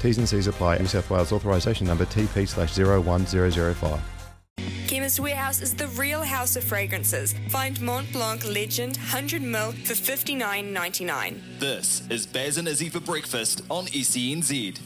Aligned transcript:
T's 0.00 0.18
and 0.18 0.28
C's 0.28 0.46
apply. 0.46 0.78
New 0.78 0.86
South 0.86 1.10
Wales 1.10 1.32
authorisation 1.32 1.86
number 1.86 2.04
TP 2.06 2.46
slash 2.48 2.76
01005. 2.76 4.00
Chemist 4.86 5.20
Warehouse 5.20 5.60
is 5.60 5.74
the 5.74 5.86
real 5.88 6.22
house 6.22 6.56
of 6.56 6.64
fragrances. 6.64 7.34
Find 7.50 7.80
Mont 7.80 8.10
Blanc 8.10 8.44
Legend 8.46 8.98
100ml 8.98 9.74
for 9.86 9.92
$59.99. 9.92 11.40
This 11.58 12.08
is 12.08 12.26
Baz 12.26 12.56
and 12.56 12.66
Izzy 12.66 12.88
for 12.88 13.00
breakfast 13.00 13.62
on 13.70 13.84
E 13.88 14.02
SENZ. 14.02 14.80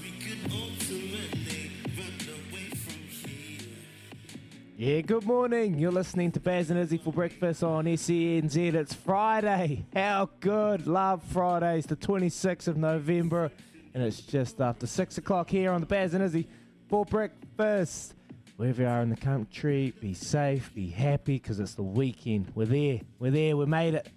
Yeah, 4.77 5.01
good 5.03 5.25
morning. 5.25 5.79
You're 5.79 5.93
listening 5.93 6.33
to 6.33 6.41
Baz 6.41 6.71
and 6.71 6.81
Izzy 6.81 6.99
for 6.99 7.13
breakfast 7.13 7.63
on 7.63 7.85
SENZ. 7.85 8.75
It's 8.75 8.93
Friday. 8.93 9.85
How 9.95 10.31
good. 10.41 10.89
Love 10.89 11.23
Fridays, 11.23 11.87
the 11.87 11.95
26th 11.95 12.67
of 12.67 12.77
November. 12.77 13.53
And 13.95 14.03
it's 14.03 14.21
just 14.21 14.61
after 14.61 14.87
6 14.87 15.19
o'clock 15.19 15.51
here 15.51 15.71
on 15.71 15.81
the 15.81 15.87
Baz 15.87 16.15
and 16.15 16.25
Izzy 16.25 16.49
for 16.89 17.05
breakfast. 17.05 18.15
Wherever 18.57 18.83
you 18.83 18.89
are 18.89 19.03
in 19.03 19.11
the 19.11 19.17
country, 19.17 19.93
be 20.01 20.15
safe, 20.15 20.73
be 20.75 20.89
happy, 20.89 21.35
because 21.39 21.59
it's 21.59 21.75
the 21.75 21.83
weekend. 21.83 22.53
We're 22.55 22.67
there. 22.67 23.01
We're 23.19 23.31
there. 23.31 23.57
We 23.57 23.67
made 23.67 23.95
it. 23.95 24.09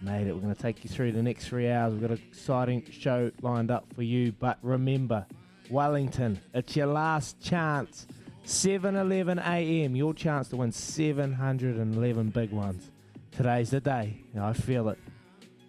Made 0.00 0.26
it. 0.26 0.34
We're 0.34 0.40
going 0.40 0.54
to 0.54 0.60
take 0.60 0.84
you 0.84 0.90
through 0.90 1.12
the 1.12 1.22
next 1.22 1.48
three 1.48 1.70
hours. 1.70 1.92
We've 1.92 2.02
got 2.02 2.10
an 2.10 2.22
exciting 2.28 2.84
show 2.90 3.30
lined 3.40 3.70
up 3.70 3.86
for 3.94 4.02
you. 4.02 4.32
But 4.32 4.58
remember, 4.62 5.26
Wellington, 5.70 6.40
it's 6.52 6.76
your 6.76 6.86
last 6.86 7.40
chance. 7.40 8.06
7:11 8.44 9.38
a.m. 9.38 9.96
Your 9.96 10.12
chance 10.12 10.48
to 10.48 10.56
win 10.56 10.72
711 10.72 12.28
big 12.30 12.50
ones. 12.50 12.90
Today's 13.30 13.70
the 13.70 13.80
day. 13.80 14.18
I 14.38 14.52
feel 14.52 14.90
it. 14.90 14.98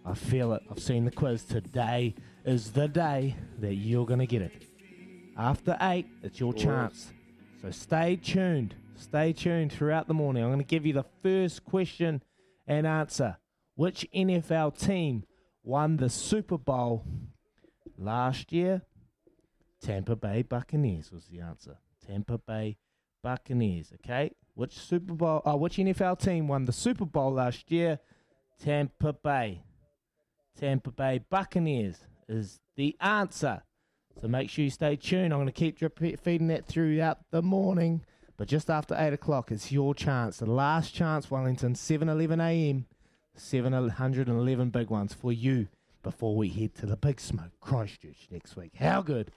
I 0.05 0.13
feel 0.13 0.53
it. 0.53 0.63
I've 0.69 0.80
seen 0.80 1.05
the 1.05 1.11
quiz. 1.11 1.45
Today 1.45 2.15
is 2.45 2.71
the 2.71 2.88
day 2.88 3.35
that 3.59 3.73
you're 3.73 4.05
going 4.05 4.19
to 4.19 4.27
get 4.27 4.41
it. 4.43 4.63
After 5.38 5.75
8, 5.81 6.05
it's 6.23 6.39
your 6.39 6.53
chance. 6.53 7.11
So 7.61 7.71
stay 7.71 8.15
tuned. 8.15 8.75
Stay 8.95 9.33
tuned 9.33 9.73
throughout 9.73 10.07
the 10.07 10.13
morning. 10.13 10.43
I'm 10.43 10.49
going 10.49 10.59
to 10.59 10.65
give 10.65 10.85
you 10.85 10.93
the 10.93 11.05
first 11.23 11.65
question 11.65 12.23
and 12.67 12.87
answer. 12.87 13.37
Which 13.75 14.07
NFL 14.15 14.79
team 14.79 15.25
won 15.63 15.97
the 15.97 16.09
Super 16.09 16.57
Bowl 16.57 17.03
last 17.97 18.53
year? 18.53 18.83
Tampa 19.81 20.15
Bay 20.15 20.43
Buccaneers 20.43 21.11
was 21.11 21.25
the 21.25 21.41
answer. 21.41 21.77
Tampa 22.07 22.37
Bay 22.37 22.77
Buccaneers. 23.21 23.91
Okay, 23.95 24.31
which 24.53 24.77
Super 24.77 25.13
Bowl? 25.13 25.41
Oh, 25.45 25.57
which 25.57 25.75
NFL 25.77 26.19
team 26.19 26.47
won 26.47 26.65
the 26.65 26.71
Super 26.71 27.05
Bowl 27.05 27.33
last 27.33 27.69
year? 27.71 27.99
Tampa 28.63 29.11
Bay. 29.11 29.63
Tampa 30.57 30.91
Bay 30.91 31.19
Buccaneers 31.30 32.05
is 32.27 32.59
the 32.75 32.95
answer. 32.99 33.63
So 34.21 34.27
make 34.27 34.49
sure 34.49 34.63
you 34.63 34.71
stay 34.71 34.95
tuned. 34.95 35.33
I'm 35.33 35.39
going 35.39 35.47
to 35.47 35.51
keep 35.51 35.77
drip 35.77 35.99
feeding 35.99 36.47
that 36.47 36.65
throughout 36.65 37.19
the 37.31 37.41
morning. 37.41 38.01
But 38.37 38.47
just 38.47 38.69
after 38.69 38.95
8 38.97 39.13
o'clock, 39.13 39.51
it's 39.51 39.71
your 39.71 39.95
chance. 39.95 40.37
The 40.37 40.45
last 40.45 40.93
chance, 40.93 41.31
Wellington, 41.31 41.73
7.11 41.73 42.41
a.m. 42.41 42.85
711 43.37 44.69
big 44.69 44.89
ones 44.89 45.13
for 45.13 45.31
you 45.31 45.67
before 46.03 46.35
we 46.35 46.49
head 46.49 46.75
to 46.75 46.85
the 46.85 46.95
Big 46.95 47.19
Smoke 47.19 47.52
Christchurch 47.59 48.27
next 48.31 48.55
week. 48.55 48.71
How 48.77 49.02
good. 49.02 49.31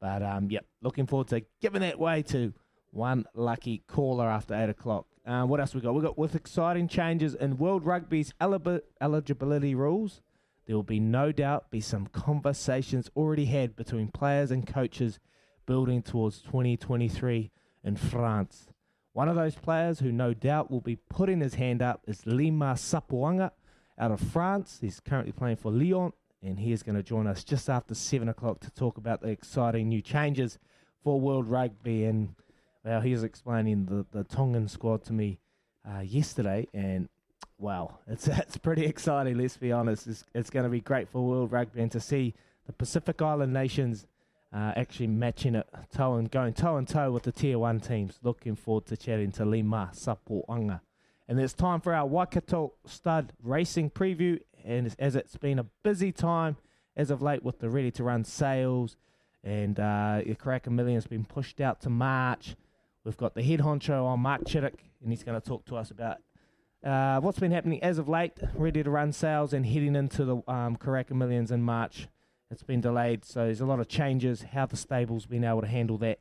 But, 0.00 0.22
um, 0.22 0.50
yep, 0.50 0.64
looking 0.82 1.06
forward 1.06 1.28
to 1.28 1.42
giving 1.60 1.80
that 1.82 1.98
way 1.98 2.22
to 2.24 2.52
one 2.90 3.24
lucky 3.34 3.82
caller 3.86 4.28
after 4.28 4.54
8 4.54 4.70
o'clock. 4.70 5.06
Um, 5.26 5.48
what 5.48 5.60
else 5.60 5.74
we 5.74 5.80
got? 5.80 5.94
We 5.94 6.02
got 6.02 6.18
with 6.18 6.34
exciting 6.34 6.88
changes 6.88 7.34
in 7.34 7.58
World 7.58 7.84
Rugby's 7.84 8.32
eligibility 8.40 9.74
rules. 9.74 10.20
There 10.66 10.76
will 10.76 10.82
be 10.82 11.00
no 11.00 11.32
doubt 11.32 11.70
be 11.70 11.80
some 11.80 12.06
conversations 12.06 13.10
already 13.16 13.46
had 13.46 13.76
between 13.76 14.08
players 14.08 14.50
and 14.50 14.66
coaches 14.66 15.18
building 15.66 16.02
towards 16.02 16.42
2023 16.42 17.50
in 17.84 17.96
France. 17.96 18.68
One 19.12 19.28
of 19.28 19.36
those 19.36 19.56
players 19.56 20.00
who 20.00 20.12
no 20.12 20.32
doubt 20.34 20.70
will 20.70 20.80
be 20.80 20.96
putting 20.96 21.40
his 21.40 21.54
hand 21.54 21.82
up 21.82 22.02
is 22.06 22.26
Lima 22.26 22.74
Sopoaga 22.74 23.50
out 23.98 24.12
of 24.12 24.20
France. 24.20 24.78
He's 24.80 25.00
currently 25.00 25.32
playing 25.32 25.56
for 25.56 25.72
Lyon 25.72 26.12
and 26.42 26.58
he 26.58 26.72
is 26.72 26.82
going 26.82 26.96
to 26.96 27.02
join 27.02 27.26
us 27.26 27.44
just 27.44 27.68
after 27.68 27.94
7 27.94 28.28
o'clock 28.28 28.60
to 28.60 28.70
talk 28.70 28.96
about 28.96 29.20
the 29.20 29.28
exciting 29.28 29.88
new 29.88 30.00
changes 30.00 30.58
for 31.02 31.20
World 31.20 31.48
Rugby. 31.48 32.04
And 32.04 32.34
well, 32.84 33.00
he 33.00 33.12
was 33.12 33.24
explaining 33.24 33.86
the, 33.86 34.06
the 34.10 34.24
Tongan 34.24 34.68
squad 34.68 35.04
to 35.04 35.12
me 35.12 35.38
uh, 35.88 36.00
yesterday 36.00 36.66
and 36.72 37.08
wow, 37.60 37.98
it's 38.06 38.26
it's 38.26 38.56
pretty 38.56 38.86
exciting. 38.86 39.38
Let's 39.38 39.56
be 39.56 39.72
honest. 39.72 40.06
It's, 40.06 40.24
it's 40.34 40.50
going 40.50 40.64
to 40.64 40.70
be 40.70 40.80
great 40.80 41.08
for 41.08 41.26
World 41.26 41.52
Rugby 41.52 41.82
and 41.82 41.92
to 41.92 42.00
see 42.00 42.34
the 42.66 42.72
Pacific 42.72 43.20
Island 43.22 43.52
nations 43.52 44.06
uh, 44.52 44.72
actually 44.76 45.06
matching 45.06 45.54
it 45.54 45.68
toe 45.94 46.16
and 46.16 46.30
going 46.30 46.54
toe 46.54 46.76
and 46.76 46.88
toe 46.88 47.12
with 47.12 47.24
the 47.24 47.32
Tier 47.32 47.58
One 47.58 47.80
teams. 47.80 48.18
Looking 48.22 48.56
forward 48.56 48.86
to 48.86 48.96
chatting 48.96 49.32
to 49.32 49.44
Lima 49.44 49.90
Sopoaga. 49.94 50.80
And 51.28 51.38
it's 51.38 51.52
time 51.52 51.80
for 51.80 51.94
our 51.94 52.06
Waikato 52.06 52.72
Stud 52.86 53.32
Racing 53.42 53.90
preview. 53.90 54.40
And 54.64 54.92
as 54.98 55.14
it's 55.14 55.36
been 55.36 55.60
a 55.60 55.66
busy 55.84 56.10
time 56.10 56.56
as 56.96 57.10
of 57.10 57.22
late 57.22 57.44
with 57.44 57.60
the 57.60 57.70
ready 57.70 57.90
to 57.92 58.04
run 58.04 58.24
sales, 58.24 58.96
and 59.42 59.78
uh, 59.80 60.20
your 60.26 60.34
Karaka 60.34 60.68
Million's 60.68 61.06
been 61.06 61.24
pushed 61.24 61.60
out 61.60 61.80
to 61.82 61.90
March. 61.90 62.56
We've 63.04 63.16
got 63.16 63.34
the 63.34 63.42
head 63.42 63.60
honcho 63.60 64.04
on 64.04 64.20
Mark 64.20 64.44
Chittick, 64.44 64.80
and 65.00 65.10
he's 65.10 65.22
going 65.22 65.40
to 65.40 65.46
talk 65.46 65.64
to 65.66 65.76
us 65.76 65.90
about 65.90 66.18
uh, 66.84 67.20
what's 67.20 67.38
been 67.38 67.52
happening 67.52 67.82
as 67.82 67.98
of 67.98 68.08
late, 68.08 68.32
ready 68.54 68.82
to 68.82 68.90
run 68.90 69.12
sales 69.12 69.52
and 69.52 69.66
heading 69.66 69.94
into 69.96 70.24
the 70.24 70.36
um, 70.48 70.76
Karaka 70.76 71.12
Millions 71.12 71.50
in 71.50 71.62
March. 71.62 72.08
It's 72.50 72.62
been 72.62 72.80
delayed, 72.80 73.24
so 73.24 73.44
there's 73.44 73.60
a 73.60 73.66
lot 73.66 73.78
of 73.80 73.88
changes, 73.88 74.42
how 74.52 74.66
the 74.66 74.76
stable's 74.76 75.26
been 75.26 75.44
able 75.44 75.60
to 75.60 75.66
handle 75.68 75.98
that, 75.98 76.18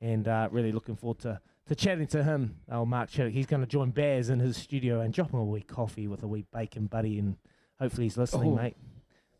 and 0.00 0.28
uh, 0.28 0.48
really 0.50 0.72
looking 0.72 0.94
forward 0.96 1.20
to, 1.20 1.40
to 1.68 1.74
chatting 1.74 2.06
to 2.08 2.22
him, 2.22 2.56
oh, 2.70 2.84
Mark 2.84 3.10
Chittick. 3.10 3.30
He's 3.32 3.46
going 3.46 3.62
to 3.62 3.66
join 3.68 3.90
Bears 3.90 4.28
in 4.28 4.40
his 4.40 4.56
studio 4.58 5.00
and 5.00 5.14
drop 5.14 5.30
him 5.32 5.38
a 5.38 5.44
wee 5.44 5.62
coffee 5.62 6.06
with 6.06 6.22
a 6.22 6.28
wee 6.28 6.44
bacon 6.52 6.86
buddy, 6.86 7.18
and 7.18 7.36
hopefully 7.78 8.04
he's 8.06 8.18
listening, 8.18 8.52
Oh. 8.52 8.56
mate, 8.56 8.76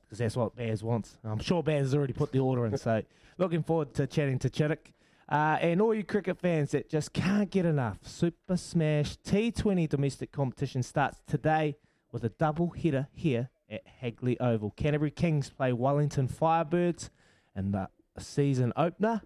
because 0.05 0.19
that's 0.19 0.37
what 0.37 0.57
Bears 0.57 0.83
wants. 0.83 1.19
I'm 1.25 1.41
sure 1.41 1.63
Bears 1.63 1.87
has 1.89 1.95
already 1.95 2.15
put 2.15 2.33
the 2.33 2.39
order 2.39 2.65
in, 2.65 2.79
so 2.79 3.03
looking 3.39 3.63
forward 3.63 3.93
to 3.95 4.07
chatting 4.07 4.39
to 4.39 4.49
Chittick. 4.49 4.93
Uh, 5.31 5.57
and 5.61 5.81
all 5.81 5.95
you 5.95 6.03
cricket 6.03 6.39
fans 6.39 6.73
that 6.73 6.91
just 6.91 7.13
can't 7.13 7.51
get 7.51 7.65
enough, 7.65 7.99
Super 8.03 8.57
Smash 8.57 9.17
T20 9.19 9.89
domestic 9.89 10.33
competition 10.33 10.83
starts 10.83 11.23
today 11.27 11.77
with 12.11 12.25
a 12.25 12.31
double 12.31 12.71
header 12.71 13.07
here 13.15 13.49
at 13.71 13.87
Hagley 13.87 14.39
Oval. 14.41 14.73
Canterbury 14.73 15.13
Kings 15.13 15.49
play 15.49 15.73
Wellington 15.73 16.27
Firebirds 16.27 17.11
in 17.55 17.71
the 17.71 17.89
season 18.19 18.73
opener. 18.77 19.23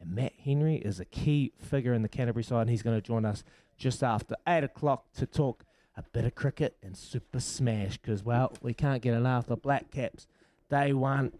And 0.00 0.12
Matt 0.12 0.32
Henry 0.44 0.76
is 0.76 0.98
a 0.98 1.04
key 1.04 1.52
figure 1.56 1.94
in 1.94 2.02
the 2.02 2.08
Canterbury 2.08 2.42
side, 2.42 2.62
and 2.62 2.70
he's 2.70 2.82
going 2.82 3.00
to 3.00 3.06
join 3.06 3.24
us 3.24 3.44
just 3.76 4.02
after 4.02 4.34
8 4.48 4.64
o'clock 4.64 5.12
to 5.14 5.26
talk 5.26 5.64
a 5.96 6.02
bit 6.02 6.24
of 6.24 6.34
cricket 6.34 6.76
and 6.82 6.96
Super 6.96 7.38
Smash 7.38 7.98
because, 7.98 8.24
well, 8.24 8.52
we 8.60 8.74
can't 8.74 9.02
get 9.02 9.14
enough. 9.14 9.46
The 9.46 9.56
Black 9.56 9.92
Caps, 9.92 10.26
day 10.68 10.92
one, 10.92 11.32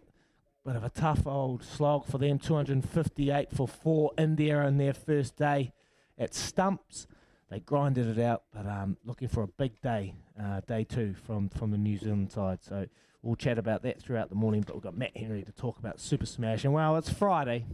bit 0.65 0.75
of 0.75 0.83
a 0.83 0.89
tough 0.89 1.27
old 1.27 1.63
slog 1.63 2.05
for 2.07 2.17
them 2.17 2.39
258 2.39 3.51
for 3.51 3.67
four 3.67 4.11
in 4.17 4.35
there 4.35 4.63
on 4.63 4.77
their 4.77 4.93
first 4.93 5.35
day 5.37 5.71
at 6.17 6.33
Stumps. 6.33 7.05
They 7.51 7.59
grinded 7.59 8.17
it 8.17 8.21
out, 8.21 8.43
but 8.51 8.65
um, 8.65 8.97
looking 9.05 9.27
for 9.27 9.43
a 9.43 9.47
big 9.47 9.79
day, 9.81 10.15
uh, 10.41 10.61
day 10.67 10.83
two 10.83 11.13
from, 11.25 11.49
from 11.49 11.69
the 11.69 11.77
New 11.77 11.99
Zealand 11.99 12.31
side. 12.31 12.63
So 12.63 12.87
we'll 13.21 13.35
chat 13.35 13.59
about 13.59 13.83
that 13.83 14.01
throughout 14.01 14.29
the 14.29 14.35
morning. 14.35 14.63
But 14.65 14.75
we've 14.75 14.83
got 14.83 14.97
Matt 14.97 15.15
Henry 15.15 15.43
to 15.43 15.51
talk 15.51 15.77
about 15.77 15.99
Super 15.99 16.25
Smash. 16.25 16.63
And 16.63 16.73
well, 16.73 16.95
it's 16.95 17.11
Friday. 17.11 17.65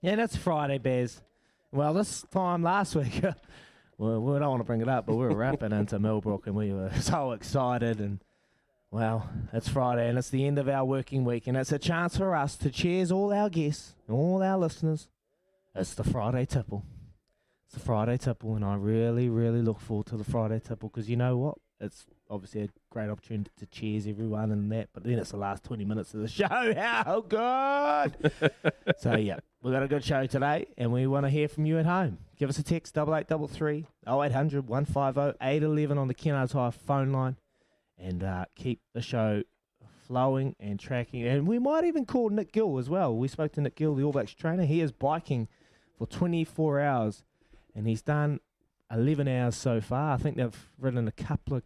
Yeah, 0.00 0.16
that's 0.16 0.34
Friday, 0.34 0.78
Bears. 0.78 1.22
Well, 1.70 1.94
this 1.94 2.24
time 2.32 2.64
last 2.64 2.96
week, 2.96 3.22
well, 3.98 4.20
we 4.20 4.38
don't 4.40 4.50
want 4.50 4.60
to 4.60 4.64
bring 4.64 4.80
it 4.80 4.88
up, 4.88 5.06
but 5.06 5.14
we 5.14 5.24
were 5.24 5.36
wrapping 5.36 5.70
into 5.70 6.00
Millbrook 6.00 6.48
and 6.48 6.56
we 6.56 6.72
were 6.72 6.90
so 7.00 7.30
excited. 7.30 8.00
And 8.00 8.18
well, 8.92 9.30
it's 9.54 9.70
Friday 9.70 10.06
and 10.06 10.18
it's 10.18 10.28
the 10.28 10.46
end 10.46 10.58
of 10.58 10.68
our 10.68 10.84
working 10.84 11.24
week, 11.24 11.46
and 11.46 11.56
it's 11.56 11.72
a 11.72 11.78
chance 11.78 12.18
for 12.18 12.36
us 12.36 12.56
to 12.56 12.70
cheers 12.70 13.10
all 13.10 13.32
our 13.32 13.48
guests, 13.48 13.94
and 14.06 14.14
all 14.14 14.42
our 14.42 14.58
listeners. 14.58 15.08
It's 15.74 15.94
the 15.94 16.04
Friday 16.04 16.44
tipple. 16.44 16.84
It's 17.64 17.72
the 17.72 17.80
Friday 17.80 18.18
tipple, 18.18 18.54
and 18.54 18.62
I 18.62 18.74
really, 18.74 19.30
really 19.30 19.62
look 19.62 19.80
forward 19.80 20.06
to 20.08 20.18
the 20.18 20.24
Friday 20.24 20.60
tipple 20.60 20.90
because 20.90 21.08
you 21.08 21.16
know 21.16 21.38
what? 21.38 21.56
It's 21.80 22.04
obviously 22.28 22.64
a 22.64 22.68
great 22.90 23.08
opportunity 23.08 23.50
to 23.60 23.66
cheers 23.66 24.06
everyone 24.06 24.52
and 24.52 24.70
that. 24.72 24.90
But 24.92 25.04
then 25.04 25.18
it's 25.18 25.30
the 25.30 25.38
last 25.38 25.64
20 25.64 25.86
minutes 25.86 26.12
of 26.12 26.20
the 26.20 26.28
show. 26.28 26.46
How 26.46 27.24
good! 27.26 28.32
so, 28.98 29.16
yeah, 29.16 29.38
we've 29.62 29.72
got 29.72 29.82
a 29.82 29.88
good 29.88 30.04
show 30.04 30.26
today 30.26 30.66
and 30.76 30.92
we 30.92 31.06
want 31.06 31.24
to 31.24 31.30
hear 31.30 31.48
from 31.48 31.64
you 31.64 31.78
at 31.78 31.86
home. 31.86 32.18
Give 32.36 32.50
us 32.50 32.58
a 32.58 32.62
text, 32.62 32.96
8833 32.96 33.86
0800 34.06 34.68
150 34.68 35.38
811 35.40 35.98
on 35.98 36.08
the 36.08 36.14
Kennards 36.14 36.52
Hire 36.52 36.70
phone 36.70 37.10
line 37.10 37.36
and 38.02 38.24
uh, 38.24 38.44
keep 38.54 38.80
the 38.92 39.00
show 39.00 39.42
flowing 40.06 40.54
and 40.60 40.78
tracking. 40.78 41.26
And 41.26 41.46
we 41.46 41.58
might 41.58 41.84
even 41.84 42.04
call 42.04 42.28
Nick 42.28 42.52
Gill 42.52 42.78
as 42.78 42.90
well. 42.90 43.16
We 43.16 43.28
spoke 43.28 43.52
to 43.52 43.60
Nick 43.60 43.76
Gill, 43.76 43.94
the 43.94 44.02
All 44.02 44.12
Blacks 44.12 44.34
trainer. 44.34 44.64
He 44.64 44.80
is 44.80 44.92
biking 44.92 45.48
for 45.96 46.06
24 46.06 46.80
hours 46.80 47.24
and 47.74 47.86
he's 47.86 48.02
done 48.02 48.40
11 48.90 49.28
hours 49.28 49.56
so 49.56 49.80
far. 49.80 50.12
I 50.12 50.16
think 50.16 50.36
they've 50.36 50.70
ridden 50.78 51.08
a 51.08 51.12
couple 51.12 51.56
of 51.56 51.62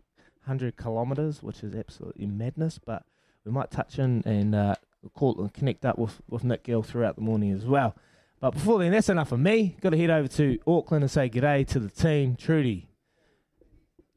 hundred 0.46 0.76
kilometres, 0.76 1.42
which 1.42 1.62
is 1.64 1.74
absolutely 1.74 2.26
madness. 2.26 2.78
But 2.78 3.04
we 3.44 3.50
might 3.50 3.70
touch 3.70 3.98
in 3.98 4.22
and 4.24 4.54
uh, 4.54 4.76
call 5.14 5.40
and 5.40 5.52
connect 5.52 5.84
up 5.84 5.98
with, 5.98 6.20
with 6.28 6.44
Nick 6.44 6.64
Gill 6.64 6.82
throughout 6.82 7.16
the 7.16 7.22
morning 7.22 7.52
as 7.52 7.64
well. 7.64 7.96
But 8.38 8.50
before 8.50 8.78
then, 8.78 8.92
that's 8.92 9.08
enough 9.08 9.32
of 9.32 9.40
me. 9.40 9.76
Got 9.80 9.90
to 9.90 9.98
head 9.98 10.10
over 10.10 10.28
to 10.28 10.58
Auckland 10.66 11.02
and 11.02 11.10
say 11.10 11.28
g'day 11.28 11.66
to 11.68 11.80
the 11.80 11.88
team. 11.88 12.36
Trudy, 12.36 12.90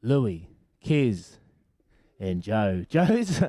Louis, 0.02 0.48
Kez, 0.84 1.38
and 2.20 2.40
Joe. 2.42 2.84
Joe's, 2.90 3.40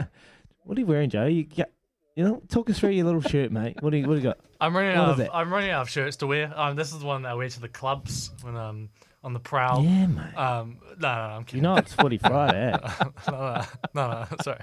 what 0.63 0.77
are 0.77 0.79
you 0.81 0.85
wearing, 0.87 1.09
Joe? 1.11 1.25
You 1.25 1.43
got, 1.43 1.69
you 2.15 2.23
know, 2.23 2.41
talk 2.49 2.69
us 2.69 2.79
through 2.79 2.89
your 2.91 3.05
little 3.05 3.21
shirt, 3.21 3.51
mate. 3.51 3.77
What 3.81 3.91
do 3.91 3.97
you, 3.97 4.07
what 4.07 4.13
do 4.15 4.17
you 4.19 4.23
got? 4.23 4.39
I'm 4.59 4.75
running 4.75 4.97
What 4.97 5.09
out 5.09 5.19
of? 5.19 5.29
I'm 5.33 5.51
running 5.53 5.69
out 5.71 5.81
of 5.83 5.89
shirts 5.89 6.17
to 6.17 6.27
wear. 6.27 6.51
Um, 6.55 6.75
this 6.75 6.91
is 6.91 6.99
the 6.99 7.05
one 7.05 7.21
that 7.23 7.29
I 7.29 7.33
wear 7.35 7.49
to 7.49 7.59
the 7.59 7.67
clubs 7.69 8.31
when 8.41 8.55
I'm 8.55 8.89
on 9.23 9.33
the 9.33 9.39
prowl. 9.39 9.83
Yeah, 9.83 10.07
mate. 10.07 10.35
Um, 10.35 10.77
no, 10.99 11.07
no, 11.07 11.13
no 11.15 11.21
I'm 11.35 11.43
kidding. 11.45 11.59
You 11.59 11.61
know 11.63 11.75
it's 11.75 11.93
Footy 11.95 12.17
Friday, 12.17 12.73
eh? 12.73 12.77
no, 13.29 13.31
no, 13.31 13.65
no, 13.93 14.25
no, 14.29 14.37
sorry. 14.43 14.59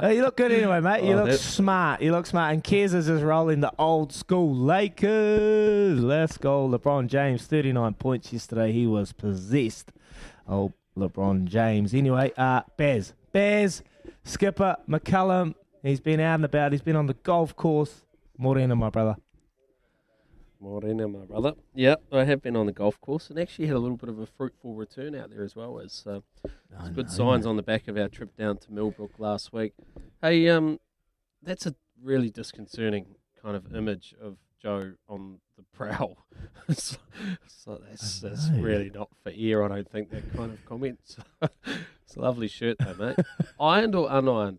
Hey, 0.00 0.16
you 0.16 0.22
look 0.22 0.36
good 0.36 0.50
anyway, 0.50 0.80
mate. 0.80 1.04
You 1.04 1.12
Oh, 1.12 1.16
look 1.18 1.26
that- 1.30 1.38
smart. 1.38 2.02
You 2.02 2.10
look 2.10 2.26
smart. 2.26 2.52
And 2.52 2.64
Kez 2.64 2.92
is 2.92 3.06
just 3.06 3.22
rolling 3.22 3.60
the 3.60 3.72
old 3.78 4.12
school 4.12 4.52
Lakers. 4.52 6.00
Let's 6.02 6.36
go. 6.38 6.68
LeBron 6.68 7.06
James, 7.06 7.46
39 7.46 7.94
points 7.94 8.32
yesterday. 8.32 8.72
He 8.72 8.84
was 8.86 9.12
possessed. 9.12 9.92
Oh, 10.48 10.72
LeBron 10.96 11.44
James. 11.44 11.94
Anyway, 11.94 12.32
uh, 12.36 12.62
Baz. 12.76 13.14
Baz, 13.32 13.82
Skipper, 14.24 14.76
McCullum. 14.88 15.54
He's 15.82 16.00
been 16.00 16.20
out 16.20 16.36
and 16.36 16.44
about. 16.44 16.72
He's 16.72 16.82
been 16.82 16.96
on 16.96 17.06
the 17.06 17.14
golf 17.14 17.56
course. 17.56 18.04
Morena, 18.38 18.76
my 18.76 18.90
brother. 18.90 19.16
Morena, 20.60 21.08
my 21.08 21.24
brother. 21.24 21.54
Yeah, 21.74 21.96
I 22.12 22.24
have 22.24 22.40
been 22.40 22.54
on 22.54 22.66
the 22.66 22.72
golf 22.72 23.00
course 23.00 23.30
and 23.30 23.38
actually 23.38 23.66
had 23.66 23.74
a 23.76 23.80
little 23.80 23.96
bit 23.96 24.08
of 24.08 24.20
a 24.20 24.26
fruitful 24.26 24.74
return 24.74 25.14
out 25.14 25.30
there 25.30 25.42
as 25.42 25.56
well 25.56 25.80
as 25.80 26.04
uh, 26.06 26.20
good 26.94 27.10
signs 27.10 27.46
on 27.46 27.56
the 27.56 27.62
back 27.62 27.88
of 27.88 27.96
our 27.96 28.08
trip 28.08 28.36
down 28.36 28.58
to 28.58 28.72
Millbrook 28.72 29.18
last 29.18 29.52
week. 29.52 29.72
Hey, 30.20 30.48
um, 30.48 30.78
that's 31.42 31.66
a 31.66 31.74
really 32.00 32.30
disconcerting 32.30 33.16
kind 33.42 33.56
of 33.56 33.74
image 33.74 34.14
of 34.22 34.36
Joe 34.62 34.92
on 35.08 35.38
the 35.62 35.76
prowl. 35.76 36.18
so, 36.70 36.96
so 37.46 37.80
that's, 37.88 38.20
that's 38.20 38.48
really 38.50 38.90
not 38.90 39.08
for 39.22 39.32
ear, 39.34 39.64
I 39.64 39.68
don't 39.68 39.90
think, 39.90 40.10
that 40.10 40.34
kind 40.34 40.52
of 40.52 40.64
comment. 40.66 40.98
it's 41.42 42.16
a 42.16 42.20
lovely 42.20 42.48
shirt, 42.48 42.76
though, 42.78 42.94
mate. 42.94 43.16
Ironed 43.60 43.94
or 43.94 44.08
unironed? 44.08 44.58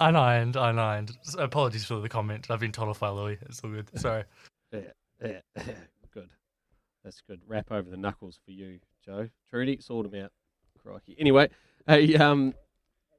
Unironed, 0.00 0.54
unironed. 0.54 1.38
Apologies 1.38 1.84
for 1.84 2.00
the 2.00 2.08
comment. 2.08 2.46
I've 2.50 2.60
been 2.60 2.72
told 2.72 2.88
off 2.88 3.00
by 3.00 3.08
Louis. 3.08 3.38
It's 3.42 3.60
all 3.62 3.70
good. 3.70 3.88
Sorry. 3.98 4.24
Yeah, 5.20 5.40
yeah, 5.56 5.74
good. 6.14 6.28
That's 7.02 7.20
good. 7.22 7.40
Wrap 7.48 7.72
over 7.72 7.90
the 7.90 7.96
knuckles 7.96 8.38
for 8.44 8.52
you, 8.52 8.78
Joe. 9.04 9.30
Trudy, 9.50 9.80
sort 9.80 10.08
them 10.08 10.22
out. 10.22 10.30
Crikey. 10.80 11.16
Anyway, 11.18 11.48
hey, 11.88 12.14
um, 12.14 12.54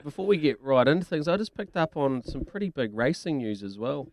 before 0.03 0.25
we 0.25 0.37
get 0.37 0.61
right 0.61 0.87
into 0.87 1.05
things, 1.05 1.27
I 1.27 1.37
just 1.37 1.55
picked 1.57 1.75
up 1.75 1.97
on 1.97 2.23
some 2.23 2.45
pretty 2.45 2.69
big 2.69 2.95
racing 2.95 3.39
news 3.39 3.63
as 3.63 3.77
well. 3.77 4.07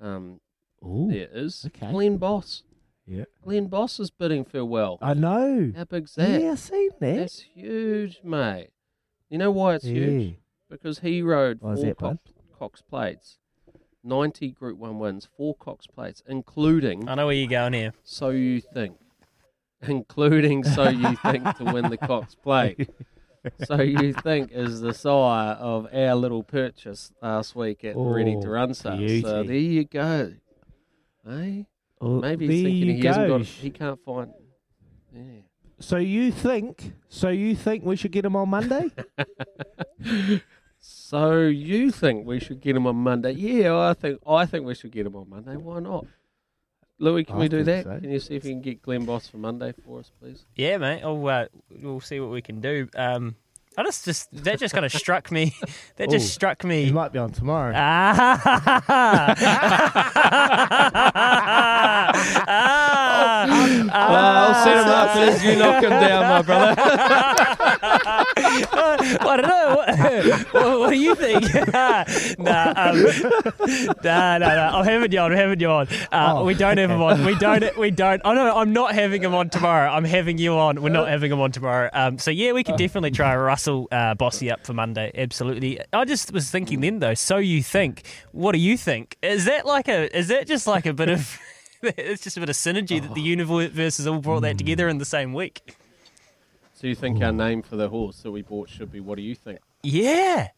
Um, 0.00 0.40
Ooh. 0.84 1.08
there 1.10 1.28
is 1.32 1.64
okay. 1.66 1.90
Glenn 1.90 2.16
Boss. 2.18 2.62
Yeah. 3.06 3.24
Glenn 3.42 3.66
Boss 3.66 4.00
is 4.00 4.10
bidding 4.10 4.44
farewell. 4.44 4.98
I 5.02 5.14
know. 5.14 5.72
How 5.76 5.84
big's 5.84 6.14
that? 6.14 6.40
Yeah, 6.40 6.52
I've 6.52 6.58
seen 6.58 6.90
that. 7.00 7.16
That's 7.16 7.40
huge, 7.40 8.20
mate. 8.24 8.68
You 9.28 9.38
know 9.38 9.50
why 9.50 9.74
it's 9.74 9.84
yeah. 9.84 9.94
huge? 9.94 10.34
Because 10.70 11.00
he 11.00 11.20
rode 11.22 11.58
Why 11.60 11.72
is 11.72 11.80
four 11.80 11.86
that, 11.86 11.98
bud? 11.98 12.18
Cox, 12.24 12.58
Cox 12.58 12.82
plates, 12.82 13.38
90 14.02 14.50
Group 14.52 14.78
1 14.78 14.98
wins, 14.98 15.28
four 15.36 15.54
Cox 15.54 15.86
plates, 15.86 16.22
including 16.26 17.08
I 17.08 17.14
know 17.14 17.26
where 17.26 17.34
you're 17.34 17.48
going 17.48 17.74
here. 17.74 17.92
So 18.02 18.30
You 18.30 18.60
Think, 18.60 18.96
including 19.82 20.64
So 20.64 20.88
You 20.88 21.16
Think 21.22 21.56
to 21.58 21.64
win 21.64 21.90
the 21.90 21.96
Cox 21.98 22.34
plate. 22.34 22.88
So 23.66 23.82
You 23.82 24.12
Think 24.14 24.50
is 24.52 24.80
the 24.80 24.94
sire 24.94 25.52
of 25.54 25.86
our 25.92 26.14
little 26.14 26.42
purchase 26.42 27.12
last 27.22 27.54
week 27.54 27.84
at 27.84 27.94
Ready 27.96 28.32
to 28.40 28.46
Oh, 28.46 28.50
Run 28.50 28.72
sale. 28.74 28.92
So 28.92 28.98
beauty. 28.98 29.22
there 29.22 29.56
you 29.56 29.84
go. 29.84 30.32
Hey, 31.26 31.66
Well, 32.00 32.20
maybe 32.20 32.46
there 32.46 32.54
he's 32.56 32.64
thinking 32.64 32.88
you 32.88 32.94
he 32.94 33.06
hasn't 33.06 33.28
go. 33.28 33.38
got, 33.38 33.46
he 33.46 33.70
can't 33.70 34.00
find. 34.04 34.30
Yeah. 35.14 35.22
So 35.80 35.96
you 35.96 36.30
think? 36.32 36.92
So 37.08 37.28
you 37.30 37.56
think 37.56 37.84
we 37.84 37.96
should 37.96 38.12
get 38.12 38.24
him 38.24 38.36
on 38.36 38.48
Monday? 38.48 38.90
So 40.86 41.40
you 41.40 41.90
think 41.90 42.26
we 42.26 42.38
should 42.40 42.60
get 42.60 42.76
him 42.76 42.86
on 42.86 42.96
Monday? 42.96 43.32
Yeah, 43.32 43.74
I 43.78 43.94
think 43.94 44.20
I 44.26 44.44
think 44.44 44.66
we 44.66 44.74
should 44.74 44.90
get 44.90 45.06
him 45.06 45.16
on 45.16 45.30
Monday. 45.30 45.56
Why 45.56 45.80
not? 45.80 46.04
Louis, 46.98 47.24
can 47.24 47.36
I 47.36 47.38
we 47.38 47.48
do 47.48 47.64
that? 47.64 47.84
so. 47.84 47.98
Can 48.00 48.10
you 48.10 48.20
see 48.20 48.34
if 48.36 48.44
you 48.44 48.50
can 48.52 48.60
get 48.60 48.82
Glenn 48.82 49.06
Boss 49.06 49.26
for 49.26 49.38
Monday 49.38 49.72
for 49.84 50.00
us, 50.00 50.12
please? 50.20 50.44
Yeah, 50.56 50.76
mate. 50.76 51.00
Oh, 51.02 51.24
uh, 51.26 51.46
we'll 51.80 52.00
see 52.00 52.20
what 52.20 52.30
we 52.30 52.42
can 52.42 52.60
do. 52.60 52.86
Um, 52.96 53.34
I 53.76 53.82
just, 53.82 54.04
just 54.04 54.28
that 54.44 54.58
just 54.58 54.72
kind 54.72 54.86
of 54.86 54.92
struck 54.92 55.30
me. 55.32 55.54
That 55.96 56.10
just 56.10 56.26
Ooh. 56.26 56.30
struck 56.30 56.64
me. 56.64 56.90
might 56.90 57.12
be 57.12 57.18
on 57.20 57.30
tomorrow. 57.32 57.72
Ah. 57.76 59.30
I'll 63.50 64.64
set 64.64 64.76
him 64.76 64.88
up 64.88 65.16
as 65.16 65.44
you 65.44 65.56
knock 65.56 65.82
him 65.82 65.90
down, 65.90 66.22
my 66.22 66.42
brother. 66.42 66.74
I 68.36 69.36
don't 69.36 69.48
know. 69.48 69.76
What, 69.76 69.98
what, 70.52 70.78
what 70.80 70.90
do 70.90 70.96
you 70.96 71.14
think? 71.14 71.42
nah, 72.38 72.72
um, 72.76 73.02
nah, 74.04 74.38
nah, 74.38 74.38
nah. 74.38 74.78
I'm 74.78 74.84
having 74.84 75.12
you 75.12 75.18
on. 75.18 75.32
I'm 75.32 75.38
having 75.38 75.60
you 75.60 75.68
on. 75.70 75.88
Uh, 76.12 76.32
Oh, 76.34 76.44
we 76.44 76.54
don't 76.54 76.78
have 76.78 76.90
him 76.90 77.02
on. 77.02 77.24
We 77.24 77.34
don't. 77.36 77.76
We 77.76 77.90
don't. 77.90 78.20
Oh 78.24 78.32
no, 78.32 78.56
I'm 78.56 78.72
not 78.72 78.94
having 78.94 79.22
him 79.22 79.34
on 79.34 79.50
tomorrow. 79.50 79.90
I'm 79.90 80.04
having 80.04 80.38
you 80.38 80.54
on. 80.54 80.82
We're 80.82 80.88
not 80.88 81.08
having 81.08 81.30
him 81.30 81.40
on 81.40 81.52
tomorrow. 81.52 81.90
Um, 81.92 82.18
so 82.18 82.30
yeah, 82.30 82.52
we 82.52 82.64
could 82.64 82.76
definitely 82.76 83.10
try 83.12 83.36
rustle 83.36 83.88
uh, 83.92 84.14
Bossy 84.14 84.50
up 84.50 84.64
for 84.66 84.72
Monday. 84.72 85.10
Absolutely. 85.14 85.80
I 85.92 86.04
just 86.04 86.32
was 86.32 86.50
thinking 86.50 86.80
then 86.80 86.98
though. 86.98 87.14
So 87.14 87.36
you 87.36 87.62
think? 87.62 88.02
What 88.32 88.52
do 88.52 88.58
you 88.58 88.76
think? 88.76 89.16
Is 89.22 89.44
that 89.44 89.66
like 89.66 89.88
a? 89.88 90.16
Is 90.16 90.28
that 90.28 90.46
just 90.46 90.66
like 90.66 90.86
a 90.86 90.92
bit 90.92 91.08
of? 91.08 91.38
It's 91.96 92.22
just 92.22 92.36
a 92.36 92.40
bit 92.40 92.48
of 92.48 92.56
synergy 92.56 93.00
that 93.00 93.14
the 93.14 93.20
oh. 93.20 93.24
universe 93.24 93.96
has 93.98 94.06
all 94.06 94.20
brought 94.20 94.40
that 94.40 94.58
together 94.58 94.88
in 94.88 94.98
the 94.98 95.04
same 95.04 95.32
week. 95.32 95.76
So 96.74 96.86
you 96.86 96.94
think 96.94 97.22
our 97.22 97.32
name 97.32 97.62
for 97.62 97.76
the 97.76 97.88
horse 97.88 98.20
that 98.22 98.30
we 98.30 98.42
bought 98.42 98.68
should 98.68 98.90
be? 98.90 99.00
What 99.00 99.16
do 99.16 99.22
you 99.22 99.34
think? 99.34 99.60
Yeah. 99.82 100.48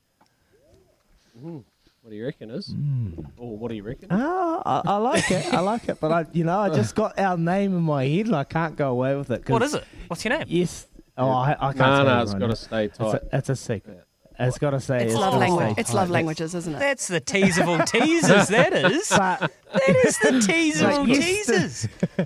What 1.41 2.11
do 2.11 2.17
you 2.17 2.25
reckon 2.25 2.51
is? 2.51 2.69
Hmm. 2.69 3.11
Or 3.37 3.59
what 3.59 3.69
do 3.69 3.75
you 3.75 3.83
reckon? 3.83 4.09
Oh, 4.11 4.63
I, 4.65 4.83
I 4.87 4.97
like 4.97 5.31
it. 5.31 5.53
I 5.53 5.61
like 5.61 5.89
it. 5.89 5.99
But 6.01 6.13
I, 6.13 6.27
you 6.33 6.45
know, 6.45 6.59
I 6.59 6.69
just 6.71 6.95
got 6.95 7.19
our 7.19 7.37
name 7.37 7.77
in 7.77 7.83
my 7.83 8.07
head 8.07 8.27
and 8.27 8.37
I 8.37 8.45
can't 8.45 8.77
go 8.77 8.91
away 8.91 9.17
with 9.17 9.31
it. 9.31 9.49
What 9.49 9.63
is 9.63 9.75
it? 9.75 9.85
What's 10.07 10.25
your 10.25 10.39
name? 10.39 10.47
Yes. 10.49 10.87
Oh, 11.19 11.29
I, 11.29 11.57
I 11.59 11.73
can't. 11.73 11.79
no, 11.79 11.85
tell 11.85 12.05
no, 12.05 12.17
you 12.17 12.23
it's 12.23 12.33
right 12.33 12.41
got 12.41 12.51
to 12.51 12.57
stay 12.57 12.85
It's 12.85 12.99
tight. 12.99 13.15
a, 13.15 13.37
it's 13.37 13.49
a 13.49 13.57
secret. 13.57 14.06
It's 14.39 14.59
got 14.59 14.71
to 14.71 14.81
say. 14.81 14.97
It's 14.97 15.13
it's 15.13 15.15
love 15.15 15.33
gotta 15.33 15.39
language. 15.39 15.73
stay 15.73 15.81
It's 15.81 15.95
love 15.95 16.11
languages, 16.11 16.55
isn't 16.55 16.75
it? 16.75 16.79
That's 16.79 17.09
the 17.09 17.21
tease 17.21 17.59
of 17.59 17.69
all 17.69 17.79
teasers. 17.81 18.49
That 18.49 18.73
is. 18.93 19.09
But 19.09 19.53
That 19.73 19.97
is 20.05 20.19
the 20.19 20.41
tease 20.41 20.81
of 20.83 20.91
all 20.91 21.07
teasers. 21.07 21.89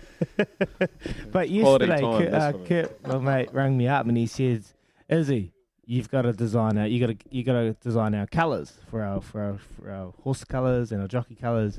but 1.31 1.49
Quality 1.49 1.53
yesterday, 1.53 2.01
time, 2.01 2.23
Kurt, 2.23 2.35
uh, 2.35 2.53
Kurt, 2.67 3.07
my 3.07 3.19
mate, 3.19 3.55
rang 3.55 3.77
me 3.77 3.87
up 3.87 4.07
and 4.07 4.17
he 4.17 4.27
says, 4.27 4.75
"Izzy, 5.09 5.53
you've 5.85 6.11
got 6.11 6.23
to 6.23 6.33
design 6.33 6.79
our, 6.79 6.87
you 6.87 7.07
got 7.07 7.19
to, 7.19 7.27
you 7.31 7.45
got 7.45 7.53
to 7.53 7.73
design 7.75 8.15
our 8.15 8.27
colours 8.27 8.73
for 8.91 9.03
our, 9.03 9.21
for 9.21 9.41
our, 9.41 9.59
for 9.59 9.91
our 9.91 10.13
horse 10.23 10.45
colours 10.45 10.93
and 10.93 11.01
our 11.01 11.09
jockey 11.09 11.37
colours." 11.37 11.79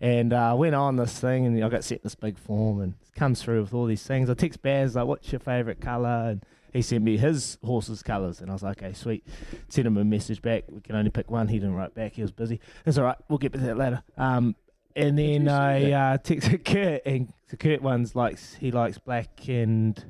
And 0.00 0.32
uh, 0.32 0.50
I 0.50 0.54
went 0.54 0.74
on 0.74 0.96
this 0.96 1.18
thing 1.18 1.46
and 1.46 1.64
I 1.64 1.68
got 1.68 1.84
set 1.84 2.02
this 2.02 2.14
big 2.16 2.36
form 2.36 2.80
and 2.80 2.94
it 3.06 3.14
comes 3.14 3.40
through 3.42 3.62
with 3.62 3.72
all 3.72 3.86
these 3.86 4.02
things. 4.02 4.28
I 4.28 4.34
text 4.34 4.60
Baz 4.62 4.96
like, 4.96 5.06
"What's 5.06 5.30
your 5.30 5.38
favourite 5.38 5.80
colour?" 5.80 6.30
And 6.30 6.44
he 6.74 6.82
sent 6.82 7.04
me 7.04 7.16
his 7.16 7.56
horse's 7.64 8.02
colours, 8.02 8.40
and 8.40 8.50
I 8.50 8.52
was 8.52 8.62
like, 8.62 8.82
"Okay, 8.82 8.92
sweet." 8.92 9.24
Sent 9.68 9.86
him 9.86 9.96
a 9.96 10.04
message 10.04 10.42
back. 10.42 10.64
We 10.68 10.80
can 10.80 10.96
only 10.96 11.10
pick 11.10 11.30
one. 11.30 11.48
He 11.48 11.58
didn't 11.58 11.76
write 11.76 11.94
back. 11.94 12.14
He 12.14 12.22
was 12.22 12.32
busy. 12.32 12.60
It's 12.84 12.98
all 12.98 13.04
right. 13.04 13.16
We'll 13.28 13.38
get 13.38 13.52
to 13.52 13.60
that 13.60 13.78
later. 13.78 14.02
Um, 14.18 14.56
and 14.96 15.18
then 15.18 15.48
I 15.48 15.92
uh, 15.92 16.18
texted 16.18 16.64
Kurt, 16.70 17.02
and 17.06 17.32
the 17.48 17.56
Kurt 17.56 17.80
one's 17.80 18.16
likes 18.16 18.54
he 18.54 18.72
likes 18.72 18.98
black 18.98 19.48
and 19.48 20.04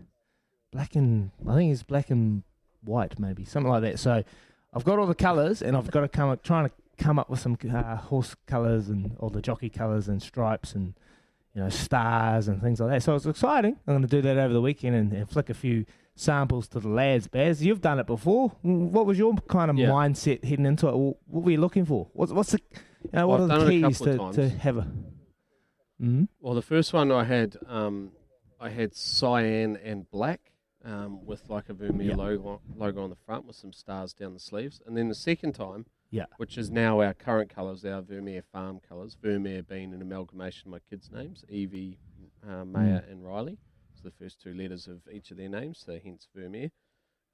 black 0.73 0.97
and 0.97 1.30
I 1.49 1.54
think 1.54 1.73
it's 1.73 1.83
black 1.83 2.11
and 2.11 2.42
white, 2.83 3.18
maybe 3.21 3.44
something 3.44 3.71
like 3.71 3.83
that. 3.83 3.99
So 3.99 4.25
I've 4.73 4.85
got 4.85 4.99
all 4.99 5.06
the 5.06 5.14
colours, 5.14 5.61
and 5.61 5.76
I've 5.76 5.90
got 5.90 6.00
to 6.00 6.09
come 6.09 6.30
up 6.30 6.42
trying 6.42 6.68
to 6.68 6.75
come 6.97 7.18
up 7.18 7.28
with 7.28 7.40
some 7.40 7.59
uh, 7.73 7.97
horse 7.97 8.35
colours 8.47 8.88
and 8.88 9.16
all 9.21 9.28
the 9.28 9.42
jockey 9.42 9.68
colours 9.68 10.09
and 10.09 10.23
stripes 10.23 10.75
and 10.75 10.94
you 11.54 11.62
know, 11.62 11.68
stars 11.68 12.49
and 12.49 12.61
things 12.61 12.80
like 12.80 12.90
that. 12.90 13.02
So 13.02 13.14
it's 13.14 13.26
exciting. 13.26 13.76
I'm 13.87 13.94
going 13.94 14.02
to 14.02 14.09
do 14.09 14.23
that 14.23 14.38
over 14.38 14.52
the 14.52 14.61
weekend 14.61 14.97
and, 14.97 15.12
and 15.12 15.30
flick 15.30 15.50
a 15.50 15.54
few 15.54 15.85
samples 16.16 16.68
to 16.68 16.80
the 16.80 16.88
lads. 16.88 17.26
Baz, 17.28 17.64
you've 17.64 17.80
done 17.80 17.99
it 17.99 18.06
before. 18.06 18.50
What 18.62 19.06
was 19.06 19.18
your 19.18 19.35
kind 19.49 19.71
of 19.71 19.76
Yeah. 19.78 19.88
mindset 19.88 20.44
heading 20.44 20.66
into 20.66 20.88
it? 20.88 20.94
What 20.97 21.16
were 21.26 21.50
you 21.50 21.61
looking 21.61 21.85
for? 21.85 22.09
What's, 22.12 22.33
what's 22.33 22.52
the, 22.52 22.61
you 23.02 23.11
know, 23.12 23.28
what 23.28 23.40
I've 23.40 23.44
are 23.44 23.47
the 23.49 23.54
done 23.54 23.73
it 23.73 23.83
a 23.85 23.88
keys 23.88 23.99
couple 23.99 24.33
to, 24.33 24.49
to 24.49 24.56
have 24.59 24.76
a? 24.78 24.87
Mm? 26.00 26.28
Well, 26.40 26.54
the 26.54 26.62
first 26.62 26.92
one 26.92 27.11
I 27.12 27.25
had, 27.25 27.56
um, 27.66 28.12
I 28.61 28.71
had 28.71 28.94
cyan 28.94 29.76
and 29.76 30.11
black 30.11 30.52
um, 30.85 31.25
with 31.25 31.49
like 31.49 31.68
a 31.68 31.75
Vermeer 31.75 32.14
logo, 32.14 32.61
logo 32.76 33.02
on 33.04 33.11
the 33.11 33.16
front 33.16 33.47
with 33.47 33.56
some 33.56 33.73
stars 33.73 34.12
down 34.12 34.35
the 34.35 34.40
sleeves. 34.40 34.80
And 34.87 34.97
then 34.97 35.09
the 35.09 35.14
second 35.14 35.54
time, 35.54 35.87
Yeah. 36.11 36.26
which 36.37 36.59
is 36.59 36.71
now 36.71 37.00
our 37.00 37.14
current 37.14 37.49
colours, 37.49 37.85
our 37.85 38.02
Vermeer 38.02 38.42
farm 38.52 38.80
colours. 38.87 39.16
Vermeer 39.21 39.62
being 39.62 39.92
an 39.94 40.02
amalgamation 40.02 40.68
of 40.68 40.73
my 40.73 40.78
kids' 40.90 41.11
names, 41.11 41.44
Evie, 41.49 41.99
uh, 42.47 42.64
Maya, 42.64 43.00
Mm. 43.02 43.12
and 43.12 43.25
Riley. 43.26 43.59
The 44.04 44.11
first 44.11 44.40
two 44.42 44.52
letters 44.52 44.87
of 44.87 45.00
each 45.11 45.30
of 45.30 45.38
their 45.38 45.49
names, 45.49 45.82
so 45.84 45.99
hence 46.02 46.28
Vermeer. 46.34 46.70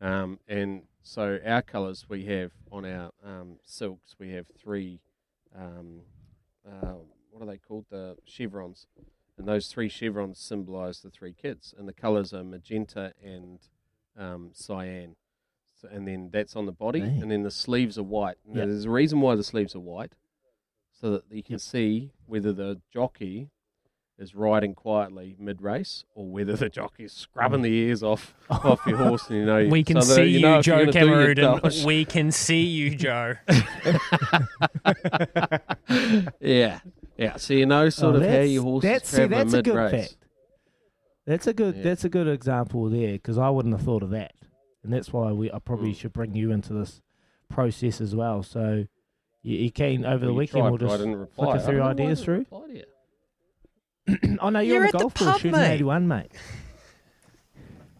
Um, 0.00 0.38
and 0.48 0.84
so 1.02 1.38
our 1.44 1.62
colours 1.62 2.06
we 2.08 2.24
have 2.26 2.52
on 2.70 2.84
our 2.84 3.10
um, 3.24 3.56
silks, 3.64 4.14
we 4.18 4.30
have 4.30 4.46
three, 4.56 5.00
um, 5.54 6.02
uh, 6.66 6.94
what 7.30 7.42
are 7.42 7.50
they 7.50 7.58
called? 7.58 7.86
The 7.90 8.16
chevrons. 8.24 8.86
And 9.36 9.48
those 9.48 9.66
three 9.66 9.88
chevrons 9.88 10.38
symbolise 10.38 11.00
the 11.00 11.10
three 11.10 11.32
kids. 11.32 11.74
And 11.76 11.88
the 11.88 11.92
colours 11.92 12.32
are 12.32 12.44
magenta 12.44 13.14
and 13.22 13.58
um, 14.16 14.50
cyan. 14.52 15.16
So, 15.74 15.88
and 15.90 16.06
then 16.06 16.30
that's 16.32 16.54
on 16.54 16.66
the 16.66 16.72
body. 16.72 17.00
Dang. 17.00 17.22
And 17.22 17.30
then 17.30 17.42
the 17.42 17.50
sleeves 17.50 17.98
are 17.98 18.04
white. 18.04 18.36
Now, 18.46 18.60
Yep. 18.60 18.68
there's 18.68 18.84
a 18.84 18.90
reason 18.90 19.20
why 19.20 19.34
the 19.34 19.42
sleeves 19.42 19.74
are 19.74 19.80
white, 19.80 20.12
so 20.92 21.10
that 21.10 21.24
you 21.30 21.42
can 21.42 21.54
Yep. 21.54 21.60
see 21.60 22.12
whether 22.26 22.52
the 22.52 22.80
jockey 22.92 23.50
is 24.20 24.34
riding 24.34 24.74
quietly 24.74 25.34
mid 25.38 25.62
race 25.62 26.04
or 26.14 26.26
whether 26.26 26.54
the 26.54 26.68
jockey's 26.68 27.12
scrubbing 27.12 27.62
the 27.62 27.72
ears 27.72 28.02
off 28.02 28.34
off 28.50 28.80
your 28.86 28.98
horse. 28.98 29.28
And 29.30 29.38
you 29.38 29.44
know, 29.46 29.66
We 29.70 29.82
can 29.82 30.00
so 30.02 30.08
that 30.08 30.14
see 30.14 30.24
you, 30.26 30.40
know 30.40 30.60
Joe 30.62 30.76
you're 30.76 30.86
gonna 30.92 30.94
do 31.00 31.06
your 31.08 31.34
Cameron. 31.34 31.60
We 31.86 32.04
can 32.04 32.30
see 32.30 32.62
you, 32.62 32.94
Joe. 32.96 33.34
yeah, 36.40 36.80
yeah. 37.16 37.36
So 37.36 37.54
you 37.54 37.66
know 37.66 37.88
sort 37.88 38.16
Oh, 38.16 38.20
of 38.20 38.26
how 38.26 38.40
your 38.40 38.62
horse 38.62 38.82
that's, 38.84 39.04
is 39.04 39.10
see, 39.10 39.16
traveling 39.26 39.38
that's 39.38 39.52
a 39.52 39.56
mid 39.56 39.64
good 39.64 39.76
race. 39.76 39.90
fact. 40.08 40.16
That's 41.26 41.46
a 41.46 41.52
good. 41.52 41.76
Yeah. 41.76 41.82
That's 41.82 42.04
a 42.04 42.08
good 42.08 42.28
example 42.28 42.88
there 42.90 43.12
because 43.12 43.38
I 43.38 43.50
wouldn't 43.50 43.74
have 43.74 43.84
thought 43.84 44.02
of 44.02 44.10
that, 44.10 44.32
and 44.82 44.92
that's 44.92 45.12
why 45.12 45.32
we. 45.32 45.50
I 45.52 45.58
probably 45.58 45.92
Mm. 45.92 45.96
should 45.96 46.12
bring 46.12 46.34
you 46.34 46.50
into 46.50 46.72
this 46.72 47.00
process 47.48 48.00
as 48.00 48.14
well. 48.14 48.42
So 48.42 48.86
you, 49.42 49.56
you 49.56 49.70
can 49.70 50.04
over 50.04 50.18
the 50.18 50.26
Well, 50.26 50.32
you 50.32 50.38
weekend. 50.38 50.62
tried, 50.62 50.68
we'll 50.70 50.78
just 50.78 51.04
reply. 51.04 51.44
flick 51.44 51.48
a 51.48 51.52
I 51.52 51.58
few 51.58 51.66
don't 51.66 51.76
know 51.76 51.82
why 51.82 51.88
I 51.88 51.92
ideas 51.92 52.24
through. 52.24 52.46
Reply 54.12 54.18
to 54.22 54.28
you. 54.32 54.38
oh 54.40 54.48
no, 54.50 54.60
you're, 54.60 54.74
You're 54.76 54.82
on 54.82 54.86
at 54.88 54.92
the 54.92 54.98
the 54.98 55.02
golf 55.04 55.14
course 55.14 55.30
pub, 55.32 55.40
shooting 55.40 55.52
mate. 55.60 55.74
eighty 55.74 55.84
one, 55.84 56.08
mate. 56.08 56.30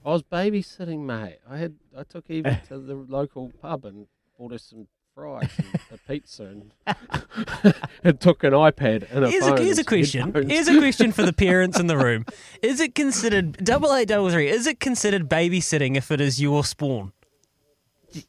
I 0.04 0.08
was 0.10 0.22
babysitting, 0.22 1.00
mate. 1.00 1.38
I 1.48 1.58
had 1.58 1.74
I 1.96 2.02
took 2.04 2.30
Eva 2.30 2.60
to 2.68 2.78
the 2.78 2.94
local 2.94 3.52
pub 3.60 3.84
and 3.84 4.06
bought 4.38 4.52
her 4.52 4.58
some 4.58 4.86
fries 5.14 5.50
and 5.58 5.78
a 5.92 5.98
pizza 6.08 6.44
and, 6.44 6.70
and 8.04 8.20
took 8.20 8.42
an 8.44 8.52
iPad 8.52 9.10
and 9.12 9.24
a 9.24 9.30
Here's 9.30 9.44
phone 9.46 9.58
a, 9.58 9.62
here's 9.62 9.78
a 9.78 9.84
question. 9.84 10.22
headphones. 10.22 10.50
Here's 10.50 10.68
a 10.68 10.78
question 10.78 11.12
for 11.12 11.22
the 11.22 11.32
parents 11.32 11.78
in 11.80 11.88
the 11.88 11.98
room. 11.98 12.24
Is 12.62 12.80
it 12.80 12.94
considered 12.94 13.62
double 13.64 13.92
eight 13.94 14.08
double 14.08 14.30
three? 14.30 14.48
Is 14.48 14.66
it 14.66 14.80
considered 14.80 15.28
babysitting 15.28 15.96
if 15.96 16.10
it 16.10 16.20
is 16.20 16.40
your 16.40 16.64
spawn? 16.64 17.12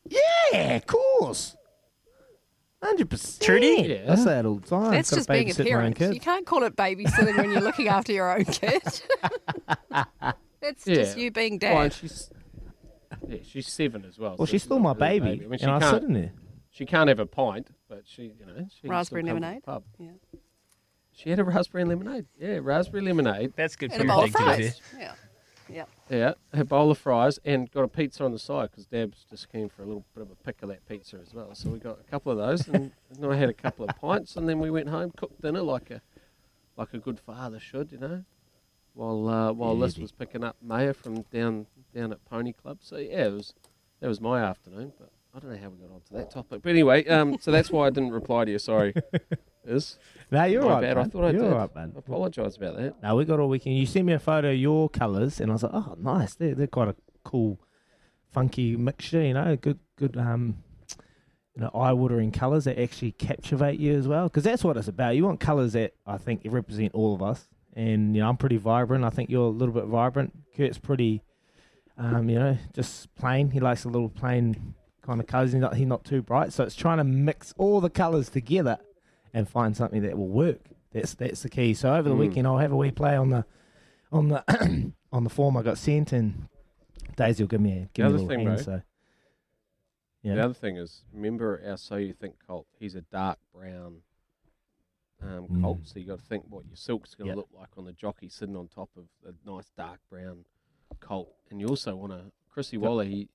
Yeah, 0.05 0.75
of 0.75 0.85
course. 0.87 1.55
Hundred 2.83 3.09
percent. 3.09 3.41
Trudy? 3.43 4.01
Yeah. 4.03 4.11
I 4.11 4.15
say 4.15 4.39
it 4.39 4.45
all 4.45 4.55
the 4.55 4.67
time. 4.67 4.91
That's 4.91 5.09
Gotta 5.11 5.19
just 5.19 5.29
being 5.29 5.49
a 5.49 5.53
babysit 5.53 5.71
my 5.71 5.85
own 5.85 5.93
parent. 5.93 6.13
You 6.15 6.19
can't 6.19 6.45
call 6.47 6.63
it 6.63 6.75
babysitting 6.75 7.37
when 7.37 7.51
you're 7.51 7.61
looking 7.61 7.87
after 7.89 8.11
your 8.11 8.35
own 8.35 8.45
kid. 8.45 8.81
That's 10.61 10.85
just 10.85 11.17
you 11.17 11.31
being 11.31 11.59
Well, 11.61 11.83
dad. 11.83 11.93
she's 11.93 12.29
yeah, 13.27 13.37
she's 13.43 13.67
seven 13.67 14.05
as 14.05 14.17
well. 14.17 14.31
Well, 14.31 14.37
so 14.39 14.45
she's 14.45 14.51
she's 14.51 14.63
still 14.63 14.79
my 14.79 14.93
really 14.93 15.17
a 15.17 15.21
baby, 15.21 15.45
I 15.45 15.47
mean, 15.47 15.59
she 15.59 15.65
and 15.65 15.73
I 15.73 15.79
can't 15.79 15.93
sit 15.95 16.03
in 16.03 16.13
there. 16.13 16.31
she 16.69 16.85
can't 16.85 17.07
have 17.09 17.19
a 17.19 17.25
pint, 17.25 17.67
but 17.89 18.03
she 18.05 18.33
you 18.39 18.45
know 18.45 18.67
she 18.81 18.87
Raspberry 18.87 19.21
still 19.23 19.33
come 19.33 19.41
to 19.41 19.41
the 19.41 19.45
lemonade? 19.45 19.63
pub. 19.63 19.83
Yeah. 19.99 20.09
She 21.13 21.29
had 21.29 21.39
a 21.39 21.43
raspberry 21.43 21.83
lemonade. 21.85 22.25
Yeah, 22.39 22.59
raspberry 22.61 23.03
lemonade. 23.03 23.53
That's 23.55 23.75
good 23.75 23.91
And 23.91 24.01
a 24.03 24.05
bowl 24.05 24.23
of 24.23 24.31
parenting, 24.31 24.33
to 24.33 24.57
be 24.57 24.63
fries. 24.63 24.81
Yeah. 24.97 25.13
Yeah. 25.71 25.85
Yeah, 26.09 26.33
a 26.53 26.65
bowl 26.65 26.91
of 26.91 26.97
fries 26.97 27.39
and 27.45 27.71
got 27.71 27.83
a 27.83 27.87
pizza 27.87 28.23
on 28.23 28.31
the 28.31 28.39
side 28.39 28.71
because 28.71 28.85
Dab's 28.85 29.25
just 29.29 29.51
keen 29.51 29.69
for 29.69 29.83
a 29.83 29.85
little 29.85 30.05
bit 30.13 30.21
of 30.21 30.31
a 30.31 30.35
pick 30.35 30.61
of 30.61 30.69
that 30.69 30.85
pizza 30.87 31.17
as 31.25 31.33
well. 31.33 31.55
So 31.55 31.69
we 31.69 31.79
got 31.79 31.99
a 31.99 32.03
couple 32.03 32.31
of 32.31 32.37
those, 32.37 32.67
and, 32.67 32.91
and 33.09 33.25
I 33.33 33.35
had 33.35 33.49
a 33.49 33.53
couple 33.53 33.85
of 33.87 33.95
pints, 33.97 34.35
and 34.35 34.47
then 34.47 34.59
we 34.59 34.69
went 34.69 34.89
home, 34.89 35.11
cooked 35.15 35.41
dinner 35.41 35.61
like 35.61 35.89
a 35.89 36.01
like 36.77 36.93
a 36.93 36.97
good 36.99 37.19
father 37.19 37.59
should, 37.59 37.91
you 37.91 37.97
know. 37.97 38.23
While 38.93 39.29
uh, 39.29 39.51
while 39.53 39.77
Liz 39.77 39.97
was 39.97 40.11
picking 40.11 40.43
up 40.43 40.57
Maya 40.61 40.93
from 40.93 41.21
down 41.31 41.67
down 41.95 42.11
at 42.11 42.23
Pony 42.25 42.51
Club. 42.51 42.79
So 42.81 42.97
yeah, 42.97 43.27
it 43.27 43.33
was 43.33 43.53
that 44.01 44.07
was 44.07 44.19
my 44.19 44.41
afternoon, 44.41 44.91
but 44.99 45.11
I 45.33 45.39
don't 45.39 45.51
know 45.51 45.57
how 45.57 45.69
we 45.69 45.77
got 45.77 45.93
onto 45.93 46.13
that 46.15 46.31
topic. 46.31 46.61
But 46.61 46.69
anyway, 46.69 47.05
um, 47.07 47.37
so 47.39 47.51
that's 47.51 47.71
why 47.71 47.87
I 47.87 47.89
didn't 47.89 48.11
reply 48.11 48.45
to 48.45 48.51
you. 48.51 48.59
Sorry, 48.59 48.93
Is 49.65 49.97
No, 50.31 50.43
you're 50.43 50.63
right, 50.63 50.81
bad. 50.81 50.97
I 50.97 51.03
thought 51.05 51.25
I 51.25 51.29
You're 51.31 51.43
did. 51.43 51.53
right, 51.53 51.73
bud. 51.73 51.93
I 51.95 51.99
apologise 51.99 52.57
about 52.57 52.77
that. 52.77 53.01
No, 53.01 53.15
we 53.15 53.25
got 53.25 53.39
all 53.39 53.47
weekend. 53.47 53.77
You 53.77 53.85
sent 53.85 54.05
me 54.05 54.13
a 54.13 54.19
photo 54.19 54.51
of 54.51 54.57
your 54.57 54.89
colours, 54.89 55.39
and 55.39 55.51
I 55.51 55.53
was 55.53 55.63
like, 55.63 55.73
oh, 55.73 55.95
nice. 55.99 56.33
They're 56.35 56.55
they're 56.55 56.67
quite 56.67 56.89
a 56.89 56.95
cool, 57.23 57.59
funky 58.31 58.75
mixture. 58.75 59.21
You 59.21 59.35
know, 59.35 59.55
good 59.55 59.79
good 59.97 60.17
um, 60.17 60.57
you 61.55 61.61
know, 61.61 61.69
eye 61.73 61.93
watering 61.93 62.31
colours 62.31 62.65
that 62.65 62.79
actually 62.79 63.11
captivate 63.13 63.79
you 63.79 63.97
as 63.97 64.07
well. 64.07 64.25
Because 64.25 64.43
that's 64.43 64.63
what 64.63 64.77
it's 64.77 64.87
about. 64.87 65.15
You 65.15 65.25
want 65.25 65.39
colours 65.39 65.73
that 65.73 65.93
I 66.07 66.17
think 66.17 66.41
represent 66.45 66.93
all 66.93 67.13
of 67.13 67.21
us. 67.21 67.47
And 67.73 68.15
you 68.15 68.21
know, 68.21 68.29
I'm 68.29 68.37
pretty 68.37 68.57
vibrant. 68.57 69.05
I 69.05 69.09
think 69.11 69.29
you're 69.29 69.45
a 69.45 69.49
little 69.49 69.73
bit 69.73 69.85
vibrant. 69.85 70.33
Kurt's 70.57 70.77
pretty, 70.77 71.21
um, 71.97 72.29
you 72.29 72.37
know, 72.39 72.57
just 72.73 73.13
plain. 73.15 73.51
He 73.51 73.59
likes 73.59 73.85
a 73.85 73.89
little 73.89 74.09
plain 74.09 74.73
kind 75.01 75.19
of 75.19 75.27
colours. 75.27 75.51
He's 75.53 75.61
not, 75.61 75.75
he's 75.75 75.87
not 75.87 76.03
too 76.03 76.21
bright. 76.21 76.53
So 76.53 76.63
it's 76.63 76.75
trying 76.75 76.97
to 76.97 77.03
mix 77.03 77.53
all 77.57 77.81
the 77.81 77.89
colours 77.89 78.29
together 78.29 78.77
and 79.33 79.47
find 79.47 79.75
something 79.75 80.01
that 80.03 80.17
will 80.17 80.27
work. 80.27 80.59
That's 80.93 81.13
that's 81.13 81.41
the 81.43 81.49
key. 81.49 81.73
So 81.73 81.93
over 81.95 82.09
the 82.09 82.15
Mm. 82.15 82.19
weekend, 82.19 82.47
I'll 82.47 82.57
have 82.57 82.71
a 82.71 82.77
wee 82.77 82.91
play 82.91 83.15
on 83.15 83.29
the 83.29 83.45
on 84.11 84.27
the 84.27 84.91
on 85.11 85.23
the 85.23 85.29
form 85.29 85.55
I 85.57 85.61
got 85.61 85.77
sent, 85.77 86.11
and 86.11 86.47
Daisy 87.15 87.43
will 87.43 87.47
give 87.47 87.61
me 87.61 87.71
a 87.83 87.89
give 87.93 88.05
me 88.05 88.09
a 88.09 88.11
little 88.11 88.27
thing, 88.27 88.39
hand. 88.45 88.55
bro, 88.57 88.63
So 88.63 88.81
The 90.23 90.43
other 90.43 90.53
thing 90.53 90.77
is, 90.77 91.03
remember 91.13 91.61
our 91.65 91.77
So 91.77 91.95
You 91.95 92.13
Think 92.13 92.35
Colt? 92.45 92.67
He's 92.77 92.95
a 92.95 93.01
dark 93.01 93.39
brown 93.53 93.97
um, 95.23 95.47
Mm. 95.49 95.61
colt, 95.61 95.79
so 95.83 95.99
you 95.99 96.05
got 96.07 96.19
to 96.19 96.25
think 96.25 96.45
what 96.49 96.65
your 96.67 96.75
silk's 96.75 97.13
going 97.15 97.27
to 97.27 97.33
Yeah. 97.33 97.35
look 97.37 97.49
like 97.53 97.69
on 97.77 97.85
the 97.85 97.93
jockey 97.93 98.27
sitting 98.27 98.55
on 98.55 98.67
top 98.67 98.89
of 98.97 99.05
a 99.25 99.33
nice 99.49 99.69
dark 99.77 99.99
brown 100.09 100.45
colt. 100.99 101.31
And 101.51 101.61
you 101.61 101.67
also 101.67 101.95
want 101.95 102.11
to, 102.11 102.31
Chrissy 102.49 102.77
Waller, 102.77 103.03
he, 103.05 103.29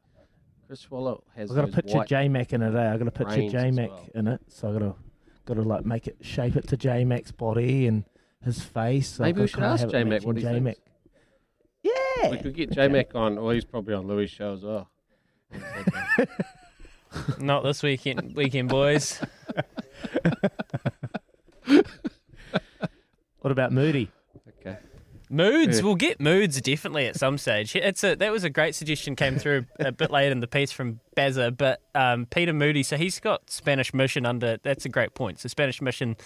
Chris 0.66 0.90
Waller 0.90 1.18
has 1.37 1.50
I've 1.50 1.56
got 1.56 1.61
to 1.62 1.66
those 1.68 1.75
picture 1.76 2.04
J 2.06 2.28
Mac 2.28 2.52
in 2.52 2.62
it. 2.62 2.75
Eh? 2.75 2.92
I've 2.92 2.99
got 2.99 3.04
to 3.04 3.11
picture 3.11 3.37
reins 3.37 3.52
J 3.52 3.70
Mac 3.70 3.90
well. 3.90 4.08
in 4.14 4.28
it. 4.28 4.40
So 4.49 4.68
I've 4.68 4.75
got 4.75 4.80
to 4.80 4.94
got 5.44 5.54
to 5.54 5.62
like 5.62 5.85
make 5.85 6.06
it 6.06 6.16
shape 6.20 6.56
it 6.56 6.66
to 6.68 6.76
J 6.76 7.04
Mac's 7.04 7.30
body 7.30 7.87
and 7.87 8.04
his 8.46 8.62
face. 8.62 9.08
So 9.08 9.25
Maybe 9.25 9.42
we 9.42 9.49
gotta 9.49 9.49
should 9.49 9.54
kinda 9.56 9.68
ask 9.68 9.88
J-Mac 9.88 10.23
what 10.25 10.37
he 10.37 10.44
matching 10.44 10.64
thinks. 10.64 10.80
Yeah, 11.82 12.30
We 12.30 12.38
could 12.38 12.54
get 12.54 12.70
J 12.70 12.88
Mac 12.88 13.14
on, 13.14 13.37
or 13.38 13.52
he's 13.52 13.64
probably 13.64 13.94
on 13.94 14.06
Louis' 14.06 14.28
show 14.28 14.54
as 14.54 14.62
well. 14.62 14.90
Not 17.38 17.62
this 17.62 17.82
weekend, 17.82 18.35
weekend 18.35 18.68
boys. 18.68 19.20
What 23.46 23.52
about 23.52 23.70
Moody? 23.70 24.11
Moods, 25.28 25.78
Yeah. 25.78 25.85
we'll 25.85 25.95
get 25.97 26.21
moods 26.21 26.61
definitely 26.61 27.06
at 27.06 27.16
some 27.16 27.37
stage. 27.38 27.75
It's 27.75 28.04
a 28.04 28.14
that 28.14 28.30
was 28.30 28.45
a 28.45 28.50
great 28.50 28.75
suggestion 28.75 29.16
came 29.16 29.37
through 29.38 29.66
a 29.80 29.90
bit 29.92 30.11
later 30.11 30.30
in 30.33 30.40
the 30.40 30.47
piece 30.47 30.71
from 30.73 31.00
Bazza, 31.16 31.56
but 31.56 31.80
um, 31.95 32.26
Peter 32.26 32.52
Moody. 32.52 32.83
So 32.83 32.97
he's 32.97 33.18
got 33.21 33.50
Spanish 33.50 33.92
Mission 33.92 34.25
under. 34.25 34.59
That's 34.62 34.85
a 34.85 34.88
great 34.88 35.14
point. 35.14 35.40
So 35.40 35.49
Spanish 35.49 35.83
Mission, 35.83 36.16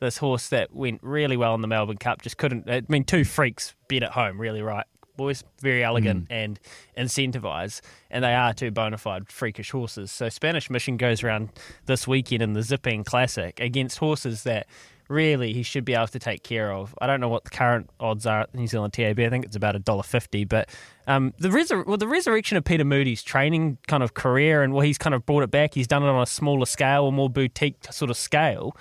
this 0.00 0.18
horse 0.18 0.48
that 0.50 0.74
went 0.74 1.00
really 1.02 1.36
well 1.36 1.54
in 1.54 1.62
the 1.62 1.68
Melbourne 1.68 1.96
Cup, 1.98 2.22
just 2.22 2.36
couldn't. 2.38 2.70
I 2.70 2.82
mean, 2.88 3.04
two 3.04 3.24
freaks 3.24 3.74
bet 3.88 4.02
at 4.02 4.12
home, 4.12 4.40
really 4.40 4.62
right. 4.62 4.86
Boys 5.16 5.44
very 5.60 5.84
elegant 5.84 6.26
and 6.28 6.58
incentivise, 6.98 7.80
and 8.10 8.24
they 8.24 8.34
are 8.34 8.52
two 8.52 8.70
bona 8.72 8.98
fide 8.98 9.28
freakish 9.30 9.70
horses. 9.70 10.10
So 10.10 10.28
Spanish 10.28 10.68
Mission 10.70 10.96
goes 10.96 11.22
around 11.22 11.50
this 11.86 12.08
weekend 12.08 12.42
in 12.42 12.52
the 12.54 12.62
Zipping 12.62 13.04
Classic 13.04 13.58
against 13.60 13.98
horses 13.98 14.42
that 14.42 14.66
really 15.08 15.52
he 15.52 15.62
should 15.62 15.84
be 15.84 15.94
able 15.94 16.08
to 16.08 16.18
take 16.18 16.42
care 16.42 16.72
of. 16.72 16.94
I 17.00 17.06
don't 17.06 17.20
know 17.20 17.28
what 17.28 17.44
the 17.44 17.50
current 17.50 17.90
odds 18.00 18.26
are 18.26 18.42
at 18.42 18.54
New 18.54 18.66
Zealand 18.66 18.92
TAB. 18.92 19.20
I 19.20 19.28
think 19.28 19.44
it's 19.44 19.56
about 19.56 19.76
a 19.76 19.78
dollar 19.78 20.02
fifty. 20.02 20.44
But 20.44 20.68
um, 21.06 21.34
the 21.38 21.48
resur- 21.48 21.86
well, 21.86 21.96
the 21.96 22.08
resurrection 22.08 22.56
of 22.56 22.64
Peter 22.64 22.84
Moody's 22.84 23.22
training 23.22 23.78
kind 23.86 24.02
of 24.02 24.14
career 24.14 24.62
and 24.62 24.72
well, 24.72 24.82
he's 24.82 24.98
kind 24.98 25.14
of 25.14 25.26
brought 25.26 25.42
it 25.42 25.50
back. 25.50 25.74
He's 25.74 25.86
done 25.86 26.02
it 26.02 26.08
on 26.08 26.22
a 26.22 26.26
smaller 26.26 26.66
scale, 26.66 27.08
a 27.08 27.12
more 27.12 27.30
boutique 27.30 27.76
sort 27.90 28.10
of 28.10 28.16
scale. 28.16 28.76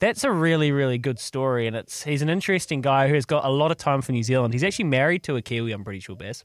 That's 0.00 0.24
a 0.24 0.30
really, 0.30 0.72
really 0.72 0.98
good 0.98 1.18
story, 1.18 1.66
and 1.66 1.74
it's 1.76 2.02
he's 2.02 2.20
an 2.20 2.28
interesting 2.28 2.80
guy 2.80 3.08
who 3.08 3.14
has 3.14 3.24
got 3.24 3.44
a 3.44 3.48
lot 3.48 3.70
of 3.70 3.76
time 3.76 4.02
for 4.02 4.12
New 4.12 4.22
Zealand. 4.22 4.52
He's 4.52 4.64
actually 4.64 4.86
married 4.86 5.22
to 5.24 5.36
a 5.36 5.42
Kiwi, 5.42 5.72
I'm 5.72 5.84
pretty 5.84 6.00
sure, 6.00 6.16
Baz. 6.16 6.44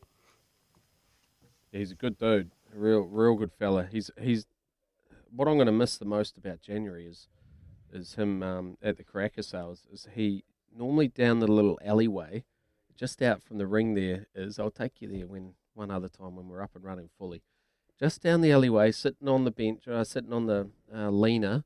He's 1.71 1.91
a 1.91 1.95
good 1.95 2.17
dude, 2.17 2.51
a 2.73 2.79
real, 2.79 3.01
real 3.01 3.35
good 3.35 3.51
fella. 3.59 3.87
He's 3.91 4.11
he's 4.19 4.45
what 5.35 5.47
I'm 5.47 5.55
going 5.55 5.67
to 5.67 5.71
miss 5.71 5.97
the 5.97 6.05
most 6.05 6.37
about 6.37 6.61
January 6.61 7.05
is 7.05 7.27
is 7.93 8.15
him 8.15 8.43
um, 8.43 8.77
at 8.81 8.97
the 8.97 9.03
Karaka 9.03 9.43
sales. 9.43 9.85
Is 9.91 10.07
he 10.13 10.43
normally 10.75 11.07
down 11.07 11.39
the 11.39 11.47
little 11.47 11.79
alleyway, 11.83 12.43
just 12.95 13.21
out 13.21 13.41
from 13.41 13.57
the 13.57 13.67
ring. 13.67 13.93
There 13.93 14.27
is. 14.35 14.59
I'll 14.59 14.71
take 14.71 15.01
you 15.01 15.07
there 15.07 15.27
when 15.27 15.53
one 15.73 15.91
other 15.91 16.09
time 16.09 16.35
when 16.35 16.47
we're 16.47 16.61
up 16.61 16.75
and 16.75 16.83
running 16.83 17.09
fully. 17.17 17.41
Just 17.99 18.21
down 18.21 18.41
the 18.41 18.51
alleyway, 18.51 18.91
sitting 18.91 19.27
on 19.27 19.43
the 19.43 19.51
bench, 19.51 19.87
uh, 19.87 20.03
sitting 20.03 20.33
on 20.33 20.45
the 20.45 20.69
uh, 20.93 21.09
leaner, 21.09 21.63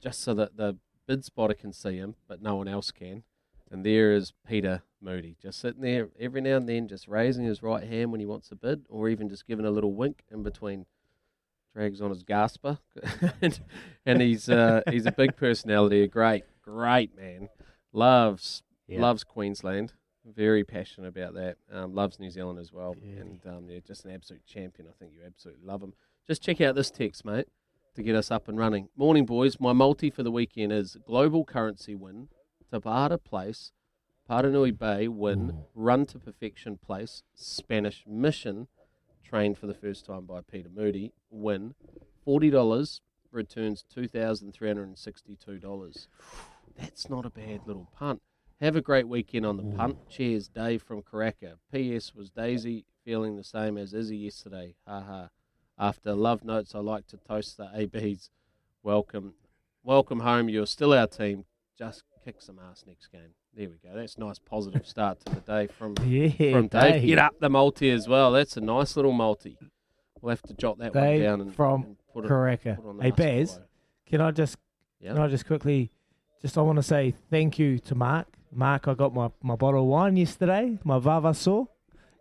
just 0.00 0.20
so 0.20 0.34
that 0.34 0.56
the 0.56 0.76
bid 1.06 1.24
spotter 1.24 1.54
can 1.54 1.72
see 1.72 1.96
him, 1.96 2.14
but 2.26 2.42
no 2.42 2.56
one 2.56 2.68
else 2.68 2.90
can. 2.90 3.22
And 3.70 3.84
there 3.84 4.14
is 4.14 4.32
Peter 4.46 4.82
Moody, 5.00 5.36
just 5.40 5.60
sitting 5.60 5.82
there 5.82 6.08
every 6.18 6.40
now 6.40 6.56
and 6.56 6.68
then, 6.68 6.88
just 6.88 7.06
raising 7.06 7.44
his 7.44 7.62
right 7.62 7.86
hand 7.86 8.10
when 8.10 8.20
he 8.20 8.26
wants 8.26 8.50
a 8.50 8.56
bid, 8.56 8.86
or 8.88 9.08
even 9.08 9.28
just 9.28 9.46
giving 9.46 9.66
a 9.66 9.70
little 9.70 9.92
wink 9.92 10.22
in 10.30 10.42
between 10.42 10.86
drags 11.78 12.00
on 12.00 12.10
his 12.10 12.24
gasper, 12.24 12.78
and, 13.42 13.60
and 14.04 14.20
he's 14.20 14.48
uh, 14.48 14.82
he's 14.90 15.06
a 15.06 15.12
big 15.12 15.36
personality, 15.36 16.02
a 16.02 16.08
great 16.08 16.42
great 16.60 17.16
man, 17.16 17.48
loves 17.92 18.62
Yeah. 18.88 19.00
loves 19.00 19.22
Queensland, 19.22 19.92
very 20.24 20.64
passionate 20.64 21.08
about 21.08 21.34
that, 21.34 21.56
um, 21.72 21.94
loves 21.94 22.18
New 22.18 22.30
Zealand 22.30 22.58
as 22.58 22.72
well, 22.72 22.96
and 23.20 23.40
um, 23.46 23.70
yeah, 23.70 23.78
just 23.86 24.04
an 24.04 24.10
absolute 24.10 24.44
champion. 24.44 24.88
I 24.88 24.92
think 24.98 25.12
you 25.14 25.20
absolutely 25.24 25.64
love 25.64 25.80
him. 25.82 25.94
Just 26.26 26.42
check 26.42 26.60
out 26.60 26.74
this 26.74 26.90
text, 26.90 27.24
mate, 27.24 27.46
to 27.94 28.02
get 28.02 28.16
us 28.16 28.30
up 28.32 28.48
and 28.48 28.58
running. 28.58 28.88
Morning, 28.96 29.24
boys. 29.24 29.60
My 29.60 29.72
multi 29.72 30.10
for 30.10 30.24
the 30.24 30.32
weekend 30.32 30.72
is 30.72 30.96
global 31.06 31.44
currency 31.44 31.94
win, 31.94 32.28
Tabata 32.72 33.22
place, 33.22 33.70
Paranui 34.28 34.76
Bay 34.76 35.06
win, 35.06 35.64
run 35.76 36.06
to 36.06 36.18
perfection 36.18 36.76
place, 36.76 37.22
Spanish 37.34 38.04
mission 38.06 38.66
trained 39.28 39.58
for 39.58 39.66
the 39.66 39.74
first 39.74 40.06
time 40.06 40.24
by 40.24 40.40
Peter 40.40 40.70
Moody, 40.74 41.12
win. 41.30 41.74
$40 42.26 43.00
returns 43.30 43.84
$2,362. 43.94 46.06
That's 46.76 47.10
not 47.10 47.26
a 47.26 47.30
bad 47.30 47.60
little 47.66 47.90
punt. 47.94 48.22
Have 48.60 48.74
a 48.76 48.80
great 48.80 49.06
weekend 49.06 49.46
on 49.46 49.56
the 49.56 49.62
mm. 49.62 49.76
punt. 49.76 49.98
Cheers, 50.08 50.48
Dave 50.48 50.82
from 50.82 51.02
Karaka. 51.02 51.58
P.S. 51.72 52.12
Was 52.14 52.30
Daisy 52.30 52.84
feeling 53.04 53.36
the 53.36 53.44
same 53.44 53.78
as 53.78 53.94
Izzy 53.94 54.16
yesterday? 54.16 54.74
Ha 54.86 55.00
ha. 55.00 55.28
After 55.78 56.12
love 56.12 56.44
notes, 56.44 56.74
I 56.74 56.80
like 56.80 57.06
to 57.08 57.18
toast 57.18 57.56
the 57.56 57.70
ABs. 57.72 58.30
Welcome, 58.82 59.34
welcome 59.84 60.20
home. 60.20 60.48
You're 60.48 60.66
still 60.66 60.92
our 60.92 61.06
team. 61.06 61.44
Just 61.78 62.02
kick 62.24 62.42
some 62.42 62.58
ass 62.58 62.84
next 62.86 63.12
game. 63.12 63.34
There 63.54 63.68
we 63.68 63.76
go. 63.82 63.94
That's 63.96 64.14
a 64.16 64.20
nice 64.20 64.38
positive 64.38 64.86
start 64.86 65.18
to 65.24 65.34
the 65.34 65.40
day 65.40 65.66
from 65.66 65.94
Yeah, 66.06 66.52
from 66.52 66.68
Dave. 66.68 66.92
Dave. 66.94 67.06
Get 67.06 67.18
up 67.18 67.34
the 67.40 67.48
multi 67.50 67.90
as 67.90 68.06
well. 68.06 68.30
That's 68.32 68.56
a 68.56 68.60
nice 68.60 68.94
little 68.96 69.12
multi. 69.12 69.56
We'll 70.20 70.30
have 70.30 70.42
to 70.42 70.54
jot 70.54 70.78
that 70.78 70.94
one 70.94 71.20
down 71.20 71.40
and, 71.40 71.54
from 71.54 71.82
and 71.84 71.96
put 72.12 72.24
it, 72.24 72.28
put 72.28 72.66
it 72.66 72.78
on 72.84 72.96
the 72.98 73.02
Hey, 73.04 73.10
below. 73.10 73.46
can 74.06 74.20
I 74.20 74.30
just 74.30 74.56
Yeah. 75.00 75.12
can 75.14 75.22
I 75.22 75.28
just 75.28 75.46
quickly 75.46 75.90
just 76.40 76.56
I 76.58 76.60
want 76.62 76.76
to 76.76 76.82
say 76.82 77.14
thank 77.30 77.58
you 77.58 77.78
to 77.80 77.94
Mark. 77.94 78.26
Mark, 78.52 78.88
I 78.88 78.94
got 78.94 79.12
my, 79.14 79.30
my 79.42 79.56
bottle 79.56 79.82
of 79.82 79.86
wine 79.88 80.16
yesterday, 80.16 80.78
my 80.84 80.98
Vavasour. 80.98 81.66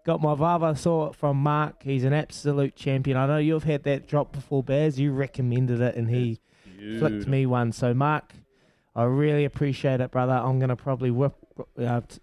Got 0.06 0.22
my 0.22 0.34
Vavasour 0.36 1.14
from 1.16 1.38
Mark. 1.38 1.84
He's 1.84 2.04
an 2.04 2.14
absolute 2.14 2.76
champion. 2.76 3.16
I 3.18 3.28
know 3.28 3.38
you've 3.38 3.64
had 3.64 3.84
that 3.84 4.08
drop 4.08 4.32
before, 4.32 4.64
Bears. 4.64 5.00
You 5.00 5.12
recommended 5.12 5.80
it, 5.82 5.96
and 5.96 6.10
he 6.10 6.40
flicked 7.00 7.28
me 7.28 7.46
one. 7.46 7.72
So, 7.72 7.94
Mark, 7.94 8.34
I 8.98 9.04
really 9.04 9.46
appreciate 9.46 10.02
it, 10.02 10.10
brother. 10.10 10.34
I'm 10.34 10.58
going 10.58 10.70
to 10.70 10.76
probably 10.76 11.12
whip, 11.12 11.36
uh, 11.80 12.02
t- 12.02 12.18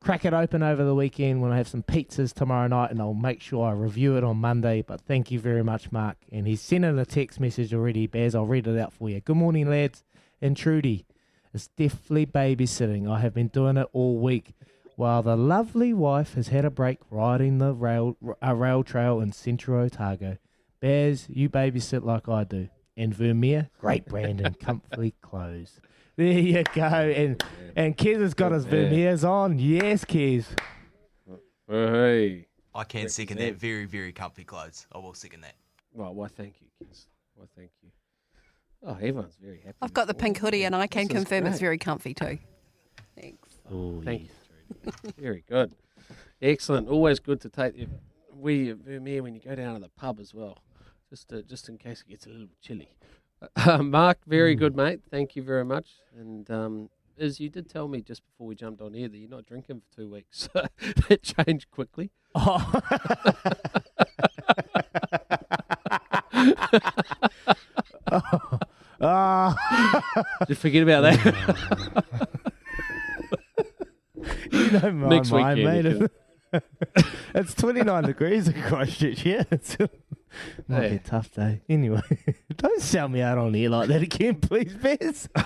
crack 0.00 0.24
it 0.24 0.32
open 0.32 0.62
over 0.62 0.82
the 0.82 0.94
weekend 0.94 1.42
when 1.42 1.52
I 1.52 1.58
have 1.58 1.68
some 1.68 1.82
pizzas 1.82 2.32
tomorrow 2.32 2.68
night, 2.68 2.90
and 2.90 3.02
I'll 3.02 3.12
make 3.12 3.42
sure 3.42 3.68
I 3.68 3.72
review 3.72 4.16
it 4.16 4.24
on 4.24 4.38
Monday. 4.38 4.80
But 4.80 5.02
thank 5.02 5.30
you 5.30 5.38
very 5.38 5.62
much, 5.62 5.92
Mark. 5.92 6.16
And 6.32 6.46
he's 6.46 6.62
sending 6.62 6.98
a 6.98 7.04
text 7.04 7.38
message 7.38 7.74
already, 7.74 8.06
Bears. 8.06 8.34
I'll 8.34 8.46
read 8.46 8.66
it 8.66 8.80
out 8.80 8.94
for 8.94 9.10
you. 9.10 9.20
Good 9.20 9.36
morning, 9.36 9.68
lads. 9.68 10.04
And 10.40 10.56
Trudy, 10.56 11.04
it's 11.52 11.68
definitely 11.68 12.24
babysitting. 12.24 13.10
I 13.10 13.20
have 13.20 13.34
been 13.34 13.48
doing 13.48 13.76
it 13.76 13.88
all 13.92 14.16
week. 14.18 14.54
While 14.96 15.22
the 15.22 15.36
lovely 15.36 15.92
wife 15.92 16.32
has 16.32 16.48
had 16.48 16.64
a 16.64 16.70
break 16.70 17.00
riding 17.10 17.58
the 17.58 17.74
rail 17.74 18.16
a 18.40 18.54
rail 18.54 18.82
trail 18.82 19.20
in 19.20 19.32
Central 19.32 19.84
Otago, 19.84 20.38
Bears, 20.80 21.26
you 21.28 21.50
babysit 21.50 22.04
like 22.04 22.26
I 22.26 22.44
do. 22.44 22.70
And 22.96 23.14
Vermeer, 23.14 23.68
great 23.78 24.06
brand 24.06 24.40
and 24.40 24.58
comfy 24.60 25.12
clothes. 25.20 25.78
There 26.16 26.26
you 26.38 26.64
go. 26.74 26.82
And 26.82 27.42
and 27.76 27.96
Kez 27.96 28.20
has 28.20 28.34
got 28.34 28.52
his 28.52 28.64
Yeah. 28.64 28.70
Vermeers 28.70 29.24
on. 29.24 29.58
Yes, 29.58 30.04
Kez. 30.04 30.46
Hey. 31.68 32.46
I 32.74 32.84
can't 32.84 33.10
second 33.10 33.38
that. 33.38 33.54
Very, 33.54 33.86
very 33.86 34.12
comfy 34.12 34.44
clothes. 34.44 34.86
I 34.92 34.98
will 34.98 35.14
second 35.14 35.40
that. 35.42 35.54
Well, 35.94 36.14
why, 36.14 36.28
thank 36.28 36.60
you, 36.60 36.66
kids. 36.78 37.06
Why, 37.34 37.46
thank 37.56 37.70
you. 37.82 37.88
Oh, 38.82 38.94
everyone's 38.94 39.36
very 39.42 39.60
happy. 39.64 39.76
I've 39.80 39.94
got 39.94 40.06
the 40.06 40.14
pink 40.14 40.38
hoodie 40.38 40.64
and 40.64 40.76
I 40.76 40.86
can 40.86 41.04
This 41.04 41.16
is 41.16 41.24
confirm 41.24 41.46
it's 41.46 41.58
very 41.58 41.78
comfy 41.78 42.12
too. 42.12 42.38
Thanks. 43.18 43.48
Oh, 43.72 44.02
Thank 44.04 44.22
you, 44.24 44.92
Very 45.18 45.42
good. 45.48 45.72
Excellent. 46.42 46.88
Always 46.88 47.18
good 47.18 47.40
to 47.40 47.48
take 47.48 47.76
the 47.76 47.88
we 48.36 48.72
Vermeer 48.72 49.22
when 49.22 49.34
you 49.34 49.40
go 49.40 49.54
down 49.54 49.74
to 49.74 49.80
the 49.80 49.88
pub 49.88 50.20
as 50.20 50.34
well, 50.34 50.58
just 51.08 51.28
to, 51.30 51.42
just 51.42 51.70
in 51.70 51.78
case 51.78 52.02
it 52.06 52.10
gets 52.10 52.26
a 52.26 52.28
little 52.28 52.48
chilly. 52.60 52.90
Uh, 53.56 53.82
Mark, 53.82 54.18
very 54.26 54.54
Hmm. 54.54 54.58
good, 54.60 54.76
mate. 54.76 55.00
Thank 55.10 55.36
you 55.36 55.42
very 55.42 55.64
much. 55.64 55.88
And 56.18 56.50
um, 56.50 56.90
as 57.18 57.38
you 57.40 57.48
did 57.48 57.68
tell 57.68 57.88
me 57.88 58.00
just 58.02 58.22
before 58.26 58.46
we 58.46 58.54
jumped 58.54 58.80
on 58.80 58.94
here 58.94 59.08
that 59.08 59.16
you're 59.16 59.28
not 59.30 59.46
drinking 59.46 59.80
for 59.80 59.96
two 59.96 60.08
weeks, 60.10 60.48
that 61.08 61.22
changed 61.22 61.70
quickly. 61.70 62.10
Oh. 62.34 62.80
Ah. 69.00 70.22
Did 70.40 70.48
you 70.50 70.54
forget 70.54 70.82
about 70.82 71.02
that? 71.02 72.36
you 74.50 74.70
know 74.70 74.90
my 74.92 75.08
Next 75.08 75.30
mind, 75.30 75.58
weekend, 75.58 76.00
mate. 76.52 76.62
it's 77.34 77.54
29 77.54 78.04
degrees 78.04 78.48
in 78.48 78.62
Christchurch, 78.62 79.24
yeah. 79.26 79.44
Might 80.68 80.90
be 80.90 80.96
a 80.96 80.98
tough 80.98 81.30
day. 81.32 81.60
Anyway, 81.68 82.02
don't 82.56 82.80
sell 82.80 83.08
me 83.08 83.20
out 83.20 83.38
on 83.38 83.54
here 83.54 83.70
like 83.70 83.88
that 83.88 84.02
again, 84.02 84.36
please, 84.36 84.74
Bez. 84.74 85.28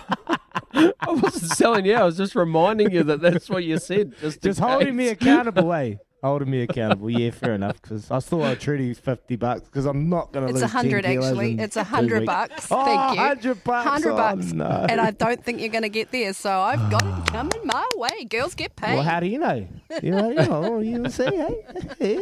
I 0.73 0.93
wasn't 1.09 1.53
selling 1.53 1.85
you. 1.87 1.95
I 1.95 2.05
was 2.05 2.17
just 2.17 2.35
reminding 2.35 2.93
you 2.93 3.03
that 3.05 3.21
that's 3.21 3.51
what 3.51 3.65
you 3.65 3.79
said. 3.79 4.15
Just, 4.21 4.43
Just 4.43 4.61
holding 4.61 4.97
me 4.97 5.09
accountable, 5.09 5.73
eh? 5.73 5.97
Holding 6.23 6.51
me 6.51 6.63
accountable. 6.63 7.09
Yeah, 7.09 7.31
fair 7.31 7.55
enough. 7.55 7.81
Because 7.81 8.11
I 8.11 8.19
still 8.19 8.43
owe 8.43 8.55
Trudy 8.55 8.93
50 8.93 9.37
bucks 9.37 9.63
because 9.63 9.87
I'm 9.87 10.09
not 10.11 10.33
going 10.33 10.45
to 10.47 10.51
It's 10.51 10.61
lose 10.61 10.63
a 10.65 10.69
hundred 10.69 11.07
actually. 11.07 11.59
It's 11.59 11.77
a 11.77 11.81
two 11.81 11.85
hundred 11.89 12.21
weeks. 12.21 12.27
bucks. 12.33 12.69
Oh, 12.71 12.85
Thank 12.85 13.13
you. 13.13 13.17
100 13.51 13.65
bucks. 13.65 13.89
Hundred 13.89 14.13
Oh, 14.13 14.17
bucks. 14.17 14.53
no. 14.53 14.87
And 14.89 15.01
I 15.01 15.13
don't 15.13 15.43
think 15.43 15.61
you're 15.61 15.71
going 15.71 15.83
to 15.83 15.89
get 15.89 16.11
there. 16.13 16.33
So 16.35 16.51
I've 16.61 16.91
got 16.91 17.03
it 17.07 17.33
coming 17.33 17.61
my 17.65 17.87
way. 17.97 18.25
Girls 18.25 18.55
get 18.55 18.77
paid. 18.77 18.95
Well, 18.95 19.03
how 19.03 19.21
do 19.21 19.27
you 19.29 19.39
know? 19.39 19.67
You 20.03 20.11
know, 20.13 20.31
you 20.31 20.37
know, 20.47 20.79
you 20.81 21.09
see, 21.11 21.25
hey. 21.25 22.19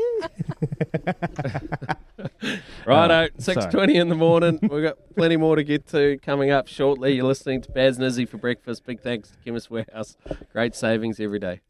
Righto, 2.87 3.15
Uh, 3.15 3.29
six 3.39 3.65
sorry. 3.71 3.97
in 3.97 4.09
the 4.09 4.15
morning. 4.15 4.59
We've 4.63 4.83
got 4.83 4.97
plenty 5.17 5.37
more 5.37 5.57
to 5.57 5.65
get 5.65 5.87
to 5.89 6.19
coming 6.23 6.51
up 6.51 6.69
shortly. 6.69 7.15
You're 7.15 7.27
listening 7.27 7.61
to 7.63 7.71
Baz 7.73 7.97
and 7.97 8.07
Izzy 8.07 8.25
for 8.27 8.39
breakfast. 8.39 8.85
Big 8.87 9.01
thanks 9.01 9.31
to 9.31 9.37
Chemist 9.45 9.71
Warehouse. 9.71 10.17
Great 10.53 10.75
savings 10.75 11.21
every 11.21 11.39
day. 11.39 11.61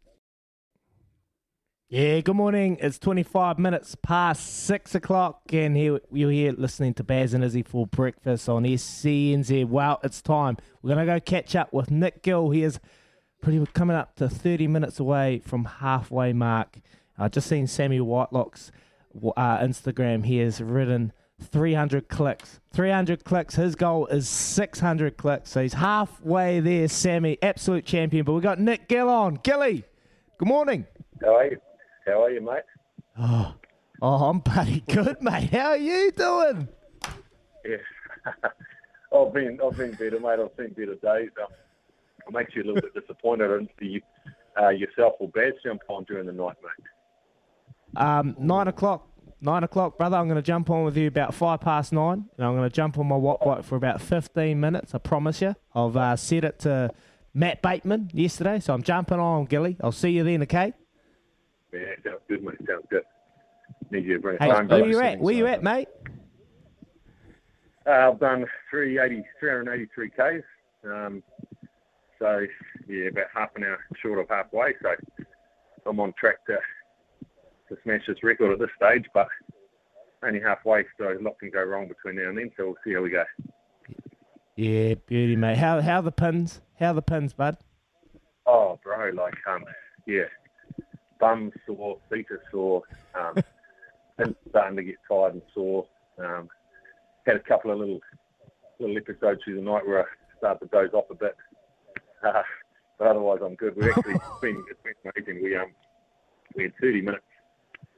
Yeah, 1.90 2.20
good 2.20 2.37
morning. 2.37 2.77
It's 2.83 2.98
25 2.98 3.59
minutes 3.59 3.94
past 4.03 4.66
6 4.66 4.94
o'clock, 4.94 5.40
and 5.55 5.74
here 5.74 6.01
you're 6.12 6.31
here 6.31 6.53
listening 6.53 6.92
to 6.94 7.03
Baz 7.03 7.33
and 7.33 7.42
Izzy 7.42 7.62
for 7.62 7.87
breakfast 7.87 8.46
on 8.46 8.64
SENZ. 8.64 9.64
Well, 9.64 9.98
it's 10.05 10.20
time. 10.20 10.59
We're 10.83 10.94
going 10.94 11.07
to 11.07 11.14
go 11.14 11.18
catch 11.18 11.57
up 11.57 11.72
with 11.72 11.90
Nick 11.90 12.22
Gill. 12.22 12.51
He 12.51 12.62
is 12.62 12.79
pretty 13.40 13.64
coming 13.72 13.96
up 13.96 14.16
to 14.16 14.29
30 14.29 14.66
minutes 14.66 15.01
away 15.01 15.38
from 15.38 15.64
halfway 15.64 16.35
mark. 16.35 16.77
I've 17.16 17.31
just 17.31 17.48
seen 17.48 17.66
Sammy 17.66 18.03
Whitelock's 18.03 18.70
uh, 19.16 19.59
Instagram. 19.61 20.27
He 20.27 20.40
has 20.40 20.61
written 20.61 21.14
300 21.40 22.11
clicks. 22.11 22.61
300 22.74 23.24
clicks. 23.24 23.55
His 23.55 23.77
goal 23.77 24.07
is 24.09 24.29
600 24.29 25.16
clicks. 25.16 25.53
So 25.53 25.62
he's 25.62 25.72
halfway 25.72 26.61
there, 26.61 26.87
Sammy. 26.88 27.38
Absolute 27.40 27.87
champion. 27.87 28.27
But 28.27 28.35
we've 28.35 28.42
got 28.42 28.61
Nick 28.61 28.88
Gill 28.88 29.09
on. 29.09 29.37
Gilly, 29.37 29.85
good 30.37 30.48
morning. 30.48 30.87
How 31.22 31.37
are 31.37 31.46
you? 31.46 31.57
How 32.09 32.23
are 32.25 32.31
you, 32.31 32.40
mate? 32.40 32.62
Oh, 33.18 33.55
oh, 34.01 34.31
I'm 34.31 34.40
pretty 34.40 34.81
good, 34.88 35.21
mate. 35.21 35.51
How 35.53 35.71
are 35.71 35.77
you 35.77 36.11
doing? 36.12 36.68
Yeah. 37.66 37.77
I've 39.14 39.35
been 39.35 39.59
I've 39.62 39.77
been 39.77 39.92
better, 39.92 40.18
mate. 40.18 40.38
I've 40.40 40.51
seen 40.57 40.71
better 40.71 40.94
days. 40.94 41.31
Um, 41.38 41.49
I'm 42.27 42.37
actually 42.37 42.62
a 42.62 42.64
little 42.64 42.81
bit 42.81 42.94
disappointed 42.94 43.51
in 43.51 43.68
the 43.79 44.03
uh, 44.59 44.68
yourself 44.71 45.14
or 45.18 45.29
bad 45.29 45.53
jump 45.62 45.83
on 45.88 46.05
during 46.05 46.27
the 46.27 46.33
night, 46.33 46.57
mate. 46.62 48.03
Um, 48.03 48.37
nine 48.38 48.68
o'clock. 48.68 49.07
Nine 49.40 49.64
o'clock, 49.64 49.99
brother. 49.99 50.16
I'm 50.16 50.29
going 50.29 50.37
to 50.37 50.42
jump 50.42 50.71
on 50.71 50.85
with 50.85 50.97
you 50.97 51.09
about 51.09 51.35
five 51.35 51.61
past 51.61 51.92
nine, 51.92 52.25
and 52.37 52.47
I'm 52.47 52.57
going 52.57 52.68
to 52.68 52.75
jump 52.75 52.99
on 52.99 53.07
my 53.07 53.16
watt 53.16 53.44
bike 53.44 53.64
for 53.64 53.77
about 53.77 54.01
15 54.01 54.59
minutes. 54.59 54.94
I 54.94 54.99
promise 54.99 55.40
you. 55.40 55.55
I've 55.75 55.97
uh, 55.97 56.16
set 56.16 56.42
it 56.42 56.59
to 56.61 56.90
Matt 57.35 57.62
Bateman 57.62 58.11
yesterday, 58.12 58.59
so 58.59 58.75
I'm 58.75 58.83
jumping 58.83 59.21
on, 59.21 59.44
Gilly. 59.44 59.77
I'll 59.81 59.92
see 59.92 60.11
you 60.11 60.25
then, 60.25 60.42
okay? 60.42 60.73
Yeah, 61.72 61.81
sounds 62.04 62.20
good, 62.28 62.42
mate. 62.42 62.57
Sounds 62.66 62.87
good. 62.90 63.02
Need 63.90 64.04
you 64.04 64.14
to 64.14 64.20
bring 64.20 64.37
a 64.40 64.42
Hey, 64.42 64.64
where 64.64 64.87
you 64.87 65.00
at? 65.00 65.18
Where 65.20 65.35
you 65.35 65.46
at, 65.46 65.62
mate? 65.62 65.88
Uh, 67.87 68.11
I've 68.11 68.20
done 68.20 68.44
380, 68.70 69.24
383 69.40 70.11
Ks. 70.11 70.44
Um, 70.85 71.22
So 72.18 72.44
yeah, 72.88 73.09
about 73.09 73.26
half 73.35 73.50
an 73.57 73.64
hour 73.64 73.78
short 74.02 74.18
of 74.18 74.28
halfway. 74.28 74.72
So 74.83 74.90
I'm 75.87 76.00
on 76.00 76.12
track 76.18 76.44
to 76.46 76.57
to 77.68 77.81
smash 77.83 78.02
this 78.07 78.22
record 78.22 78.52
at 78.52 78.59
this 78.59 78.70
stage, 78.76 79.04
but 79.12 79.28
only 80.24 80.40
halfway. 80.40 80.85
So 80.98 81.04
a 81.12 81.20
lot 81.22 81.38
can 81.38 81.50
go 81.50 81.62
wrong 81.62 81.88
between 81.88 82.16
now 82.16 82.31
and 82.31 82.38
then. 82.38 82.50
So 82.57 82.66
we'll 82.66 82.76
see 82.85 82.94
how 82.94 83.02
we 83.02 83.11
go. 83.11 83.24
Yeah, 84.57 84.94
beauty, 85.07 85.37
mate. 85.37 85.59
How 85.59 85.81
how 85.81 86.00
the 86.00 86.12
pins? 86.12 86.61
How 86.78 86.92
the 86.92 87.02
pins, 87.02 87.33
bud? 87.33 87.57
Oh, 88.46 88.78
bro, 88.83 89.11
like 89.11 89.35
um, 89.46 89.64
yeah, 90.07 90.24
bum 91.20 91.52
sore, 91.66 91.98
feet 92.11 92.26
are 92.31 92.42
sore, 92.50 92.83
um, 93.18 93.35
and 94.18 94.35
starting 94.50 94.76
to 94.76 94.83
get 94.83 94.96
tired 95.11 95.35
and 95.35 95.42
sore. 95.54 95.87
Um, 96.18 96.48
had 97.26 97.37
a 97.37 97.40
couple 97.40 97.70
of 97.70 97.78
little 97.78 98.00
little 98.81 98.96
episodes 98.96 99.40
through 99.44 99.57
the 99.57 99.62
night 99.62 99.87
where 99.87 100.02
I 100.02 100.04
started 100.38 100.61
to 100.61 100.66
doze 100.66 100.94
off 100.94 101.11
a 101.11 101.14
bit, 101.14 101.37
uh, 102.24 102.42
but 102.98 103.09
otherwise 103.09 103.40
I'm 103.44 103.54
good. 103.54 103.76
We've 103.76 103.90
actually 103.90 104.14
it's 104.14 104.40
been 104.40 104.64
it's 104.70 104.81
been 104.83 105.12
amazing. 105.16 105.42
We 105.42 105.57
um 105.57 105.72
we 106.57 106.64
had 106.64 106.72
30 106.81 107.02
minutes 107.02 107.24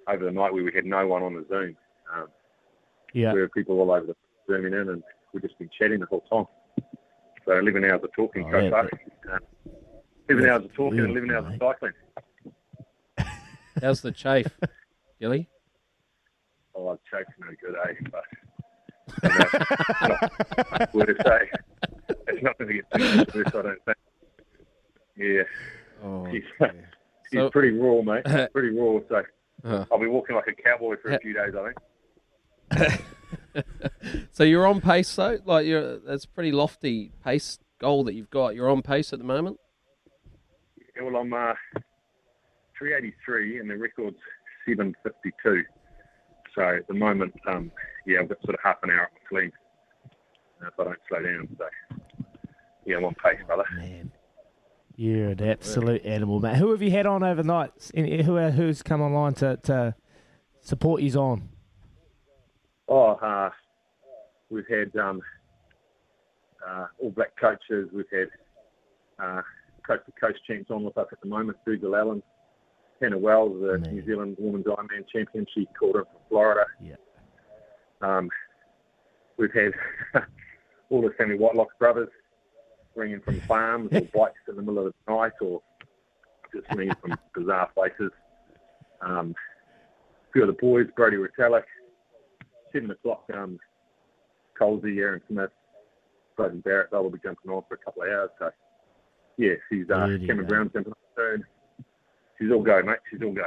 over 0.09 0.24
the 0.24 0.33
night 0.33 0.52
where 0.52 0.64
we 0.64 0.72
had 0.74 0.85
no 0.85 1.06
one 1.06 1.22
on 1.22 1.35
the 1.35 1.44
Zoom. 1.48 1.76
Um, 2.14 2.26
Yeah. 3.14 3.33
There 3.33 3.42
were 3.42 3.48
people 3.48 3.78
all 3.80 3.90
over 3.92 4.06
the 4.06 4.16
zooming 4.48 4.72
in, 4.72 4.88
and 4.88 5.02
we've 5.33 5.42
just 5.42 5.59
been 5.59 5.70
chatting 5.78 6.00
the 6.00 6.06
whole 6.06 6.22
time. 6.22 6.46
So 7.46 7.56
11 7.59 7.85
hours 7.85 8.00
of 8.02 8.12
talking 8.14 8.44
Oh, 8.48 8.50
so 8.52 8.59
yeah, 8.59 8.70
far. 8.70 8.90
Um, 9.33 9.38
11 10.28 10.50
hours 10.50 10.64
of 10.64 10.74
talking 10.74 10.98
and 11.00 11.09
yeah, 11.14 11.18
11 11.20 11.30
hours 11.30 11.54
of 11.54 11.59
cycling. 11.61 11.92
How's 13.81 14.01
the 14.03 14.12
chafe, 14.12 14.47
Gilly? 15.21 15.49
Oh, 16.75 16.99
chake's 17.11 17.31
no 17.38 17.49
good, 17.61 17.75
eh? 17.87 17.95
But 18.11 18.25
not 20.79 20.95
word 20.95 21.07
to 21.07 21.14
say. 21.27 21.51
It's 22.29 22.43
not 22.43 22.59
going 22.59 22.69
to 22.69 22.75
get 22.75 22.90
too 23.33 23.38
worse, 23.38 23.47
I 23.49 23.62
don't 23.62 23.85
think. 23.85 23.97
Yeah. 25.16 25.43
Oh, 26.05 26.27
she's, 26.31 26.43
dear. 26.59 26.88
she's 27.33 27.40
So- 27.40 27.51
pretty 27.51 27.71
raw, 27.77 28.03
mate. 28.03 28.25
pretty 28.53 28.71
raw. 28.77 29.01
So 29.09 29.23
Uh. 29.64 29.85
I'll 29.93 29.99
be 29.99 30.07
walking 30.07 30.37
like 30.37 30.47
a 30.49 30.55
cowboy 30.62 30.97
for 31.03 31.11
a 31.12 31.19
few 31.21 31.35
days, 31.35 31.53
I 31.55 31.73
think. 32.77 33.05
So 34.33 34.45
you're 34.45 34.66
on 34.66 34.81
pace 34.81 35.14
though. 35.14 35.38
Like 35.45 35.66
you're 35.66 35.99
that's 35.99 36.25
a 36.25 36.29
pretty 36.29 36.51
lofty 36.53 37.12
pace 37.25 37.59
goal 37.81 38.05
that 38.05 38.14
you've 38.14 38.31
got. 38.31 38.55
You're 38.55 38.71
on 38.71 38.81
pace 38.83 39.12
at 39.12 39.19
the 39.19 39.25
moment. 39.25 39.59
Yeah, 40.97 41.03
well, 41.03 41.16
I'm 41.16 41.33
uh, 41.33 41.53
383 42.81 43.61
and 43.61 43.71
the 43.71 43.77
record's 43.77 44.16
752. 44.66 45.62
So 46.57 46.62
at 46.62 46.88
the 46.88 46.95
moment, 46.95 47.35
um, 47.47 47.71
yeah, 48.07 48.21
I've 48.21 48.29
got 48.29 48.40
sort 48.43 48.55
of 48.55 48.61
half 48.64 48.79
an 48.83 48.90
hour 48.90 49.03
up 49.03 49.11
my 49.14 49.38
sleeve 49.38 49.53
uh, 50.62 50.66
if 50.66 50.81
I 50.81 50.85
don't 50.85 50.99
slow 51.09 51.23
down. 51.23 51.49
So 51.59 51.97
yeah, 52.87 52.97
I'm 52.97 53.05
on 53.05 53.14
pace, 53.23 53.38
brother. 53.47 53.64
You're 54.97 55.31
an 55.31 55.43
absolute 55.43 56.05
animal, 56.05 56.40
mate. 56.40 56.57
Who 56.57 56.73
have 56.73 56.83
you 56.83 56.90
had 56.90 57.07
on 57.07 57.23
overnight? 57.23 57.71
Who 57.95 58.37
who's 58.37 58.83
come 58.83 59.01
online 59.01 59.35
to, 59.35 59.57
to 59.64 59.95
support 60.61 61.03
you 61.03 61.12
on? 61.21 61.49
Oh, 62.88 63.12
uh, 63.12 63.51
we've 64.51 64.66
had 64.69 64.95
um, 65.01 65.23
uh, 66.66 66.87
All 66.99 67.11
Black 67.11 67.37
coaches. 67.40 67.88
We've 67.93 68.05
had 68.12 68.29
uh, 69.25 69.43
Coast 69.87 70.03
to 70.07 70.12
Coast 70.21 70.40
champs 70.47 70.71
on 70.71 70.85
with 70.85 70.99
us 70.99 71.07
at 71.12 71.21
the 71.21 71.29
moment. 71.29 71.59
Dougal 71.64 71.95
Allan, 71.97 72.23
Hannah 73.01 73.19
Wells, 73.19 73.61
the 73.61 73.79
New 73.91 74.05
Zealand 74.05 74.37
Women's 74.39 74.67
Ironman 74.67 75.09
champion. 75.13 75.47
She 75.55 75.67
called 75.79 75.97
in 75.97 76.03
from 76.03 76.21
Florida. 76.29 76.67
Yeah. 76.83 76.97
Um, 78.03 78.29
we've 79.37 79.53
had 79.53 79.73
all 80.91 81.03
the 81.03 81.11
Sammy 81.17 81.37
Whitelock 81.37 81.79
brothers 81.79 82.09
ringing 82.95 83.21
from 83.21 83.41
farms 83.41 83.91
or 83.93 84.01
bikes 84.15 84.41
in 84.49 84.57
the 84.57 84.63
middle 84.63 84.87
of 84.87 84.93
the 85.07 85.13
night 85.13 85.33
or 85.41 85.63
just 86.55 86.67
ringing 86.75 86.95
from 87.01 87.17
bizarre 87.35 87.71
places. 87.75 88.11
Um, 89.01 89.35
a 90.29 90.33
few 90.33 90.43
of 90.43 90.49
the 90.49 90.55
boys, 90.61 90.87
Brodie 90.95 91.17
Retallick, 91.17 91.65
seven 92.73 92.91
o'clock, 92.91 93.25
um, 93.35 93.59
Colsey, 94.61 94.99
Aaron 94.99 95.23
Smith, 95.29 95.51
Beauden 96.39 96.63
Barrett, 96.63 96.91
they'll 96.91 97.09
be 97.09 97.19
jumping 97.23 97.51
on 97.51 97.63
for 97.67 97.75
a 97.75 97.79
couple 97.79 98.03
of 98.03 98.09
hours. 98.09 98.31
So, 98.39 98.51
yeah, 99.39 99.55
she's 99.71 99.89
uh, 99.89 100.07
Cameron 100.07 100.37
mate. 100.37 100.49
Brown's 100.49 100.73
jumping 100.73 100.93
on 100.93 100.99
soon. 101.17 101.45
She's 102.40 102.50
all 102.50 102.62
go, 102.62 102.83
mate. 102.83 102.98
She's 103.11 103.20
all 103.22 103.33
go. 103.33 103.42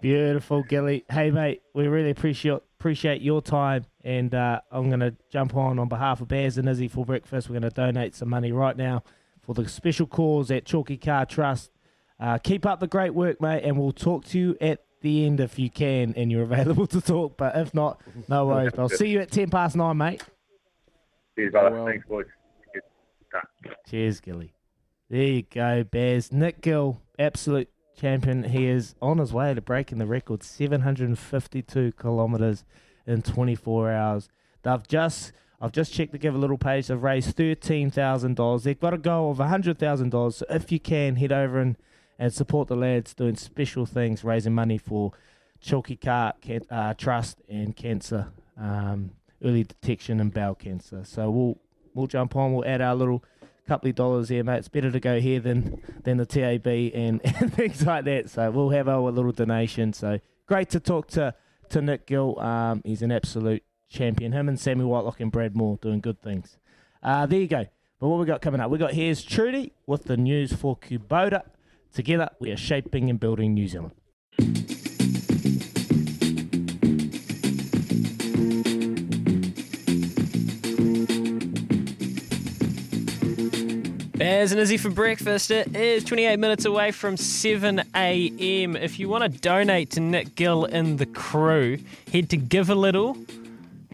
Beautiful, 0.00 0.62
Gilly. 0.62 1.04
Hey, 1.10 1.30
mate, 1.30 1.62
we 1.72 1.86
really 1.88 2.10
appreciate 2.10 2.60
appreciate 2.78 3.22
your 3.22 3.40
time, 3.40 3.86
and 4.02 4.34
uh, 4.34 4.60
I'm 4.70 4.88
going 4.88 5.00
to 5.00 5.14
jump 5.30 5.56
on 5.56 5.78
on 5.78 5.88
behalf 5.88 6.20
of 6.20 6.28
Bears 6.28 6.58
and 6.58 6.68
Izzy 6.68 6.88
for 6.88 7.04
breakfast. 7.06 7.48
We're 7.48 7.58
going 7.58 7.70
to 7.70 7.74
donate 7.74 8.14
some 8.14 8.28
money 8.28 8.52
right 8.52 8.76
now 8.76 9.02
for 9.40 9.54
the 9.54 9.66
special 9.68 10.06
cause 10.06 10.50
at 10.50 10.64
Chalky 10.66 10.96
Carr 10.96 11.24
Trust. 11.26 11.70
Uh, 12.20 12.38
keep 12.38 12.66
up 12.66 12.80
the 12.80 12.86
great 12.86 13.14
work, 13.14 13.40
mate, 13.40 13.62
and 13.64 13.78
we'll 13.78 13.92
talk 13.92 14.24
to 14.26 14.38
you 14.38 14.56
at 14.60 14.84
the 15.00 15.26
end 15.26 15.40
if 15.40 15.58
you 15.58 15.70
can 15.70 16.12
and 16.16 16.30
you're 16.30 16.42
available 16.50 16.86
to 16.88 17.00
talk. 17.00 17.36
But 17.36 17.56
if 17.56 17.72
not, 17.72 18.00
no 18.28 18.46
worries. 18.46 18.72
But 18.72 18.82
I'll 18.82 18.88
see 18.88 19.08
you 19.08 19.20
at 19.20 19.30
ten 19.30 19.50
past 19.50 19.76
nine, 19.76 19.96
mate. 19.96 20.22
Cheers, 21.36 21.52
brother. 21.52 21.84
Thanks, 21.86 22.06
boys. 22.06 22.26
Good. 22.72 22.82
Cheers, 23.88 24.20
Gilly. 24.20 24.52
There 25.10 25.22
you 25.22 25.42
go, 25.42 25.84
Bears. 25.84 26.32
Nick 26.32 26.60
Gill, 26.60 27.00
absolute 27.18 27.68
champion. 27.96 28.44
He 28.44 28.66
is 28.66 28.94
on 29.00 29.18
his 29.18 29.32
way 29.32 29.54
to 29.54 29.60
breaking 29.60 29.98
the 29.98 30.06
record 30.06 30.42
752 30.42 31.92
kilometres 31.92 32.64
in 33.06 33.22
24 33.22 33.92
hours. 33.92 34.28
They've 34.62 34.88
just, 34.88 35.32
I've 35.60 35.72
just 35.72 35.92
checked 35.92 36.12
the 36.12 36.18
Give 36.18 36.34
a 36.34 36.38
Little 36.38 36.58
page. 36.58 36.88
They've 36.88 37.02
raised 37.02 37.36
$13,000. 37.36 38.62
They've 38.62 38.80
got 38.80 38.94
a 38.94 38.98
goal 38.98 39.30
of 39.30 39.38
$100,000. 39.38 40.32
So 40.32 40.46
if 40.48 40.72
you 40.72 40.80
can, 40.80 41.16
head 41.16 41.32
over 41.32 41.60
and, 41.60 41.76
and 42.18 42.32
support 42.32 42.68
the 42.68 42.76
lads 42.76 43.14
doing 43.14 43.36
special 43.36 43.86
things, 43.86 44.24
raising 44.24 44.54
money 44.54 44.78
for 44.78 45.12
Chalky 45.60 45.96
Carr 45.96 46.34
can, 46.40 46.62
uh, 46.70 46.94
Trust 46.94 47.40
and 47.48 47.74
cancer, 47.74 48.28
um, 48.58 49.10
early 49.42 49.64
detection 49.64 50.20
and 50.20 50.32
bowel 50.32 50.54
cancer. 50.54 51.04
So 51.04 51.30
we'll 51.30 51.58
we'll 51.94 52.06
jump 52.06 52.36
on. 52.36 52.52
We'll 52.52 52.66
add 52.66 52.80
our 52.80 52.94
little 52.94 53.24
couple 53.66 53.88
of 53.88 53.94
dollars 53.94 54.28
here, 54.28 54.44
mate. 54.44 54.58
It's 54.58 54.68
better 54.68 54.90
to 54.90 55.00
go 55.00 55.20
here 55.20 55.40
than 55.40 55.80
than 56.04 56.16
the 56.16 56.26
TAB 56.26 56.66
and, 56.66 57.20
and 57.40 57.52
things 57.52 57.86
like 57.86 58.04
that. 58.04 58.30
So 58.30 58.50
we'll 58.50 58.70
have 58.70 58.88
our 58.88 59.10
little 59.10 59.32
donation. 59.32 59.92
So 59.92 60.20
great 60.46 60.70
to 60.70 60.80
talk 60.80 61.08
to 61.08 61.34
to 61.70 61.82
Nick 61.82 62.06
Gill. 62.06 62.38
Um, 62.40 62.82
he's 62.84 63.02
an 63.02 63.12
absolute 63.12 63.62
champion. 63.88 64.32
Him 64.32 64.48
and 64.48 64.58
Sammy 64.58 64.84
Whitelock 64.84 65.20
and 65.20 65.32
Brad 65.32 65.54
Mooar 65.54 65.80
doing 65.80 66.00
good 66.00 66.20
things. 66.20 66.58
Uh, 67.02 67.26
there 67.26 67.40
you 67.40 67.48
go. 67.48 67.66
But 68.00 68.08
what 68.08 68.18
we 68.18 68.26
got 68.26 68.42
coming 68.42 68.60
up? 68.60 68.70
We 68.70 68.78
got 68.78 68.92
here's 68.92 69.22
Trudy 69.22 69.72
with 69.86 70.04
the 70.04 70.16
news 70.16 70.52
for 70.52 70.76
Kubota. 70.76 71.42
Together, 71.92 72.30
we 72.40 72.50
are 72.50 72.56
shaping 72.56 73.08
and 73.08 73.20
building 73.20 73.54
New 73.54 73.68
Zealand. 73.68 73.92
Bears 84.14 84.52
and 84.52 84.60
Izzy 84.60 84.76
for 84.76 84.90
breakfast. 84.90 85.50
It 85.50 85.74
is 85.74 86.04
28 86.04 86.36
minutes 86.38 86.64
away 86.64 86.92
from 86.92 87.16
7 87.16 87.82
a.m. 87.96 88.76
If 88.76 89.00
you 89.00 89.08
want 89.08 89.24
to 89.24 89.40
donate 89.40 89.90
to 89.90 90.00
Nick 90.00 90.36
Gill 90.36 90.66
and 90.66 91.00
the 91.00 91.06
crew, 91.06 91.78
head 92.12 92.30
to 92.30 92.36
Give 92.36 92.70
a 92.70 92.76
Little. 92.76 93.16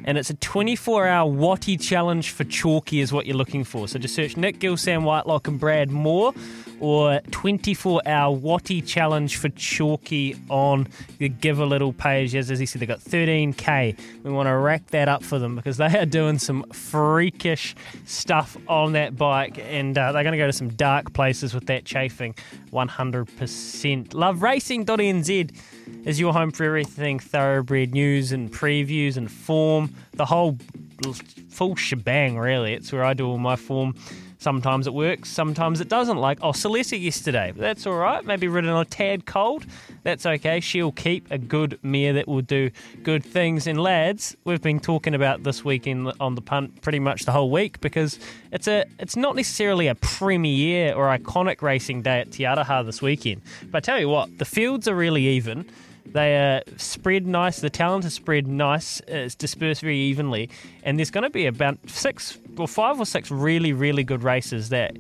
And 0.05 0.19
it's 0.19 0.29
a 0.29 0.35
24 0.35 1.07
hour 1.07 1.31
Watty 1.31 1.79
challenge 1.79 2.33
for 2.33 2.45
Chalky, 2.45 3.01
is 3.01 3.15
what 3.15 3.25
you're 3.25 3.37
looking 3.37 3.65
for. 3.65 3.89
So 3.89 3.99
just 3.99 4.15
search 4.15 4.37
Nick 4.37 4.59
Gill, 4.59 4.77
Sam 4.77 5.05
Whitelock, 5.05 5.49
and 5.49 5.59
Brad 5.59 5.89
Mooar, 5.89 6.35
or 6.81 7.21
24 7.31 8.03
hour 8.07 8.35
Watty 8.35 8.83
challenge 8.83 9.37
for 9.37 9.49
Chalky 9.51 10.37
on 10.49 10.89
the 11.19 11.29
Give 11.29 11.59
a 11.61 11.67
Little 11.67 11.93
page. 11.93 12.35
As, 12.35 12.51
as 12.51 12.59
he 12.59 12.67
said, 12.67 12.81
they've 12.81 12.89
got 12.89 13.01
13k. 13.01 13.99
We 14.25 14.31
want 14.31 14.49
to 14.49 14.57
rack 14.57 14.87
that 14.89 15.09
up 15.09 15.23
for 15.23 15.39
them 15.39 15.57
because 15.57 15.77
they 15.77 15.99
are 15.99 16.07
doing 16.07 16.39
some 16.39 16.65
freakish 16.73 17.77
stuff 18.07 18.57
on 18.67 18.93
that 18.93 19.17
bike, 19.17 19.59
and 19.59 19.97
uh, 19.97 20.13
they're 20.13 20.23
going 20.23 20.33
to 20.33 20.39
go 20.39 20.47
to 20.47 20.53
some 20.53 20.71
dark 20.71 21.13
places 21.13 21.55
with 21.55 21.67
that 21.67 21.85
chafing 21.85 22.35
100%. 22.73 24.15
Love 24.15 24.39
LoveRacing.nz 24.39 25.57
is 26.05 26.21
your 26.21 26.33
home 26.33 26.51
for 26.51 26.65
everything 26.65 27.19
thoroughbred 27.19 27.93
news 27.93 28.33
and 28.33 28.51
previews 28.53 29.17
and 29.17 29.31
form. 29.31 29.95
The 30.13 30.25
whole 30.25 30.59
full 31.51 31.77
shebang, 31.77 32.39
really. 32.39 32.75
It's 32.75 32.93
where 32.93 33.05
I 33.05 33.15
do 33.15 33.27
all 33.27 33.39
my 33.39 33.57
form. 33.57 33.95
Sometimes 34.41 34.87
it 34.87 34.95
works, 34.95 35.29
sometimes 35.29 35.83
it 35.83 35.89
doesn't. 35.91 36.17
Like, 36.17 36.39
oh, 36.41 36.53
Celeste 36.53 36.95
yesterday, 36.95 37.53
that's 37.55 37.87
all 37.87 37.97
right. 37.97 38.25
Maybe 38.25 38.49
ridden 38.49 38.71
a 38.71 38.87
tad 38.87 39.27
cold. 39.27 39.67
That's 40.03 40.25
okay. 40.25 40.61
She'll 40.61 40.93
keep 40.93 41.31
a 41.31 41.37
good 41.37 41.79
mare 41.83 42.15
that 42.15 42.27
will 42.27 42.41
do 42.41 42.71
good 43.03 43.23
things. 43.23 43.67
And 43.67 43.79
lads, 43.79 44.35
we've 44.45 44.63
been 44.63 44.81
talking 44.81 45.15
about 45.15 45.43
this 45.43 45.63
weekend 45.63 46.11
on 46.21 46.37
the 46.37 46.41
punt 46.41 46.81
pretty 46.81 47.01
much 47.01 47.27
the 47.27 47.33
whole 47.33 47.51
week 47.51 47.83
because 47.83 48.19
it's 48.51 48.67
a 48.67 48.87
it's 48.99 49.15
not 49.15 49.37
necessarily 49.37 49.89
a 49.89 49.95
premier 49.95 50.95
or 50.95 51.15
iconic 51.15 51.61
racing 51.61 52.01
day 52.01 52.21
at 52.21 52.33
Te 52.33 52.47
this 52.85 53.03
weekend. 53.03 53.43
But 53.71 53.79
I 53.79 53.81
tell 53.81 54.01
you 54.01 54.09
what, 54.09 54.39
the 54.39 54.47
fields 54.47 54.89
are 54.89 54.95
really 54.95 55.27
even. 55.27 55.69
They 56.13 56.37
are 56.37 56.63
spread 56.77 57.27
nice. 57.27 57.61
The 57.61 57.71
talent 57.71 58.05
is 58.05 58.15
spread 58.15 58.47
nice. 58.47 59.01
It's 59.07 59.35
dispersed 59.35 59.81
very 59.83 59.99
evenly, 59.99 60.51
and 60.83 60.99
there's 60.99 61.11
going 61.11 61.25
to 61.25 61.31
be 61.31 61.47
about 61.47 61.79
six 61.89 62.39
or 62.57 62.69
five 62.69 62.99
or 62.99 63.07
six 63.07 63.31
really, 63.31 63.73
really 63.73 64.05
good 64.05 64.23
races 64.23 64.71
that 64.71 64.97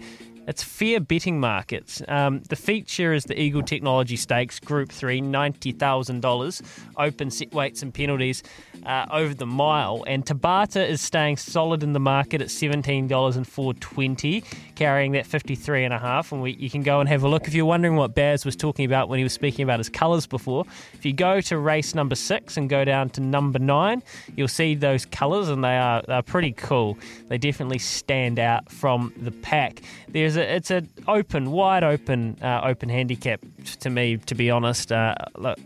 it's 0.51 0.63
fair 0.65 0.99
betting 1.01 1.39
markets. 1.39 2.03
Um, 2.09 2.41
the 2.49 2.57
feature 2.57 3.13
is 3.13 3.25
the 3.25 3.41
Eagle 3.41 3.63
Technology 3.63 4.17
Stakes, 4.17 4.59
Group 4.59 4.91
3, 4.91 5.21
$90,000, 5.21 6.63
open 6.97 7.31
set 7.31 7.53
weights 7.53 7.83
and 7.83 7.95
penalties 7.95 8.43
uh, 8.85 9.07
over 9.13 9.33
the 9.33 9.47
mile. 9.47 10.03
And 10.09 10.27
Tabata 10.27 10.89
is 10.89 11.01
staying 11.01 11.37
solid 11.37 11.85
in 11.85 11.93
the 11.93 12.01
market 12.01 12.43
at 12.43 12.49
$17.420, 12.49 14.45
carrying 14.81 15.13
that 15.13 15.27
53 15.27 15.85
and 15.85 15.93
a 15.93 15.99
half. 15.99 16.33
And 16.33 16.41
we, 16.41 16.53
you 16.53 16.71
can 16.71 16.83
go 16.83 17.01
and 17.01 17.09
have 17.09 17.23
a 17.23 17.29
look 17.29 17.47
if 17.47 17.53
you're 17.53 17.67
wondering 17.67 17.97
what 17.97 18.15
Baz 18.15 18.47
was 18.47 18.57
talking 18.57 18.87
about 18.87 19.11
when 19.11 19.19
he 19.19 19.23
was 19.23 19.35
speaking 19.35 19.63
about 19.63 19.79
his 19.79 19.91
colours 19.91 20.27
before. 20.27 20.65
If 20.95 21.05
you 21.05 21.13
go 21.13 21.43
to 21.43 21.59
race 21.59 21.95
number 21.95 22.15
six 22.15 22.57
and 22.57 22.67
go 22.71 22.83
down 22.87 23.11
to 23.11 23.21
number 23.21 23.59
nine, 23.59 24.03
you'll 24.37 24.49
see 24.49 24.75
those 24.75 25.05
colours, 25.05 25.51
and 25.51 25.63
they 25.63 25.77
are 25.77 26.03
they're 26.09 26.23
pretty 26.23 26.53
cool. 26.53 26.97
They 27.29 27.37
definitely 27.37 27.79
stand 27.79 28.39
out 28.39 28.73
from 28.73 29.13
the 29.19 29.33
pack. 29.33 29.83
There's 30.09 30.39
a 30.39 30.55
it's 30.57 30.71
an 30.71 30.89
open, 31.07 31.51
wide 31.51 31.85
open, 31.85 32.39
uh, 32.41 32.63
open 32.65 32.89
handicap 32.89 33.45
to 33.81 33.91
me. 33.91 34.17
To 34.17 34.35
be 34.35 34.51
honest, 34.51 34.93
uh, 34.93 35.15
look, 35.37 35.59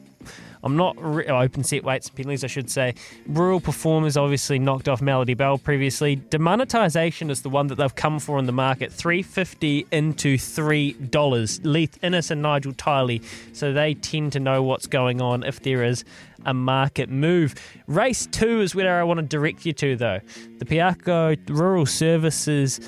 I'm 0.64 0.76
not 0.76 0.96
re- 0.98 1.26
oh, 1.26 1.40
open 1.40 1.62
set 1.62 1.84
weights 1.84 2.08
and 2.08 2.16
penalties, 2.16 2.42
I 2.42 2.46
should 2.46 2.70
say. 2.70 2.94
Rural 3.28 3.60
Performers 3.60 4.16
obviously 4.16 4.58
knocked 4.58 4.88
off 4.88 5.02
Melody 5.02 5.34
Belle 5.34 5.58
previously. 5.58 6.16
Demonetisation 6.16 7.30
is 7.30 7.42
the 7.42 7.50
one 7.50 7.66
that 7.66 7.74
they've 7.74 7.94
come 7.94 8.18
for 8.18 8.38
in 8.38 8.46
the 8.46 8.52
market. 8.52 8.90
Three 8.90 9.22
fifty 9.22 9.86
into 9.92 10.38
three 10.38 10.94
dollars. 10.94 11.60
Leith 11.64 12.02
Innes 12.02 12.30
and 12.30 12.40
Nigel 12.40 12.72
Tiley, 12.72 13.22
so 13.52 13.72
they 13.74 13.92
tend 13.94 14.32
to 14.32 14.40
know 14.40 14.62
what's 14.62 14.86
going 14.86 15.20
on 15.20 15.42
if 15.44 15.60
there 15.60 15.84
is 15.84 16.02
a 16.46 16.54
market 16.54 17.10
move. 17.10 17.54
Race 17.86 18.26
two 18.26 18.62
is 18.62 18.74
where 18.74 18.98
I 18.98 19.02
want 19.04 19.18
to 19.18 19.26
direct 19.26 19.66
you 19.66 19.74
to, 19.74 19.96
though. 19.96 20.20
The 20.58 20.64
Piako 20.64 21.38
Rural 21.50 21.86
Services. 21.86 22.80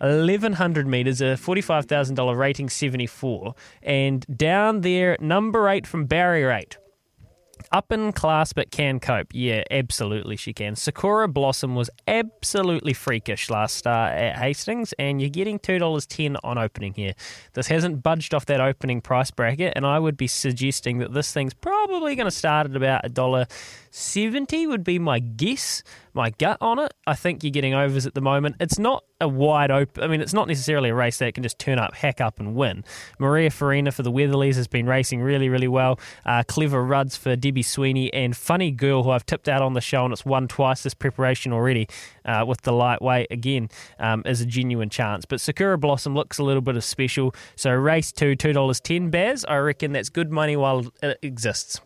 1100 0.00 0.86
metres, 0.86 1.22
a 1.22 1.36
$45,000 1.36 2.36
rating 2.36 2.68
74. 2.68 3.54
And 3.82 4.26
down 4.36 4.82
there, 4.82 5.16
number 5.20 5.68
eight 5.68 5.86
from 5.86 6.04
barrier 6.04 6.50
eight. 6.50 6.76
Up 7.74 7.90
in 7.90 8.12
class, 8.12 8.52
but 8.52 8.70
can 8.70 9.00
cope. 9.00 9.26
Yeah, 9.32 9.64
absolutely 9.68 10.36
she 10.36 10.52
can. 10.52 10.76
Sakura 10.76 11.26
Blossom 11.26 11.74
was 11.74 11.90
absolutely 12.06 12.92
freakish 12.92 13.50
last 13.50 13.74
start 13.74 14.12
at 14.12 14.36
Hastings, 14.36 14.94
and 14.96 15.20
you're 15.20 15.28
getting 15.28 15.58
$2.10 15.58 16.36
on 16.44 16.56
opening 16.56 16.94
here. 16.94 17.14
This 17.54 17.66
hasn't 17.66 18.00
budged 18.00 18.32
off 18.32 18.46
that 18.46 18.60
opening 18.60 19.00
price 19.00 19.32
bracket, 19.32 19.72
and 19.74 19.84
I 19.84 19.98
would 19.98 20.16
be 20.16 20.28
suggesting 20.28 20.98
that 20.98 21.14
this 21.14 21.32
thing's 21.32 21.52
probably 21.52 22.14
going 22.14 22.28
to 22.28 22.30
start 22.30 22.70
at 22.70 22.76
about 22.76 23.02
$1.70 23.06 24.68
would 24.68 24.84
be 24.84 25.00
my 25.00 25.18
guess 25.18 25.82
my 26.14 26.30
gut 26.30 26.58
on 26.60 26.78
it. 26.78 26.92
I 27.06 27.14
think 27.14 27.42
you're 27.42 27.50
getting 27.50 27.74
overs 27.74 28.06
at 28.06 28.14
the 28.14 28.20
moment. 28.20 28.56
It's 28.60 28.78
not 28.78 29.04
a 29.20 29.28
wide 29.28 29.70
open. 29.70 30.02
I 30.02 30.06
mean, 30.06 30.20
it's 30.20 30.32
not 30.32 30.48
necessarily 30.48 30.90
a 30.90 30.94
race 30.94 31.18
that 31.18 31.34
can 31.34 31.42
just 31.42 31.58
turn 31.58 31.78
up, 31.78 31.94
hack 31.94 32.20
up, 32.20 32.40
and 32.40 32.54
win. 32.54 32.84
Maria 33.18 33.50
Farina 33.50 33.92
for 33.92 34.02
the 34.02 34.12
Weatherlies 34.12 34.56
has 34.56 34.68
been 34.68 34.86
racing 34.86 35.20
really, 35.20 35.48
really 35.48 35.68
well. 35.68 35.98
Uh, 36.24 36.42
clever 36.46 36.84
Ruds 36.84 37.16
for 37.16 37.36
Debbie 37.36 37.62
Sweeney 37.62 38.12
and 38.12 38.36
Funny 38.36 38.70
Girl, 38.70 39.02
who 39.02 39.10
I've 39.10 39.26
tipped 39.26 39.48
out 39.48 39.62
on 39.62 39.74
the 39.74 39.80
show, 39.80 40.04
and 40.04 40.12
it's 40.12 40.24
won 40.24 40.48
twice 40.48 40.82
this 40.82 40.94
preparation 40.94 41.52
already 41.52 41.88
uh, 42.24 42.44
with 42.46 42.62
the 42.62 42.72
lightweight 42.72 43.28
again, 43.30 43.68
um, 43.98 44.22
is 44.24 44.40
a 44.40 44.46
genuine 44.46 44.90
chance. 44.90 45.24
But 45.24 45.40
Sakura 45.40 45.78
Blossom 45.78 46.14
looks 46.14 46.38
a 46.38 46.44
little 46.44 46.62
bit 46.62 46.76
of 46.76 46.84
special. 46.84 47.34
So 47.56 47.72
race 47.72 48.12
two, 48.12 48.36
two 48.36 48.52
dollars 48.52 48.80
ten. 48.80 49.10
Baz, 49.10 49.44
I 49.46 49.56
reckon 49.56 49.92
that's 49.92 50.08
good 50.08 50.30
money 50.30 50.56
while 50.56 50.86
it 51.02 51.18
exists. 51.22 51.80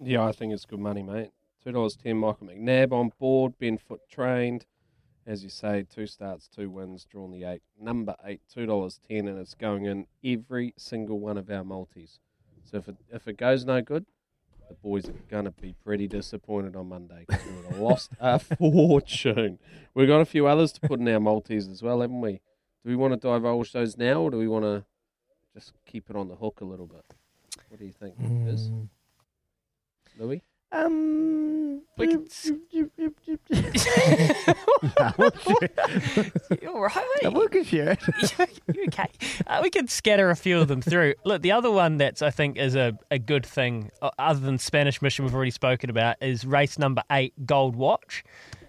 Yeah, 0.00 0.24
I 0.24 0.32
think 0.32 0.52
it's 0.52 0.66
good 0.66 0.80
money, 0.80 1.02
mate. 1.02 1.30
Two 1.66 1.72
dollars 1.72 1.96
ten. 1.96 2.18
Michael 2.18 2.46
McNab 2.46 2.92
on 2.92 3.10
board. 3.18 3.54
Ben 3.58 3.76
Foote 3.76 4.08
trained. 4.08 4.66
As 5.26 5.42
you 5.42 5.50
say, 5.50 5.82
two 5.82 6.06
starts, 6.06 6.46
two 6.46 6.70
wins, 6.70 7.04
drawn 7.04 7.32
the 7.32 7.42
eight. 7.42 7.62
Number 7.76 8.14
eight, 8.24 8.40
two 8.48 8.66
dollars 8.66 9.00
ten, 9.08 9.26
and 9.26 9.36
it's 9.36 9.54
going 9.54 9.84
in 9.84 10.06
every 10.24 10.74
single 10.76 11.18
one 11.18 11.36
of 11.36 11.50
our 11.50 11.64
multis. 11.64 12.20
So 12.62 12.76
if 12.76 12.86
it 12.86 12.96
if 13.12 13.26
it 13.26 13.36
goes 13.36 13.64
no 13.64 13.82
good, 13.82 14.06
the 14.68 14.74
boys 14.74 15.08
are 15.08 15.14
gonna 15.28 15.50
be 15.50 15.74
pretty 15.84 16.06
disappointed 16.06 16.76
on 16.76 16.88
Monday 16.88 17.24
because 17.26 17.44
we 17.44 17.56
would 17.56 17.66
have 17.66 17.78
lost 17.78 18.12
a 18.20 18.38
fortune. 18.58 19.58
We've 19.92 20.06
got 20.06 20.20
a 20.20 20.24
few 20.24 20.46
others 20.46 20.70
to 20.74 20.80
put 20.82 21.00
in 21.00 21.08
our 21.08 21.18
multis 21.18 21.66
as 21.66 21.82
well, 21.82 22.00
haven't 22.00 22.20
we? 22.20 22.34
Do 22.84 22.90
we 22.90 22.94
want 22.94 23.12
to 23.12 23.16
divulge 23.16 23.72
those 23.72 23.96
now, 23.96 24.20
or 24.22 24.30
do 24.30 24.38
we 24.38 24.46
want 24.46 24.66
to 24.66 24.84
just 25.52 25.72
keep 25.84 26.10
it 26.10 26.14
on 26.14 26.28
the 26.28 26.36
hook 26.36 26.60
a 26.60 26.64
little 26.64 26.86
bit? 26.86 27.04
What 27.70 27.80
do 27.80 27.86
you 27.86 27.92
think, 27.92 28.14
Biz? 28.20 28.68
Mm. 28.68 28.88
Louis? 30.16 30.42
Um, 30.72 31.82
we 31.96 32.08
can. 32.08 32.26
You're 36.60 36.80
right, 36.80 36.94
mate. 36.94 37.24
I'm 37.24 37.34
looking 37.34 37.64
sure. 37.64 37.96
You're 38.74 38.86
okay. 38.88 39.06
Uh, 39.46 39.60
we 39.62 39.70
could 39.70 39.88
scatter 39.88 40.30
a 40.30 40.36
few 40.36 40.60
of 40.60 40.68
them 40.68 40.82
through. 40.82 41.14
Look, 41.24 41.42
the 41.42 41.52
other 41.52 41.70
one 41.70 41.96
that's 41.98 42.20
I 42.20 42.30
think 42.30 42.58
is 42.58 42.74
a, 42.74 42.98
a 43.10 43.18
good 43.18 43.46
thing, 43.46 43.90
uh, 44.02 44.10
other 44.18 44.40
than 44.40 44.58
Spanish 44.58 45.00
Mission 45.00 45.24
we've 45.24 45.34
already 45.34 45.50
spoken 45.50 45.88
about, 45.88 46.16
is 46.20 46.44
race 46.44 46.78
number 46.78 47.02
eight, 47.10 47.32
Gold 47.46 47.76
Watch. 47.76 48.24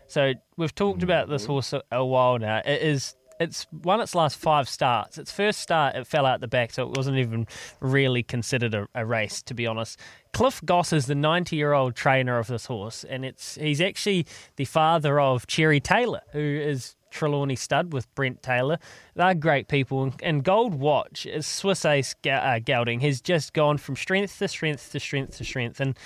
So 0.08 0.34
we've 0.56 0.74
talked 0.74 1.04
about 1.04 1.28
this 1.28 1.46
horse 1.46 1.74
a, 1.74 1.82
a 1.92 2.06
while 2.06 2.40
now. 2.40 2.62
It 2.64 2.82
is 2.82 3.17
it's 3.40 3.68
won 3.72 4.02
its 4.02 4.16
last 4.16 4.38
five 4.38 4.68
starts. 4.68 5.18
Its 5.18 5.32
first 5.32 5.60
start, 5.60 5.96
it 5.96 6.08
fell 6.08 6.26
out 6.26 6.42
the 6.42 6.48
back, 6.48 6.74
so 6.74 6.84
it 6.84 6.96
wasn't 6.96 7.18
even 7.18 7.48
really 7.80 8.24
considered 8.24 8.74
a, 8.74 8.88
a 8.96 9.06
race, 9.06 9.42
to 9.44 9.54
be 9.54 9.68
honest. 9.68 10.00
Cliff 10.34 10.62
Goss 10.66 10.94
is 10.94 11.06
the 11.06 11.16
90 11.16 11.56
year 11.56 11.74
old 11.74 11.96
trainer 11.96 12.38
of 12.40 12.48
this 12.48 12.66
horse, 12.66 13.04
and 13.04 13.26
it's 13.26 13.56
he's 13.56 13.82
actually 13.82 14.26
the 14.56 14.66
father 14.66 15.20
of 15.20 15.48
Cherry 15.48 15.80
Taylor, 15.80 16.22
who 16.32 16.40
is 16.40 16.96
Trelawney 17.10 17.56
stud 17.56 17.94
with 17.94 18.14
Brent 18.16 18.44
Taylor. 18.44 18.78
They're 19.16 19.34
great 19.34 19.68
people. 19.68 20.14
And 20.22 20.44
Gold 20.44 20.76
Watch, 20.76 21.26
is 21.26 21.48
Swiss 21.48 21.86
Ace 21.86 22.16
uh, 22.30 22.60
Gelding, 22.64 23.00
has 23.02 23.22
just 23.22 23.54
gone 23.54 23.78
from 23.78 23.96
strength 23.96 24.38
to 24.40 24.48
strength 24.48 24.92
to 24.92 25.00
strength 25.00 25.38
to 25.38 25.44
strength. 25.44 25.80
And 25.80 25.98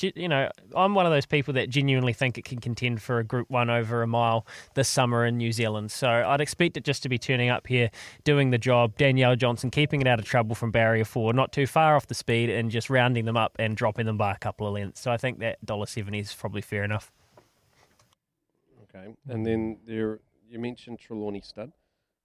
you 0.00 0.28
know, 0.28 0.48
I'm 0.74 0.94
one 0.94 1.06
of 1.06 1.12
those 1.12 1.26
people 1.26 1.54
that 1.54 1.68
genuinely 1.68 2.12
think 2.12 2.38
it 2.38 2.44
can 2.44 2.58
contend 2.58 3.02
for 3.02 3.18
a 3.18 3.24
Group 3.24 3.50
One 3.50 3.68
over 3.68 4.02
a 4.02 4.06
mile 4.06 4.46
this 4.74 4.88
summer 4.88 5.26
in 5.26 5.36
New 5.36 5.52
Zealand. 5.52 5.90
So 5.90 6.08
I'd 6.08 6.40
expect 6.40 6.76
it 6.76 6.84
just 6.84 7.02
to 7.02 7.08
be 7.08 7.18
turning 7.18 7.50
up 7.50 7.66
here, 7.66 7.90
doing 8.24 8.50
the 8.50 8.58
job. 8.58 8.96
Danielle 8.96 9.36
Johnson 9.36 9.70
keeping 9.70 10.00
it 10.00 10.06
out 10.06 10.18
of 10.18 10.24
trouble 10.24 10.54
from 10.54 10.70
barrier 10.70 11.04
four, 11.04 11.32
not 11.32 11.52
too 11.52 11.66
far 11.66 11.96
off 11.96 12.06
the 12.06 12.14
speed, 12.14 12.48
and 12.48 12.70
just 12.70 12.88
rounding 12.88 13.26
them 13.26 13.36
up 13.36 13.56
and 13.58 13.76
dropping 13.76 14.06
them 14.06 14.16
by 14.16 14.32
a 14.32 14.38
couple 14.38 14.66
of 14.66 14.74
lengths. 14.74 15.00
So 15.00 15.10
I 15.10 15.16
think 15.16 15.40
that 15.40 15.64
dollar 15.64 15.86
seventy 15.86 16.20
is 16.20 16.32
probably 16.34 16.62
fair 16.62 16.84
enough. 16.84 17.12
Okay, 18.84 19.14
and 19.28 19.44
then 19.44 19.78
there 19.86 20.20
you 20.48 20.58
mentioned 20.58 20.98
Trelawney 20.98 21.40
Stud. 21.42 21.72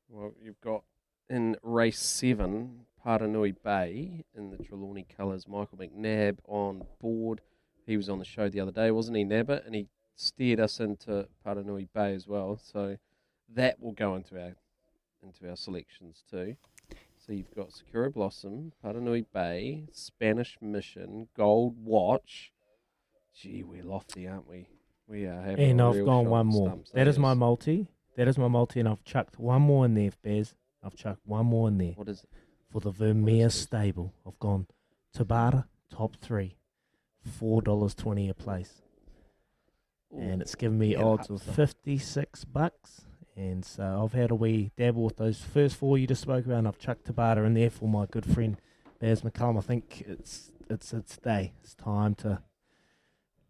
Well, 0.10 0.34
you've 0.42 0.62
got 0.62 0.84
in 1.30 1.58
race 1.64 2.00
seven, 2.00 2.86
Paranui 3.06 3.56
Bay 3.62 4.24
in 4.36 4.52
the 4.52 4.58
Trelawney 4.58 5.06
colours. 5.18 5.48
Michael 5.48 5.78
McNab 5.78 6.38
on 6.48 6.84
board. 7.02 7.42
He 7.88 7.98
was 7.98 8.10
on 8.10 8.20
the 8.20 8.26
show 8.26 8.50
the 8.50 8.60
other 8.60 8.72
day, 8.72 8.92
wasn't 8.92 9.18
he, 9.18 9.24
Nabba? 9.24 9.66
And 9.66 9.74
he 9.74 9.88
steered 10.16 10.60
us 10.60 10.80
into 10.80 11.28
Paranui 11.46 11.88
Bay 11.94 12.14
as 12.14 12.28
well. 12.28 12.60
So 12.62 12.98
that 13.56 13.82
will 13.82 13.94
go 13.94 14.16
into 14.16 14.40
our 14.40 14.56
into 15.24 15.50
our 15.50 15.56
selections 15.56 16.24
too. 16.30 16.58
So 17.26 17.34
you've 17.34 17.54
got 17.56 17.74
Sakura 17.74 18.12
Blossom, 18.12 18.74
Paranui 18.84 19.26
Bay, 19.34 19.86
Spanish 19.92 20.58
Mission, 20.62 21.28
Gold 21.36 21.76
Watch. 21.84 22.52
Gee, 23.34 23.64
we're 23.64 23.84
lofty, 23.84 24.28
aren't 24.28 24.48
we? 24.48 24.68
We 25.08 25.26
are 25.26 25.42
having 25.42 25.72
And 25.72 25.82
I've 25.82 26.06
gone 26.06 26.30
one 26.30 26.48
more. 26.48 26.68
stumps, 26.68 26.92
That 26.92 27.08
is 27.08 27.18
my 27.18 27.34
multi. 27.34 27.88
That 28.18 28.28
is 28.28 28.38
my 28.38 28.48
multi, 28.48 28.80
and 28.80 28.90
I've 28.90 29.04
chucked 29.04 29.40
one 29.40 29.62
more 29.62 29.86
in 29.86 29.94
there, 29.94 30.12
Bez. 30.24 30.56
I've 30.84 30.96
chucked 30.96 31.22
one 31.26 31.46
more 31.46 31.68
in 31.68 31.78
there. 31.78 31.92
What 31.94 32.10
is 32.10 32.24
it? 32.24 32.30
For 32.72 32.82
the 32.82 32.92
Vermeer 32.92 33.50
stable. 33.50 34.14
I've 34.26 34.40
gone 34.40 34.68
Tabata, 35.16 35.66
top 35.90 36.16
three, 36.18 36.56
$4.20 37.28 38.30
a 38.30 38.34
place. 38.34 38.82
and 40.18 40.42
it's 40.42 40.56
given 40.56 40.78
me 40.80 40.96
odds 40.96 41.30
of 41.30 41.42
56 41.42 42.46
bucks. 42.46 43.02
And 43.36 43.64
so 43.64 44.02
I've 44.04 44.14
had 44.20 44.32
a 44.32 44.36
wee 44.36 44.72
dabble 44.78 45.04
with 45.04 45.18
those 45.18 45.40
first 45.42 45.76
four 45.76 45.98
you 45.98 46.08
just 46.08 46.22
spoke 46.22 46.46
about, 46.46 46.60
and 46.60 46.68
I've 46.68 46.80
chucked 46.80 47.06
Tabata 47.06 47.46
in 47.46 47.54
there 47.54 47.70
for 47.70 47.88
my 47.88 48.06
good 48.08 48.26
friend 48.26 48.58
Baz 49.00 49.22
McCullum. 49.22 49.58
I 49.58 49.62
think 49.62 50.04
it's 50.08 50.52
it's 50.70 50.92
it's 50.94 51.18
day. 51.18 51.54
It's 51.64 51.76
time 51.76 52.16
to 52.16 52.42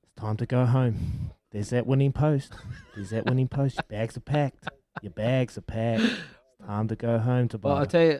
it's 0.04 0.14
time 0.16 0.36
to 0.38 0.46
go 0.46 0.66
home. 0.66 1.32
There's 1.52 1.70
that 1.70 1.88
winning 1.88 2.12
post. 2.12 2.54
There's 2.96 3.12
that 3.12 3.26
winning 3.28 3.48
post. 3.48 3.76
Your 3.78 3.86
bags 4.00 4.18
are 4.18 4.22
packed. 4.22 4.68
Your 5.02 5.12
bags 5.12 5.58
are 5.58 5.62
packed. 5.62 6.04
It's 6.04 6.68
time 6.68 6.88
to 6.90 6.96
go 6.98 7.20
home, 7.20 7.48
Tabata. 7.48 7.64
Well, 7.64 7.78
I 7.78 7.86
tell 7.86 8.04
you. 8.04 8.20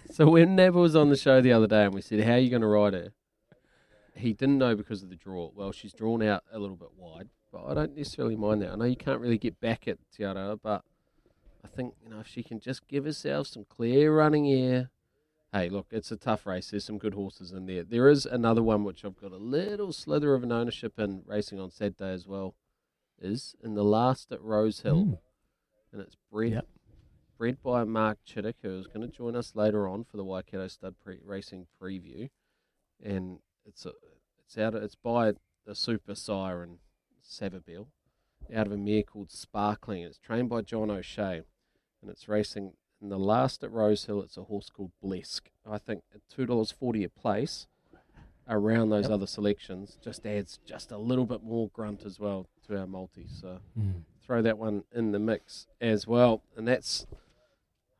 so 0.12 0.30
when 0.30 0.56
Neb 0.56 0.74
was 0.74 0.96
on 0.96 1.10
the 1.10 1.16
show 1.16 1.42
the 1.42 1.52
other 1.52 1.66
day, 1.66 1.84
and 1.84 1.92
we 1.92 2.00
said, 2.00 2.20
"How 2.24 2.32
are 2.32 2.38
you 2.38 2.48
going 2.48 2.62
to 2.62 2.68
ride 2.68 2.94
her?" 2.94 3.12
He 4.14 4.32
didn't 4.32 4.58
know 4.58 4.74
because 4.76 5.02
of 5.02 5.08
the 5.08 5.16
draw. 5.16 5.50
Well, 5.54 5.72
she's 5.72 5.92
drawn 5.94 6.22
out 6.22 6.44
a 6.52 6.58
little 6.58 6.76
bit 6.76 6.90
wide, 6.96 7.30
but 7.50 7.64
I 7.64 7.74
don't 7.74 7.96
necessarily 7.96 8.36
mind 8.36 8.62
that. 8.62 8.70
I 8.72 8.76
know 8.76 8.84
you 8.84 8.96
can't 8.96 9.20
really 9.20 9.38
get 9.38 9.58
back 9.60 9.88
at 9.88 9.98
Tiara, 10.14 10.56
but 10.62 10.84
I 11.64 11.68
think 11.68 11.94
you 12.02 12.10
know 12.10 12.20
if 12.20 12.26
she 12.26 12.42
can 12.42 12.60
just 12.60 12.86
give 12.88 13.04
herself 13.04 13.46
some 13.46 13.64
clear 13.64 14.14
running 14.14 14.46
air, 14.52 14.90
hey, 15.52 15.68
look, 15.70 15.86
it's 15.90 16.12
a 16.12 16.16
tough 16.16 16.44
race. 16.46 16.70
There's 16.70 16.84
some 16.84 16.98
good 16.98 17.14
horses 17.14 17.52
in 17.52 17.66
there. 17.66 17.84
There 17.84 18.08
is 18.08 18.26
another 18.26 18.62
one 18.62 18.84
which 18.84 19.04
I've 19.04 19.16
got 19.20 19.32
a 19.32 19.36
little 19.38 19.92
slither 19.92 20.34
of 20.34 20.42
an 20.42 20.52
ownership 20.52 20.98
in 20.98 21.22
racing 21.26 21.58
on 21.60 21.70
Saturday 21.70 22.12
as 22.12 22.26
well. 22.26 22.54
Is 23.20 23.54
in 23.62 23.74
the 23.74 23.84
last 23.84 24.32
at 24.32 24.42
Rose 24.42 24.80
Hill, 24.80 25.04
Mm. 25.04 25.18
and 25.92 26.00
it's 26.02 26.16
bred 26.30 26.52
Yep. 26.52 26.68
bred 27.38 27.62
by 27.62 27.84
Mark 27.84 28.18
Chittick, 28.26 28.56
who 28.62 28.78
is 28.78 28.86
going 28.88 29.00
to 29.02 29.08
join 29.16 29.36
us 29.36 29.54
later 29.54 29.86
on 29.88 30.04
for 30.04 30.16
the 30.16 30.24
Waikato 30.24 30.66
Stud 30.68 30.98
pre- 31.00 31.20
Racing 31.24 31.66
preview, 31.80 32.30
and 33.00 33.40
it's 33.66 33.86
a, 33.86 33.92
it's 34.44 34.58
out 34.58 34.74
of, 34.74 34.82
it's 34.82 34.94
by 34.94 35.32
the 35.66 35.74
Super 35.74 36.14
Siren 36.14 36.78
Savabeel, 37.24 37.86
out 38.54 38.66
of 38.66 38.72
a 38.72 38.76
mare 38.76 39.02
called 39.02 39.30
Sparkling. 39.30 40.02
It's 40.02 40.18
trained 40.18 40.48
by 40.48 40.62
John 40.62 40.90
O'Shea, 40.90 41.42
and 42.00 42.10
it's 42.10 42.28
racing 42.28 42.72
in 43.00 43.08
the 43.08 43.18
last 43.18 43.62
at 43.64 43.70
Rose 43.72 44.04
Hill. 44.04 44.22
It's 44.22 44.36
a 44.36 44.44
horse 44.44 44.68
called 44.70 44.92
Blesk. 45.02 45.42
I 45.70 45.78
think 45.78 46.02
at 46.14 46.20
two 46.28 46.46
dollars 46.46 46.70
forty 46.72 47.04
a 47.04 47.08
place, 47.08 47.66
around 48.48 48.90
those 48.90 49.08
other 49.08 49.26
selections, 49.26 49.96
just 50.02 50.26
adds 50.26 50.58
just 50.66 50.90
a 50.90 50.98
little 50.98 51.26
bit 51.26 51.42
more 51.42 51.68
grunt 51.72 52.04
as 52.04 52.18
well 52.18 52.48
to 52.66 52.78
our 52.78 52.86
multi. 52.86 53.26
So 53.28 53.60
Mm. 53.78 54.02
throw 54.20 54.42
that 54.42 54.58
one 54.58 54.84
in 54.92 55.12
the 55.12 55.18
mix 55.18 55.66
as 55.80 56.06
well, 56.06 56.42
and 56.56 56.66
that's 56.66 57.06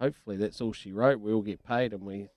hopefully 0.01 0.37
that's 0.37 0.61
all 0.61 0.73
she 0.73 0.93
wrote. 0.93 1.21
We 1.21 1.33
all 1.33 1.43
get 1.43 1.63
paid, 1.65 1.93
and 1.93 2.03
we 2.03 2.29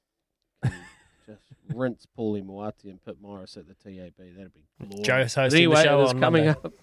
rinse 1.74 2.06
Paulie 2.18 2.44
Moati 2.44 2.86
and 2.86 3.02
put 3.02 3.22
Morris 3.22 3.58
at 3.58 3.66
the 3.68 3.74
TAB. 3.74 4.14
That'd 4.18 4.54
be 4.54 4.62
glorious. 4.80 5.06
Joe's 5.06 5.36
hosting 5.36 5.58
the 5.58 5.64
anyway, 5.64 5.84
show 5.84 6.02
it 6.02 6.04
is 6.04 6.10
on 6.12 6.20
coming 6.20 6.46
Monday. 6.46 6.60
up. 6.64 6.74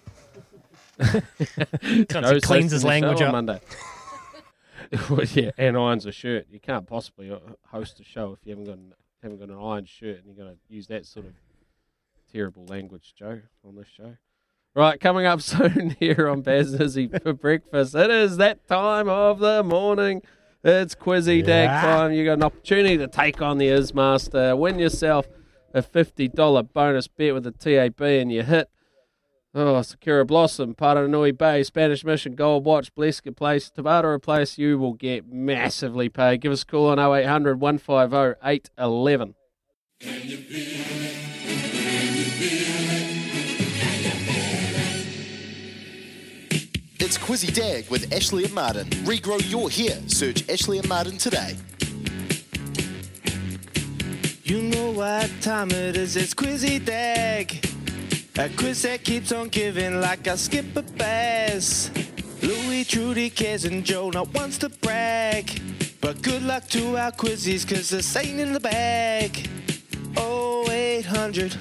Can't 2.09 2.43
cleans 2.43 2.71
his 2.71 2.83
language 2.83 3.21
on 3.21 3.27
up. 3.27 3.31
Monday. 3.31 3.59
Well, 5.09 5.23
yeah, 5.23 5.51
and 5.57 5.77
irons 5.77 6.05
a 6.05 6.11
shirt. 6.11 6.47
You 6.49 6.59
can't 6.59 6.85
possibly 6.85 7.31
uh, 7.31 7.39
host 7.67 7.99
a 7.99 8.03
show 8.03 8.33
if 8.33 8.45
you 8.45 8.51
haven't 8.51 8.65
got 8.65 8.77
an, 8.77 8.93
haven't 9.21 9.39
got 9.39 9.49
an 9.49 9.57
iron 9.59 9.85
shirt, 9.85 10.17
and 10.17 10.25
you're 10.27 10.45
going 10.45 10.55
to 10.55 10.59
use 10.73 10.87
that 10.87 11.05
sort 11.05 11.25
of 11.25 11.33
terrible 12.31 12.65
language, 12.65 13.13
Joe, 13.17 13.41
on 13.67 13.75
this 13.75 13.87
show. 13.87 14.17
Right, 14.75 14.99
coming 14.99 15.25
up 15.25 15.41
soon 15.41 15.95
here 15.99 16.27
on 16.29 16.41
Baz 16.41 16.73
and 16.73 16.81
Izzy 16.81 17.07
for 17.07 17.33
breakfast. 17.33 17.95
It 17.95 18.09
is 18.11 18.37
that 18.37 18.67
time 18.67 19.09
of 19.09 19.39
the 19.39 19.63
morning. 19.63 20.21
It's 20.63 20.95
Quizzy 20.95 21.43
Dag 21.43 21.65
Yeah. 21.69 21.81
time. 21.81 22.13
You 22.13 22.23
got 22.25 22.33
an 22.33 22.43
opportunity 22.43 22.97
to 22.97 23.07
take 23.07 23.41
on 23.41 23.57
the 23.57 23.67
Ismaster, 23.67 24.57
win 24.57 24.79
yourself 24.79 25.27
a 25.73 25.81
fifty 25.81 26.27
dollar 26.27 26.63
bonus 26.63 27.07
bet 27.07 27.33
with 27.33 27.43
the 27.43 27.51
TAB, 27.51 28.01
and 28.01 28.31
you 28.31 28.43
hit 28.43 28.69
Oh, 29.55 29.79
Sakura 29.83 30.25
Blossom, 30.25 30.73
Paranui 30.73 31.37
Bay, 31.37 31.61
Spanish 31.61 32.03
Mission, 32.03 32.33
Gold 32.33 32.65
Watch, 32.65 32.91
Blesker 32.95 33.35
Place, 33.35 33.69
Tabata 33.69 34.19
Place, 34.19 34.57
you 34.57 34.79
will 34.79 34.93
get 34.93 35.31
massively 35.31 36.09
paid. 36.09 36.41
Give 36.41 36.51
us 36.51 36.63
a 36.63 36.65
call 36.65 36.87
on 36.89 36.97
0800 36.97 37.59
150 37.61 38.39
811. 38.43 39.35
It's 47.15 47.23
Quizzy 47.23 47.53
Dag 47.53 47.87
with 47.91 48.11
Ashley 48.11 48.45
and 48.45 48.53
Martin. 48.55 48.89
Regrow 49.05 49.39
your 49.47 49.69
hair. 49.69 50.01
Search 50.07 50.49
Ashley 50.49 50.79
and 50.79 50.89
Martin 50.89 51.19
today. 51.19 51.55
You 54.43 54.63
know 54.63 54.89
what 54.89 55.29
time 55.39 55.69
it 55.69 55.95
is, 55.95 56.15
it's 56.15 56.33
Quizzy 56.33 56.83
Dag. 56.83 57.63
A 58.39 58.49
quiz 58.57 58.81
that 58.81 59.03
keeps 59.03 59.31
on 59.31 59.49
giving 59.49 60.01
like 60.01 60.25
a 60.25 60.35
skipper 60.35 60.81
bass. 60.81 61.91
Louis, 62.41 62.83
Trudy, 62.83 63.29
Kez, 63.29 63.71
and 63.71 63.85
Joe 63.85 64.09
not 64.09 64.33
wants 64.33 64.57
to 64.57 64.69
brag. 64.69 65.61
But 66.01 66.23
good 66.23 66.41
luck 66.41 66.67
to 66.69 66.97
our 66.97 67.11
quizzies, 67.11 67.63
cause 67.69 67.91
this 67.91 68.15
ain't 68.15 68.39
in 68.39 68.53
the 68.53 68.59
bag. 68.59 69.47
0800 70.17 71.53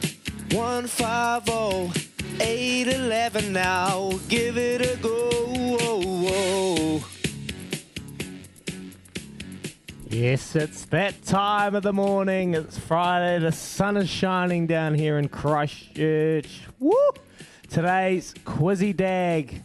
150 0.55 2.12
811 2.41 3.53
now. 3.53 4.13
Give 4.29 4.57
it 4.57 4.81
a 4.81 4.97
go. 5.03 5.13
Yes, 10.09 10.55
it's 10.55 10.85
that 10.87 11.25
time 11.25 11.75
of 11.75 11.83
the 11.83 11.93
morning. 11.93 12.55
It's 12.55 12.79
Friday. 12.79 13.39
The 13.39 13.51
sun 13.51 13.97
is 13.97 14.11
shining 14.11 14.67
down 14.67 14.95
here 14.95 15.19
in 15.19 15.29
Christchurch. 15.29 16.61
Woo! 16.79 16.95
Today's 17.71 18.35
Quizzy 18.45 18.95
Dag. 18.95 19.63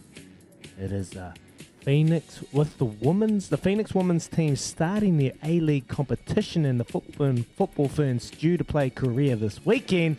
It 0.80 0.90
is 0.90 1.14
uh, 1.14 1.34
Phoenix 1.82 2.42
with 2.52 2.78
the 2.78 2.86
women's, 2.86 3.50
the 3.50 3.58
Phoenix 3.58 3.94
women's 3.94 4.26
team 4.26 4.56
starting 4.56 5.18
their 5.18 5.32
A 5.44 5.60
League 5.60 5.88
competition 5.88 6.64
in 6.64 6.78
the 6.78 6.84
football 6.84 7.36
football 7.56 7.88
ferns 7.88 8.30
due 8.30 8.56
to 8.56 8.64
play 8.64 8.88
Korea 8.88 9.36
this 9.36 9.64
weekend. 9.66 10.16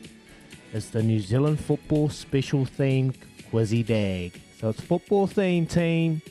It's 0.71 0.89
the 0.89 1.01
New 1.01 1.19
Zealand 1.19 1.59
football 1.59 2.09
special 2.09 2.63
themed 2.63 3.15
Quizzy 3.51 3.83
Dag. 3.83 4.39
So 4.59 4.69
it's 4.69 4.79
football 4.79 5.27
themed 5.27 5.71
team. 5.71 6.21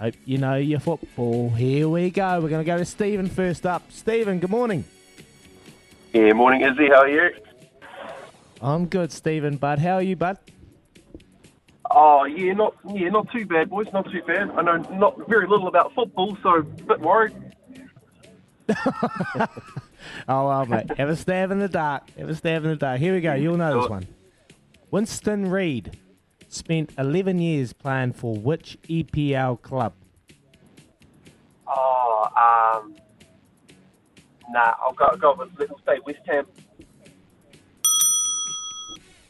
Hope 0.00 0.14
you 0.24 0.38
know 0.38 0.56
your 0.56 0.80
football. 0.80 1.50
Here 1.50 1.86
we 1.86 2.08
go. 2.10 2.40
We're 2.40 2.48
going 2.48 2.64
to 2.64 2.66
go 2.66 2.78
to 2.78 2.84
Stephen 2.86 3.28
first 3.28 3.66
up. 3.66 3.82
Stephen, 3.90 4.40
good 4.40 4.48
morning. 4.48 4.84
Yeah, 6.14 6.32
morning, 6.32 6.62
Izzy. 6.62 6.88
How 6.88 7.02
are 7.02 7.08
you? 7.08 7.30
I'm 8.62 8.86
good, 8.86 9.12
Stephen. 9.12 9.58
Bud, 9.58 9.78
how 9.78 9.96
are 9.96 10.02
you, 10.02 10.16
bud? 10.16 10.38
Oh, 11.90 12.24
yeah, 12.24 12.54
not 12.54 12.74
yeah, 12.88 13.10
not 13.10 13.30
too 13.30 13.44
bad, 13.44 13.68
boys. 13.68 13.86
Not 13.92 14.10
too 14.10 14.22
bad. 14.22 14.50
I 14.50 14.62
know 14.62 14.78
not 14.94 15.28
very 15.28 15.46
little 15.46 15.68
about 15.68 15.94
football, 15.94 16.38
so 16.42 16.54
a 16.56 16.62
bit 16.62 17.00
worried. 17.00 17.34
Oh, 20.28 20.48
well, 20.48 20.66
mate. 20.66 20.96
Have 20.96 21.08
a 21.08 21.16
stab 21.16 21.50
in 21.50 21.58
the 21.58 21.68
dark. 21.68 22.10
Have 22.18 22.28
a 22.28 22.34
stab 22.34 22.64
in 22.64 22.70
the 22.70 22.76
dark. 22.76 22.98
Here 22.98 23.14
we 23.14 23.20
go. 23.20 23.34
You'll 23.34 23.56
know 23.56 23.80
this 23.80 23.90
one. 23.90 24.06
Winston 24.90 25.50
Reid 25.50 25.98
spent 26.48 26.92
11 26.98 27.40
years 27.40 27.72
playing 27.72 28.12
for 28.12 28.34
which 28.34 28.78
EPL 28.88 29.60
club? 29.60 29.94
Oh, 31.66 32.28
um, 32.36 32.94
nah, 34.50 34.74
I'll 34.82 34.92
go 34.92 35.16
go 35.16 35.34
with 35.34 35.48
Little 35.58 35.78
Stay 35.82 35.98
West 36.06 36.20
Ham. 36.26 36.46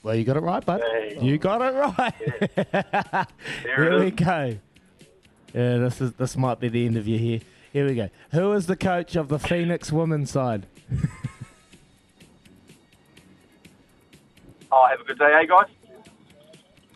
Well, 0.02 0.14
you 0.14 0.24
got 0.24 0.36
it 0.36 0.40
right, 0.40 0.64
bud. 0.64 0.82
Hey. 0.82 1.18
You 1.20 1.38
got 1.38 1.62
it 1.62 1.74
right. 1.74 2.14
There 3.62 3.76
Here 3.76 3.92
it 3.92 4.04
we 4.04 4.10
go. 4.10 4.58
Yeah, 5.54 5.78
this 5.78 6.00
is 6.00 6.12
this 6.12 6.36
might 6.36 6.60
be 6.60 6.68
the 6.68 6.84
end 6.84 6.98
of 6.98 7.08
you 7.08 7.18
here. 7.18 7.40
Here 7.74 7.86
we 7.88 7.94
go. 7.96 8.08
Who 8.30 8.52
is 8.52 8.66
the 8.66 8.76
coach 8.76 9.16
of 9.16 9.26
the 9.26 9.40
Phoenix 9.40 9.90
women's 9.90 10.30
side? 10.30 10.66
Oh, 14.70 14.86
have 14.88 15.00
a 15.00 15.04
good 15.04 15.18
day, 15.18 15.32
eh, 15.34 15.44
guys? 15.44 15.66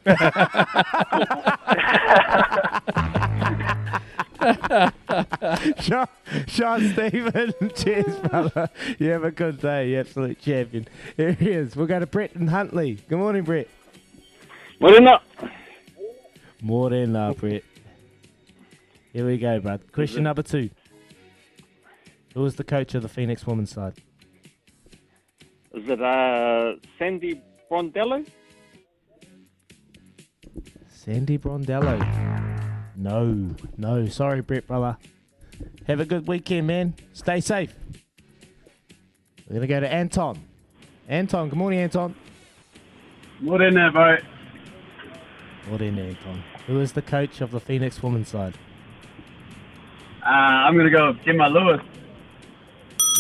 Sean, 5.80 6.06
Sean 6.46 6.92
Stephen, 6.92 7.52
cheers, 7.74 8.16
brother. 8.20 8.70
You 9.00 9.10
have 9.10 9.24
a 9.24 9.32
good 9.32 9.60
day, 9.60 9.90
you 9.90 9.98
absolute 9.98 10.40
champion. 10.40 10.86
Here 11.16 11.32
he 11.32 11.50
is. 11.50 11.74
We'll 11.74 11.88
go 11.88 11.98
to 11.98 12.06
Brett 12.06 12.36
and 12.36 12.50
Huntly. 12.50 13.00
Good 13.08 13.18
morning, 13.18 13.42
Brett. 13.42 13.66
Morning 14.78 15.08
up. 15.08 15.24
Morning, 16.62 17.16
uh, 17.16 17.32
Brett. 17.32 17.64
Here 19.12 19.26
we 19.26 19.38
go, 19.38 19.58
Brad. 19.60 19.90
Question 19.92 20.24
number 20.24 20.42
two. 20.42 20.70
Who 22.34 22.44
is 22.44 22.56
the 22.56 22.64
coach 22.64 22.94
of 22.94 23.02
the 23.02 23.08
Phoenix 23.08 23.46
women's 23.46 23.70
side? 23.70 23.94
Is 25.74 25.88
it 25.88 26.00
uh, 26.00 26.74
Sandy 26.98 27.42
Brondello? 27.70 28.26
Sandy 30.88 31.38
Brondello. 31.38 31.98
No, 32.96 33.54
no. 33.76 34.06
Sorry, 34.06 34.42
Brett, 34.42 34.66
brother. 34.66 34.98
Have 35.86 36.00
a 36.00 36.04
good 36.04 36.28
weekend, 36.28 36.66
man. 36.66 36.94
Stay 37.12 37.40
safe. 37.40 37.74
We're 39.48 39.54
going 39.54 39.60
to 39.62 39.66
go 39.66 39.80
to 39.80 39.90
Anton. 39.90 40.38
Anton, 41.08 41.48
good 41.48 41.58
morning, 41.58 41.80
Anton. 41.80 42.14
Morning 43.40 43.74
there, 43.74 43.90
mate. 43.90 44.20
Morning, 45.68 45.98
Anton. 45.98 46.44
Who 46.66 46.80
is 46.80 46.92
the 46.92 47.02
coach 47.02 47.40
of 47.40 47.50
the 47.50 47.60
Phoenix 47.60 48.02
women's 48.02 48.28
side? 48.28 48.54
Uh, 50.28 50.30
I'm 50.30 50.74
going 50.74 50.84
to 50.84 50.96
go 50.96 51.08
with 51.12 51.22
Gemma 51.24 51.48
Lewis. 51.48 51.80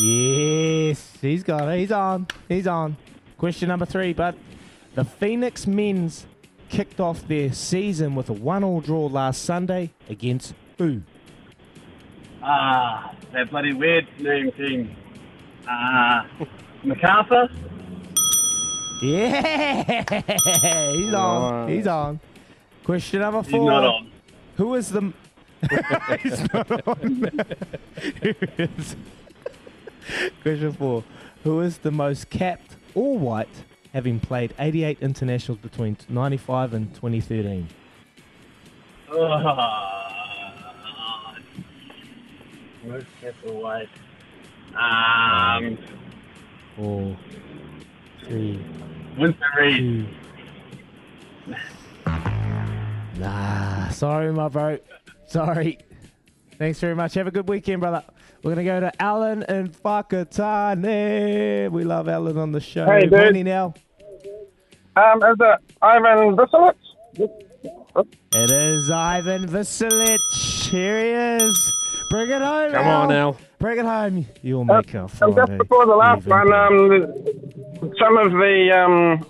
Yes, 0.00 1.16
he's 1.20 1.42
got 1.42 1.68
it. 1.68 1.78
He's 1.78 1.90
on. 1.92 2.26
He's 2.48 2.66
on. 2.66 2.96
Question 3.38 3.68
number 3.68 3.86
three, 3.86 4.12
but 4.12 4.36
The 4.94 5.04
Phoenix 5.04 5.66
men's 5.66 6.26
kicked 6.68 7.00
off 7.00 7.26
their 7.26 7.52
season 7.52 8.14
with 8.14 8.28
a 8.28 8.32
one-all 8.34 8.80
draw 8.82 9.06
last 9.06 9.42
Sunday 9.44 9.90
against 10.08 10.54
who? 10.76 11.00
Ah, 12.42 13.14
that 13.32 13.50
bloody 13.50 13.72
weird 13.72 14.06
name 14.20 14.50
thing. 14.52 14.94
Uh, 15.68 16.22
MacArthur. 16.84 17.48
Yeah, 19.02 20.02
he's 20.92 21.14
on. 21.14 21.68
He's 21.68 21.86
on. 21.86 22.20
Question 22.84 23.20
number 23.20 23.42
He's 23.42 23.50
four. 23.52 23.70
not 23.70 23.84
on. 23.84 24.10
Who 24.56 24.74
is 24.74 24.90
the? 24.90 25.12
Not 26.54 26.88
on. 26.88 27.30
Here 28.22 28.36
it 28.40 28.70
is. 28.78 28.96
Question 30.42 30.72
four. 30.72 31.04
Who 31.44 31.60
is 31.60 31.78
the 31.78 31.90
most 31.90 32.30
capped 32.30 32.76
all 32.94 33.18
white, 33.18 33.48
having 33.92 34.20
played 34.20 34.54
88 34.58 34.98
internationals 35.00 35.60
between 35.60 35.96
95 36.08 36.74
and 36.74 36.94
2013? 36.94 37.68
Most 42.84 43.06
careful 43.20 43.60
white. 43.60 43.88
Um, 44.74 45.78
Four, 46.76 47.16
three, 48.24 48.64
Winston 49.18 49.42
Reid. 49.58 50.08
Nah, 53.18 53.88
sorry, 53.88 54.32
my 54.32 54.48
bro. 54.48 54.78
Sorry. 55.28 55.78
Thanks 56.58 56.80
very 56.80 56.94
much. 56.94 57.14
Have 57.14 57.26
a 57.26 57.30
good 57.30 57.48
weekend, 57.48 57.80
brother. 57.80 58.02
We're 58.42 58.54
going 58.54 58.66
to 58.66 58.72
go 58.72 58.80
to 58.80 59.02
Alan 59.02 59.42
and 59.44 59.72
Whakatane. 59.72 61.70
We 61.70 61.84
love 61.84 62.08
Alan 62.08 62.38
on 62.38 62.52
the 62.52 62.60
show. 62.60 62.86
Hey, 62.86 63.02
dude. 63.02 63.12
Morning 63.12 63.44
now. 63.44 63.74
Um, 64.96 65.22
is 65.22 65.36
it 65.38 65.58
Ivan 65.82 66.36
Vicelich? 66.36 66.74
It 68.34 68.50
is 68.50 68.90
Ivan 68.90 69.46
Vicelich. 69.46 70.68
Here 70.70 71.00
he 71.00 71.44
is. 71.44 71.72
Bring 72.10 72.30
it 72.30 72.40
home, 72.40 72.72
Come 72.72 72.86
on, 72.86 73.12
Al. 73.12 73.36
Bring 73.58 73.78
it 73.78 73.84
home. 73.84 74.26
You'll 74.42 74.64
make 74.64 74.94
a 74.94 75.08
And 75.20 75.36
just 75.36 75.58
before 75.58 75.84
the 75.84 75.94
last 75.94 76.26
one, 76.26 76.52
um, 76.52 77.12
some 77.98 78.16
of 78.16 78.32
the 78.32 78.70
um, 78.72 79.26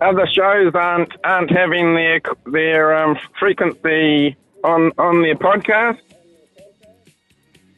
other 0.00 0.26
shows 0.26 0.72
aren't 0.74 1.12
aren't 1.22 1.50
having 1.50 1.94
their 1.94 2.20
their 2.46 2.96
um, 2.96 3.18
frequency 3.38 4.36
on 4.64 4.90
on 4.98 5.22
their 5.22 5.36
podcast. 5.36 5.98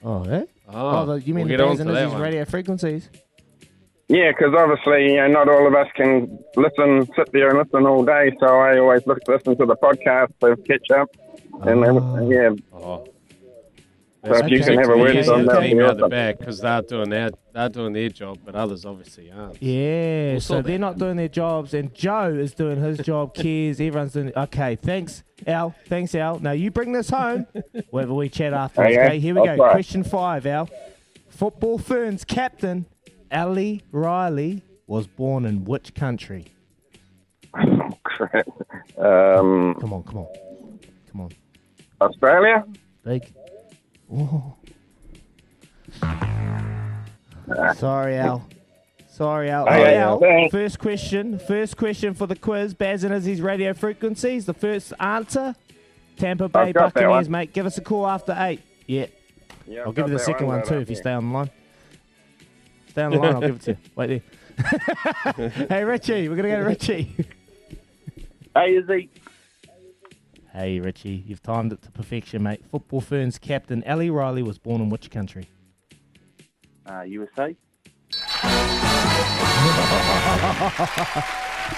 Oh, 0.03 0.23
eh? 0.25 0.45
Oh, 0.69 1.05
the, 1.07 1.15
you 1.23 1.35
mean 1.35 1.49
we'll 1.49 1.57
the 1.57 1.57
get 1.57 1.61
on 1.61 1.77
Bears 1.77 1.79
to 1.79 2.03
and 2.05 2.13
that 2.13 2.21
radio 2.21 2.45
frequencies? 2.45 3.11
Yeah, 4.09 4.31
because 4.31 4.55
obviously 4.57 5.11
you 5.13 5.17
know, 5.17 5.27
not 5.29 5.49
all 5.49 5.67
of 5.67 5.75
us 5.75 5.89
can 5.97 6.39
listen, 6.57 7.09
sit 7.17 7.33
there 7.33 7.49
and 7.51 7.59
listen 7.59 7.87
all 7.87 8.05
day. 8.05 8.37
So 8.41 8.47
I 8.47 8.79
always 8.79 9.05
look 9.07 9.19
listen 9.27 9.57
to 9.57 9.67
the 9.67 9.77
podcast 9.77 10.29
to 10.41 10.57
catch 10.63 10.91
up. 10.93 11.11
And 11.63 11.83
then, 11.83 12.31
yeah, 12.31 12.51
Oh. 12.73 13.07
So 14.27 14.35
if 14.45 14.51
you 14.51 14.61
can 14.61 14.79
have 14.79 14.91
a 14.91 14.97
word 14.97 15.15
Yes, 15.15 15.29
on 15.29 15.47
that, 15.47 15.61
team 15.61 15.79
that'd 15.79 15.91
out 15.93 15.97
the 15.99 16.09
back 16.09 16.39
because 16.39 16.61
they're 16.61 16.83
doing 16.83 17.11
their 17.11 17.31
they're 17.53 17.69
doing 17.69 17.93
their 17.93 18.09
job, 18.09 18.39
but 18.45 18.55
others 18.55 18.85
obviously 18.85 19.31
aren't. 19.31 19.63
Yeah, 19.63 20.33
We'll 20.33 20.41
so 20.41 20.55
they're 20.63 20.73
that. 20.73 20.79
not 20.79 20.99
doing 20.99 21.17
their 21.17 21.29
jobs, 21.29 21.75
and 21.75 21.95
Joe 21.95 22.35
is 22.35 22.53
doing 22.55 22.83
his 22.83 22.99
job. 22.99 23.35
Keys, 23.41 23.81
everyone's 23.81 24.13
doing. 24.13 24.33
Okay, 24.37 24.77
thanks, 24.77 25.23
Al. 25.47 25.75
Thanks, 25.87 26.15
Al. 26.15 26.41
Now 26.41 26.53
you 26.53 26.71
bring 26.71 26.93
this 26.93 27.09
home. 27.11 27.47
Whether 27.91 28.13
we 28.15 28.29
chat 28.29 28.53
after. 28.53 28.83
Okay, 28.83 28.99
Okay, 29.07 29.19
here 29.21 29.35
we 29.35 29.41
I'll 29.41 29.57
go. 29.57 29.63
try. 29.65 29.73
Question 29.73 30.03
five, 30.05 30.45
Al. 30.47 30.69
Football 31.29 31.79
Ferns 31.79 32.25
captain 32.25 32.87
Ali 33.31 33.83
Riley 33.93 34.63
was 34.87 35.07
born 35.07 35.45
in 35.45 35.65
which 35.65 35.95
country? 35.95 36.47
crap. 38.05 38.47
Um, 38.99 39.75
come 39.79 39.93
on, 39.93 40.03
come 40.05 40.19
on, 40.19 40.27
come 41.13 41.21
on. 41.23 41.31
Australia. 42.01 42.65
Big. 43.05 43.31
Oh. 44.13 44.55
Sorry, 47.75 48.17
Al. 48.17 48.47
Sorry, 49.09 49.51
Al. 49.51 49.67
Oh, 49.69 49.73
hey, 49.73 49.97
Al. 49.97 50.19
thanks. 50.19 50.53
First 50.53 50.79
question. 50.79 51.39
First 51.39 51.77
question 51.77 52.15
for 52.15 52.27
the 52.27 52.37
quiz. 52.37 52.75
Baz 52.75 53.05
and 53.05 53.15
Izzy's 53.15 53.41
radio 53.41 53.73
frequencies. 53.73 54.47
The 54.47 54.55
first 54.55 54.93
answer. 55.01 55.55
Tampa 56.17 56.49
Bay 56.49 56.61
I've 56.61 56.75
got 56.75 56.95
that 56.95 57.01
Buccaneers, 57.01 57.29
mate. 57.29 57.53
Give 57.53 57.67
us 57.67 57.79
a 57.79 57.81
call 57.81 58.07
after 58.07 58.35
eight. 58.39 58.61
Yeah. 58.87 59.07
Yeah, 59.67 59.83
I'll 59.83 59.93
give 59.93 60.07
you 60.07 60.13
the 60.13 60.19
second 60.19 60.47
one, 60.47 60.59
one, 60.59 60.67
too 60.67 60.79
if 60.79 60.89
you 60.89 60.97
stay 60.97 61.13
on 61.13 61.29
the 61.29 61.35
line. 61.35 61.51
Stay 62.91 63.03
on 63.03 63.13
the 63.13 63.19
line. 63.19 63.35
I'll 63.35 63.41
give 63.41 63.57
it 63.57 63.63
to 63.63 63.71
you. 63.73 63.79
Wait 63.97 64.23
there. 64.57 65.49
hey, 65.69 65.85
Richie. 65.85 66.29
We're 66.29 66.37
gonna 66.37 66.49
go 66.49 66.59
to 66.59 66.65
Richie. 66.65 67.15
Hey, 68.55 68.77
Izzy. 68.77 69.11
Hey, 70.57 70.81
Richie. 70.81 71.23
You've 71.27 71.43
timed 71.43 71.75
it 71.75 71.83
to 71.83 71.91
perfection, 71.91 72.43
mate. 72.43 72.65
Football 72.71 73.03
Ferns 73.03 73.39
captain 73.39 73.85
Ali 73.87 74.09
Riley 74.09 74.43
was 74.43 74.57
born 74.57 74.81
in 74.81 74.89
which 74.89 75.11
country? 75.11 75.51
Uh, 76.87 77.03
USA. 77.03 77.55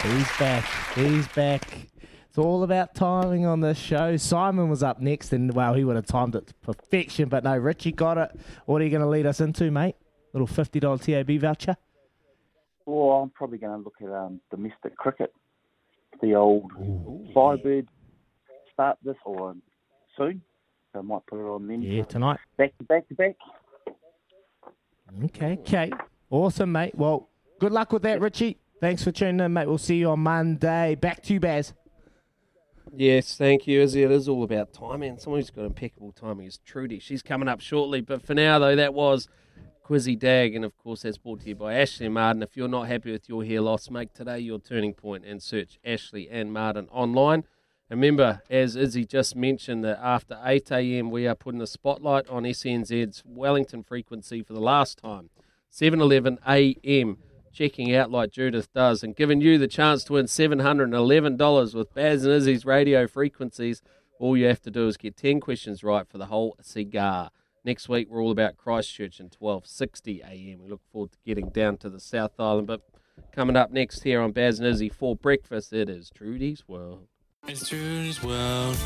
He's 0.05 0.37
back. 0.39 0.64
He's 0.95 1.26
back. 1.26 1.89
It's 2.29 2.39
all 2.39 2.62
about 2.62 2.95
timing 2.95 3.45
on 3.47 3.62
this 3.62 3.79
show. 3.79 4.16
Simon 4.16 4.68
was 4.68 4.85
up 4.85 5.01
next, 5.01 5.33
and 5.33 5.53
well, 5.53 5.74
he 5.74 5.83
would 5.83 5.97
have 5.97 6.07
timed 6.07 6.37
it 6.37 6.47
to 6.47 6.55
perfection, 6.55 7.29
but 7.29 7.43
no, 7.43 7.57
Richie 7.57 7.91
got 7.91 8.16
it. 8.16 8.31
What 8.66 8.81
are 8.81 8.85
you 8.85 8.91
going 8.91 9.03
to 9.03 9.09
lead 9.09 9.26
us 9.26 9.41
into, 9.41 9.72
mate? 9.72 9.97
Little 10.33 10.47
fifty 10.47 10.79
dollar 10.79 10.99
TAB 10.99 11.33
voucher. 11.41 11.76
Well, 12.87 13.22
I'm 13.22 13.31
probably 13.31 13.59
going 13.59 13.76
to 13.76 13.85
look 13.85 13.97
at 14.01 14.09
um, 14.09 14.41
domestic 14.53 14.97
cricket. 14.97 15.35
The 16.22 16.37
old 16.37 16.70
Firebird 17.35 17.89
start 18.79 18.97
this 19.03 19.16
or 19.24 19.57
soon. 20.16 20.41
So 20.93 21.01
I 21.01 21.03
might 21.03 21.26
put 21.26 21.41
it 21.41 21.49
on 21.49 21.66
then. 21.66 21.83
Yeah, 21.83 22.05
tonight. 22.05 22.39
Back 22.57 22.79
to 22.79 22.85
back 22.85 23.09
to 23.09 23.14
back. 23.14 23.37
Okay, 25.24 25.59
okay, 25.61 25.91
awesome, 26.31 26.70
mate. 26.70 26.95
Well, 26.95 27.29
good 27.59 27.72
luck 27.72 27.93
with 27.93 28.03
that, 28.03 28.20
Richie. 28.20 28.59
Thanks 28.81 29.03
for 29.03 29.11
tuning 29.11 29.45
in, 29.45 29.53
mate. 29.53 29.66
We'll 29.66 29.79
see 29.79 29.97
you 29.97 30.11
on 30.11 30.20
Monday. 30.20 30.95
Back 30.95 31.22
to 31.24 31.35
you, 31.35 31.41
Baz. 31.41 31.74
Yes, 32.95 33.37
thank 33.37 33.66
you, 33.66 33.81
Izzy. 33.81 34.05
It 34.05 34.12
is 34.12 34.29
all 34.29 34.45
about 34.45 34.72
timing. 34.72 35.18
Someone 35.18 35.41
who's 35.41 35.51
got 35.51 35.64
impeccable 35.64 36.12
timing 36.12 36.47
is 36.47 36.59
Trudy. 36.59 37.01
She's 37.01 37.22
coming 37.22 37.49
up 37.49 37.61
shortly. 37.61 38.01
But 38.01 38.24
for 38.24 38.35
now, 38.35 38.61
though, 38.61 38.76
that 38.76 38.95
was 38.95 39.29
Quizzy 39.85 40.18
Dag. 40.18 40.55
And 40.55 40.64
of 40.64 40.76
course, 40.79 41.03
that's 41.03 41.18
brought 41.18 41.41
to 41.41 41.49
you 41.49 41.57
by 41.57 41.74
Ashley 41.74 42.07
and 42.07 42.14
Martin. 42.14 42.43
If 42.43 42.57
you're 42.57 42.68
not 42.68 42.87
happy 42.87 43.11
with 43.11 43.29
your 43.29 43.45
hair 43.45 43.61
loss, 43.61 43.91
make 43.91 44.14
today 44.14 44.39
your 44.39 44.61
turning 44.61 44.95
point 44.95 45.24
and 45.24 45.43
search 45.43 45.79
Ashley 45.85 46.31
and 46.31 46.53
Martin 46.53 46.89
online. 46.91 47.45
Remember, 47.91 48.43
as 48.51 48.76
Izzy 48.76 49.07
just 49.07 49.34
mentioned, 49.34 49.82
that 49.84 49.99
after 50.03 50.39
8 50.45 50.70
a.m., 50.72 51.11
we 51.11 51.26
are 51.26 51.34
putting 51.34 51.62
a 51.62 51.66
spotlight 51.66 52.28
on 52.28 52.43
SENZ's 52.43 53.22
Wellington 53.24 53.82
frequency 53.82 54.43
for 54.43 54.53
the 54.53 54.61
last 54.61 54.99
time. 54.99 55.30
7:11 55.72 56.39
a.m. 56.47 57.18
Checking 57.51 57.95
out 57.95 58.11
like 58.11 58.30
Judith 58.30 58.72
does 58.74 59.03
and 59.03 59.16
giving 59.16 59.41
you 59.41 59.57
the 59.57 59.66
chance 59.66 60.05
to 60.05 60.12
win 60.14 60.26
$711 60.26 61.74
with 61.74 61.95
Baz 61.95 62.24
and 62.24 62.34
Izzy's 62.34 62.66
radio 62.66 63.07
frequencies. 63.07 63.80
All 64.18 64.36
you 64.36 64.47
have 64.47 64.61
to 64.62 64.70
do 64.70 64.86
is 64.86 64.99
get 64.99 65.16
10 65.16 65.41
questions 65.41 65.82
right 65.82 66.07
for 66.07 66.18
the 66.18 66.26
whole 66.26 66.57
cigar. 66.61 67.30
Next 67.64 67.89
week, 67.89 68.09
we're 68.11 68.22
all 68.22 68.30
about 68.30 68.59
Christchurch 68.59 69.18
and 69.18 69.30
12:60 69.30 70.20
a.m. 70.24 70.62
We 70.62 70.68
look 70.68 70.82
forward 70.93 71.12
to 71.12 71.18
getting 71.24 71.49
down 71.49 71.78
to 71.78 71.89
the 71.89 72.01
South 72.01 72.39
Island. 72.39 72.66
But 72.66 72.82
coming 73.32 73.57
up 73.57 73.70
next 73.70 74.03
here 74.03 74.20
on 74.20 74.32
Baz 74.32 74.59
and 74.59 74.68
Izzy 74.68 74.91
for 74.91 75.16
breakfast, 75.16 75.72
it 75.72 75.89
is 75.89 76.11
Trudy's 76.11 76.68
World. 76.68 77.09
It's 77.49 77.66
true 77.66 77.78
Trudy's 77.78 78.22
World. 78.22 78.76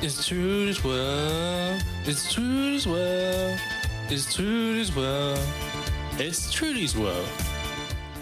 It's 0.00 0.26
true 0.26 0.72
Trudy's 0.72 0.82
World. 0.82 1.82
It's 2.06 2.32
true 2.32 2.44
Trudy's 2.44 2.86
World. 2.86 3.60
It's 4.08 4.34
true 4.34 4.72
Trudy's 4.72 4.96
World. 4.96 5.38
It's 6.18 6.50
Trudy's 6.50 6.96
World. 6.96 7.28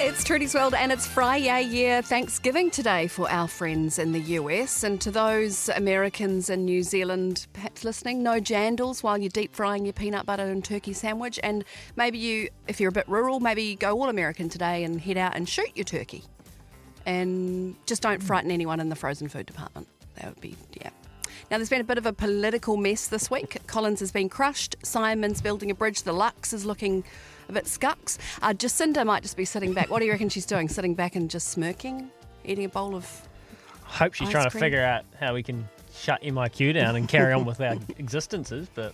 It's 0.00 0.24
Trudy's 0.24 0.54
World 0.54 0.74
and 0.74 0.90
it's 0.90 1.06
Friday, 1.06 1.62
Year 1.62 2.02
Thanksgiving 2.02 2.72
today 2.72 3.06
for 3.06 3.30
our 3.30 3.46
friends 3.46 4.00
in 4.00 4.10
the 4.10 4.20
US. 4.20 4.82
And 4.82 5.00
to 5.00 5.12
those 5.12 5.68
Americans 5.68 6.50
in 6.50 6.64
New 6.64 6.82
Zealand 6.82 7.46
perhaps 7.52 7.84
listening, 7.84 8.20
no 8.20 8.40
jandals 8.40 9.04
while 9.04 9.16
you're 9.16 9.28
deep 9.28 9.54
frying 9.54 9.86
your 9.86 9.92
peanut 9.92 10.26
butter 10.26 10.46
and 10.46 10.64
turkey 10.64 10.92
sandwich. 10.92 11.38
And 11.44 11.64
maybe 11.94 12.18
you, 12.18 12.48
if 12.66 12.80
you're 12.80 12.90
a 12.90 12.92
bit 12.92 13.08
rural, 13.08 13.38
maybe 13.38 13.76
go 13.76 13.92
all 13.92 14.08
American 14.08 14.48
today 14.48 14.82
and 14.82 15.00
head 15.00 15.16
out 15.16 15.36
and 15.36 15.48
shoot 15.48 15.70
your 15.76 15.84
turkey. 15.84 16.24
And 17.08 17.74
just 17.86 18.02
don't 18.02 18.22
frighten 18.22 18.50
anyone 18.50 18.80
in 18.80 18.90
the 18.90 18.94
frozen 18.94 19.28
food 19.28 19.46
department. 19.46 19.88
That 20.16 20.26
would 20.26 20.40
be, 20.42 20.56
yeah. 20.78 20.90
Now, 21.50 21.56
there's 21.56 21.70
been 21.70 21.80
a 21.80 21.84
bit 21.84 21.96
of 21.96 22.04
a 22.04 22.12
political 22.12 22.76
mess 22.76 23.08
this 23.08 23.30
week. 23.30 23.56
Collins 23.66 24.00
has 24.00 24.12
been 24.12 24.28
crushed. 24.28 24.76
Simon's 24.82 25.40
building 25.40 25.70
a 25.70 25.74
bridge. 25.74 26.02
The 26.02 26.12
Lux 26.12 26.52
is 26.52 26.66
looking 26.66 27.02
a 27.48 27.52
bit 27.52 27.66
scucks. 27.66 28.18
Uh, 28.42 28.52
Jacinda 28.52 29.06
might 29.06 29.22
just 29.22 29.38
be 29.38 29.46
sitting 29.46 29.72
back. 29.72 29.88
What 29.88 30.00
do 30.00 30.04
you 30.04 30.12
reckon 30.12 30.28
she's 30.28 30.44
doing? 30.44 30.68
Sitting 30.68 30.92
back 30.94 31.16
and 31.16 31.30
just 31.30 31.48
smirking? 31.48 32.10
Eating 32.44 32.66
a 32.66 32.68
bowl 32.68 32.94
of. 32.94 33.26
I 33.86 33.90
hope 33.96 34.12
she's 34.12 34.28
Ice 34.28 34.32
trying 34.32 34.50
to 34.50 34.58
figure 34.58 34.82
out 34.82 35.06
how 35.18 35.32
we 35.32 35.42
can 35.42 35.66
shut 35.94 36.20
MIQ 36.20 36.74
down 36.74 36.94
and 36.94 37.08
carry 37.08 37.32
on 37.32 37.46
with 37.46 37.62
our 37.62 37.76
existences, 37.98 38.68
but 38.74 38.92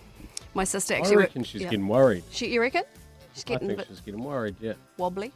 My 0.53 0.63
sister 0.63 0.93
actually. 0.93 1.03
I 1.03 1.09
actually. 1.09 1.17
reckon 1.17 1.43
she's 1.43 1.63
getting 1.63 1.89
worried. 1.89 2.23
She, 2.31 2.53
you 2.53 2.61
reckon? 2.61 2.83
She's 3.33 3.43
I 3.45 3.49
getting 3.49 3.65
a 3.71 3.75
think 3.75 3.79
bit 3.79 3.87
she's 3.89 3.99
getting 3.99 4.23
worried, 4.23 4.55
yeah. 4.61 4.73
wobbly. 4.97 5.33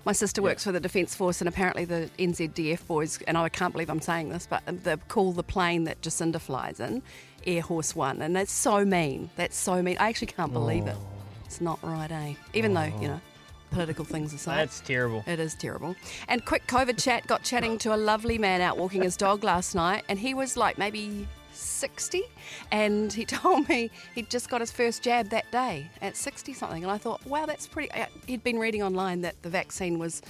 Yeah. 0.00 0.06
My 0.06 0.12
sister 0.12 0.42
works 0.42 0.64
for 0.64 0.72
the 0.72 0.80
Defence 0.80 1.14
Force, 1.14 1.40
and 1.40 1.48
apparently 1.48 1.84
the 1.84 2.10
NZDF 2.18 2.86
boys, 2.86 3.20
and 3.26 3.36
I 3.36 3.48
can't 3.48 3.72
believe 3.72 3.90
I'm 3.90 4.00
saying 4.00 4.30
this, 4.30 4.46
but 4.48 4.62
they 4.66 4.96
call 5.08 5.32
the 5.32 5.42
plane 5.42 5.84
that 5.84 6.00
Jacinda 6.00 6.40
flies 6.40 6.80
in 6.80 7.02
Air 7.46 7.62
Horse 7.62 7.94
One, 7.94 8.22
and 8.22 8.34
that's 8.34 8.52
so 8.52 8.84
mean. 8.84 9.30
That's 9.36 9.56
so 9.56 9.82
mean. 9.82 9.96
I 9.98 10.08
actually 10.08 10.28
can't 10.28 10.52
believe 10.52 10.86
it. 10.86 10.96
It's 11.44 11.60
not 11.60 11.78
right, 11.82 12.10
eh? 12.10 12.34
Even 12.54 12.74
though 12.74 12.92
you 13.00 13.08
know, 13.08 13.20
political 13.70 14.04
things 14.04 14.32
aside, 14.32 14.58
that's 14.58 14.80
terrible. 14.80 15.24
it 15.26 15.40
is 15.40 15.54
terrible. 15.54 15.96
And 16.28 16.44
quick 16.44 16.66
COVID 16.66 17.02
chat 17.02 17.26
got 17.26 17.42
chatting 17.42 17.78
to 17.78 17.94
a 17.94 17.96
lovely 17.96 18.38
man 18.38 18.60
out 18.60 18.78
walking 18.78 19.02
his 19.02 19.16
dog 19.16 19.44
last 19.44 19.74
night, 19.74 20.04
and 20.08 20.18
he 20.18 20.34
was 20.34 20.56
like 20.56 20.78
maybe 20.78 21.26
60, 21.60 22.22
and 22.70 23.12
he 23.12 23.24
told 23.26 23.68
me 23.68 23.90
he'd 24.14 24.30
just 24.30 24.48
got 24.48 24.60
his 24.60 24.70
first 24.70 25.02
jab 25.02 25.28
that 25.30 25.50
day 25.52 25.88
at 26.02 26.16
60 26.16 26.52
something. 26.54 26.82
And 26.82 26.90
I 26.90 26.98
thought, 26.98 27.24
wow, 27.26 27.46
that's 27.46 27.66
pretty. 27.66 27.90
uh, 27.92 28.06
He'd 28.26 28.42
been 28.44 28.58
reading 28.58 28.82
online 28.82 29.20
that 29.22 29.40
the 29.42 29.48
vaccine 29.50 29.98
was 29.98 30.22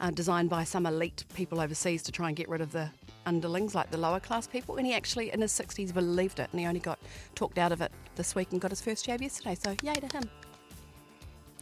uh, 0.00 0.10
designed 0.10 0.50
by 0.50 0.64
some 0.64 0.86
elite 0.86 1.24
people 1.34 1.60
overseas 1.60 2.02
to 2.04 2.12
try 2.12 2.28
and 2.28 2.36
get 2.36 2.48
rid 2.48 2.60
of 2.60 2.72
the 2.72 2.88
underlings, 3.24 3.74
like 3.74 3.90
the 3.90 3.98
lower 3.98 4.20
class 4.20 4.46
people. 4.46 4.76
And 4.76 4.86
he 4.86 4.94
actually, 4.94 5.32
in 5.32 5.40
his 5.40 5.52
60s, 5.52 5.92
believed 5.92 6.38
it, 6.38 6.48
and 6.52 6.60
he 6.60 6.66
only 6.66 6.80
got 6.80 6.98
talked 7.34 7.58
out 7.58 7.72
of 7.72 7.80
it 7.80 7.90
this 8.14 8.34
week 8.34 8.52
and 8.52 8.60
got 8.60 8.70
his 8.70 8.80
first 8.80 9.04
jab 9.04 9.20
yesterday. 9.22 9.54
So, 9.54 9.74
yay 9.82 9.94
to 9.94 10.16
him. 10.16 10.30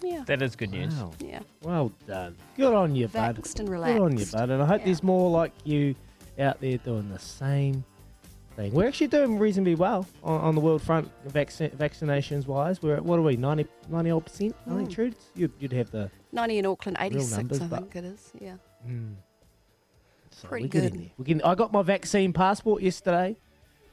Yeah. 0.03 0.25
That 0.27 0.43
is 0.43 0.55
good 0.57 0.71
news. 0.71 0.95
Wow. 0.95 1.13
Yeah. 1.19 1.41
Well 1.63 1.93
done. 2.07 2.37
Good 2.57 2.75
on 2.75 2.95
you, 2.95 3.09
bud. 3.09 3.37
Vaxxed 3.37 3.61
and 3.61 3.69
Good 3.69 4.01
on 4.01 4.19
you, 4.19 4.27
bud. 4.27 4.51
And 4.51 4.63
I 4.63 4.67
hope 4.67 4.85
there's 4.85 5.03
more 5.03 5.31
like 5.31 5.53
you 5.65 5.95
out 6.39 6.61
there 6.61 6.77
doing 6.79 7.09
the 7.09 7.19
same 7.19 7.85
thing. 8.55 8.73
We're 8.73 8.87
actually 8.87 9.09
doing 9.09 9.39
reasonably 9.39 9.75
well 9.75 10.07
on, 10.23 10.41
on 10.41 10.55
the 10.55 10.61
world 10.61 10.83
front, 10.83 11.11
vaccinations 11.29 12.47
wise. 12.47 12.83
We're 12.83 12.97
at, 12.97 13.05
what 13.05 13.19
are 13.19 13.23
we, 13.23 13.37
90, 13.37 13.67
90 13.89 14.11
odd 14.11 14.25
percent? 14.27 14.57
I 14.67 14.75
think, 14.77 14.89
Mm. 14.89 14.93
Trude? 14.95 15.15
You'd, 15.35 15.53
you'd 15.59 15.73
have 15.73 15.91
the. 15.91 16.11
90 16.33 16.59
in 16.59 16.67
Auckland, 16.67 16.97
86, 17.01 17.31
numbers, 17.37 17.61
I 17.61 17.69
think 17.69 17.97
it 17.97 18.05
is. 18.05 18.33
Yeah. 18.41 18.55
Mm. 18.89 19.15
So 20.31 20.49
Pretty 20.49 20.69
good. 20.69 21.11
We're 21.17 21.25
getting, 21.25 21.43
I 21.43 21.55
got 21.55 21.73
my 21.73 21.83
vaccine 21.83 22.33
passport 22.33 22.83
yesterday. 22.83 23.37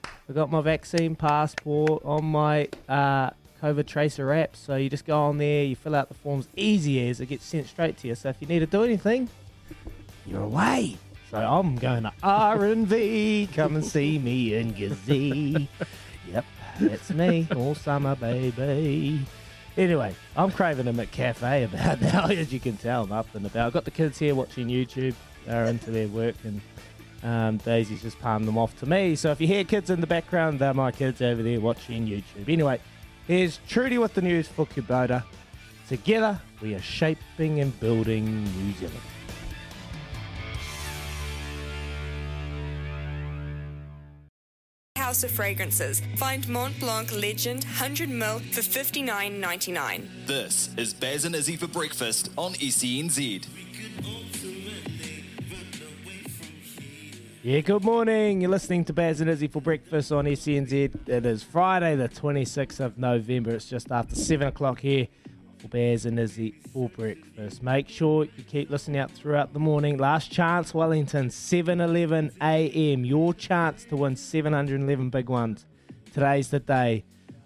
I 0.04 0.34
got 0.34 0.50
my 0.50 0.62
vaccine 0.62 1.16
passport 1.16 2.02
on 2.04 2.26
my 2.26 2.68
uh, 2.90 3.30
COVID 3.62 3.86
Tracer 3.86 4.34
app. 4.34 4.56
So 4.56 4.76
you 4.76 4.90
just 4.90 5.06
go 5.06 5.22
on 5.22 5.38
there, 5.38 5.64
you 5.64 5.76
fill 5.76 5.94
out 5.96 6.08
the 6.08 6.16
forms, 6.16 6.48
easy 6.56 7.08
as 7.10 7.20
it 7.22 7.28
gets 7.28 7.46
sent 7.46 7.68
straight 7.68 7.98
to 7.98 8.08
you. 8.08 8.16
So 8.16 8.30
if 8.30 8.38
you 8.40 8.48
need 8.48 8.60
to 8.60 8.66
do 8.66 8.84
anything, 8.84 9.30
you're 10.26 10.42
away. 10.42 10.98
So 11.32 11.38
I'm 11.38 11.78
going 11.78 12.04
to 12.04 12.12
R 12.22 12.66
and 12.66 12.86
V. 12.86 13.48
Come 13.56 13.78
and 13.78 13.86
see 13.86 14.20
me 14.20 14.54
in 14.54 14.74
Gizzy. 14.74 15.66
yep, 16.30 16.44
that's 16.78 17.10
me 17.10 17.48
all 17.56 17.74
summer, 17.74 18.18
baby. 18.18 19.26
Anyway, 19.78 20.14
I'm 20.36 20.52
craving 20.52 20.90
a 20.90 20.94
McCafe 20.94 21.64
about 21.64 22.02
now, 22.14 22.26
as 22.26 22.52
you 22.52 22.60
can 22.60 22.76
tell. 22.76 23.06
I'm 23.06 23.14
up 23.14 23.34
and 23.34 23.46
about. 23.46 23.68
I've 23.68 23.72
got 23.72 23.86
the 23.86 23.92
kids 23.92 24.20
here 24.20 24.36
watching 24.36 24.68
YouTube. 24.68 25.16
They're 25.46 25.68
into 25.68 25.90
their 25.90 26.10
work, 26.10 26.36
and 26.44 26.60
um, 27.24 27.58
Daisy's 27.60 28.02
just 28.02 28.20
palmed 28.20 28.46
them 28.46 28.58
off 28.58 28.78
to 28.82 28.86
me. 28.86 29.16
So 29.16 29.32
if 29.32 29.40
you 29.40 29.48
hear 29.48 29.64
kids 29.64 29.90
in 29.90 30.02
the 30.02 30.08
background, 30.08 30.60
they're 30.60 30.74
my 30.74 30.92
kids 30.92 31.22
over 31.22 31.42
there 31.42 31.62
watching 31.62 32.08
YouTube. 32.08 32.50
Anyway, 32.50 32.82
here's 33.26 33.62
Trudy 33.70 33.98
with 33.98 34.16
the 34.16 34.22
news 34.22 34.50
for 34.50 34.66
Kubota. 34.66 35.24
Together, 35.88 36.42
we 36.62 36.76
are 36.76 36.82
shaping 36.82 37.62
and 37.62 37.80
building 37.80 38.44
New 38.44 38.74
Zealand. 38.74 39.00
House 45.12 45.26
of 45.26 45.32
Fragrances. 45.32 46.02
Find 46.16 46.48
Mont 46.48 46.80
Blanc 46.80 47.12
Legend 47.12 47.66
100ml 47.66 48.40
for 48.54 48.62
$59.99. 48.62 50.08
This 50.26 50.70
is 50.78 50.94
Baz 50.94 51.26
and 51.26 51.36
Izzy 51.36 51.58
for 51.58 51.68
breakfast 51.68 52.32
on 52.38 52.54
E 52.62 52.70
SENZ. 52.70 53.46
Yeah, 57.44 57.60
good 57.60 57.84
morning. 57.84 58.40
You're 58.40 58.52
listening 58.52 58.86
to 58.86 58.94
Baz 58.94 59.20
and 59.20 59.30
Izzy 59.30 59.50
for 59.50 59.62
breakfast 59.62 60.14
on 60.14 60.24
SENZ. 60.24 61.10
It 61.10 61.26
is 61.26 61.44
Friday, 61.44 61.98
the 61.98 62.08
26th 62.08 62.80
of 62.80 62.98
November. 62.98 63.52
It's 63.52 63.66
just 63.66 63.92
after 63.92 64.16
7 64.16 64.48
o'clock 64.48 64.80
here 64.80 65.10
Baz 65.70 66.06
and 66.06 66.20
Izzy 66.20 66.52
for 66.74 66.90
breakfast. 66.90 67.62
Make 67.62 67.90
sure 67.90 68.26
you 68.26 68.44
keep 68.44 68.70
listening 68.70 69.00
out 69.00 69.12
throughout 69.12 69.54
the 69.54 69.60
morning. 69.60 69.98
Last 69.98 70.32
chance, 70.32 70.74
Wellington, 70.74 71.30
7.11 71.30 72.32
a.m. 72.42 73.06
Your 73.06 73.34
chance 73.34 73.86
to 73.86 73.96
win 73.96 74.16
711 74.16 75.10
big 75.10 75.30
ones. 75.30 75.66
Today's 76.14 76.50
the 76.50 76.60
day. 76.60 77.04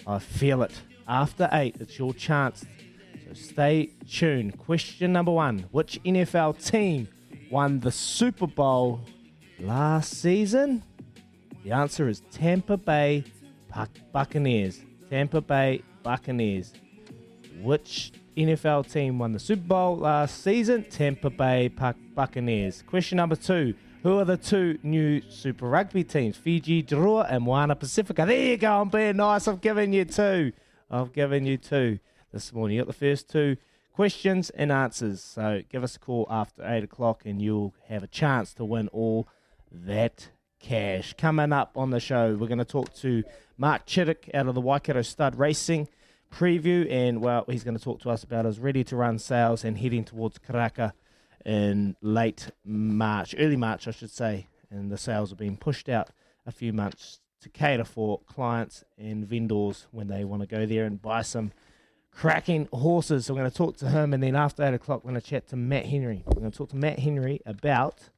I 0.08 0.20
feel 0.20 0.64
it. 0.64 0.74
After 1.08 1.50
8, 1.52 1.78
it's 1.80 2.00
your 2.00 2.14
chance. 2.14 2.66
So 3.28 3.34
stay 3.34 3.92
tuned. 4.10 4.58
Question 4.58 5.14
number 5.14 5.32
one 5.32 5.66
Which 5.72 6.00
NFL 6.04 6.64
team 6.66 7.08
won 7.50 7.80
the 7.80 7.92
Super 7.92 8.48
Bowl 8.48 9.02
last 9.60 10.14
season? 10.14 10.84
The 11.64 11.72
answer 11.72 12.08
is 12.08 12.22
Tampa 12.32 12.78
Bay 12.78 13.24
Buccaneers. 14.12 14.82
Tampa 15.10 15.42
Bay 15.42 15.82
Buccaneers. 16.04 16.74
Which 17.62 18.12
NFL 18.38 18.92
team 18.92 19.20
won 19.20 19.32
the 19.32 19.40
Super 19.40 19.68
Bowl 19.68 19.98
last 19.98 20.44
season? 20.44 20.84
Tampa 20.90 21.30
Bay 21.30 21.70
Buc- 21.70 21.96
Buccaneers. 22.14 22.84
Question 22.88 23.18
number 23.18 23.36
two. 23.36 23.74
Who 24.04 24.20
are 24.20 24.26
the 24.26 24.38
two 24.38 24.78
new 24.84 25.22
Super 25.30 25.68
Rugby 25.68 26.04
teams? 26.04 26.38
Fiji 26.38 26.84
Drua 26.84 27.26
and 27.30 27.44
Moana 27.44 27.76
Pacifica. 27.76 28.26
There 28.26 28.38
you 28.38 28.58
go. 28.58 28.82
I'm 28.82 28.90
being 28.90 29.18
nice. 29.18 29.48
I've 29.48 29.62
given 29.62 29.94
you 29.94 30.06
two. 30.06 30.52
I've 30.92 31.12
given 31.12 31.46
you 31.46 31.58
two 31.58 32.00
this 32.32 32.54
morning. 32.54 32.76
You 32.78 32.84
got 32.84 32.88
the 32.88 32.94
first 32.94 33.30
two 33.30 33.58
questions 33.94 34.50
and 34.52 34.72
answers. 34.72 35.24
So 35.24 35.62
give 35.70 35.84
us 35.84 35.96
a 35.96 36.00
call 36.00 36.28
after 36.30 36.64
8 36.64 36.84
o'clock 36.84 37.24
and 37.26 37.42
you'll 37.42 37.74
have 37.88 38.04
a 38.04 38.08
chance 38.08 38.54
to 38.56 38.66
win 38.66 38.90
all 38.90 39.28
that 39.72 40.30
cash. 40.60 41.14
Coming 41.18 41.54
up 41.54 41.72
on 41.76 41.90
the 41.90 42.00
show, 42.00 42.36
we're 42.36 42.48
going 42.48 42.60
to 42.60 42.66
talk 42.66 42.94
to 42.98 43.24
Mark 43.58 43.88
Chittick 43.88 44.30
out 44.34 44.48
of 44.48 44.54
the 44.54 44.62
Waikato 44.62 45.02
Stud 45.02 45.38
Racing 45.40 45.88
preview, 46.36 46.92
and 46.92 47.22
well, 47.22 47.46
he's 47.48 47.64
going 47.64 47.78
to 47.78 47.84
talk 47.84 48.02
to 48.02 48.10
us 48.10 48.24
about 48.24 48.46
his 48.46 48.60
ready 48.60 48.84
to 48.84 48.96
run 48.96 49.18
sales 49.18 49.64
and 49.64 49.78
heading 49.78 50.04
towards 50.04 50.38
Karaka 50.38 50.92
in 51.46 51.96
late 52.02 52.52
March, 52.66 53.34
early 53.38 53.56
March, 53.56 53.88
I 53.88 53.92
should 53.92 54.12
say. 54.12 54.48
And 54.70 54.92
the 54.92 54.98
sales 54.98 55.32
are 55.32 55.36
being 55.38 55.58
pushed 55.58 55.88
out 55.88 56.10
a 56.46 56.52
few 56.52 56.74
months 56.74 57.22
to 57.42 57.50
cater 57.50 57.86
for 57.86 58.20
clients 58.22 58.84
and 58.98 59.26
vendors 59.26 59.88
when 59.92 60.08
they 60.08 60.26
want 60.26 60.42
to 60.42 60.48
go 60.48 60.66
there 60.66 60.86
and 60.86 61.02
buy 61.02 61.22
some 61.22 61.52
cracking 62.12 62.68
horses. 62.74 63.26
So 63.26 63.34
we're 63.34 63.42
going 63.42 63.52
to 63.52 63.58
talk 63.58 63.78
to 63.78 63.90
him, 63.90 64.14
and 64.14 64.22
then 64.22 64.36
after 64.36 64.64
8 64.64 64.74
o'clock, 64.74 65.04
we're 65.04 65.12
going 65.12 65.22
to 65.22 65.28
chat 65.28 65.48
to 65.50 65.56
Matt 65.56 65.86
Henry. 65.86 66.24
We're 66.26 66.42
going 66.42 66.52
to 66.52 66.58
talk 66.58 66.70
to 66.70 66.76
Matt 66.76 67.00
Henry 67.00 67.42
about 67.46 68.10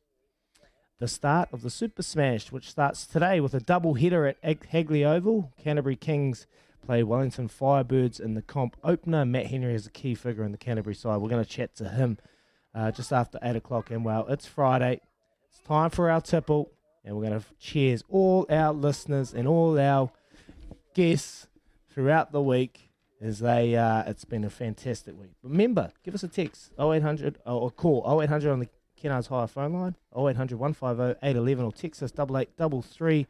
the 0.99 1.07
start 1.07 1.49
of 1.51 1.61
the 1.61 1.70
Super 1.70 2.01
Smash, 2.01 2.51
which 2.51 2.70
starts 2.70 3.05
today 3.05 3.39
with 3.39 3.53
a 3.53 3.59
double 3.59 3.95
header 3.95 4.26
at 4.41 4.65
Hagley 4.70 5.05
Oval. 5.05 5.51
Canterbury 5.61 5.95
Kings 5.95 6.47
play 6.88 7.04
Wellington 7.04 7.50
Firebirds 7.50 8.18
in 8.18 8.34
the 8.34 8.42
comp 8.42 8.78
opener. 8.82 9.26
Matt 9.26 9.48
Henry 9.48 9.76
is 9.76 9.86
a 9.86 9.92
key 9.92 10.16
figure 10.16 10.46
in 10.46 10.54
the 10.54 10.58
Canterbury 10.58 10.96
side. 10.96 11.18
We're 11.18 11.28
going 11.28 11.44
to 11.44 11.50
chat 11.50 11.76
to 11.76 11.90
him 11.90 12.18
uh, 12.74 12.92
just 12.92 13.12
after 13.12 13.38
8 13.44 13.58
o'clock. 13.58 13.92
And 13.92 14.06
well, 14.06 14.26
it's 14.30 14.46
Friday. 14.46 15.02
It's 15.50 15.60
time 15.68 15.90
for 15.90 16.10
our 16.10 16.22
tipple. 16.22 16.72
And 17.04 17.18
we're 17.18 17.28
going 17.28 17.42
to 17.42 17.46
cheers 17.60 18.06
all 18.08 18.46
our 18.50 18.74
listeners 18.74 19.34
and 19.34 19.50
all 19.50 19.78
our 19.78 20.12
guests 20.96 21.48
throughout 21.94 22.32
the 22.32 22.42
week 22.42 22.90
as 23.20 23.40
they 23.40 23.76
uh, 23.76 24.04
it's 24.08 24.24
been 24.24 24.46
a 24.46 24.50
fantastic 24.50 25.20
week. 25.20 25.32
Remember, 25.44 25.92
give 26.06 26.16
us 26.16 26.24
a 26.24 26.28
text 26.30 26.72
0800 26.80 27.40
or, 27.46 27.70
call 27.70 28.22
0800 28.22 28.50
on 28.50 28.60
the 28.60 28.70
Kennards 29.02 29.28
Hire 29.28 29.48
phone 29.48 29.74
line 29.74 29.96
0800 30.16 30.58
150 30.58 31.20
811 31.22 31.66
or 31.66 31.72
text 31.74 32.02
us 32.02 32.12
8833 32.12 33.28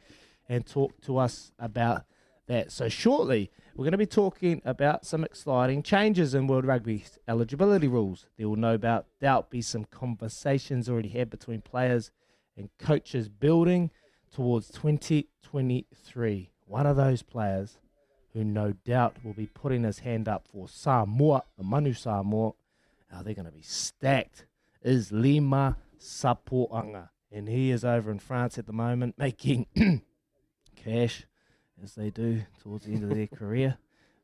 and 0.48 0.66
talk 0.66 1.00
to 1.02 1.18
us 1.18 1.52
about 1.58 2.04
that. 2.48 2.72
So 2.72 2.88
shortly 2.88 3.50
we're 3.74 3.84
going 3.84 3.92
to 3.92 3.98
be 3.98 4.06
talking 4.06 4.60
about 4.64 5.06
some 5.06 5.22
exciting 5.22 5.84
changes 5.84 6.34
in 6.34 6.48
World 6.48 6.64
Rugby 6.66 7.04
eligibility 7.28 7.86
rules. 7.86 8.26
There 8.36 8.48
will 8.48 8.56
no 8.56 8.76
doubt 8.76 9.50
be 9.50 9.62
some 9.62 9.84
conversations 9.84 10.88
already 10.88 11.10
had 11.10 11.30
between 11.30 11.60
players 11.60 12.10
and 12.56 12.70
coaches 12.78 13.28
building 13.28 13.92
towards 14.34 14.68
2023. 14.70 16.50
One 16.66 16.86
of 16.86 16.96
those 16.96 17.22
players 17.22 17.78
who 18.32 18.44
no 18.44 18.72
doubt 18.84 19.16
will 19.24 19.32
be 19.32 19.46
putting 19.46 19.84
his 19.84 20.00
hand 20.00 20.28
up 20.28 20.48
for 20.52 20.68
Samoa, 20.68 21.44
the 21.56 21.64
Manu 21.64 21.92
Samoa. 21.92 22.52
Oh, 23.12 23.22
they're 23.22 23.34
going 23.34 23.46
to 23.46 23.52
be 23.52 23.62
stacked. 23.62 24.46
Is 24.82 25.12
Lima 25.12 25.76
Sopoaga. 26.00 27.10
And 27.30 27.48
he 27.48 27.70
is 27.70 27.84
over 27.84 28.10
in 28.10 28.18
France 28.18 28.58
at 28.58 28.66
the 28.66 28.72
moment 28.72 29.14
making 29.18 29.66
cash 30.76 31.26
as 31.82 31.94
they 31.94 32.10
do 32.10 32.42
towards 32.62 32.86
the 32.86 32.92
end 32.92 33.04
of 33.04 33.10
their 33.10 33.26
career. 33.26 33.76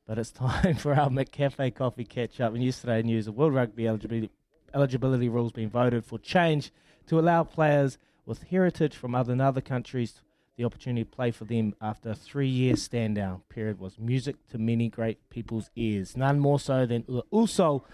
But 0.07 0.19
it's 0.19 0.31
time 0.33 0.77
for 0.77 0.95
our 0.95 1.09
McCafe 1.09 1.75
coffee 1.75 2.05
catch 2.05 2.41
up. 2.41 2.55
And 2.55 2.63
yesterday 2.63 3.03
news 3.03 3.27
of 3.27 3.37
World 3.37 3.55
Rugby 3.55 3.89
eligibility, 3.89 4.31
eligibility 4.75 5.29
rules 5.29 5.53
being 5.53 5.71
voted 5.71 6.05
for 6.05 6.19
change 6.19 6.73
to 7.07 7.19
allow 7.19 7.45
players 7.45 7.99
with 8.27 8.45
heritage 8.45 8.97
from 8.97 9.15
other, 9.15 9.41
other 9.41 9.61
countries 9.61 10.21
the 10.57 10.65
opportunity 10.65 11.05
to 11.05 11.11
play 11.11 11.31
for 11.31 11.45
them 11.45 11.75
after 11.81 12.11
a 12.11 12.15
three-year 12.15 12.77
stand-down 12.77 13.43
period 13.49 13.81
was 13.81 13.99
music 13.99 14.37
to 14.49 14.59
many 14.59 14.89
great 14.89 15.29
people's 15.29 15.71
ears. 15.75 16.17
None 16.17 16.39
more 16.39 16.61
so 16.61 16.87
than 16.87 17.05
Uso 17.33 17.85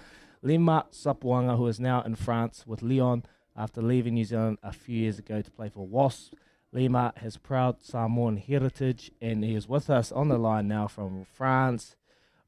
Lima 0.42 0.86
Sopoaga, 0.92 1.56
who 1.56 1.66
is 1.66 1.80
now 1.80 2.02
in 2.02 2.14
France 2.14 2.64
with 2.66 2.82
Lyon 2.82 3.24
after 3.56 3.80
leaving 3.80 4.14
New 4.14 4.24
Zealand 4.24 4.58
a 4.62 4.72
few 4.72 4.96
years 4.96 5.18
ago 5.18 5.40
to 5.40 5.50
play 5.50 5.68
for 5.68 5.86
Wasps. 5.86 6.30
Lima 6.72 7.12
has 7.16 7.36
proud 7.36 7.82
Samoan 7.82 8.36
heritage, 8.36 9.10
and 9.20 9.42
he 9.42 9.54
is 9.56 9.68
with 9.68 9.90
us 9.90 10.12
on 10.12 10.28
the 10.28 10.38
line 10.38 10.68
now 10.68 10.86
from 10.86 11.26
France. 11.32 11.96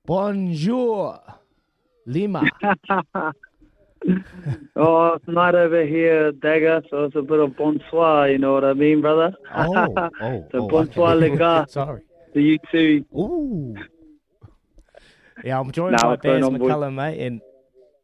Bonjour, 0.07 1.21
Lima. 2.07 2.45
oh, 4.77 5.15
it's 5.15 5.27
night 5.27 5.57
over 5.57 5.85
here, 5.85 6.31
Dagger, 6.31 6.83
so 6.89 7.05
it's 7.05 7.17
a 7.17 7.23
bit 7.23 7.41
of 7.41 7.57
bonsoir, 7.57 8.29
you 8.29 8.39
know 8.39 8.53
what 8.53 8.65
I 8.65 8.75
mean, 8.75 9.01
brother? 9.01 9.35
Oh, 9.55 9.89
oh, 10.21 10.47
so 10.53 10.59
oh, 10.59 10.69
bonsoir, 10.69 11.15
okay. 11.15 11.31
les 11.31 11.37
gars. 11.37 11.73
Sorry. 11.73 12.03
To 12.35 12.41
you 12.41 12.59
too. 12.71 13.05
Ooh. 13.15 13.75
Yeah, 15.45 15.59
I'm 15.59 15.73
joined 15.73 15.97
Nah, 16.01 16.15
by 16.15 16.17
Baz? 16.17 16.45
McCullum, 16.45 16.95
mate, 16.95 17.27
and 17.27 17.41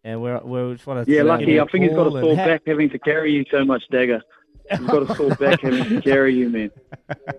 and 0.03 0.21
we're 0.21 0.41
we're 0.41 0.75
just 0.75 0.87
want 0.87 1.07
to 1.07 1.13
Yeah, 1.13 1.23
lucky. 1.23 1.61
I 1.61 1.67
think 1.67 1.85
he's 1.85 1.95
got 1.95 2.09
a 2.09 2.21
sore 2.21 2.35
back 2.37 2.63
having 2.67 2.91
to 2.91 2.99
carry 2.99 3.33
you 3.33 3.45
so 3.51 3.65
much, 3.65 3.83
Dagger. 3.91 4.23
He's 4.71 4.81
got 4.81 5.07
to 5.09 5.15
sore 5.15 5.35
back 5.37 5.61
having 5.61 5.85
to 5.85 6.01
carry 6.03 6.35
you, 6.35 6.49
man. 6.49 6.71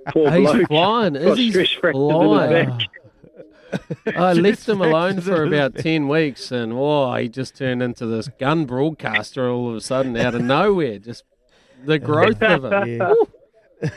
Poor 0.09 0.32
He's 0.32 0.49
bloke. 0.51 0.67
flying. 0.67 1.15
Is 1.15 1.38
he 1.38 1.51
stretch 1.51 1.77
fractures 1.80 2.01
flying? 2.11 2.69
back. 2.69 4.15
I 4.15 4.34
left 4.34 4.67
him 4.67 4.82
alone 4.82 5.21
for 5.21 5.43
about 5.43 5.75
ten 5.75 6.07
weeks, 6.07 6.51
and 6.51 6.73
oh, 6.73 7.13
he 7.15 7.30
just 7.30 7.55
turned 7.55 7.84
into 7.84 8.05
this 8.07 8.27
gun 8.39 8.65
broadcaster 8.65 9.47
all 9.49 9.69
of 9.69 9.75
a 9.75 9.82
sudden 9.82 10.17
out 10.17 10.34
of 10.34 10.41
nowhere. 10.41 10.97
Just 10.99 11.23
the 11.86 11.99
growth 12.09 12.41
of 12.41 12.65
him. 12.65 12.99
Yeah. 13.01 13.89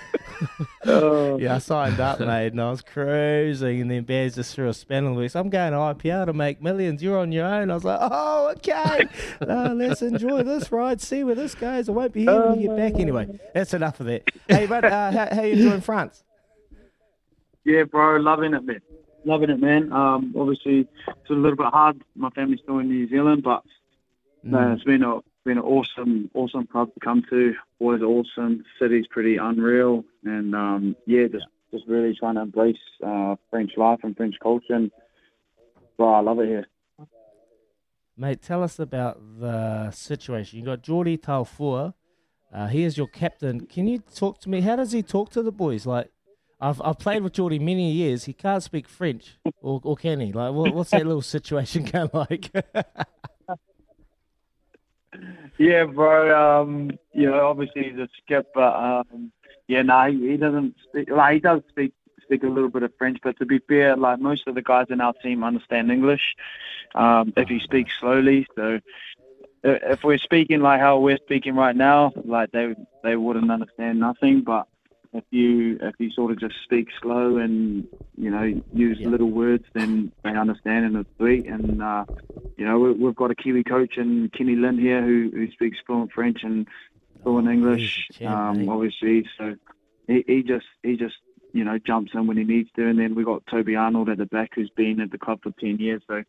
Oh. 0.84 1.38
yeah, 1.38 1.54
I 1.54 1.58
signed 1.58 2.00
up, 2.00 2.18
mate, 2.20 2.48
and 2.48 2.60
I 2.60 2.70
was 2.70 2.80
cruising, 2.82 3.80
and 3.82 3.90
then 3.90 4.04
Bears 4.04 4.34
just 4.34 4.54
threw 4.54 4.68
a 4.68 4.74
spanner 4.74 5.12
loose. 5.12 5.36
I'm 5.36 5.48
going 5.50 5.72
to 5.72 5.78
IPL 5.78 6.26
to 6.26 6.32
make 6.32 6.60
millions. 6.62 7.02
You're 7.02 7.18
on 7.18 7.32
your 7.32 7.46
own. 7.46 7.70
I 7.70 7.74
was 7.74 7.84
like, 7.84 7.98
oh, 8.02 8.52
okay. 8.56 9.06
Uh, 9.40 9.72
let's 9.74 10.02
enjoy 10.02 10.42
this 10.42 10.70
ride. 10.72 11.00
See 11.00 11.24
where 11.24 11.34
this 11.34 11.54
goes. 11.54 11.88
I 11.88 11.92
won't 11.92 12.12
be 12.12 12.22
here 12.22 12.48
when 12.48 12.60
you 12.60 12.68
get 12.68 12.76
back. 12.76 13.00
Anyway, 13.00 13.38
that's 13.54 13.74
enough 13.74 14.00
of 14.00 14.06
that. 14.06 14.22
Hey, 14.48 14.66
but 14.66 14.84
uh, 14.84 15.10
how, 15.12 15.28
how 15.34 15.42
you 15.42 15.56
doing, 15.56 15.80
France? 15.80 16.22
Yeah, 17.64 17.84
bro, 17.84 18.16
loving 18.16 18.54
it, 18.54 18.64
man. 18.64 18.80
Loving 19.24 19.50
it, 19.50 19.60
man. 19.60 19.92
Um, 19.92 20.34
obviously, 20.36 20.88
it's 21.08 21.30
a 21.30 21.32
little 21.34 21.56
bit 21.56 21.66
hard. 21.66 22.02
My 22.16 22.30
family's 22.30 22.60
still 22.62 22.78
in 22.78 22.88
New 22.88 23.08
Zealand, 23.08 23.42
but 23.42 23.62
uh, 24.44 24.46
Mm. 24.48 24.74
it's 24.74 24.84
been 24.84 25.02
a 25.04 25.20
been 25.44 25.58
an 25.58 25.64
awesome, 25.64 26.30
awesome 26.34 26.66
club 26.66 26.92
to 26.94 27.00
come 27.00 27.22
to. 27.30 27.54
Always 27.80 28.02
awesome. 28.02 28.64
City's 28.80 29.06
pretty 29.08 29.36
unreal, 29.36 30.04
and 30.24 30.54
um, 30.54 30.96
yeah, 31.06 31.26
just 31.30 31.46
just 31.72 31.86
really 31.86 32.14
trying 32.18 32.34
to 32.34 32.42
embrace 32.42 32.76
uh, 33.04 33.36
French 33.50 33.72
life 33.76 34.00
and 34.02 34.16
French 34.16 34.34
culture. 34.42 34.74
And 34.74 34.90
bro, 35.96 36.12
I 36.12 36.20
love 36.20 36.38
it 36.40 36.48
here. 36.48 36.66
Mate, 38.16 38.42
tell 38.42 38.62
us 38.62 38.78
about 38.78 39.20
the 39.40 39.90
situation. 39.90 40.58
You 40.58 40.64
got 40.64 40.82
Geordie 40.82 41.18
Taufua. 41.18 41.94
Uh, 42.52 42.66
he 42.66 42.84
is 42.84 42.98
your 42.98 43.06
captain. 43.06 43.66
Can 43.66 43.88
you 43.88 43.98
talk 44.14 44.38
to 44.40 44.50
me? 44.50 44.60
How 44.60 44.76
does 44.76 44.92
he 44.92 45.02
talk 45.02 45.30
to 45.30 45.42
the 45.42 45.52
boys? 45.52 45.86
Like, 45.86 46.10
I've 46.60 46.80
I've 46.82 46.98
played 46.98 47.22
with 47.22 47.32
Geordie 47.32 47.58
many 47.58 47.90
years. 47.90 48.24
He 48.24 48.34
can't 48.34 48.62
speak 48.62 48.88
French, 48.88 49.38
or 49.62 49.80
or 49.82 49.96
can 49.96 50.20
he? 50.20 50.32
Like, 50.32 50.52
what, 50.52 50.74
what's 50.74 50.90
that 50.90 51.06
little 51.06 51.22
situation 51.22 51.84
going 51.92 52.10
like? 52.12 52.50
Yeah, 55.58 55.84
bro. 55.84 56.62
Um, 56.62 56.90
you 57.12 57.30
know, 57.30 57.46
obviously 57.46 57.84
he's 57.84 57.98
a 57.98 58.08
skip, 58.22 58.48
but 58.54 58.74
um, 58.74 59.30
yeah, 59.68 59.82
no, 59.82 60.10
he, 60.10 60.36
doesn't 60.36 60.74
speak. 60.84 61.10
Like 61.10 61.34
he 61.34 61.40
does 61.40 61.62
speak 61.68 61.92
speak 62.22 62.42
a 62.44 62.48
little 62.48 62.70
bit 62.70 62.82
of 62.82 62.92
French, 62.96 63.18
but 63.22 63.38
to 63.38 63.46
be 63.46 63.58
fair, 63.58 63.96
like 63.96 64.20
most 64.20 64.46
of 64.46 64.54
the 64.54 64.62
guys 64.62 64.86
in 64.90 65.00
our 65.00 65.12
team 65.14 65.44
understand 65.44 65.90
English. 65.90 66.36
Um, 66.94 67.32
if 67.36 67.48
he 67.48 67.58
speaks 67.58 67.92
slowly, 67.98 68.46
so 68.54 68.80
if 69.64 70.02
we're 70.02 70.18
speaking 70.18 70.60
like 70.60 70.80
how 70.80 70.98
we're 70.98 71.18
speaking 71.18 71.54
right 71.54 71.76
now, 71.76 72.12
like 72.24 72.50
they 72.52 72.74
they 73.02 73.16
wouldn't 73.16 73.50
understand 73.50 74.00
nothing. 74.00 74.42
But 74.42 74.66
if 75.12 75.24
you 75.30 75.78
if 75.80 75.94
you 75.98 76.10
sort 76.10 76.32
of 76.32 76.40
just 76.40 76.54
speak 76.64 76.88
slow 77.00 77.36
and 77.36 77.86
you 78.16 78.30
know 78.30 78.62
use 78.72 78.98
little 79.00 79.30
words, 79.30 79.64
then 79.74 80.12
they 80.24 80.30
understand 80.30 80.86
and 80.86 80.96
it's 80.96 81.10
sweet. 81.16 81.46
And 81.46 81.82
uh, 81.82 82.04
you 82.56 82.64
know 82.64 82.78
we, 82.78 82.92
we've 82.92 83.16
got 83.16 83.30
a 83.30 83.34
Kiwi 83.34 83.64
coach 83.64 83.96
and 83.96 84.32
Kenny 84.32 84.56
Lynn 84.56 84.78
here 84.78 85.02
who 85.02 85.30
who 85.32 85.50
speaks 85.52 85.78
fluent 85.86 86.12
French 86.12 86.42
and 86.42 86.66
fluent 87.22 87.48
English, 87.48 88.08
um, 88.24 88.68
obviously. 88.68 89.26
So 89.38 89.56
he, 90.06 90.24
he 90.26 90.42
just 90.42 90.66
he 90.82 90.96
just 90.96 91.16
you 91.52 91.64
know 91.64 91.78
jumps 91.78 92.12
in 92.14 92.26
when 92.26 92.36
he 92.36 92.44
needs 92.44 92.70
to. 92.76 92.86
And 92.86 92.98
then 92.98 93.14
we 93.14 93.24
got 93.24 93.46
Toby 93.46 93.76
Arnold 93.76 94.08
at 94.08 94.18
the 94.18 94.26
back 94.26 94.50
who's 94.54 94.70
been 94.70 95.00
at 95.00 95.10
the 95.10 95.18
club 95.18 95.40
for 95.42 95.52
ten 95.60 95.78
years. 95.78 96.02
So 96.06 96.22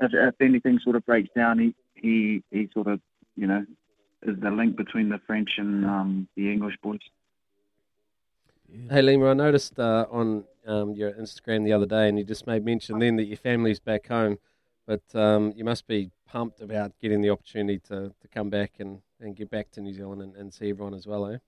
if, 0.00 0.12
if 0.12 0.34
anything 0.40 0.78
sort 0.82 0.96
of 0.96 1.04
breaks 1.06 1.30
down, 1.34 1.58
he 1.58 1.74
he 1.94 2.42
he 2.50 2.68
sort 2.72 2.86
of 2.86 3.00
you 3.36 3.46
know 3.46 3.64
is 4.22 4.38
the 4.40 4.50
link 4.50 4.76
between 4.76 5.08
the 5.08 5.20
French 5.26 5.50
and 5.58 5.84
um, 5.84 6.28
the 6.36 6.50
English 6.50 6.74
boys. 6.82 7.00
Hey 8.90 9.00
Lima, 9.02 9.30
I 9.30 9.34
noticed 9.34 9.78
uh, 9.78 10.06
on 10.10 10.44
um, 10.66 10.94
your 10.94 11.12
Instagram 11.12 11.64
the 11.64 11.72
other 11.72 11.86
day, 11.86 12.08
and 12.08 12.18
you 12.18 12.24
just 12.24 12.46
made 12.46 12.64
mention 12.64 12.98
then 12.98 13.16
that 13.16 13.24
your 13.24 13.36
family's 13.36 13.78
back 13.78 14.08
home, 14.08 14.38
but 14.86 15.02
um, 15.14 15.52
you 15.56 15.64
must 15.64 15.86
be 15.86 16.10
pumped 16.26 16.60
about 16.60 16.92
getting 17.00 17.20
the 17.20 17.30
opportunity 17.30 17.78
to, 17.78 18.12
to 18.20 18.28
come 18.28 18.50
back 18.50 18.72
and, 18.78 19.00
and 19.20 19.36
get 19.36 19.50
back 19.50 19.70
to 19.72 19.80
New 19.80 19.94
Zealand 19.94 20.22
and, 20.22 20.36
and 20.36 20.52
see 20.52 20.70
everyone 20.70 20.94
as 20.94 21.06
well, 21.06 21.26
eh? 21.26 21.38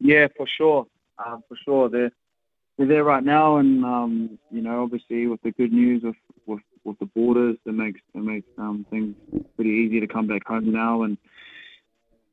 Yeah, 0.00 0.28
for 0.36 0.46
sure, 0.46 0.86
um, 1.24 1.42
for 1.48 1.56
sure. 1.64 1.88
They're 1.88 2.12
they're 2.76 2.86
there 2.86 3.04
right 3.04 3.22
now, 3.22 3.56
and 3.58 3.84
um, 3.84 4.38
you 4.50 4.60
know, 4.60 4.82
obviously 4.82 5.26
with 5.26 5.40
the 5.42 5.52
good 5.52 5.72
news 5.72 6.04
of 6.04 6.14
with, 6.46 6.60
with 6.84 6.98
the 6.98 7.06
borders, 7.06 7.56
it 7.64 7.74
makes 7.74 8.00
it 8.14 8.22
makes 8.22 8.48
um, 8.58 8.84
things 8.90 9.14
pretty 9.56 9.70
easy 9.70 10.00
to 10.00 10.06
come 10.06 10.26
back 10.26 10.46
home 10.46 10.72
now. 10.72 11.02
And 11.02 11.16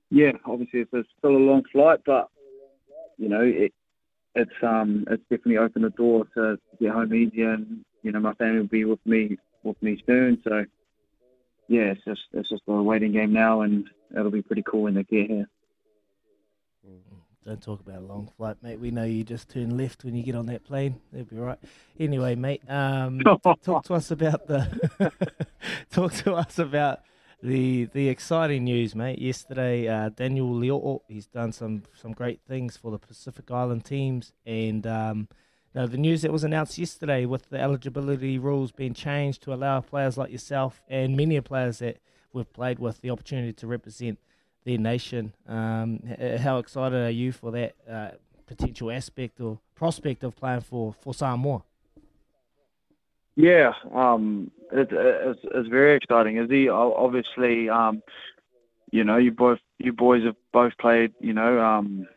yeah, 0.10 0.32
obviously 0.46 0.82
it's, 0.82 0.90
it's 0.94 1.10
still 1.20 1.32
a 1.32 1.38
long 1.38 1.64
flight, 1.72 2.00
but 2.06 2.30
you 3.18 3.30
know, 3.30 3.42
it 3.42 3.74
it's 4.36 4.52
um 4.64 5.06
it's 5.10 5.24
definitely 5.30 5.58
opened 5.58 5.86
the 5.86 5.90
door 5.92 6.26
to 6.36 6.58
get 6.80 6.92
home 6.92 7.14
easier, 7.14 7.54
and 7.54 7.86
you 8.04 8.12
know, 8.12 8.20
my 8.20 8.34
family 8.34 8.60
will 8.60 8.68
be 8.68 8.86
with 8.86 9.06
me 9.06 9.38
with 9.64 9.82
me 9.82 10.02
soon. 10.08 10.42
So 10.44 10.66
yeah, 11.72 11.94
it's 11.94 12.04
just 12.04 12.22
it's 12.34 12.50
just 12.50 12.64
a 12.68 12.84
waiting 12.84 13.14
game 13.14 13.32
now, 13.32 13.62
and 13.62 13.90
it'll 14.14 14.30
be 14.30 14.42
pretty 14.42 14.62
cool 14.62 14.84
when 14.84 14.94
they 14.94 15.04
get 15.04 15.30
here. 15.30 15.48
Don't 17.46 17.62
talk 17.62 17.80
about 17.80 18.00
a 18.00 18.06
long 18.06 18.30
flight, 18.38 18.58
mate. 18.62 18.80
We 18.80 18.92
know 18.92 19.06
you 19.06 19.24
just 19.24 19.50
turn 19.50 19.76
left 19.76 20.04
when 20.04 20.14
you 20.14 20.22
get 20.22 20.36
on 20.36 20.46
that 20.48 20.66
plane. 20.66 21.00
That'll 21.12 21.26
be 21.26 21.38
right. 21.38 21.58
Anyway, 21.98 22.36
mate, 22.36 22.62
um, 22.70 23.22
talk 23.64 23.84
to 23.86 23.94
us 23.94 24.12
about 24.12 24.48
the 24.48 25.12
talk 25.92 26.14
to 26.16 26.34
us 26.34 26.60
about 26.60 27.00
the 27.42 27.86
the 27.86 28.10
exciting 28.10 28.66
news, 28.66 28.94
mate. 28.94 29.20
Yesterday, 29.20 29.88
uh, 29.88 30.10
Daniel 30.10 30.54
Leo, 30.54 31.04
he's 31.08 31.28
done 31.28 31.54
some 31.54 31.84
some 31.94 32.12
great 32.12 32.42
things 32.48 32.76
for 32.76 32.92
the 32.92 33.00
Pacific 33.00 33.50
Island 33.50 33.86
teams, 33.86 34.34
and 34.46 34.86
um, 34.86 35.30
now 35.74 35.86
the 35.86 35.98
news 35.98 36.22
that 36.22 36.32
was 36.32 36.44
announced 36.44 36.78
yesterday 36.78 37.26
with 37.26 37.50
the 37.50 37.60
eligibility 37.60 38.38
rules 38.38 38.72
being 38.72 38.94
changed 38.94 39.42
to 39.44 39.54
allow 39.54 39.82
players 39.82 40.18
like 40.18 40.32
yourself 40.32 40.82
and 40.90 41.16
many 41.16 41.38
of 41.38 41.46
players 41.46 41.80
that 41.80 41.98
we've 42.34 42.52
played 42.54 42.80
with 42.80 43.02
the 43.02 43.10
opportunity 43.10 43.54
to 43.54 43.68
represent 43.68 44.20
their 44.66 44.78
nation. 44.78 45.34
Um, 45.48 46.02
how 46.40 46.60
excited 46.60 46.98
are 46.98 47.10
you 47.10 47.32
for 47.32 47.52
that 47.52 47.76
uh, 47.90 48.12
potential 48.48 48.92
aspect 48.92 49.40
or 49.40 49.60
prospect 49.76 50.24
of 50.24 50.36
playing 50.36 50.62
for, 50.62 50.94
for 50.94 51.14
Samoa? 51.14 51.64
Yeah, 53.36 53.74
um, 53.94 54.52
it, 54.72 54.90
it's, 54.92 55.40
it's 55.44 55.70
very 55.70 55.96
exciting. 55.96 56.38
Is 56.38 56.50
he 56.50 56.68
obviously? 56.70 57.70
Um, 57.70 58.04
you 58.92 59.06
know, 59.06 59.18
you 59.18 59.32
both 59.32 59.60
you 59.78 59.94
boys 59.94 60.24
have 60.26 60.36
both 60.52 60.78
played. 60.78 61.14
You 61.22 61.34
know, 61.34 61.60
um, 61.62 62.08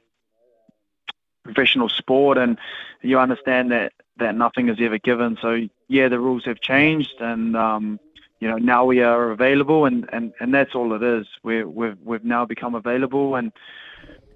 professional 1.44 1.88
sport, 1.88 2.38
and 2.38 2.58
you 3.02 3.18
understand 3.18 3.70
that 3.70 3.92
that 4.16 4.34
nothing 4.34 4.68
is 4.68 4.78
ever 4.80 4.98
given. 4.98 5.36
So 5.40 5.68
yeah, 5.88 6.08
the 6.08 6.18
rules 6.18 6.44
have 6.44 6.60
changed, 6.60 7.20
and 7.20 7.56
um, 7.56 8.00
you 8.40 8.48
know 8.48 8.56
now 8.56 8.84
we 8.84 9.00
are 9.00 9.30
available, 9.30 9.84
and, 9.84 10.08
and, 10.12 10.32
and 10.40 10.52
that's 10.52 10.74
all 10.74 10.92
it 10.94 11.02
is. 11.02 11.26
We're, 11.42 11.68
we've 11.68 11.98
we've 12.02 12.24
now 12.24 12.44
become 12.44 12.74
available, 12.74 13.36
and 13.36 13.52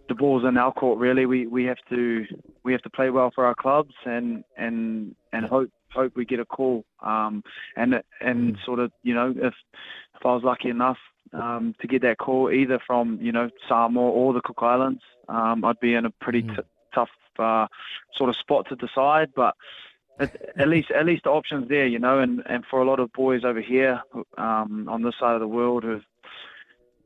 the 0.08 0.14
ball's 0.14 0.44
in 0.44 0.56
our 0.56 0.72
court. 0.72 0.98
Really, 0.98 1.26
we, 1.26 1.46
we 1.46 1.64
have 1.64 1.78
to 1.90 2.26
we 2.62 2.72
have 2.72 2.82
to 2.82 2.90
play 2.90 3.10
well 3.10 3.30
for 3.34 3.44
our 3.44 3.54
clubs, 3.54 3.94
and 4.04 4.44
and 4.56 5.14
and 5.32 5.46
hope 5.46 5.70
hope 5.90 6.14
we 6.16 6.24
get 6.24 6.40
a 6.40 6.44
call. 6.44 6.84
Um, 7.00 7.42
and 7.76 8.02
and 8.20 8.56
sort 8.64 8.78
of 8.78 8.92
you 9.02 9.14
know 9.14 9.30
if 9.36 9.54
if 10.14 10.26
I 10.26 10.34
was 10.34 10.42
lucky 10.42 10.68
enough 10.68 10.98
um, 11.32 11.74
to 11.80 11.86
get 11.86 12.02
that 12.02 12.18
call 12.18 12.50
either 12.50 12.80
from 12.86 13.18
you 13.20 13.32
know 13.32 13.50
Samoa 13.68 14.10
or 14.10 14.32
the 14.32 14.40
Cook 14.40 14.58
Islands, 14.62 15.02
um, 15.28 15.64
I'd 15.64 15.80
be 15.80 15.94
in 15.94 16.06
a 16.06 16.10
pretty 16.10 16.42
t- 16.42 16.56
tough 16.98 17.10
uh, 17.38 17.66
sort 18.14 18.30
of 18.30 18.36
spot 18.36 18.66
to 18.68 18.76
decide. 18.76 19.28
But 19.34 19.54
at, 20.18 20.36
at 20.56 20.68
least 20.68 20.90
at 20.90 21.06
least 21.06 21.24
the 21.24 21.30
options 21.30 21.68
there, 21.68 21.86
you 21.86 21.98
know, 21.98 22.18
and, 22.18 22.42
and 22.46 22.64
for 22.70 22.80
a 22.80 22.84
lot 22.84 23.00
of 23.00 23.12
boys 23.12 23.44
over 23.44 23.60
here 23.60 24.02
um, 24.36 24.88
on 24.88 25.02
this 25.02 25.14
side 25.18 25.34
of 25.34 25.40
the 25.40 25.48
world 25.48 25.84
who 25.84 26.00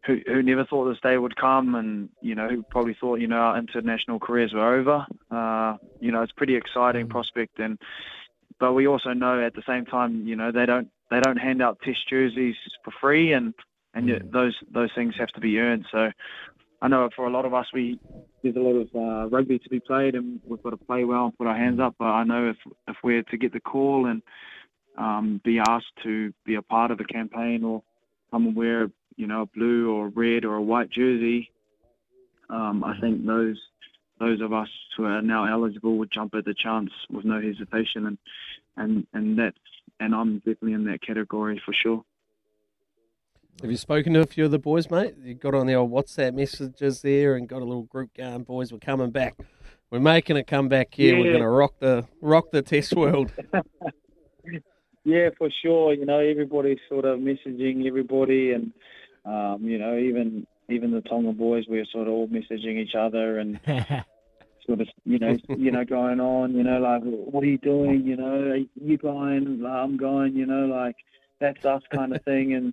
who 0.05 0.21
who 0.27 0.43
never 0.43 0.65
thought 0.65 0.89
this 0.89 1.01
day 1.01 1.17
would 1.17 1.37
come, 1.37 1.75
and 1.75 2.09
you 2.21 2.35
know 2.35 2.49
who 2.49 2.63
probably 2.63 2.97
thought 2.99 3.21
you 3.21 3.29
know 3.29 3.37
our 3.37 3.59
international 3.59 4.19
careers 4.19 4.53
were 4.53 4.75
over. 4.75 5.07
Uh, 5.31 5.77
you 6.01 6.11
know, 6.11 6.23
it's 6.23 6.33
pretty 6.33 6.57
exciting 6.57 7.09
prospect, 7.09 7.59
and 7.59 7.79
but 8.59 8.73
we 8.73 8.87
also 8.87 9.13
know 9.13 9.45
at 9.45 9.55
the 9.55 9.63
same 9.67 9.85
time, 9.85 10.27
you 10.27 10.37
know, 10.37 10.53
they 10.53 10.67
don't 10.67 10.89
they 11.11 11.21
don't 11.21 11.37
hand 11.37 11.63
out 11.63 11.79
test 11.83 12.09
jerseys 12.09 12.57
for 12.85 12.93
free, 13.01 13.33
and 13.33 13.55
and 13.95 14.09
yet 14.09 14.33
those 14.33 14.57
those 14.73 14.91
things 14.95 15.15
have 15.19 15.29
to 15.31 15.41
be 15.41 15.59
earned. 15.59 15.87
So 15.91 16.11
I 16.83 16.89
know 16.89 17.09
for 17.15 17.27
a 17.27 17.31
lot 17.31 17.45
of 17.45 17.55
us, 17.55 17.67
we 17.73 17.99
there's 18.43 18.57
a 18.57 18.59
lot 18.59 18.75
of 18.75 18.89
uh, 18.93 19.29
rugby 19.29 19.61
to 19.61 19.69
be 19.69 19.79
played, 19.79 20.17
and 20.17 20.41
we've 20.45 20.63
got 20.65 20.71
to 20.71 20.77
play 20.77 21.05
well 21.05 21.27
and 21.27 21.39
put 21.39 21.47
our 21.47 21.57
hands 21.57 21.79
up. 21.79 21.95
But 21.97 22.07
I 22.07 22.25
know 22.25 22.51
if 22.51 22.57
if 22.89 22.97
we're 23.05 23.23
to 23.23 23.37
get 23.39 23.53
the 23.53 23.61
call 23.61 24.07
and 24.07 24.21
um, 24.99 25.41
be 25.45 25.61
asked 25.61 25.95
to 26.03 26.35
be 26.45 26.57
a 26.57 26.63
part 26.63 26.91
of 26.91 26.99
a 26.99 27.05
campaign 27.05 27.63
or 27.63 27.85
come 28.33 28.49
and 28.49 28.57
wear, 28.57 28.91
you 29.15 29.29
know, 29.29 29.43
a 29.43 29.47
blue 29.47 29.93
or 29.95 30.07
a 30.07 30.11
red 30.11 30.45
or 30.45 30.57
a 30.57 30.63
white 30.63 30.91
jersey, 30.91 31.53
um, 32.51 32.83
I 32.83 32.99
think 33.01 33.25
those 33.25 33.61
those 34.19 34.41
of 34.41 34.53
us 34.53 34.69
who 34.97 35.05
are 35.05 35.23
now 35.23 35.45
eligible 35.45 35.99
would 35.99 36.11
jump 36.13 36.35
at 36.35 36.45
the 36.45 36.55
chance 36.55 36.91
with 37.09 37.25
no 37.25 37.41
hesitation, 37.41 38.07
and 38.07 38.19
and 38.77 39.07
and 39.13 39.39
that's 39.39 39.57
and 40.01 40.17
I'm 40.17 40.39
definitely 40.39 40.73
in 40.73 40.85
that 40.87 41.01
category 41.01 41.63
for 41.65 41.73
sure. 41.73 42.05
Have 43.61 43.71
you 43.71 43.77
spoken 43.77 44.15
to 44.15 44.21
a 44.21 44.27
few 44.27 44.45
of 44.45 44.51
the 44.51 44.59
boys, 44.59 44.91
mate? 44.91 45.15
You 45.23 45.35
got 45.35 45.55
on 45.55 45.67
the 45.67 45.75
old 45.75 45.93
WhatsApp 45.93 46.35
messages 46.35 47.03
there 47.03 47.37
and 47.37 47.49
got 47.49 47.63
a 47.63 47.65
little 47.65 47.85
group 47.85 48.15
going. 48.17 48.43
Boys, 48.43 48.73
we're 48.73 48.79
coming 48.79 49.11
back. 49.11 49.37
We're 49.91 50.01
making 50.01 50.37
a 50.37 50.43
comeback 50.43 50.95
here. 50.95 51.17
We're 51.17 51.33
going 51.33 51.43
to 51.43 51.49
rock 51.49 51.75
the 51.79 52.07
rock 52.21 52.51
the 52.51 52.63
Test 52.63 52.95
world. 52.95 53.33
Yeah, 55.05 55.31
for 55.37 55.49
sure. 55.63 55.95
You 55.95 56.07
know, 56.07 56.21
everybody's 56.21 56.79
sort 56.89 57.05
of 57.05 57.19
messaging 57.19 57.87
everybody, 57.87 58.53
and 58.53 58.73
um, 59.25 59.59
you 59.63 59.79
know, 59.79 59.99
even 59.99 60.47
even 60.69 60.93
the 60.93 61.01
Tonga 61.01 61.33
boys, 61.33 61.65
we're 61.69 61.85
sort 61.87 62.07
of 62.07 62.15
all 62.15 62.29
messaging 62.29 62.79
each 62.79 62.95
other 62.95 63.39
and 63.39 63.59
sort 64.67 64.81
of, 64.81 64.87
you 65.05 65.19
know, 65.19 65.37
you 65.49 65.73
know, 65.73 65.85
going 65.85 66.21
on. 66.21 66.55
You 66.55 66.63
know, 66.63 66.79
like, 66.79 67.03
what 67.03 67.43
are 67.43 67.49
you 67.49 67.59
doing? 67.59 68.05
You 68.05 68.17
know, 68.17 68.51
are 68.51 68.57
you 68.57 68.97
going? 68.97 69.65
I'm 69.67 69.97
going. 69.97 70.37
You 70.37 70.47
know, 70.47 70.67
like 70.67 70.97
that's 71.41 71.65
us 71.65 71.83
kind 71.93 72.15
of 72.15 72.23
thing. 72.23 72.55
And 72.55 72.73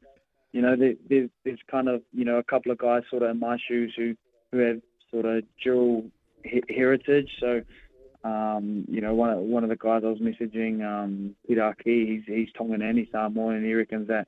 you 0.52 0.62
know, 0.62 0.76
there, 0.76 0.94
there's 1.10 1.30
there's 1.44 1.60
kind 1.70 1.88
of 1.88 2.02
you 2.14 2.26
know 2.26 2.38
a 2.38 2.44
couple 2.44 2.72
of 2.72 2.78
guys 2.78 3.04
sort 3.10 3.24
of 3.24 3.32
in 3.32 3.40
my 3.40 3.58
shoes 3.68 3.94
who 3.96 4.16
who 4.52 4.60
have 4.60 4.82
sort 5.12 5.26
of 5.26 5.44
dual 5.64 6.06
he- 6.44 6.64
heritage. 6.70 7.30
So 7.40 7.62
um, 8.24 8.86
you 8.90 9.02
know, 9.02 9.14
one 9.14 9.30
of, 9.30 9.40
one 9.40 9.64
of 9.64 9.70
the 9.70 9.76
guys 9.76 10.04
I 10.04 10.10
was 10.10 10.20
messaging, 10.20 10.86
um, 10.86 11.36
Pita 11.48 11.74
Ahki, 11.74 12.08
he's, 12.08 12.24
he's 12.26 12.50
Tongan 12.58 12.82
and 12.82 12.98
he's 12.98 13.08
Samoan, 13.12 13.56
and 13.56 13.66
he 13.66 13.74
reckons 13.74 14.10
that 14.10 14.28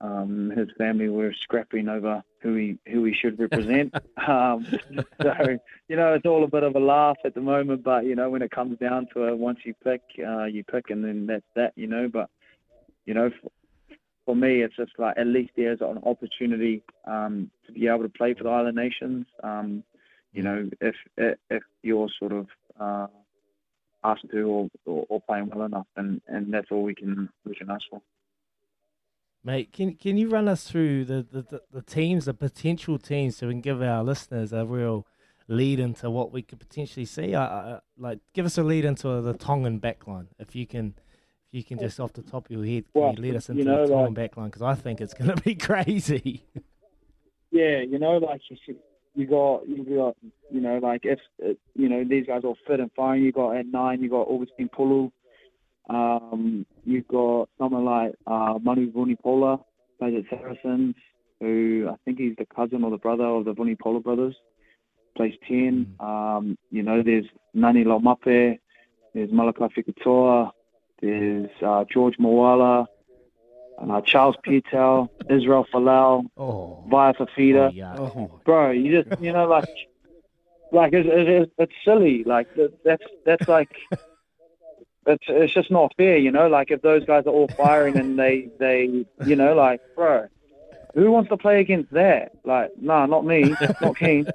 um, 0.00 0.50
his 0.56 0.68
family 0.78 1.08
were 1.08 1.32
scrapping 1.34 1.88
over 1.88 2.24
who 2.40 2.54
he 2.54 2.78
who 2.90 3.04
he 3.04 3.14
should 3.14 3.38
represent. 3.38 3.94
um, 4.26 4.66
so 5.20 5.58
you 5.88 5.96
know, 5.96 6.14
it's 6.14 6.26
all 6.26 6.42
a 6.42 6.48
bit 6.48 6.62
of 6.62 6.74
a 6.74 6.80
laugh 6.80 7.18
at 7.24 7.34
the 7.34 7.40
moment, 7.40 7.84
but 7.84 8.04
you 8.04 8.16
know, 8.16 8.30
when 8.30 8.42
it 8.42 8.50
comes 8.50 8.78
down 8.78 9.06
to 9.14 9.28
it, 9.28 9.38
once 9.38 9.60
you 9.64 9.74
pick, 9.84 10.02
uh, 10.26 10.44
you 10.44 10.64
pick, 10.64 10.90
and 10.90 11.04
then 11.04 11.26
that's 11.26 11.44
that. 11.54 11.72
You 11.76 11.86
know, 11.86 12.08
but 12.08 12.30
you 13.04 13.14
know, 13.14 13.30
for, 14.24 14.36
me, 14.36 14.62
it's 14.62 14.76
just 14.76 14.92
like 14.98 15.16
at 15.18 15.26
least 15.26 15.52
there's 15.56 15.80
an 15.80 16.00
opportunity 16.04 16.82
um, 17.06 17.50
to 17.66 17.72
be 17.72 17.88
able 17.88 18.02
to 18.02 18.08
play 18.08 18.34
for 18.34 18.44
the 18.44 18.50
Island 18.50 18.76
Nations. 18.76 19.26
Um, 19.42 19.84
you 20.32 20.42
know, 20.42 20.68
if 20.80 20.94
if 21.18 21.62
you're 21.82 22.08
sort 22.18 22.32
of 22.32 22.46
uh, 22.80 23.06
asked 24.04 24.30
to 24.30 24.42
or, 24.42 24.68
or, 24.86 25.06
or 25.08 25.20
playing 25.20 25.50
well 25.50 25.64
enough, 25.64 25.86
and, 25.96 26.20
and 26.26 26.52
that's 26.52 26.68
all 26.70 26.82
we 26.82 26.94
can 26.94 27.28
we 27.44 27.54
can 27.54 27.70
ask 27.70 27.84
for. 27.90 28.00
Mate, 29.44 29.72
can 29.72 29.94
can 29.94 30.16
you 30.16 30.28
run 30.28 30.48
us 30.48 30.64
through 30.64 31.04
the, 31.04 31.26
the, 31.30 31.42
the, 31.42 31.62
the 31.72 31.82
teams, 31.82 32.26
the 32.26 32.34
potential 32.34 32.98
teams, 32.98 33.36
so 33.36 33.48
we 33.48 33.54
can 33.54 33.60
give 33.60 33.82
our 33.82 34.02
listeners 34.02 34.52
a 34.52 34.64
real 34.64 35.06
lead 35.48 35.80
into 35.80 36.08
what 36.10 36.32
we 36.32 36.42
could 36.42 36.60
potentially 36.60 37.06
see? 37.06 37.34
I, 37.34 37.44
I, 37.44 37.78
like, 37.98 38.20
give 38.32 38.46
us 38.46 38.56
a 38.56 38.62
lead 38.62 38.84
into 38.84 39.20
the 39.20 39.34
Tongan 39.34 39.80
backline, 39.80 40.28
if 40.38 40.54
you 40.54 40.66
can. 40.66 40.94
You 41.52 41.62
can 41.62 41.78
just 41.78 42.00
off 42.00 42.14
the 42.14 42.22
top 42.22 42.46
of 42.46 42.50
your 42.50 42.64
head, 42.64 42.84
can 42.92 43.02
Well, 43.02 43.12
you 43.14 43.22
lead 43.22 43.36
us 43.36 43.48
you 43.50 43.52
into 43.58 43.64
know, 43.70 43.86
the 43.86 43.92
Tongan 43.92 44.14
like- 44.14 44.32
backline? 44.32 44.46
Because 44.46 44.62
I 44.62 44.74
think 44.74 45.00
it's 45.02 45.12
going 45.14 45.30
to 45.36 45.42
be 45.42 45.54
crazy. 45.54 46.42
Yeah, 47.50 47.80
you 47.80 47.98
know, 47.98 48.16
like 48.16 48.40
you 48.48 48.56
should, 48.64 48.76
you 49.14 49.26
got 49.26 49.68
you 49.68 49.84
got 49.84 50.16
you 50.50 50.60
know 50.62 50.78
like 50.78 51.02
if 51.04 51.18
you 51.38 51.88
know 51.90 52.02
these 52.02 52.26
guys 52.26 52.42
are 52.44 52.54
fit 52.66 52.80
and 52.80 52.90
fine. 52.96 53.22
You 53.22 53.30
got 53.32 53.56
at 53.56 53.66
nine, 53.66 54.00
you 54.02 54.08
got 54.08 54.22
Augustine 54.28 54.70
Pulu. 54.74 55.12
Um, 55.90 56.64
you 56.84 57.02
got 57.02 57.50
someone 57.58 57.84
like 57.84 58.14
uh, 58.26 58.58
Manu 58.62 58.90
Vunipola, 58.90 59.62
plays 59.98 60.24
at 60.24 60.38
Saracens, 60.38 60.94
who 61.40 61.88
I 61.92 61.96
think 62.06 62.18
he's 62.18 62.36
the 62.38 62.46
cousin 62.46 62.84
or 62.84 62.90
the 62.90 62.96
brother 62.96 63.24
of 63.26 63.44
the 63.44 63.52
Vunipola 63.52 64.02
brothers. 64.02 64.34
Plays 65.14 65.34
ten. 65.46 65.94
Um, 66.00 66.56
you 66.70 66.82
know, 66.82 67.02
there's 67.02 67.26
Nani 67.52 67.84
Lomape, 67.84 68.58
there's 69.12 69.28
Malakai 69.30 69.68
Fekitoa, 69.76 70.52
there's 71.02 71.50
uh, 71.60 71.84
George 71.92 72.16
Moala, 72.16 72.86
uh, 73.78 74.00
Charles 74.02 74.36
Piutau, 74.46 75.08
Israel 75.28 75.66
Folau, 75.72 76.24
oh. 76.36 76.84
Vaea 76.88 77.16
Fifita. 77.16 78.44
Bro, 78.44 78.70
you 78.70 79.02
just 79.02 79.20
you 79.20 79.32
know 79.32 79.46
like 79.46 79.68
like 80.70 80.92
it's, 80.92 81.08
it's, 81.10 81.52
it's 81.58 81.72
silly. 81.84 82.22
Like 82.24 82.48
that's 82.84 83.02
that's 83.26 83.48
like 83.48 83.76
it's 85.06 85.24
it's 85.26 85.52
just 85.52 85.70
not 85.72 85.92
fair. 85.96 86.18
You 86.18 86.30
know, 86.30 86.46
like 86.48 86.70
if 86.70 86.80
those 86.82 87.04
guys 87.04 87.26
are 87.26 87.32
all 87.32 87.48
firing 87.48 87.96
and 87.98 88.16
they 88.18 88.48
they 88.58 89.04
you 89.26 89.36
know 89.36 89.54
like 89.54 89.80
bro. 89.96 90.28
Who 90.94 91.10
wants 91.10 91.30
to 91.30 91.38
play 91.38 91.58
against 91.58 91.90
that? 91.92 92.32
Like, 92.44 92.72
nah, 92.78 93.06
not 93.06 93.24
me, 93.24 93.56
not 93.80 93.96
keen. 93.96 94.26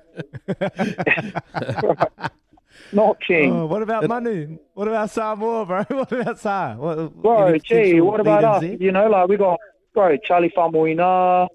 not 2.91 3.19
keen. 3.25 3.51
Oh, 3.51 3.65
what 3.65 3.81
about 3.81 4.07
money? 4.07 4.59
What 4.73 4.87
about 4.87 5.09
Samoa, 5.09 5.65
bro? 5.65 5.83
What 5.89 6.11
about 6.11 6.39
Sa? 6.39 6.75
What, 6.75 7.21
Bro, 7.21 7.57
gee, 7.59 8.01
what 8.01 8.19
about 8.19 8.43
us? 8.43 8.61
lead-ins 8.61 8.81
You 8.81 8.91
know, 8.91 9.07
like 9.07 9.27
we 9.27 9.37
got 9.37 9.59
bro 9.93 10.17
Charlie 10.17 10.51
Faumuina, 10.55 11.47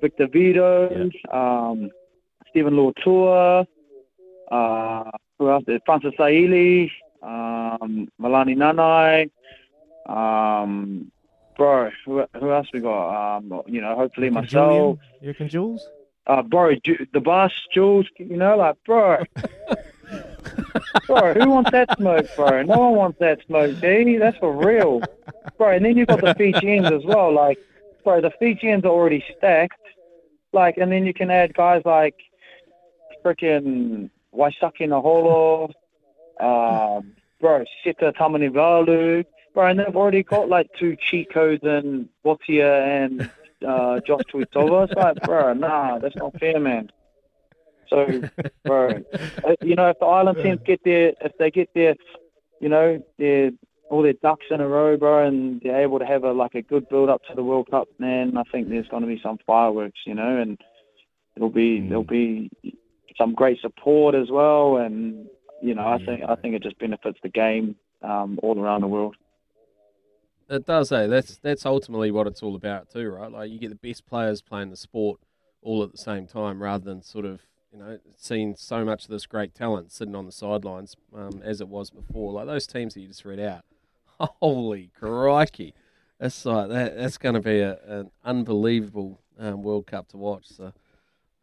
Victor 0.00 0.26
Vito, 0.26 1.10
um, 1.30 1.90
Stephen 2.48 2.74
Luatua, 2.74 3.66
uh, 4.50 5.10
who 5.38 5.50
else? 5.50 5.64
There? 5.66 5.78
Francis 5.86 6.14
Saili, 6.18 6.90
um, 7.22 8.08
Melani 8.20 8.56
Nanai, 8.56 9.30
um, 10.06 11.12
bro. 11.56 11.90
Who, 12.06 12.24
who 12.38 12.52
else 12.52 12.68
we 12.72 12.80
got? 12.80 13.36
Um, 13.36 13.62
you 13.66 13.80
know, 13.80 13.94
hopefully 13.94 14.28
there? 14.28 14.42
myself. 14.42 14.48
Julian? 14.48 14.98
You 15.20 15.28
reckon 15.28 15.48
Jules? 15.48 15.88
Uh, 16.26 16.42
bro, 16.42 16.74
Ju- 16.84 17.06
the 17.12 17.20
boss, 17.20 17.52
Jules. 17.72 18.06
You 18.18 18.36
know, 18.36 18.56
like 18.56 18.76
bro. 18.84 19.24
bro, 21.06 21.34
who 21.34 21.50
wants 21.50 21.70
that 21.70 21.96
smoke, 21.96 22.26
bro? 22.36 22.62
No 22.62 22.78
one 22.78 22.94
wants 22.94 23.18
that 23.20 23.40
smoke, 23.46 23.80
D. 23.80 24.16
That's 24.16 24.36
for 24.38 24.52
real, 24.52 25.02
bro. 25.56 25.70
And 25.70 25.84
then 25.84 25.96
you've 25.96 26.08
got 26.08 26.20
the 26.20 26.34
Fijians 26.34 26.90
as 26.90 27.04
well. 27.04 27.32
Like, 27.32 27.58
bro, 28.04 28.20
the 28.20 28.30
Fijians 28.38 28.84
are 28.84 28.88
already 28.88 29.24
stacked. 29.36 29.80
Like, 30.52 30.78
and 30.78 30.90
then 30.90 31.06
you 31.06 31.14
can 31.14 31.30
add 31.30 31.54
guys 31.54 31.82
like 31.84 32.16
freaking 33.24 34.10
Waisake 34.34 34.88
Naholo, 34.88 35.70
um, 36.40 37.12
bro, 37.40 37.64
Seta 37.84 38.12
Tamanivalu, 38.18 39.24
bro, 39.54 39.66
and 39.66 39.78
they've 39.78 39.96
already 39.96 40.22
got 40.22 40.48
like 40.48 40.68
two 40.78 40.96
codes 41.32 41.62
in 41.62 42.08
Botia 42.24 43.04
and 43.04 43.30
uh, 43.66 44.00
Josh 44.00 44.22
Tuisova. 44.32 44.84
It's 44.84 44.94
like, 44.94 45.22
bro, 45.22 45.52
nah, 45.54 45.98
that's 45.98 46.16
not 46.16 46.38
fair, 46.38 46.58
man. 46.58 46.90
So, 47.90 48.22
bro, 48.64 49.02
uh, 49.44 49.56
you 49.60 49.74
know, 49.74 49.88
if 49.88 49.98
the 49.98 50.06
island 50.06 50.38
teams 50.42 50.60
get 50.64 50.80
there, 50.84 51.12
if 51.20 51.32
they 51.38 51.50
get 51.50 51.68
there, 51.74 51.96
you 52.60 52.68
know, 52.68 53.02
they're 53.18 53.50
all 53.90 54.02
their 54.02 54.14
ducks 54.14 54.46
in 54.50 54.60
a 54.60 54.68
row, 54.68 54.96
bro, 54.96 55.26
and 55.26 55.60
they're 55.62 55.82
able 55.82 55.98
to 55.98 56.06
have 56.06 56.22
a 56.22 56.32
like 56.32 56.54
a 56.54 56.62
good 56.62 56.88
build 56.88 57.10
up 57.10 57.22
to 57.24 57.34
the 57.34 57.42
World 57.42 57.68
Cup, 57.70 57.88
man, 57.98 58.36
I 58.36 58.44
think 58.52 58.68
there's 58.68 58.86
going 58.88 59.02
to 59.02 59.08
be 59.08 59.20
some 59.22 59.38
fireworks, 59.44 59.98
you 60.06 60.14
know, 60.14 60.38
and 60.38 60.58
it'll 61.36 61.50
be 61.50 61.80
there'll 61.80 62.04
be 62.04 62.50
some 63.18 63.34
great 63.34 63.60
support 63.60 64.14
as 64.14 64.30
well, 64.30 64.76
and 64.76 65.26
you 65.60 65.74
know, 65.74 65.86
I 65.86 65.98
think 66.04 66.22
I 66.26 66.36
think 66.36 66.54
it 66.54 66.62
just 66.62 66.78
benefits 66.78 67.18
the 67.22 67.28
game 67.28 67.76
um, 68.02 68.38
all 68.42 68.58
around 68.58 68.82
the 68.82 68.86
world. 68.86 69.16
It 70.48 70.66
does, 70.66 70.92
eh? 70.92 71.06
That's 71.06 71.38
that's 71.38 71.66
ultimately 71.66 72.10
what 72.12 72.26
it's 72.26 72.42
all 72.42 72.54
about 72.54 72.90
too, 72.90 73.10
right? 73.10 73.30
Like 73.30 73.50
you 73.50 73.58
get 73.58 73.70
the 73.70 73.88
best 73.88 74.06
players 74.06 74.40
playing 74.42 74.70
the 74.70 74.76
sport 74.76 75.20
all 75.62 75.82
at 75.82 75.92
the 75.92 75.98
same 75.98 76.26
time, 76.26 76.62
rather 76.62 76.84
than 76.84 77.02
sort 77.02 77.24
of 77.24 77.40
you 77.72 77.78
know 77.78 77.98
seeing 78.16 78.54
so 78.56 78.84
much 78.84 79.04
of 79.04 79.10
this 79.10 79.26
great 79.26 79.54
talent 79.54 79.92
sitting 79.92 80.14
on 80.14 80.26
the 80.26 80.32
sidelines 80.32 80.96
um, 81.14 81.40
as 81.44 81.60
it 81.60 81.68
was 81.68 81.90
before. 81.90 82.32
Like 82.32 82.46
those 82.46 82.66
teams 82.66 82.94
that 82.94 83.00
you 83.00 83.08
just 83.08 83.24
read 83.24 83.40
out, 83.40 83.64
holy 84.40 84.90
crikey, 84.98 85.74
that's 86.18 86.44
like 86.44 86.68
that. 86.68 86.96
That's 86.96 87.18
going 87.18 87.34
to 87.34 87.40
be 87.40 87.60
a, 87.60 87.78
an 87.86 88.10
unbelievable 88.24 89.20
um, 89.38 89.62
World 89.62 89.86
Cup 89.86 90.08
to 90.08 90.16
watch. 90.16 90.46
So, 90.48 90.72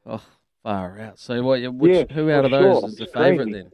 oh, 0.05 0.23
far 0.63 0.99
out. 0.99 1.19
So, 1.19 1.41
what? 1.43 1.61
Which, 1.73 1.91
Yeah, 1.91 2.13
who 2.13 2.29
out 2.29 2.45
of 2.45 2.51
those 2.51 2.79
sure. 2.79 2.89
is 2.89 2.95
the 2.97 3.07
favourite 3.07 3.51
then? 3.51 3.71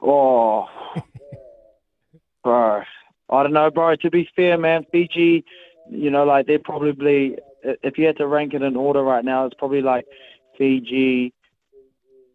Oh, 0.00 0.68
bro, 2.44 2.82
I 3.30 3.42
don't 3.42 3.52
know, 3.52 3.70
bro. 3.70 3.96
To 3.96 4.10
be 4.10 4.28
fair, 4.36 4.56
man, 4.56 4.86
Fiji, 4.92 5.44
you 5.90 6.10
know, 6.10 6.24
like 6.24 6.46
they're 6.46 6.58
probably 6.58 7.36
if 7.62 7.98
you 7.98 8.06
had 8.06 8.16
to 8.18 8.26
rank 8.26 8.54
it 8.54 8.62
in 8.62 8.76
order 8.76 9.02
right 9.02 9.24
now, 9.24 9.46
it's 9.46 9.54
probably 9.54 9.82
like 9.82 10.06
Fiji, 10.56 11.32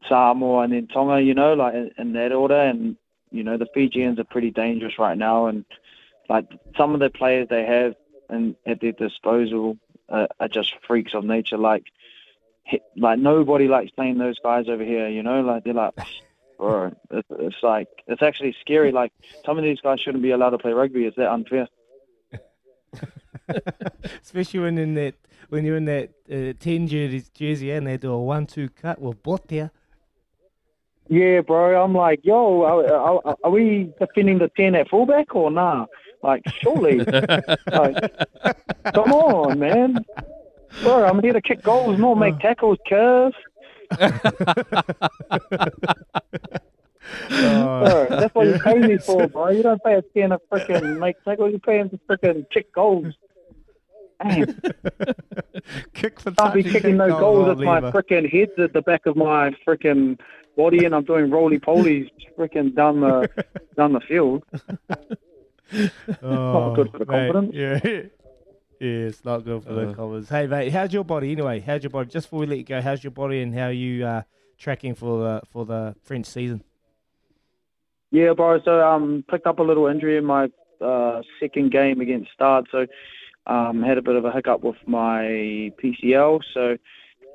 Samoa, 0.08 0.64
and 0.64 0.74
then 0.74 0.88
Tonga. 0.88 1.22
You 1.22 1.34
know, 1.34 1.54
like 1.54 1.74
in, 1.74 1.92
in 1.98 2.14
that 2.14 2.32
order. 2.32 2.60
And 2.60 2.98
you 3.32 3.44
know, 3.44 3.58
the 3.58 3.68
Fijians 3.74 4.20
are 4.20 4.26
pretty 4.26 4.52
dangerous 4.52 5.00
right 5.00 5.18
now, 5.18 5.48
and 5.48 5.66
like 6.30 6.48
some 6.78 6.94
of 6.94 7.00
the 7.00 7.10
players 7.10 7.48
they 7.50 7.66
have 7.66 7.96
and 8.30 8.56
at 8.66 8.82
their 8.82 8.94
disposal 8.94 9.78
uh, 10.10 10.28
are 10.40 10.48
just 10.48 10.74
freaks 10.88 11.14
of 11.14 11.24
nature. 11.24 11.58
Like, 11.58 11.86
like 12.96 13.20
nobody 13.20 13.68
likes 13.68 13.92
playing 13.92 14.18
those 14.18 14.40
guys 14.40 14.66
over 14.70 14.84
here. 14.84 15.10
You 15.10 15.24
know, 15.24 15.42
like 15.42 15.64
they're 15.64 15.74
like. 15.74 15.94
Bro, 16.60 16.96
it's, 17.10 17.28
it's 17.32 17.64
like 17.64 17.90
it's 18.08 18.22
actually 18.22 18.56
scary. 18.62 18.92
Like 18.92 19.12
some 19.44 19.58
of 19.58 19.64
these 19.64 19.82
guys 19.82 20.00
shouldn't 20.00 20.22
be 20.22 20.32
allowed 20.32 20.52
to 20.52 20.60
play 20.60 20.72
rugby. 20.72 21.04
It's 21.06 21.18
that 21.18 21.34
unfair. 21.34 21.68
Especially 24.22 24.60
when 24.60 24.78
in 24.78 24.94
that 24.96 25.16
when 25.50 25.66
you're 25.66 25.78
in 25.78 25.86
that 25.86 26.10
uh, 26.32 26.54
ten 26.60 26.88
jersey, 26.88 27.24
jersey 27.34 27.72
and 27.72 27.88
they 27.88 27.98
do 27.98 28.12
a 28.12 28.20
one-two 28.20 28.70
cut 28.70 29.02
with 29.02 29.24
Botia. 29.24 29.72
Yeah, 31.10 31.42
bro. 31.42 31.84
I'm 31.84 31.94
like, 31.94 32.22
yo, 32.24 32.64
are, 32.64 32.94
are, 32.94 33.36
are 33.44 33.52
we 33.52 33.94
defending 34.00 34.40
the 34.40 34.50
10 34.56 34.74
at 34.76 34.90
fullback 34.90 35.36
or 35.36 35.52
nah? 35.52 35.86
Like, 36.24 36.44
surely. 36.62 37.00
like, 37.00 38.18
come 38.94 39.12
on, 39.12 39.60
man. 39.60 40.06
Bro, 40.82 41.06
I'm 41.06 41.22
here 41.22 41.34
to 41.34 41.42
kick 41.42 41.62
goals, 41.62 42.00
not 42.00 42.16
make 42.16 42.40
tackles, 42.40 42.78
curve. 42.88 43.34
bro, 47.30 48.08
that's 48.10 48.34
what 48.36 48.48
you 48.48 48.60
pay 48.60 48.76
me 48.80 48.98
for, 48.98 49.28
bro. 49.28 49.50
You 49.50 49.64
don't 49.64 49.84
pay 49.84 49.96
a 49.96 50.02
10 50.02 50.30
to 50.32 50.40
freaking 50.52 51.00
make 51.00 51.22
tackles, 51.24 51.52
you 51.54 51.60
pay 51.60 51.80
him 51.80 51.90
to 51.90 52.00
freaking 52.10 52.46
kick 52.52 52.74
goals. 52.74 53.14
Damn. 54.24 54.46
Kick 55.94 56.20
for 56.20 56.34
I'll 56.38 56.52
be 56.54 56.64
kicking 56.64 56.98
no 56.98 57.10
goals, 57.20 57.50
at 57.50 57.58
my 57.58 57.80
leave 57.80 57.92
her. 57.94 58.02
freaking 58.02 58.30
head's 58.32 58.52
at 58.58 58.72
the 58.74 58.82
back 58.82 59.06
of 59.06 59.16
my 59.18 59.54
freaking 59.68 60.18
body 60.56 60.86
and 60.86 60.94
I'm 60.96 61.04
doing 61.04 61.30
roly 61.30 61.60
polies 61.60 62.10
freaking 62.38 62.74
down 62.76 63.02
the 63.02 63.28
down 63.78 63.92
the 63.94 64.00
field. 64.02 64.44
Oh, 64.90 65.90
not 66.22 66.76
good 66.76 66.92
for 66.92 67.00
the 67.00 67.06
mate, 67.06 67.32
confidence. 67.34 67.52
Yeah. 67.54 67.80
Yeah, 68.80 68.90
it's 69.08 69.24
not 69.26 69.44
good 69.46 69.64
for 69.64 69.74
the 69.74 69.90
Uh. 69.90 69.94
confidence. 69.94 70.30
Hey, 70.30 70.48
mate, 70.48 70.72
how's 70.72 70.94
your 70.94 71.04
body 71.04 71.32
anyway? 71.32 71.60
How's 71.60 71.84
your 71.84 71.90
body? 71.90 72.10
Just 72.10 72.28
before 72.28 72.40
we 72.40 72.46
let 72.46 72.58
you 72.60 72.64
go, 72.66 72.82
how's 72.82 73.04
your 73.04 73.12
body 73.12 73.42
and 73.42 73.54
how 73.54 73.66
are 73.68 73.72
you 73.72 74.06
uh, 74.06 74.22
tracking 74.58 74.96
for 74.96 75.20
the 75.20 75.42
for 75.52 75.66
the 75.66 75.96
French 76.04 76.28
season? 76.28 76.64
Yeah, 78.14 78.34
bro. 78.34 78.62
So 78.64 78.80
um, 78.88 79.26
picked 79.28 79.48
up 79.48 79.58
a 79.58 79.64
little 79.64 79.88
injury 79.88 80.18
in 80.18 80.26
my 80.26 80.48
uh, 80.80 81.24
second 81.40 81.72
game 81.72 82.00
against 82.00 82.32
Start. 82.32 82.68
So 82.72 82.86
um, 83.48 83.82
had 83.82 83.98
a 83.98 84.04
bit 84.04 84.16
of 84.16 84.24
a 84.24 84.32
hiccup 84.32 84.62
with 84.62 84.76
my 84.86 85.74
PCL. 85.84 86.42
So 86.54 86.78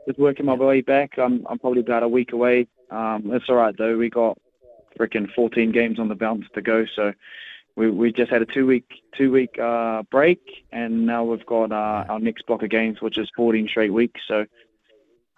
just 0.06 0.20
working 0.20 0.46
my 0.46 0.54
way 0.54 0.80
back. 0.82 1.18
I'm 1.18 1.44
I'm 1.50 1.58
probably 1.58 1.80
about 1.80 2.04
a 2.04 2.08
week 2.08 2.32
away. 2.32 2.68
Um, 2.92 3.24
it's 3.32 3.46
all 3.48 3.56
right 3.56 3.76
though. 3.76 3.96
We 3.98 4.08
got 4.08 4.38
freaking 4.96 5.28
14 5.34 5.72
games 5.72 5.98
on 5.98 6.06
the 6.06 6.14
bounce 6.14 6.46
to 6.54 6.62
go. 6.62 6.86
So 6.94 7.12
we 7.74 7.90
we 7.90 8.12
just 8.12 8.30
had 8.30 8.42
a 8.42 8.46
two 8.46 8.64
week 8.64 8.88
two 9.16 9.32
week 9.32 9.58
uh, 9.58 10.04
break, 10.12 10.64
and 10.70 11.04
now 11.04 11.24
we've 11.24 11.44
got 11.44 11.72
uh, 11.72 12.04
our 12.08 12.20
next 12.20 12.46
block 12.46 12.62
of 12.62 12.70
games, 12.70 13.02
which 13.02 13.18
is 13.18 13.28
14 13.34 13.66
straight 13.66 13.92
weeks. 13.92 14.20
So 14.28 14.46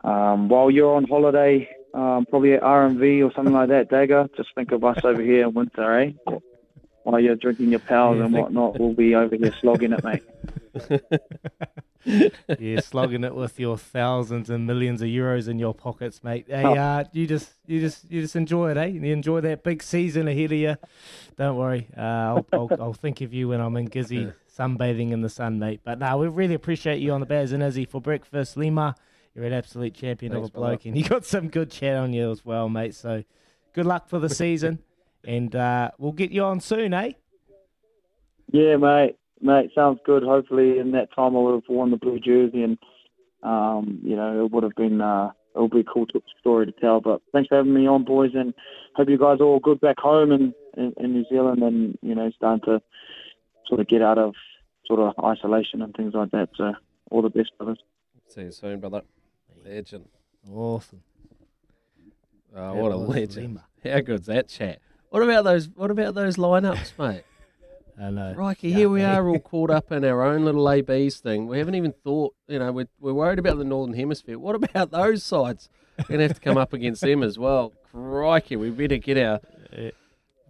um, 0.05 0.51
while 0.51 0.71
you're 0.71 0.95
on 0.95 1.05
holiday, 1.05 1.67
um, 1.95 2.27
probably 2.27 2.55
at 2.55 2.63
RMV 2.63 3.27
or 3.29 3.33
something 3.35 3.55
like 3.55 3.69
that, 3.69 3.89
Dagger, 3.91 4.29
just 4.37 4.55
think 4.55 4.73
of 4.73 4.85
us 4.85 5.05
over 5.05 5.21
here 5.23 5.47
in 5.47 5.55
winter, 5.55 5.99
eh? 6.01 6.13
While 7.03 7.19
you're 7.21 7.37
drinking 7.37 7.71
your 7.71 7.81
pals 7.81 8.19
Yeah, 8.19 8.25
and 8.25 8.35
think- 8.35 8.45
whatnot, 8.45 8.79
we'll 8.79 8.93
be 8.95 9.15
over 9.15 9.35
here 9.35 9.53
slogging 9.61 9.93
it, 9.93 10.05
mate. 10.05 10.23
yeah, 12.59 12.81
slogging 12.81 13.25
it 13.25 13.35
with 13.35 13.59
your 13.61 13.77
thousands 13.77 14.49
and 14.51 14.67
millions 14.67 15.03
of 15.03 15.09
euros 15.09 15.49
in 15.49 15.59
your 15.59 15.75
pockets, 15.75 16.23
mate. 16.25 16.47
Hey, 16.49 16.65
Oh. 16.65 16.75
uh, 16.75 17.05
you 17.13 17.27
just 17.27 17.53
you 17.67 17.81
just 17.81 18.11
you 18.11 18.23
just 18.23 18.37
enjoy 18.37 18.71
it, 18.71 18.77
eh? 18.77 18.87
You 18.87 19.13
enjoy 19.13 19.41
that 19.43 19.63
big 19.65 19.83
season 19.83 20.29
ahead 20.29 20.53
of 20.53 20.59
you. 20.59 20.77
Don't 21.37 21.57
worry, 21.57 21.89
uh, 21.97 22.01
I'll, 22.01 22.47
I'll 22.53 22.69
I'll 22.81 22.93
think 22.95 23.21
of 23.21 23.33
you 23.35 23.49
when 23.49 23.61
I'm 23.61 23.77
in 23.77 23.89
Gizzy 23.89 24.33
sunbathing 24.57 25.11
in 25.11 25.23
the 25.23 25.29
sun, 25.29 25.59
mate. 25.59 25.81
But 25.85 25.99
no, 25.99 26.19
we 26.19 26.29
really 26.29 26.55
appreciate 26.55 27.01
you 27.01 27.13
on 27.13 27.21
the 27.21 27.27
Baz 27.27 27.53
and 27.53 27.63
Izzy 27.63 27.85
for 27.87 28.01
breakfast, 28.01 28.57
Lima. 28.57 28.95
You're 29.35 29.45
an 29.45 29.53
absolute 29.53 29.95
champion 29.95 30.33
Thanks, 30.33 30.49
of 30.49 30.55
a 30.55 30.59
bloke, 30.59 30.87
and 30.87 30.97
you 30.97 31.05
got 31.05 31.25
some 31.25 31.49
good 31.49 31.71
chat 31.71 31.97
on 31.97 32.13
you 32.13 32.31
as 32.31 32.45
well, 32.45 32.69
mate. 32.69 32.95
So 32.95 33.23
good 33.73 33.87
luck 33.87 34.09
for 34.09 34.19
the 34.19 34.29
season, 34.43 34.81
and 35.25 35.55
uh, 35.55 35.91
we'll 35.99 36.13
get 36.13 36.31
you 36.31 36.45
on 36.45 36.61
soon, 36.61 36.95
eh? 36.95 37.13
Yeah, 38.53 38.77
mate. 38.77 39.17
Mate, 39.41 39.71
sounds 39.75 40.01
good. 40.05 40.23
Hopefully, 40.23 40.79
in 40.79 40.93
that 40.93 41.15
time, 41.15 41.37
I 41.37 41.41
would 41.41 41.55
have 41.55 41.69
worn 41.69 41.93
the 41.93 41.97
blue 41.97 42.19
jersey, 42.19 42.63
and 42.63 42.79
um, 43.43 44.01
you 44.03 44.17
know, 44.17 44.45
it 44.45 44.51
would 44.51 44.65
have 44.65 44.75
been 44.75 45.01
uh, 45.01 45.31
it 45.55 45.61
would 45.61 45.71
be 45.71 45.81
a 45.81 45.85
cool 45.85 46.07
story 46.39 46.67
to 46.67 46.73
tell. 46.73 47.01
But 47.01 47.23
thanks 47.33 47.49
for 47.49 47.57
having 47.57 47.73
me 47.73 47.87
on, 47.87 48.05
boys, 48.05 48.33
and 48.35 48.53
hope 48.95 49.09
you 49.09 49.19
guys 49.19 49.41
are 49.41 49.45
all 49.45 49.61
good 49.61 49.81
back 49.81 49.99
home 49.99 50.33
in, 50.33 50.53
in, 50.77 50.93
in 50.99 51.13
New 51.13 51.25
Zealand, 51.31 51.63
and 51.63 51.97
you 52.03 52.15
know, 52.15 52.31
starting 52.37 52.65
to 52.67 52.83
sort 53.67 53.81
of 53.81 53.89
get 53.89 54.03
out 54.03 54.19
of 54.19 54.35
sort 54.87 55.01
of 55.01 55.25
isolation 55.25 55.81
and 55.81 55.95
things 55.95 56.15
like 56.15 56.33
that. 56.33 56.49
So, 56.57 56.75
all 57.11 57.23
the 57.23 57.31
best, 57.31 57.51
brothers. 57.57 57.79
See 58.27 58.43
you 58.43 58.53
soon, 58.53 58.81
brother. 58.81 59.03
Legend. 59.65 60.09
Awesome. 60.51 61.03
Oh, 62.55 62.75
what 62.75 62.93
a 62.93 62.97
legend. 62.97 63.61
How 63.85 64.01
good's 64.01 64.27
that 64.27 64.49
chat? 64.49 64.81
What 65.11 65.23
about 65.23 65.45
those 65.45 65.69
what 65.69 65.91
about 65.91 66.15
those 66.15 66.37
lineups, 66.37 66.93
mate? 66.99 67.25
I 68.01 68.11
know. 68.11 68.33
Crikey, 68.35 68.73
here 68.73 68.89
we 68.89 69.03
are 69.03 69.29
all 69.29 69.39
caught 69.39 69.71
up 69.71 69.93
in 69.93 70.05
our 70.05 70.23
own 70.23 70.45
little 70.45 70.71
ABs 70.71 71.21
thing. 71.21 71.47
We 71.47 71.59
haven't 71.59 71.75
even 71.75 71.93
thought, 71.93 72.35
you 72.49 72.59
know, 72.59 72.73
we're, 72.73 72.89
we're 72.99 73.13
worried 73.13 73.39
about 73.39 73.59
the 73.59 73.65
Northern 73.65 73.95
Hemisphere. 73.95 74.39
What 74.39 74.57
about 74.57 74.91
those 74.91 75.23
sides? 75.23 75.69
We're 75.99 76.05
going 76.05 76.21
to 76.21 76.29
have 76.29 76.37
to 76.37 76.41
come 76.41 76.57
up 76.57 76.73
against 76.73 77.03
them 77.03 77.23
as 77.23 77.39
well. 77.39 77.75
Crikey, 77.93 78.57
we 78.57 78.71
better 78.71 78.97
get 78.97 79.19
our, 79.19 79.41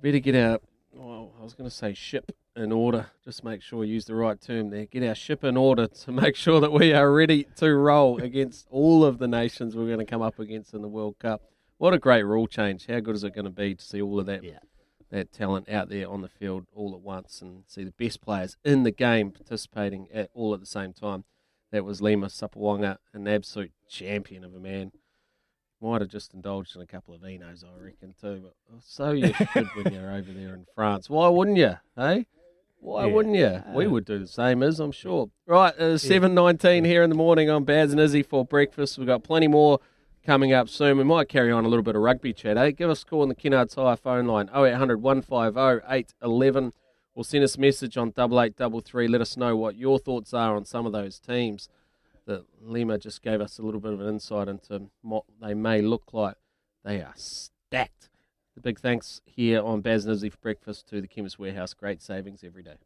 better 0.01 0.21
get 0.21 0.37
our, 0.37 0.61
well, 0.93 1.33
I 1.39 1.43
was 1.43 1.55
going 1.55 1.69
to 1.69 1.75
say 1.75 1.95
ship 1.95 2.33
in 2.57 2.73
order. 2.73 3.07
Just 3.25 3.45
make 3.45 3.63
sure 3.63 3.81
we 3.81 3.89
use 3.89 4.05
the 4.05 4.15
right 4.15 4.41
term 4.41 4.71
there. 4.71 4.87
Get 4.87 5.07
our 5.07 5.15
ship 5.15 5.45
in 5.45 5.57
order 5.57 5.87
to 5.87 6.13
make 6.13 6.37
sure 6.37 6.61
that 6.61 6.73
we 6.73 6.93
are 6.93 7.13
ready 7.13 7.47
to 7.57 7.75
roll 7.75 8.21
against 8.21 8.67
all 8.71 9.05
of 9.05 9.19
the 9.19 9.29
nations 9.29 9.77
we're 9.77 9.87
going 9.87 9.99
to 9.99 10.05
come 10.05 10.23
up 10.23 10.39
against 10.39 10.75
in 10.75 10.83
the 10.83 10.89
World 10.89 11.19
Cup. 11.19 11.43
What 11.79 11.95
a 11.95 11.99
great 11.99 12.25
rule 12.25 12.47
change. 12.47 12.87
How 12.87 13.01
good 13.01 13.15
is 13.15 13.25
it 13.25 13.35
going 13.35 13.47
to 13.47 13.51
be 13.51 13.75
to 13.75 13.83
see 13.83 14.03
all 14.03 14.21
of 14.21 14.27
that? 14.27 14.43
that 15.11 15.33
talent 15.33 15.69
out 15.69 15.89
there 15.89 16.09
on 16.09 16.23
the 16.23 16.29
field 16.29 16.67
all 16.73 16.95
at 16.95 17.01
once 17.01 17.43
and 17.43 17.65
see 17.67 17.85
the 17.85 17.93
best 17.93 18.21
players 18.21 18.57
in 18.65 18.85
the 18.85 18.91
game 18.91 19.31
participating 19.31 20.07
at 20.13 20.31
all 20.35 20.55
at 20.55 20.61
the 20.61 20.67
same 20.67 20.93
time. 20.93 21.25
That 21.73 21.85
was 21.85 22.01
Lima 22.01 22.27
Sopoaga, 22.27 22.99
an 23.13 23.29
absolute 23.29 23.73
champion 23.89 24.45
of 24.45 24.55
a 24.55 24.61
man. 24.61 24.93
Might 25.83 26.03
have 26.03 26.11
just 26.11 26.35
indulged 26.35 26.77
in 26.77 26.83
a 26.83 26.87
couple 26.87 27.15
of 27.15 27.23
vinos, 27.23 27.65
I 27.65 27.83
reckon, 27.83 28.15
too. 28.21 28.43
But 28.45 28.83
so 28.83 29.13
you 29.13 29.33
should 29.33 29.67
when 29.75 29.93
you're 29.93 30.13
over 30.15 30.31
there 30.33 30.55
in 30.55 30.67
France. 30.75 31.09
Why 31.09 31.29
wouldn't 31.29 31.57
you? 31.57 31.77
Hey, 31.97 32.27
why 32.81 33.07
Yeah. 33.07 33.15
wouldn't 33.15 33.35
you? 33.35 33.63
We 33.75 33.87
would 33.87 34.05
do 34.05 34.19
the 34.19 34.27
same 34.27 34.63
as 34.63 34.79
I'm 34.79 34.93
sure. 34.93 35.31
Right, 35.47 35.75
uh, 35.79 35.97
seven 35.97 36.35
nineteen 36.35 36.85
here 36.85 37.03
in 37.03 37.09
the 37.09 37.17
morning 37.17 37.49
on 37.49 37.65
Baz 37.65 37.93
and 37.93 38.01
Izzy 38.01 38.23
for 38.23 38.45
breakfast. 38.45 38.99
We've 38.99 39.07
got 39.07 39.23
plenty 39.25 39.49
more 39.49 39.81
coming 40.25 40.53
up 40.53 40.69
soon. 40.69 40.99
We 40.99 41.05
might 41.05 41.31
carry 41.31 41.51
on 41.51 41.65
a 41.65 41.69
little 41.69 41.83
bit 41.83 41.97
of 41.97 42.03
rugby 42.03 42.35
chat, 42.35 42.59
eh? 42.59 42.73
Give 42.73 42.91
us 42.91 43.03
a 43.03 43.07
call 43.07 43.23
on 43.23 43.29
the 43.31 43.35
Kennards 43.35 43.75
Hire 43.75 43.97
phone 43.97 44.27
line 44.27 44.51
0800 44.55 45.01
150 45.01 45.59
811 45.89 46.73
or 47.15 47.25
send 47.25 47.43
us 47.43 47.57
a 47.57 47.61
message 47.61 47.97
on 47.97 48.09
8833. 48.09 49.09
Let 49.09 49.23
us 49.23 49.35
know 49.39 49.57
what 49.57 49.77
your 49.77 49.99
thoughts 49.99 50.35
are 50.35 50.55
on 50.57 50.67
some 50.67 50.85
of 50.85 50.93
those 50.93 51.19
teams 51.19 51.71
that 52.31 52.45
Lima 52.63 52.97
just 52.97 53.23
gave 53.23 53.41
us 53.41 53.59
a 53.59 53.63
little 53.63 53.81
bit 53.81 53.93
of 53.93 54.01
an 54.01 54.09
insight 54.09 54.47
into 54.47 54.83
what 55.03 55.25
they 55.43 55.53
may 55.53 55.83
look 55.83 56.13
like. 56.13 56.37
They 56.85 57.03
are 57.03 57.13
stacked. 57.17 58.09
The 58.55 58.61
big 58.61 58.79
thanks 58.79 59.21
here 59.25 59.61
on 59.61 59.81
Baz 59.81 60.05
and 60.05 60.15
Izzy 60.15 60.31
for 60.31 60.39
breakfast 60.39 60.89
to 60.91 61.01
the 61.01 61.09
Chemist 61.09 61.41
Warehouse. 61.41 61.75
Great 61.75 62.01
savings 62.01 62.45
every 62.45 62.63
day. 62.63 62.77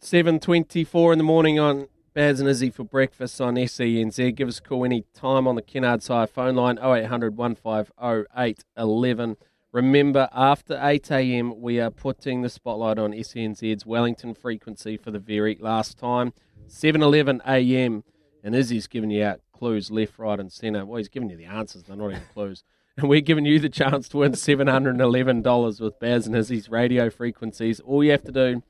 7.24 0.00 1.12
in 1.12 1.18
the 1.18 1.24
morning 1.24 1.58
on 1.58 1.88
Baz 2.14 2.38
and 2.38 2.48
Izzy 2.48 2.70
for 2.70 2.84
breakfast 2.84 3.40
on 3.40 3.56
SENZ. 3.56 4.36
Give 4.36 4.46
us 4.46 4.58
a 4.58 4.62
call 4.62 4.84
any 4.84 5.04
time 5.12 5.48
on 5.48 5.56
the 5.56 5.62
Kennards 5.62 6.06
Hire 6.06 6.28
phone 6.28 6.54
line 6.54 6.78
0800 6.78 7.36
150 7.36 7.92
811. 8.36 9.36
Remember, 9.72 10.28
after 10.32 10.78
8 10.82 11.12
a.m., 11.12 11.60
we 11.60 11.78
are 11.78 11.90
putting 11.90 12.42
the 12.42 12.48
spotlight 12.48 12.98
on 12.98 13.12
SENZ's 13.12 13.86
Wellington 13.86 14.34
frequency 14.34 14.96
for 14.96 15.12
the 15.12 15.20
very 15.20 15.56
last 15.60 15.96
time. 15.96 16.32
7.11 16.66 17.40
a.m. 17.46 18.02
And 18.42 18.56
Izzy's 18.56 18.88
giving 18.88 19.10
you 19.10 19.24
out 19.24 19.40
clues 19.52 19.90
left, 19.90 20.18
right, 20.18 20.40
and 20.40 20.50
centre. 20.50 20.84
Well, 20.84 20.98
he's 20.98 21.08
giving 21.08 21.30
you 21.30 21.36
the 21.36 21.44
answers. 21.44 21.84
They're 21.84 21.96
not 21.96 22.10
even 22.10 22.22
clues. 22.32 22.64
And 22.96 23.08
we're 23.08 23.20
giving 23.20 23.46
you 23.46 23.60
the 23.60 23.70
chance 23.70 24.08
to 24.10 24.18
win 24.18 24.32
$711 24.32 25.80
with 25.80 26.00
Baz 26.00 26.26
and 26.26 26.36
Izzy's 26.36 26.68
radio 26.68 27.08
frequencies. 27.08 27.80
All 27.80 28.04
you 28.04 28.10
have 28.10 28.24
to 28.24 28.32
do 28.32 28.62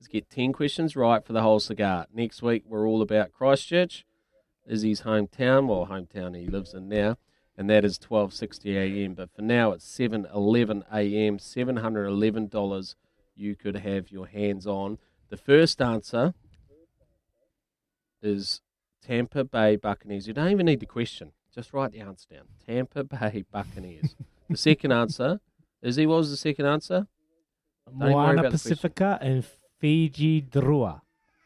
is 0.00 0.06
get 0.06 0.30
10 0.30 0.52
questions 0.52 0.94
right 0.94 1.22
for 1.22 1.32
the 1.32 1.42
whole 1.42 1.58
cigar. 1.58 2.06
Next 2.14 2.40
week, 2.40 2.62
we're 2.66 2.86
all 2.86 3.02
about 3.02 3.32
Christchurch, 3.32 4.06
Izzy's 4.66 5.02
hometown, 5.02 5.66
well, 5.66 5.88
hometown 5.90 6.38
he 6.38 6.46
lives 6.46 6.72
in 6.72 6.88
now, 6.88 7.16
and 7.56 7.70
that 7.70 7.84
is 7.84 7.98
12.60 7.98 8.74
a.m. 8.74 9.14
But 9.14 9.30
for 9.34 9.42
now, 9.42 9.72
it's 9.72 9.86
7.11 9.86 10.82
a.m., 10.92 11.38
$711 11.38 12.94
you 13.36 13.56
could 13.56 13.76
have 13.76 14.10
your 14.10 14.26
hands 14.26 14.66
on. 14.66 14.98
The 15.30 15.36
first 15.36 15.80
answer 15.82 16.34
is 18.22 18.60
Tampa 19.04 19.44
Bay 19.44 19.76
Buccaneers. 19.76 20.26
You 20.26 20.34
don't 20.34 20.50
even 20.50 20.66
need 20.66 20.80
the 20.80 20.86
question. 20.86 21.32
Just 21.54 21.72
write 21.72 21.92
the 21.92 22.00
answer 22.00 22.26
down. 22.30 22.44
Tampa 22.66 23.04
Bay 23.04 23.44
Buccaneers. 23.50 24.16
the 24.48 24.56
second 24.56 24.92
answer, 24.92 25.40
Izzy, 25.82 26.06
what 26.06 26.18
was 26.18 26.30
the 26.30 26.36
second 26.36 26.66
answer? 26.66 27.06
Don't 27.86 28.10
Moana 28.10 28.32
about 28.32 28.42
the 28.44 28.50
question. 28.50 28.70
Pacifica 28.70 29.18
and 29.20 29.44
Fiji 29.78 30.42
Drua. 30.42 31.00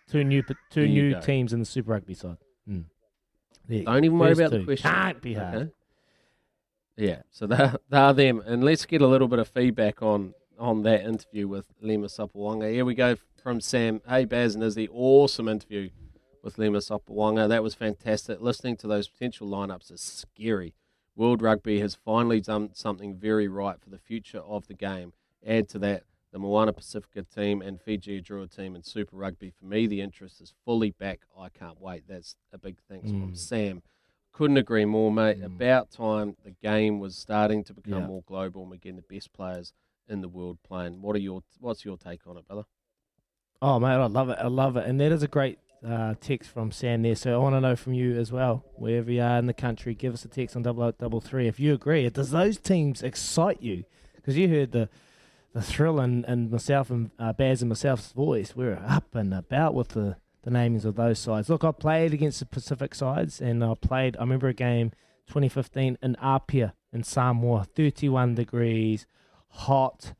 Two 0.08 0.24
new 0.24 0.42
two 0.42 0.54
There 0.70 0.86
new 0.86 1.20
teams 1.20 1.52
in 1.52 1.58
the 1.58 1.66
Super 1.66 1.92
Rugby 1.92 2.14
side. 2.14 2.38
Mm. 2.68 2.84
Don't 3.84 4.04
even 4.04 4.18
worry 4.18 4.32
about 4.32 4.52
the 4.52 4.64
question. 4.64 4.90
Can't 4.90 5.20
be 5.20 5.34
hard. 5.34 5.54
Okay. 5.54 5.70
Yeah, 6.98 7.22
so 7.30 7.46
they 7.46 7.70
they 7.88 7.96
are 7.96 8.12
them, 8.12 8.42
and 8.44 8.64
let's 8.64 8.84
get 8.84 9.00
a 9.02 9.06
little 9.06 9.28
bit 9.28 9.38
of 9.38 9.48
feedback 9.48 10.02
on 10.02 10.34
on 10.58 10.82
that 10.82 11.02
interview 11.04 11.46
with 11.46 11.66
Lima 11.80 12.08
Sopoaga. 12.08 12.70
Here 12.70 12.84
we 12.84 12.94
go 12.94 13.16
from 13.42 13.60
Sam. 13.60 14.02
Hey 14.08 14.24
Baz 14.24 14.54
and 14.56 14.64
Izzy, 14.64 14.88
awesome 14.90 15.48
interview 15.48 15.90
with 16.42 16.58
Lima 16.58 16.78
Sopoaga. 16.78 17.48
That 17.48 17.62
was 17.62 17.74
fantastic. 17.74 18.40
Listening 18.40 18.76
to 18.78 18.88
those 18.88 19.08
potential 19.08 19.46
lineups 19.48 19.92
is 19.92 20.00
scary. 20.00 20.74
World 21.14 21.40
Rugby 21.40 21.78
has 21.80 21.94
finally 21.94 22.40
done 22.40 22.70
something 22.74 23.16
very 23.16 23.46
right 23.48 23.80
for 23.80 23.90
the 23.90 23.98
future 23.98 24.38
of 24.40 24.66
the 24.66 24.74
game. 24.74 25.12
Add 25.46 25.68
to 25.70 25.78
that 25.80 26.02
the 26.32 26.38
Moana 26.40 26.72
Pacifica 26.72 27.22
team 27.22 27.62
and 27.62 27.80
Fiji 27.80 28.20
Drua 28.20 28.54
team 28.54 28.74
in 28.76 28.82
Super 28.82 29.16
Rugby. 29.16 29.50
For 29.50 29.64
me, 29.66 29.86
the 29.86 30.00
interest 30.00 30.40
is 30.40 30.52
fully 30.64 30.90
back. 30.90 31.20
I 31.38 31.48
can't 31.48 31.80
wait. 31.80 32.04
That's 32.08 32.36
a 32.52 32.58
big 32.58 32.76
thanks 32.88 33.10
from 33.10 33.32
Mm. 33.32 33.36
Sam. 33.36 33.82
Couldn't 34.38 34.56
agree 34.56 34.84
more, 34.84 35.10
mate. 35.10 35.42
About 35.42 35.90
time 35.90 36.36
the 36.44 36.52
game 36.62 37.00
was 37.00 37.16
starting 37.16 37.64
to 37.64 37.74
become 37.74 38.02
Yeah. 38.02 38.06
more 38.06 38.22
global 38.24 38.62
and 38.62 38.70
we're 38.70 38.76
getting 38.76 38.94
the 38.94 39.14
best 39.14 39.32
players 39.32 39.72
in 40.06 40.20
the 40.20 40.28
world 40.28 40.58
playing. 40.62 41.02
What 41.02 41.16
are 41.16 41.18
your 41.18 41.42
What's 41.58 41.84
your 41.84 41.96
take 41.96 42.24
on 42.24 42.36
it, 42.36 42.46
brother? 42.46 42.62
Oh 43.60 43.80
mate, 43.80 43.94
I 43.96 44.06
love 44.06 44.28
it. 44.28 44.38
I 44.40 44.46
love 44.46 44.76
it, 44.76 44.86
and 44.86 45.00
that 45.00 45.10
is 45.10 45.24
a 45.24 45.26
great 45.26 45.58
uh, 45.84 46.14
text 46.20 46.50
from 46.50 46.70
Sam 46.70 47.02
there. 47.02 47.16
So 47.16 47.34
I 47.34 47.38
want 47.38 47.56
to 47.56 47.60
know 47.60 47.74
from 47.74 47.94
you 47.94 48.16
as 48.16 48.30
well, 48.30 48.64
wherever 48.76 49.10
you 49.10 49.22
are 49.22 49.38
in 49.40 49.46
the 49.46 49.52
country, 49.52 49.96
give 49.96 50.14
us 50.14 50.24
a 50.24 50.28
text 50.28 50.54
on 50.54 50.62
double 50.62 50.86
eight 50.86 50.98
double 50.98 51.20
three 51.20 51.48
if 51.48 51.58
you 51.58 51.74
agree. 51.74 52.08
Does 52.08 52.30
those 52.30 52.58
teams 52.58 53.02
excite 53.02 53.60
you? 53.60 53.82
Because 54.14 54.36
you 54.36 54.48
heard 54.48 54.70
the 54.70 54.88
the 55.52 55.62
thrill 55.62 55.98
and 55.98 56.24
and 56.26 56.52
myself 56.52 56.90
and 56.90 57.10
uh, 57.18 57.32
Baz 57.32 57.60
and 57.60 57.70
myself's 57.70 58.12
voice. 58.12 58.54
We 58.54 58.66
were 58.66 58.80
up 58.86 59.16
and 59.16 59.34
about 59.34 59.74
with 59.74 59.88
the 59.88 60.16
the 60.42 60.50
namings 60.50 60.84
of 60.84 60.96
those 60.96 61.18
sides. 61.18 61.48
Look, 61.48 61.64
I 61.64 61.72
played 61.72 62.12
against 62.14 62.40
the 62.40 62.46
Pacific 62.46 62.94
sides, 62.94 63.40
and 63.40 63.64
I 63.64 63.74
played. 63.74 64.16
I 64.16 64.20
remember 64.20 64.48
a 64.48 64.54
game 64.54 64.92
2015 65.26 65.98
in 66.02 66.16
Apia 66.16 66.74
in 66.92 67.02
Samoa, 67.02 67.64
31 67.64 68.34
degrees, 68.34 69.06
hot 69.48 70.14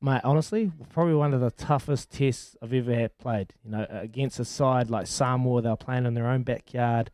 mate, 0.00 0.20
honestly, 0.24 0.72
probably 0.90 1.14
one 1.14 1.34
of 1.34 1.40
the 1.40 1.50
toughest 1.50 2.10
tests 2.10 2.56
I've 2.62 2.72
ever 2.72 2.94
had 2.94 3.18
played. 3.18 3.54
You 3.64 3.72
know, 3.72 3.86
against 3.90 4.38
a 4.40 4.44
side 4.44 4.90
like 4.90 5.06
Samoa, 5.06 5.62
they 5.62 5.68
were 5.68 5.76
playing 5.76 6.06
in 6.06 6.14
their 6.14 6.28
own 6.28 6.42
backyard. 6.42 7.10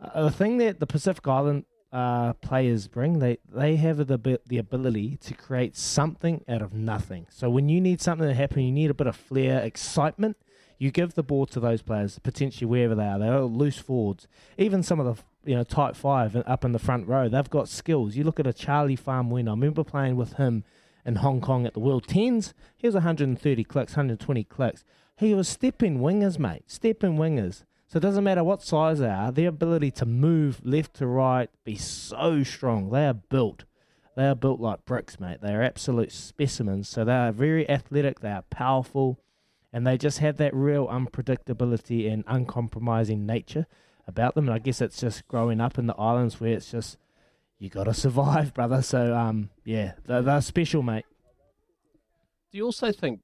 Uh, 0.00 0.24
the 0.24 0.30
thing 0.30 0.58
that 0.58 0.80
the 0.80 0.86
Pacific 0.86 1.26
Island 1.26 1.64
uh, 1.92 2.34
players 2.34 2.88
bring, 2.88 3.18
they 3.18 3.38
they 3.48 3.76
have 3.76 4.06
the 4.06 4.40
the 4.46 4.58
ability 4.58 5.16
to 5.18 5.34
create 5.34 5.76
something 5.76 6.44
out 6.48 6.62
of 6.62 6.74
nothing. 6.74 7.26
So 7.30 7.48
when 7.48 7.68
you 7.68 7.80
need 7.80 8.00
something 8.00 8.28
to 8.28 8.34
happen, 8.34 8.62
you 8.62 8.72
need 8.72 8.90
a 8.90 8.94
bit 8.94 9.06
of 9.06 9.16
flair, 9.16 9.60
excitement. 9.60 10.36
You 10.78 10.90
give 10.90 11.14
the 11.14 11.22
ball 11.22 11.46
to 11.46 11.60
those 11.60 11.82
players, 11.82 12.18
potentially 12.18 12.66
wherever 12.66 12.94
they 12.94 13.06
are. 13.06 13.18
They're 13.18 13.40
loose 13.40 13.78
forwards. 13.78 14.28
Even 14.58 14.82
some 14.82 15.00
of 15.00 15.06
the 15.06 15.22
you 15.50 15.56
know 15.56 15.64
tight 15.64 15.96
five 15.96 16.36
up 16.36 16.64
in 16.64 16.72
the 16.72 16.78
front 16.78 17.08
row, 17.08 17.28
they've 17.28 17.50
got 17.50 17.68
skills. 17.68 18.16
You 18.16 18.24
look 18.24 18.40
at 18.40 18.46
a 18.46 18.52
Charlie 18.52 18.96
Faumuina. 18.96 19.48
I 19.48 19.52
remember 19.52 19.84
playing 19.84 20.16
with 20.16 20.34
him 20.34 20.64
in 21.04 21.16
Hong 21.16 21.40
Kong 21.40 21.66
at 21.66 21.74
the 21.74 21.80
World 21.80 22.06
Tens. 22.08 22.52
He 22.76 22.86
was 22.86 22.94
130 22.94 23.64
clicks, 23.64 23.92
120 23.92 24.44
clicks. 24.44 24.84
He 25.16 25.32
was 25.32 25.48
stepping 25.48 26.00
wingers, 26.00 26.38
mate. 26.38 26.64
Stepping 26.66 27.16
wingers. 27.16 27.64
So 27.88 27.98
it 27.98 28.00
doesn't 28.00 28.24
matter 28.24 28.42
what 28.42 28.62
size 28.62 28.98
they 28.98 29.08
are, 29.08 29.30
their 29.30 29.48
ability 29.48 29.92
to 29.92 30.06
move 30.06 30.60
left 30.64 30.94
to 30.94 31.06
right, 31.06 31.48
be 31.64 31.76
so 31.76 32.42
strong. 32.42 32.90
They 32.90 33.06
are 33.06 33.14
built. 33.14 33.64
They 34.16 34.26
are 34.26 34.34
built 34.34 34.60
like 34.60 34.84
bricks, 34.84 35.20
mate. 35.20 35.38
They 35.40 35.54
are 35.54 35.62
absolute 35.62 36.10
specimens. 36.10 36.88
So 36.88 37.04
they 37.04 37.14
are 37.14 37.32
very 37.32 37.68
athletic, 37.70 38.20
they 38.20 38.30
are 38.32 38.42
powerful, 38.50 39.20
and 39.76 39.86
they 39.86 39.98
just 39.98 40.20
have 40.20 40.38
that 40.38 40.54
real 40.54 40.86
unpredictability 40.86 42.10
and 42.10 42.24
uncompromising 42.26 43.26
nature 43.26 43.66
about 44.06 44.34
them. 44.34 44.46
And 44.46 44.54
I 44.54 44.58
guess 44.58 44.80
it's 44.80 44.98
just 44.98 45.28
growing 45.28 45.60
up 45.60 45.78
in 45.78 45.86
the 45.86 45.94
islands 45.96 46.40
where 46.40 46.54
it's 46.54 46.70
just 46.70 46.96
you 47.58 47.68
got 47.68 47.84
to 47.84 47.92
survive, 48.06 48.54
brother. 48.54 48.80
So 48.80 49.14
um, 49.14 49.50
yeah, 49.66 49.92
they're, 50.06 50.22
they're 50.22 50.40
special, 50.40 50.82
mate. 50.82 51.04
Do 52.50 52.56
you 52.56 52.64
also 52.64 52.90
think 52.90 53.20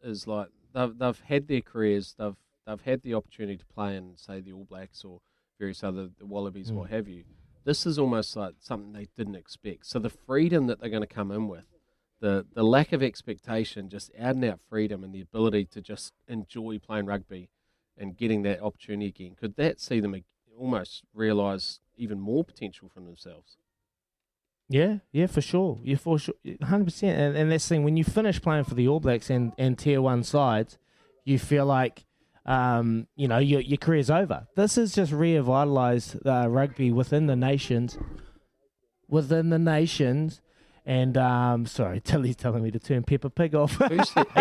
is 0.00 0.28
like 0.28 0.46
they've 0.72 0.96
they've 0.96 1.20
had 1.26 1.48
their 1.48 1.60
careers, 1.60 2.14
they've 2.16 2.36
they've 2.68 2.80
had 2.82 3.02
the 3.02 3.14
opportunity 3.14 3.56
to 3.56 3.66
play 3.66 3.96
in 3.96 4.16
say 4.16 4.40
the 4.40 4.52
All 4.52 4.66
Blacks 4.70 5.02
or 5.04 5.18
various 5.58 5.82
other 5.82 6.10
the 6.20 6.26
Wallabies, 6.26 6.70
what 6.70 6.86
Mm. 6.88 6.92
have 6.92 7.08
you. 7.08 7.24
This 7.64 7.84
is 7.84 7.98
almost 7.98 8.36
like 8.36 8.54
something 8.60 8.92
they 8.92 9.08
didn't 9.18 9.34
expect. 9.34 9.86
So 9.86 9.98
the 9.98 10.08
freedom 10.08 10.68
that 10.68 10.80
they're 10.80 10.88
going 10.88 11.02
to 11.02 11.12
come 11.12 11.32
in 11.32 11.48
with, 11.48 11.66
the 12.20 12.46
the 12.54 12.62
lack 12.62 12.92
of 12.92 13.02
expectation, 13.02 13.88
just 13.88 14.10
out 14.18 14.34
and 14.34 14.44
out 14.44 14.60
freedom, 14.68 15.02
and 15.02 15.14
the 15.14 15.20
ability 15.20 15.64
to 15.66 15.80
just 15.80 16.12
enjoy 16.28 16.78
playing 16.78 17.06
rugby 17.06 17.48
and 17.96 18.16
getting 18.16 18.42
that 18.42 18.62
opportunity 18.62 19.08
again. 19.08 19.36
Could 19.38 19.56
that 19.56 19.80
see 19.80 20.00
them 20.00 20.14
almost 20.58 21.04
realise 21.14 21.80
even 21.96 22.20
more 22.20 22.44
potential 22.44 22.88
from 22.92 23.06
themselves? 23.06 23.56
Yeah, 24.68 24.98
yeah, 25.10 25.26
for 25.26 25.40
sure. 25.40 25.80
Yeah, 25.82 25.96
for 25.96 26.18
sure, 26.18 26.34
hundred 26.62 26.84
percent. 26.84 27.18
And 27.18 27.36
and 27.36 27.50
that's 27.50 27.68
the 27.68 27.74
thing 27.74 27.84
when 27.84 27.96
you 27.96 28.04
finish 28.04 28.40
playing 28.40 28.64
for 28.64 28.74
the 28.74 28.86
All 28.86 29.00
Blacks 29.00 29.28
and, 29.28 29.52
and 29.58 29.76
tier 29.76 30.00
one 30.00 30.22
sides, 30.22 30.78
you 31.24 31.40
feel 31.40 31.66
like, 31.66 32.04
um, 32.46 33.08
you 33.16 33.26
know, 33.26 33.38
your 33.38 33.60
your 33.60 33.78
career's 33.78 34.10
over. 34.10 34.46
This 34.54 34.76
has 34.76 34.94
just 34.94 35.10
revitalized 35.10 36.24
uh, 36.24 36.48
rugby 36.48 36.92
within 36.92 37.26
the 37.26 37.34
nations, 37.34 37.98
within 39.08 39.50
the 39.50 39.58
nations. 39.58 40.40
And 40.86 41.16
um, 41.16 41.66
sorry, 41.66 42.00
Tilly's 42.04 42.36
telling 42.36 42.62
me 42.62 42.70
to 42.70 42.78
turn 42.78 43.02
Peppa 43.04 43.30
Pig 43.30 43.54
off. 43.54 43.80
Are 43.80 43.92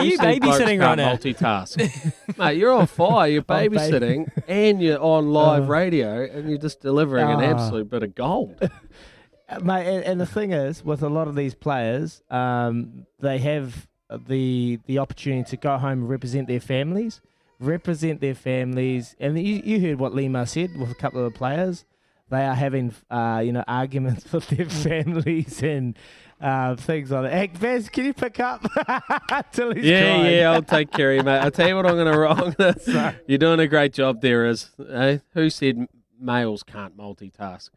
you 0.04 0.18
babysitting 0.18 0.80
right 0.80 0.96
now? 0.96 1.16
Multitask, 1.16 2.38
mate. 2.38 2.58
You're 2.58 2.72
on 2.72 2.88
fire. 2.88 3.28
You're 3.30 3.42
babysitting 3.44 4.32
and 4.48 4.82
you're 4.82 5.00
on 5.02 5.32
live 5.32 5.64
Uh, 5.64 5.68
radio, 5.68 6.24
and 6.24 6.50
you're 6.50 6.58
just 6.58 6.82
delivering 6.82 7.28
an 7.30 7.40
Ah. 7.42 7.52
absolute 7.52 7.90
bit 7.90 8.04
of 8.04 8.16
gold. 8.16 8.56
Uh, 8.62 9.60
Mate, 9.62 9.88
and, 9.88 10.04
and 10.06 10.22
the 10.22 10.26
thing 10.26 10.52
is, 10.54 10.84
with 10.86 11.02
a 11.04 11.10
lot 11.10 11.28
of 11.28 11.36
these 11.36 11.56
players, 11.56 12.22
um, 12.30 13.06
they 13.20 13.40
have 13.40 13.88
the 14.28 14.80
the 14.86 14.98
opportunity 15.00 15.44
to 15.52 15.58
go 15.58 15.78
home 15.78 16.00
and 16.02 16.10
represent 16.10 16.48
their 16.48 16.60
families, 16.60 17.20
represent 17.60 18.22
their 18.22 18.36
families, 18.36 19.16
and 19.20 19.38
you, 19.38 19.62
you 19.64 19.82
heard 19.82 20.00
what 20.00 20.14
Lima 20.16 20.46
said 20.48 20.70
with 20.80 20.90
a 20.92 20.96
couple 20.96 21.24
of 21.26 21.32
the 21.32 21.38
players. 21.38 21.84
They 22.30 22.46
are 22.46 22.54
having, 22.54 22.94
uh, 23.10 23.42
you 23.44 23.52
know, 23.52 23.64
arguments 23.68 24.32
with 24.32 24.48
their 24.50 24.68
families 24.70 25.64
and 25.64 25.98
uh, 26.42 26.76
things 26.76 27.12
like 27.12 27.24
that. 27.24 27.34
Hey, 27.34 27.48
Vaz, 27.54 27.90
can 27.90 28.06
you 28.06 28.14
pick 28.14 28.40
up? 28.40 28.62
Till 29.52 29.74
he's 29.74 29.86
yeah, 29.86 30.16
crying. 30.16 30.36
yeah, 30.36 30.52
I'll 30.52 30.62
take 30.62 30.92
care 30.92 31.12
of 31.12 31.18
you, 31.18 31.24
mate. 31.24 31.40
I'll 31.40 31.52
tell 31.52 31.68
you 31.68 31.76
what 31.76 31.86
I'm 31.86 31.96
going 31.96 32.12
to 32.12 32.18
wrong. 32.18 33.16
You're 33.28 33.38
doing 33.38 33.60
a 33.60 33.68
great 33.68 33.94
job 33.94 34.22
there, 34.22 34.46
is 34.46 34.72
eh? 34.90 35.20
Who 35.34 35.50
said 35.50 35.88
males 36.20 36.64
can't 36.64 36.98
multitask? 36.98 37.70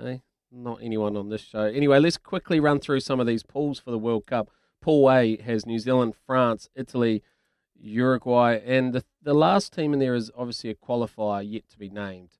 Eh? 0.00 0.18
Not 0.52 0.78
anyone 0.82 1.16
on 1.16 1.28
this 1.28 1.40
show. 1.40 1.62
Anyway, 1.62 1.98
let's 1.98 2.16
quickly 2.16 2.60
run 2.60 2.78
through 2.78 3.00
some 3.00 3.18
of 3.18 3.26
these 3.26 3.42
pools 3.42 3.80
for 3.80 3.90
the 3.90 3.98
World 3.98 4.26
Cup. 4.26 4.50
Pool 4.80 5.10
A 5.10 5.36
has 5.38 5.66
New 5.66 5.78
Zealand, 5.78 6.14
France, 6.26 6.68
Italy, 6.76 7.22
Uruguay, 7.80 8.60
and 8.64 8.92
the, 8.92 9.04
the 9.22 9.34
last 9.34 9.72
team 9.72 9.92
in 9.92 9.98
there 9.98 10.14
is 10.14 10.30
obviously 10.36 10.70
a 10.70 10.74
qualifier 10.74 11.42
yet 11.44 11.68
to 11.70 11.78
be 11.78 11.88
named. 11.88 12.30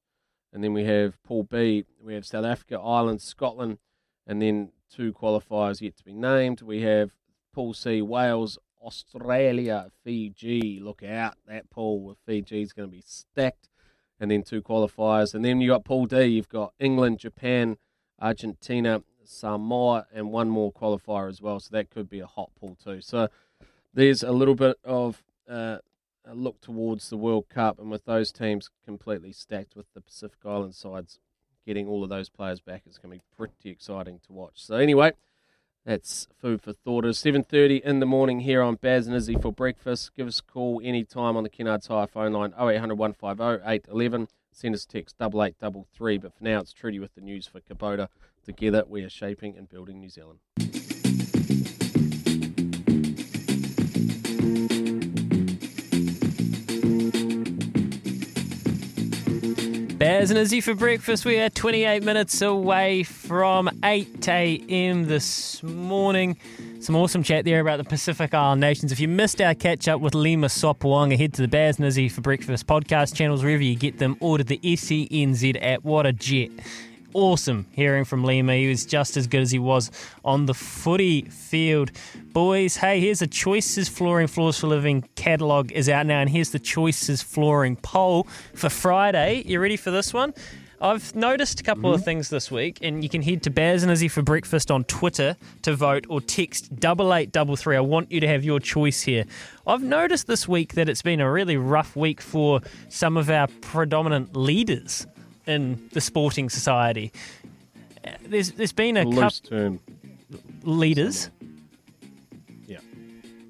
And 0.53 0.63
then 0.63 0.73
we 0.73 0.85
have 0.85 1.21
Pool 1.25 1.43
B, 1.43 1.85
we 2.01 2.15
have 2.15 2.25
South 2.25 2.45
Africa, 2.45 2.79
Ireland, 2.79 3.21
Scotland, 3.23 3.79
and 4.27 4.41
then 4.41 4.71
two 4.91 5.13
qualifiers 5.13 5.81
yet 5.81 5.97
to 5.97 6.05
be 6.05 6.13
named. 6.13 6.63
We 6.63 6.83
have 6.83 7.15
Pool 7.53 7.75
C, 7.75 8.03
Wales, 8.03 8.59
Australia, 8.83 9.91
Fiji. 10.03 10.81
Look 10.81 11.03
out, 11.03 11.35
that 11.47 11.71
pool 11.71 12.01
with 12.03 12.19
Fiji 12.27 12.63
is 12.63 12.73
going 12.73 12.89
to 12.89 12.93
be 12.93 13.03
stacked. 13.05 13.69
And 14.21 14.31
then 14.31 14.43
two 14.43 14.63
qualifiers. 14.63 15.35
And 15.35 15.45
then 15.45 15.61
you 15.61 15.69
got 15.69 15.85
Pool 15.85 16.07
D, 16.07 16.25
you've 16.25 16.49
got 16.49 16.73
England, 16.79 17.19
Japan, 17.19 17.77
Argentina, 18.21 19.03
Samoa, 19.25 20.07
and 20.13 20.31
one 20.31 20.49
more 20.49 20.73
qualifier 20.73 21.29
as 21.29 21.43
well. 21.43 21.59
So 21.61 21.71
that 21.73 21.91
could 21.91 22.09
be 22.09 22.21
a 22.21 22.27
hot 22.27 22.51
pool 22.59 22.77
too. 22.83 23.01
So 23.01 23.29
there's 23.93 24.23
a 24.23 24.33
little 24.33 24.55
bit 24.55 24.77
of 24.85 25.23
uh, 25.49 25.79
a 26.25 26.35
look 26.35 26.61
towards 26.61 27.11
the 27.11 27.17
World 27.17 27.49
Cup, 27.49 27.79
and 27.79 27.91
with 27.91 28.05
those 28.05 28.33
teams 28.33 28.71
completely 28.85 29.33
stacked 29.33 29.77
with 29.77 29.87
the 29.95 30.01
Pacific 30.01 30.39
Island 30.45 30.75
sides 30.75 31.19
getting 31.65 31.87
all 31.87 32.03
of 32.03 32.11
those 32.11 32.29
players 32.29 32.61
back, 32.61 32.83
is 32.87 32.99
going 32.99 33.13
to 33.13 33.19
be 33.19 33.37
pretty 33.37 33.71
exciting 33.71 34.21
to 34.27 34.33
watch. 34.33 34.55
So 34.57 34.77
anyway, 34.77 35.13
that's 35.85 36.29
food 36.37 36.63
for 36.63 36.73
thought. 36.73 37.05
It's 37.05 37.23
7.30 37.23 37.83
in 37.83 38.01
the 38.01 38.07
morning 38.07 38.41
here 38.41 38.63
on 38.63 38.77
Baz 38.77 39.07
and 39.07 39.15
Izzy 39.15 39.37
for 39.37 39.53
breakfast. 39.53 40.15
Give 40.17 40.27
us 40.27 40.41
a 40.41 40.43
call 40.43 40.81
anytime 40.83 41.37
on 41.37 41.43
the 41.43 41.51
Kennards 41.51 41.89
Hire 41.89 42.07
phone 42.07 42.33
line 42.33 42.55
0800 42.59 42.95
150 42.95 43.69
811. 43.69 44.29
Send 44.51 44.75
us 44.75 44.87
text 44.87 45.17
8833. 45.21 46.19
But 46.19 46.35
for 46.37 46.45
now, 46.45 46.61
it's 46.61 46.73
Trudy 46.73 46.99
with 46.99 47.15
the 47.15 47.21
news 47.21 47.47
for 47.47 47.61
Kubota. 47.61 48.09
Together, 48.45 48.85
we 48.87 49.03
are 49.03 49.11
shaping 49.11 49.57
and 49.57 49.69
building 49.69 50.01
New 50.01 50.11
Zealand. 50.11 50.39
Baz 60.25 60.31
and 60.31 60.39
Izzy 60.39 60.63
for 60.63 60.73
breakfast. 60.73 61.27
We 61.27 61.39
are 61.39 61.51
28 61.51 62.03
minutes 62.03 62.41
away 62.41 63.03
from 63.03 63.69
8 63.85 64.27
a.m. 64.27 65.05
this 65.05 65.63
morning. 65.63 66.39
Some 66.81 66.97
awesome 66.97 67.23
chat 67.23 67.45
there 67.45 67.61
about 67.61 67.77
the 67.77 67.85
Pacific 67.85 68.33
Island 68.33 68.63
nations. 68.63 68.91
If 68.91 69.01
you 69.01 69.07
missed 69.07 69.43
our 69.43 69.55
catch 69.55 69.87
up 69.87 70.01
with 70.01 70.15
Lima 70.15 70.47
Sopoaga, 70.47 71.19
head 71.19 71.35
to 71.35 71.43
the 71.43 71.49
Baz 71.49 71.77
and 71.77 71.87
Izzy 71.87 72.09
for 72.09 72.23
breakfast 72.23 72.67
podcast 72.67 73.15
channels 73.15 73.43
wherever 73.43 73.63
you 73.63 73.77
get 73.77 73.99
them. 73.99 74.17
Order 74.21 74.45
the 74.45 74.59
SENZ 74.65 75.59
at 75.61 75.85
What 75.85 76.07
a 76.07 76.13
jet. 76.15 76.49
Awesome 77.15 77.67
hearing 77.71 78.05
from 78.05 78.25
Lima. 78.25 78.55
He 78.55 78.69
was 78.69 78.85
just 78.85 79.17
as 79.17 79.27
good 79.27 79.41
as 79.41 79.51
he 79.51 79.59
was 79.59 79.91
on 80.25 80.47
the 80.47 80.55
footy 80.55 81.23
field. 81.23 81.93
Boys, 82.33 82.77
hey, 82.77 83.01
here's 83.01 83.23
a 83.23 83.27
Choices 83.27 83.89
Flooring 83.89 84.27
Floors 84.27 84.59
for 84.59 84.67
Living 84.67 85.09
catalogue 85.15 85.73
is 85.73 85.89
out 85.89 86.07
now, 86.07 86.21
and 86.21 86.29
here's 86.29 86.51
the 86.51 86.59
Choices 86.59 87.23
Flooring 87.23 87.77
poll 87.77 88.25
for 88.55 88.69
Friday. 88.69 89.43
You 89.47 89.61
ready 89.61 89.77
for 89.77 89.91
this 89.91 90.13
one? 90.13 90.35
I've 90.81 91.15
noticed 91.15 91.61
a 91.61 91.63
couple 91.63 91.95
of 91.95 92.01
mm-hmm. 92.01 92.05
things 92.05 92.29
this 92.29 92.51
week, 92.51 92.79
and 92.83 93.03
you 93.03 93.09
can 93.09 93.23
head 93.23 93.43
to 93.45 93.51
Baz 93.51 93.83
and 93.83 93.91
Izzy 93.91 94.09
for 94.09 94.21
breakfast 94.21 94.71
on 94.71 94.85
Twitter 94.85 95.35
to 95.63 95.75
vote 95.75 96.05
or 96.11 96.21
text 96.21 96.77
double 96.77 97.15
eight 97.15 97.33
double 97.33 97.57
three. 97.57 97.77
I 97.77 97.81
want 97.81 98.13
you 98.13 98.21
to 98.21 98.29
have 98.29 98.45
your 98.45 98.61
choice 98.61 99.01
here. 99.01 99.25
I've 99.67 99.83
noticed 99.83 100.27
this 100.27 100.47
week 100.47 100.75
that 100.75 100.91
it's 100.91 101.01
been 101.01 101.21
a 101.21 101.31
really 101.31 101.57
rough 101.57 101.97
week 101.97 102.21
for 102.21 102.61
some 102.91 103.17
of 103.17 103.31
our 103.31 103.47
predominant 103.63 104.37
leaders 104.37 105.07
in 105.47 105.89
the 105.93 106.01
sporting 106.01 106.49
society. 106.51 107.13
There's 108.23 108.53
there's 108.53 108.73
been 108.73 108.97
a 108.97 109.05
Loose 109.05 109.41
couple 109.41 109.59
term. 109.59 109.81
leaders. 110.63 111.31
Yeah. 112.67 112.79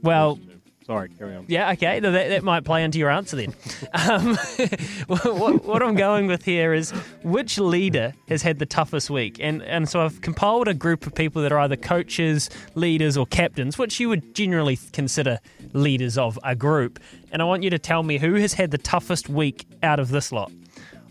Well, 0.02 0.38
Sorry, 0.86 1.08
carry 1.08 1.34
on. 1.34 1.46
yeah, 1.48 1.72
okay. 1.72 1.98
That, 1.98 2.10
that 2.10 2.44
might 2.44 2.64
play 2.64 2.84
into 2.84 2.98
your 2.98 3.10
answer 3.10 3.36
then. 3.36 3.54
Um, 3.94 4.36
what, 5.06 5.64
what 5.64 5.82
I'm 5.82 5.94
going 5.94 6.26
with 6.26 6.44
here 6.44 6.74
is 6.74 6.90
which 7.22 7.58
leader 7.58 8.12
has 8.28 8.42
had 8.42 8.58
the 8.58 8.66
toughest 8.66 9.08
week? 9.08 9.38
And, 9.40 9.62
and 9.62 9.88
so 9.88 10.00
I've 10.04 10.20
compiled 10.20 10.68
a 10.68 10.74
group 10.74 11.06
of 11.06 11.14
people 11.14 11.40
that 11.42 11.52
are 11.52 11.60
either 11.60 11.76
coaches, 11.76 12.50
leaders, 12.74 13.16
or 13.16 13.24
captains, 13.26 13.78
which 13.78 13.98
you 14.00 14.08
would 14.08 14.34
generally 14.34 14.78
consider 14.92 15.38
leaders 15.72 16.18
of 16.18 16.38
a 16.42 16.54
group. 16.56 16.98
And 17.32 17.40
I 17.40 17.44
want 17.44 17.62
you 17.62 17.70
to 17.70 17.78
tell 17.78 18.02
me 18.02 18.18
who 18.18 18.34
has 18.34 18.54
had 18.54 18.72
the 18.72 18.78
toughest 18.78 19.28
week 19.28 19.64
out 19.82 20.00
of 20.00 20.08
this 20.08 20.32
lot. 20.32 20.50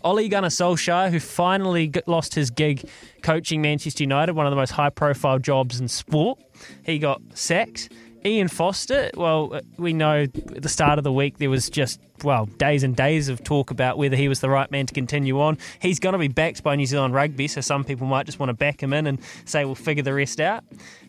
Ole 0.04 0.28
Gunnar 0.28 0.48
Solskjaer, 0.48 1.10
who 1.10 1.18
finally 1.18 1.90
lost 2.06 2.34
his 2.34 2.50
gig 2.50 2.88
coaching 3.22 3.62
Manchester 3.62 4.02
United, 4.02 4.34
one 4.34 4.46
of 4.46 4.50
the 4.50 4.56
most 4.56 4.72
high 4.72 4.90
profile 4.90 5.38
jobs 5.38 5.80
in 5.80 5.88
sport. 5.88 6.38
He 6.84 6.98
got 6.98 7.22
sacked. 7.32 7.90
Ian 8.26 8.48
Foster, 8.48 9.10
well, 9.16 9.52
uh, 9.52 9.60
we 9.76 9.92
know 9.92 10.22
at 10.22 10.62
the 10.62 10.68
start 10.70 10.96
of 10.96 11.04
the 11.04 11.12
week 11.12 11.36
there 11.36 11.50
was 11.50 11.68
just, 11.68 12.00
well, 12.22 12.46
days 12.46 12.82
and 12.82 12.96
days 12.96 13.28
of 13.28 13.44
talk 13.44 13.70
about 13.70 13.98
whether 13.98 14.16
he 14.16 14.28
was 14.28 14.40
the 14.40 14.48
right 14.48 14.70
man 14.70 14.86
to 14.86 14.94
continue 14.94 15.38
on. 15.42 15.58
He's 15.78 15.98
going 15.98 16.14
to 16.14 16.18
be 16.18 16.28
backed 16.28 16.62
by 16.62 16.74
New 16.74 16.86
Zealand 16.86 17.12
Rugby, 17.12 17.48
so 17.48 17.60
some 17.60 17.84
people 17.84 18.06
might 18.06 18.24
just 18.24 18.38
want 18.38 18.48
to 18.48 18.54
back 18.54 18.82
him 18.82 18.94
in 18.94 19.06
and 19.06 19.18
say 19.44 19.66
we'll 19.66 19.74
figure 19.74 20.02
the 20.02 20.14
rest 20.14 20.40
out. 20.40 20.64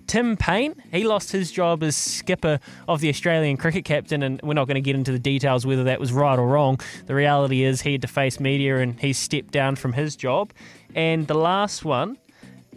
Tim 0.07 0.36
Paine, 0.36 0.76
he 0.91 1.05
lost 1.05 1.32
his 1.32 1.53
job 1.53 1.84
as 1.84 1.95
skipper 1.95 2.59
of 2.89 2.99
the 2.99 3.07
Australian 3.07 3.55
cricket 3.55 3.86
captain, 3.86 4.22
and 4.22 4.41
we're 4.43 4.53
not 4.53 4.68
going 4.68 4.76
to 4.76 4.82
get 4.82 4.95
into 4.95 5.13
the 5.13 5.20
details 5.20 5.66
whether 5.66 5.86
that 5.86 6.01
was 6.01 6.11
right 6.11 6.38
or 6.38 6.47
wrong. 6.47 6.82
The 7.05 7.16
reality 7.16 7.63
is 7.63 7.82
he 7.82 7.93
had 7.93 8.01
to 8.01 8.09
face 8.09 8.41
media 8.41 8.80
and 8.80 8.99
he 8.99 9.13
stepped 9.13 9.51
down 9.51 9.78
from 9.78 9.93
his 9.93 10.18
job. 10.18 10.51
And 10.93 11.28
the 11.28 11.34
last 11.34 11.86
one 11.86 12.18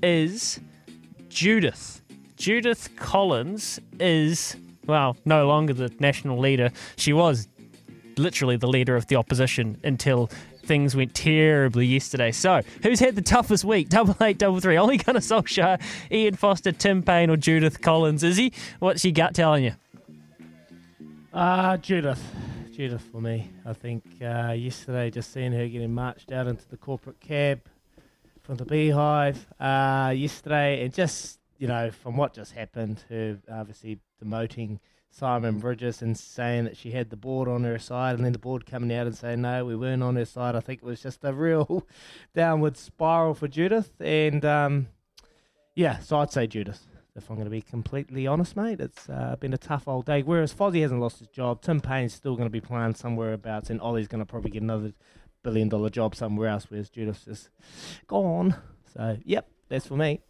is 0.00 0.60
Judith. 1.28 1.97
Judith 2.38 2.90
Collins 2.96 3.80
is, 3.98 4.56
well, 4.86 5.16
no 5.24 5.46
longer 5.48 5.74
the 5.74 5.92
national 5.98 6.38
leader. 6.38 6.70
She 6.96 7.12
was 7.12 7.48
literally 8.16 8.56
the 8.56 8.68
leader 8.68 8.96
of 8.96 9.08
the 9.08 9.16
opposition 9.16 9.78
until 9.82 10.30
things 10.62 10.94
went 10.94 11.14
terribly 11.14 11.86
yesterday. 11.86 12.30
So, 12.30 12.62
who's 12.82 13.00
had 13.00 13.16
the 13.16 13.22
toughest 13.22 13.64
week? 13.64 13.88
Double 13.90 14.16
eight, 14.20 14.38
double 14.38 14.60
three. 14.60 14.76
Ole 14.76 14.98
Gunnar 14.98 15.20
Solskjaer, 15.20 15.80
Ian 16.12 16.34
Foster, 16.34 16.70
Tim 16.70 17.02
Paine, 17.02 17.30
or 17.30 17.36
Judith 17.36 17.80
Collins? 17.80 18.22
Is 18.22 18.36
he? 18.36 18.52
What's 18.78 19.04
your 19.04 19.12
gut 19.12 19.34
telling 19.34 19.64
you? 19.64 19.72
Uh, 21.32 21.76
Judith. 21.78 22.22
Judith 22.72 23.02
for 23.10 23.20
me. 23.20 23.50
I 23.66 23.72
think 23.72 24.04
uh, 24.22 24.52
yesterday 24.52 25.10
just 25.10 25.32
seeing 25.32 25.52
her 25.52 25.66
getting 25.66 25.92
marched 25.92 26.30
out 26.30 26.46
into 26.46 26.68
the 26.68 26.76
corporate 26.76 27.18
cab 27.18 27.60
from 28.42 28.54
the 28.56 28.64
beehive 28.64 29.46
uh, 29.58 30.12
yesterday 30.16 30.84
and 30.84 30.94
just, 30.94 31.37
you 31.58 31.66
know, 31.66 31.90
from 31.90 32.16
what 32.16 32.34
just 32.34 32.52
happened, 32.52 33.04
her 33.08 33.38
obviously 33.50 33.98
demoting 34.22 34.78
Simon 35.10 35.58
Bridges 35.58 36.02
and 36.02 36.16
saying 36.16 36.64
that 36.64 36.76
she 36.76 36.92
had 36.92 37.10
the 37.10 37.16
board 37.16 37.48
on 37.48 37.64
her 37.64 37.78
side 37.78 38.16
and 38.16 38.24
then 38.24 38.32
the 38.32 38.38
board 38.38 38.66
coming 38.66 38.92
out 38.92 39.06
and 39.06 39.16
saying, 39.16 39.42
no, 39.42 39.64
we 39.64 39.74
weren't 39.74 40.02
on 40.02 40.16
her 40.16 40.24
side. 40.24 40.54
I 40.54 40.60
think 40.60 40.80
it 40.82 40.86
was 40.86 41.02
just 41.02 41.24
a 41.24 41.32
real 41.32 41.86
downward 42.34 42.76
spiral 42.76 43.34
for 43.34 43.48
Judith. 43.48 43.92
And 44.00 44.44
um, 44.44 44.88
yeah, 45.74 45.98
so 45.98 46.18
I'd 46.18 46.32
say 46.32 46.46
Judith. 46.46 46.86
If 47.16 47.28
I'm 47.30 47.34
going 47.34 47.46
to 47.46 47.50
be 47.50 47.62
completely 47.62 48.28
honest, 48.28 48.54
mate, 48.54 48.80
it's 48.80 49.08
uh, 49.08 49.34
been 49.40 49.52
a 49.52 49.58
tough 49.58 49.88
old 49.88 50.06
day. 50.06 50.22
Whereas 50.22 50.54
Fozzie 50.54 50.82
hasn't 50.82 51.00
lost 51.00 51.18
his 51.18 51.26
job, 51.26 51.62
Tim 51.62 51.80
Paine's 51.80 52.14
still 52.14 52.36
going 52.36 52.46
to 52.46 52.50
be 52.50 52.60
playing 52.60 52.94
somewhere 52.94 53.32
abouts, 53.32 53.70
and 53.70 53.80
Ollie's 53.80 54.06
going 54.06 54.20
to 54.20 54.26
probably 54.26 54.52
get 54.52 54.62
another 54.62 54.92
billion 55.42 55.68
dollar 55.68 55.90
job 55.90 56.14
somewhere 56.14 56.48
else. 56.48 56.66
Whereas 56.68 56.90
Judith's 56.90 57.24
just 57.24 57.48
gone. 58.06 58.54
So 58.94 59.18
yep, 59.24 59.48
that's 59.68 59.88
for 59.88 59.96
me. 59.96 60.20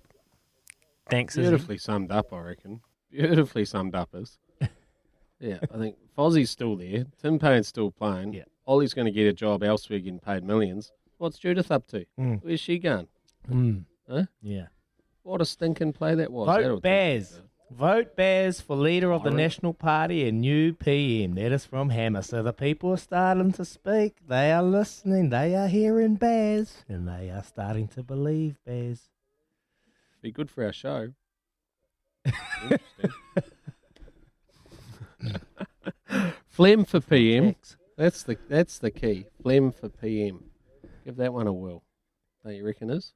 Thanks. 1.10 1.36
Izzy. 1.36 1.48
Beautifully 1.48 1.78
summed 1.78 2.10
up, 2.10 2.32
I 2.32 2.38
reckon. 2.40 2.80
Beautifully 3.10 3.64
summed 3.64 3.94
up, 3.94 4.10
is. 4.14 4.38
yeah, 5.40 5.58
I 5.72 5.78
think 5.78 5.96
Fozzie's 6.16 6.50
still 6.50 6.76
there. 6.76 7.06
Tim 7.20 7.38
Paine's 7.38 7.68
still 7.68 7.90
playing. 7.90 8.34
Yeah. 8.34 8.44
Ollie's 8.66 8.92
going 8.92 9.06
to 9.06 9.12
get 9.12 9.26
a 9.26 9.32
job 9.32 9.62
elsewhere, 9.62 9.98
getting 9.98 10.18
paid 10.18 10.44
millions. 10.44 10.92
What's 11.16 11.38
Judith 11.38 11.70
up 11.70 11.86
to? 11.88 12.04
Mm. 12.20 12.40
Where's 12.42 12.60
she 12.60 12.78
going? 12.78 13.08
Mm. 13.50 13.84
Huh? 14.08 14.24
Yeah. 14.42 14.66
What 15.22 15.40
a 15.40 15.46
stinking 15.46 15.94
play 15.94 16.14
that 16.14 16.30
was. 16.30 16.46
That'll 16.46 16.76
Vote 16.76 16.82
Bears. 16.82 17.40
Vote 17.70 18.16
Bears 18.16 18.60
for 18.60 18.76
leader 18.76 19.12
of 19.12 19.24
the. 19.24 19.30
National 19.30 19.74
Party 19.74 20.26
and 20.28 20.40
new 20.40 20.72
PM. 20.72 21.34
That 21.34 21.52
is 21.52 21.66
from 21.66 21.90
Hammer. 21.90 22.22
So 22.22 22.42
the 22.42 22.52
people 22.52 22.92
are 22.92 22.96
starting 22.98 23.52
to 23.52 23.64
speak. 23.64 24.16
They 24.26 24.52
are 24.52 24.62
listening. 24.62 25.30
They 25.30 25.54
are 25.54 25.68
hearing 25.68 26.14
Bears. 26.14 26.84
And 26.88 27.06
they 27.08 27.30
are 27.30 27.42
starting 27.42 27.88
to 27.88 28.02
believe 28.02 28.56
Bears. 28.64 29.10
Be 30.28 30.32
good 30.32 30.50
for 30.50 30.62
our 30.62 30.74
show. 30.74 31.14
Flem 36.50 36.84
for 36.84 37.00
PM. 37.00 37.56
That's 37.96 38.22
the 38.24 38.36
that's 38.46 38.78
the 38.78 38.90
key. 38.90 39.24
Flem 39.42 39.72
for 39.72 39.88
PM. 39.88 40.44
Give 41.02 41.16
that 41.16 41.32
one 41.32 41.46
a 41.46 41.52
whirl. 41.52 41.82
Don't 42.44 42.54
you 42.56 42.66
reckon 42.66 42.90
is? 42.90 43.14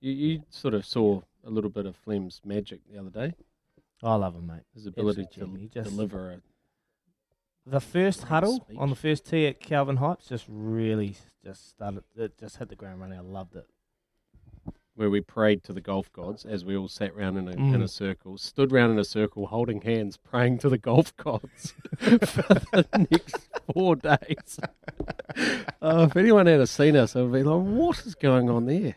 You 0.00 0.12
you 0.12 0.42
sort 0.48 0.72
of 0.72 0.86
saw 0.86 1.20
a 1.46 1.50
little 1.50 1.68
bit 1.68 1.84
of 1.84 1.94
Flem's 1.94 2.40
magic 2.42 2.80
the 2.90 2.98
other 2.98 3.10
day. 3.10 3.34
I 4.02 4.14
love 4.14 4.34
him, 4.34 4.46
mate. 4.46 4.62
His 4.74 4.86
ability 4.86 5.24
Absolutely. 5.24 5.68
to 5.74 5.82
deliver 5.82 6.30
a 6.30 6.40
The 7.66 7.80
first 7.80 8.22
huddle 8.22 8.62
speech. 8.64 8.78
on 8.80 8.88
the 8.88 8.96
first 8.96 9.26
tee 9.26 9.46
at 9.46 9.60
Kelvin 9.60 9.98
Heights 9.98 10.28
just 10.28 10.46
really 10.48 11.16
just 11.44 11.68
started. 11.68 12.04
It 12.16 12.38
just 12.38 12.56
hit 12.56 12.70
the 12.70 12.76
ground 12.76 13.02
running. 13.02 13.18
I 13.18 13.22
loved 13.22 13.56
it. 13.56 13.66
Where 14.96 15.10
we 15.10 15.20
prayed 15.20 15.64
to 15.64 15.72
the 15.72 15.80
golf 15.80 16.12
gods 16.12 16.44
as 16.44 16.64
we 16.64 16.76
all 16.76 16.86
sat 16.86 17.16
round 17.16 17.36
in 17.36 17.48
a, 17.48 17.52
in 17.52 17.82
a 17.82 17.86
Mm. 17.86 17.90
circle, 17.90 18.38
stood 18.38 18.70
round 18.70 18.92
in 18.92 18.98
a 19.00 19.04
circle, 19.04 19.46
holding 19.46 19.80
hands, 19.80 20.16
praying 20.16 20.58
to 20.58 20.68
the 20.68 20.78
golf 20.78 21.16
gods 21.16 21.74
for 21.98 22.54
the 22.70 23.08
next 23.10 23.48
four 23.72 23.96
days. 23.96 24.60
Oh, 25.82 26.04
if 26.04 26.16
anyone 26.16 26.46
had 26.46 26.68
seen 26.68 26.94
us, 26.96 27.14
they'd 27.14 27.32
be 27.32 27.42
like, 27.42 27.60
"What 27.66 28.06
is 28.06 28.14
going 28.14 28.48
on 28.48 28.66
there?" 28.66 28.94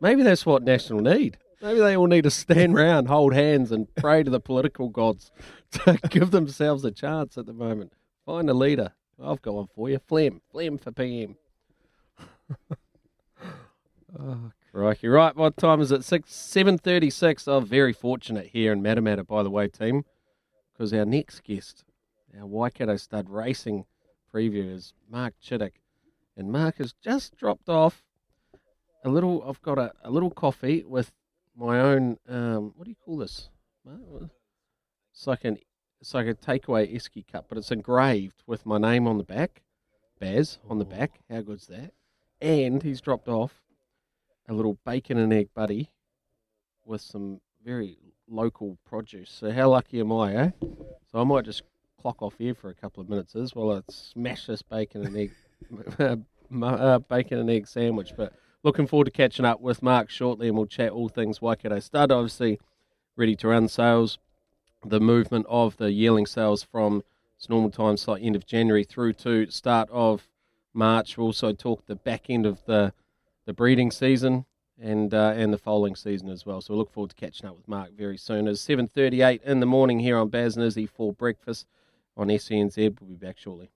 Maybe 0.00 0.24
that's 0.24 0.44
what 0.44 0.64
National 0.64 1.00
need. 1.00 1.38
Maybe 1.62 1.78
they 1.78 1.96
all 1.96 2.08
need 2.08 2.24
to 2.24 2.30
stand 2.30 2.74
round, 2.74 3.06
hold 3.08 3.32
hands, 3.32 3.70
and 3.70 3.86
pray 3.94 4.24
to 4.24 4.30
the 4.30 4.40
political 4.40 4.88
gods 4.88 5.30
to 5.70 5.96
give 6.10 6.32
themselves 6.32 6.84
a 6.84 6.90
chance 6.90 7.38
at 7.38 7.46
the 7.46 7.52
moment. 7.52 7.92
Find 8.26 8.50
a 8.50 8.54
leader. 8.54 8.92
I've 9.22 9.40
got 9.42 9.54
one 9.54 9.68
for 9.74 9.88
you. 9.88 10.00
Flem. 10.06 10.42
Flem 10.50 10.76
for 10.76 10.90
PM. 10.90 11.36
Oh, 14.18 14.50
crikey. 14.76 15.08
Right, 15.08 15.34
what 15.34 15.56
time 15.56 15.80
is 15.80 15.90
it? 15.90 16.04
Six 16.04 16.34
seven 16.34 16.76
thirty 16.76 17.08
six. 17.08 17.48
I'm 17.48 17.64
very 17.64 17.94
fortunate 17.94 18.48
here 18.52 18.74
in 18.74 18.82
Matamata, 18.82 19.26
by 19.26 19.42
the 19.42 19.48
way, 19.48 19.68
team, 19.68 20.04
because 20.72 20.92
our 20.92 21.06
next 21.06 21.42
guest, 21.44 21.84
our 22.38 22.44
Waikato 22.44 22.96
stud 22.96 23.30
racing 23.30 23.86
preview 24.32 24.70
is 24.70 24.92
Mark 25.10 25.32
Chittick. 25.42 25.76
And 26.36 26.52
Mark 26.52 26.76
has 26.76 26.92
just 26.92 27.38
dropped 27.38 27.70
off 27.70 28.04
a 29.02 29.08
little 29.08 29.42
I've 29.48 29.62
got 29.62 29.78
a, 29.78 29.92
a 30.04 30.10
little 30.10 30.30
coffee 30.30 30.84
with 30.86 31.10
my 31.56 31.80
own 31.80 32.18
um 32.28 32.74
what 32.76 32.84
do 32.84 32.90
you 32.90 32.96
call 33.02 33.16
this? 33.16 33.48
It's 35.10 35.26
like 35.26 35.46
an 35.46 35.56
it's 36.02 36.12
like 36.12 36.26
a 36.26 36.34
takeaway 36.34 36.94
esky 36.94 37.26
cup, 37.26 37.46
but 37.48 37.56
it's 37.56 37.70
engraved 37.70 38.42
with 38.46 38.66
my 38.66 38.76
name 38.76 39.08
on 39.08 39.16
the 39.16 39.24
back. 39.24 39.62
Baz 40.20 40.58
on 40.68 40.78
the 40.78 40.84
back. 40.84 41.20
How 41.30 41.40
good's 41.40 41.66
that? 41.68 41.94
And 42.42 42.82
he's 42.82 43.00
dropped 43.00 43.28
off 43.28 43.62
a 44.48 44.54
little 44.54 44.78
bacon 44.84 45.18
and 45.18 45.32
egg 45.32 45.48
buddy 45.54 45.90
with 46.84 47.00
some 47.00 47.40
very 47.64 47.98
local 48.28 48.78
produce. 48.84 49.30
So 49.30 49.50
how 49.50 49.70
lucky 49.70 50.00
am 50.00 50.12
I, 50.12 50.34
eh? 50.34 50.50
So 51.10 51.20
I 51.20 51.24
might 51.24 51.44
just 51.44 51.62
clock 52.00 52.22
off 52.22 52.34
here 52.38 52.54
for 52.54 52.70
a 52.70 52.74
couple 52.74 53.00
of 53.00 53.08
minutes 53.08 53.34
as 53.34 53.54
while 53.54 53.72
I 53.72 53.80
smash 53.90 54.46
this 54.46 54.62
bacon 54.62 55.04
and 55.04 55.16
egg 55.16 55.32
uh, 56.62 56.98
bacon 57.00 57.38
and 57.38 57.50
egg 57.50 57.66
sandwich. 57.66 58.12
But 58.16 58.32
looking 58.62 58.86
forward 58.86 59.06
to 59.06 59.10
catching 59.10 59.44
up 59.44 59.60
with 59.60 59.82
Mark 59.82 60.10
shortly, 60.10 60.48
and 60.48 60.56
we'll 60.56 60.66
chat 60.66 60.90
all 60.90 61.08
things 61.08 61.40
Waikato 61.40 61.80
Stud. 61.80 62.12
Obviously, 62.12 62.60
ready 63.16 63.34
to 63.36 63.48
run 63.48 63.68
sales, 63.68 64.18
the 64.84 65.00
movement 65.00 65.46
of 65.48 65.76
the 65.76 65.90
yearling 65.90 66.26
sales 66.26 66.62
from 66.62 67.02
its 67.36 67.48
normal 67.48 67.70
time 67.70 67.96
slot 67.96 68.20
end 68.22 68.36
of 68.36 68.46
January 68.46 68.84
through 68.84 69.12
to 69.14 69.50
start 69.50 69.88
of 69.90 70.28
March. 70.72 71.16
We'll 71.16 71.28
also 71.28 71.52
talk 71.52 71.86
the 71.86 71.96
back 71.96 72.28
end 72.28 72.46
of 72.46 72.64
the 72.66 72.92
the 73.46 73.52
breeding 73.52 73.90
season 73.90 74.44
and 74.78 75.14
uh, 75.14 75.32
and 75.34 75.52
the 75.52 75.58
foaling 75.58 75.96
season 75.96 76.28
as 76.28 76.44
well. 76.44 76.60
So 76.60 76.74
we 76.74 76.78
look 76.78 76.92
forward 76.92 77.10
to 77.10 77.16
catching 77.16 77.48
up 77.48 77.56
with 77.56 77.66
Mark 77.66 77.92
very 77.96 78.18
soon. 78.18 78.46
It's 78.46 78.60
seven 78.60 78.86
thirty 78.88 79.22
eight 79.22 79.40
in 79.44 79.60
the 79.60 79.66
morning 79.66 80.00
here 80.00 80.18
on 80.18 80.28
Baz 80.28 80.56
and 80.56 80.64
Izzy 80.66 80.86
for 80.86 81.12
breakfast 81.12 81.66
on 82.16 82.28
SENZ. 82.28 82.76
We'll 83.00 83.10
be 83.10 83.14
back 83.14 83.38
shortly. 83.38 83.70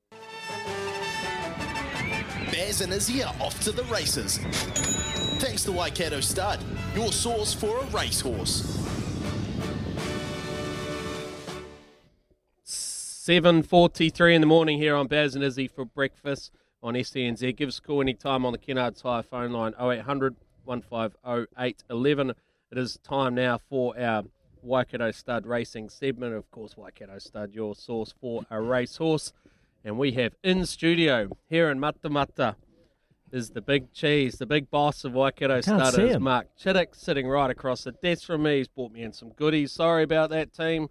Baz 2.51 2.81
and 2.81 2.93
Izzy 2.93 3.23
are 3.23 3.35
off 3.41 3.59
to 3.61 3.73
the 3.73 3.85
races. 3.85 4.39
Thanks 5.39 5.65
to 5.65 5.73
Waikato 5.73 6.21
Stud, 6.21 6.59
your 6.95 7.13
source 7.13 7.55
for 7.55 7.79
a 7.79 7.87
racehorse. 7.87 8.77
Seven 12.65 13.63
forty-three 13.63 14.35
in 14.35 14.41
the 14.41 14.47
morning 14.47 14.79
here 14.79 14.97
on 14.97 15.07
Baz 15.07 15.35
and 15.37 15.45
Izzy 15.45 15.69
for 15.69 15.85
breakfast 15.85 16.51
on 16.83 16.95
SENZ. 16.95 17.57
Give 17.57 17.69
us 17.69 17.79
a 17.79 17.83
call 17.83 18.01
anytime 18.01 18.45
on 18.45 18.53
the 18.53 18.59
Kennards 18.59 19.03
Hire 19.03 19.23
phone 19.23 19.53
line 19.53 19.75
0800 19.81 20.37
150 20.65 21.47
811. 21.59 22.31
It 22.71 22.79
is 22.79 22.99
time 23.03 23.35
now 23.35 23.59
for 23.69 23.99
our 23.99 24.23
Waikato 24.63 25.11
Stud 25.11 25.47
Racing 25.47 25.89
segment. 25.89 26.35
Of 26.35 26.51
course, 26.51 26.77
Waikato 26.77 27.19
Stud, 27.19 27.53
your 27.53 27.75
source 27.75 28.15
for 28.21 28.45
a 28.51 28.61
racehorse. 28.61 29.33
And 29.85 29.99
we 29.99 30.13
have 30.13 30.35
in 30.45 30.67
studio 30.67 31.31
here 31.49 31.71
in 31.71 31.79
Matamata 31.79 32.57
is 33.33 33.51
the 33.51 33.61
big 33.61 33.93
cheese, 33.93 34.37
the 34.39 34.47
big 34.47 34.71
boss 34.71 35.05
of 35.05 35.13
Waikato 35.13 35.61
Stud 35.61 35.99
is. 35.99 36.19
Mark 36.19 36.49
Chittick 36.59 36.95
sitting 36.95 37.27
right 37.27 37.51
across 37.51 37.85
the 37.85 37.93
desk 37.93 38.27
from 38.27 38.43
me. 38.43 38.59
He's 38.59 38.69
brought 38.69 38.93
me 38.93 39.03
in 39.03 39.13
some 39.13 39.31
goodies. 39.31 39.73
Sorry 39.73 40.03
about 40.03 40.31
that, 40.31 40.53
team. 40.53 40.89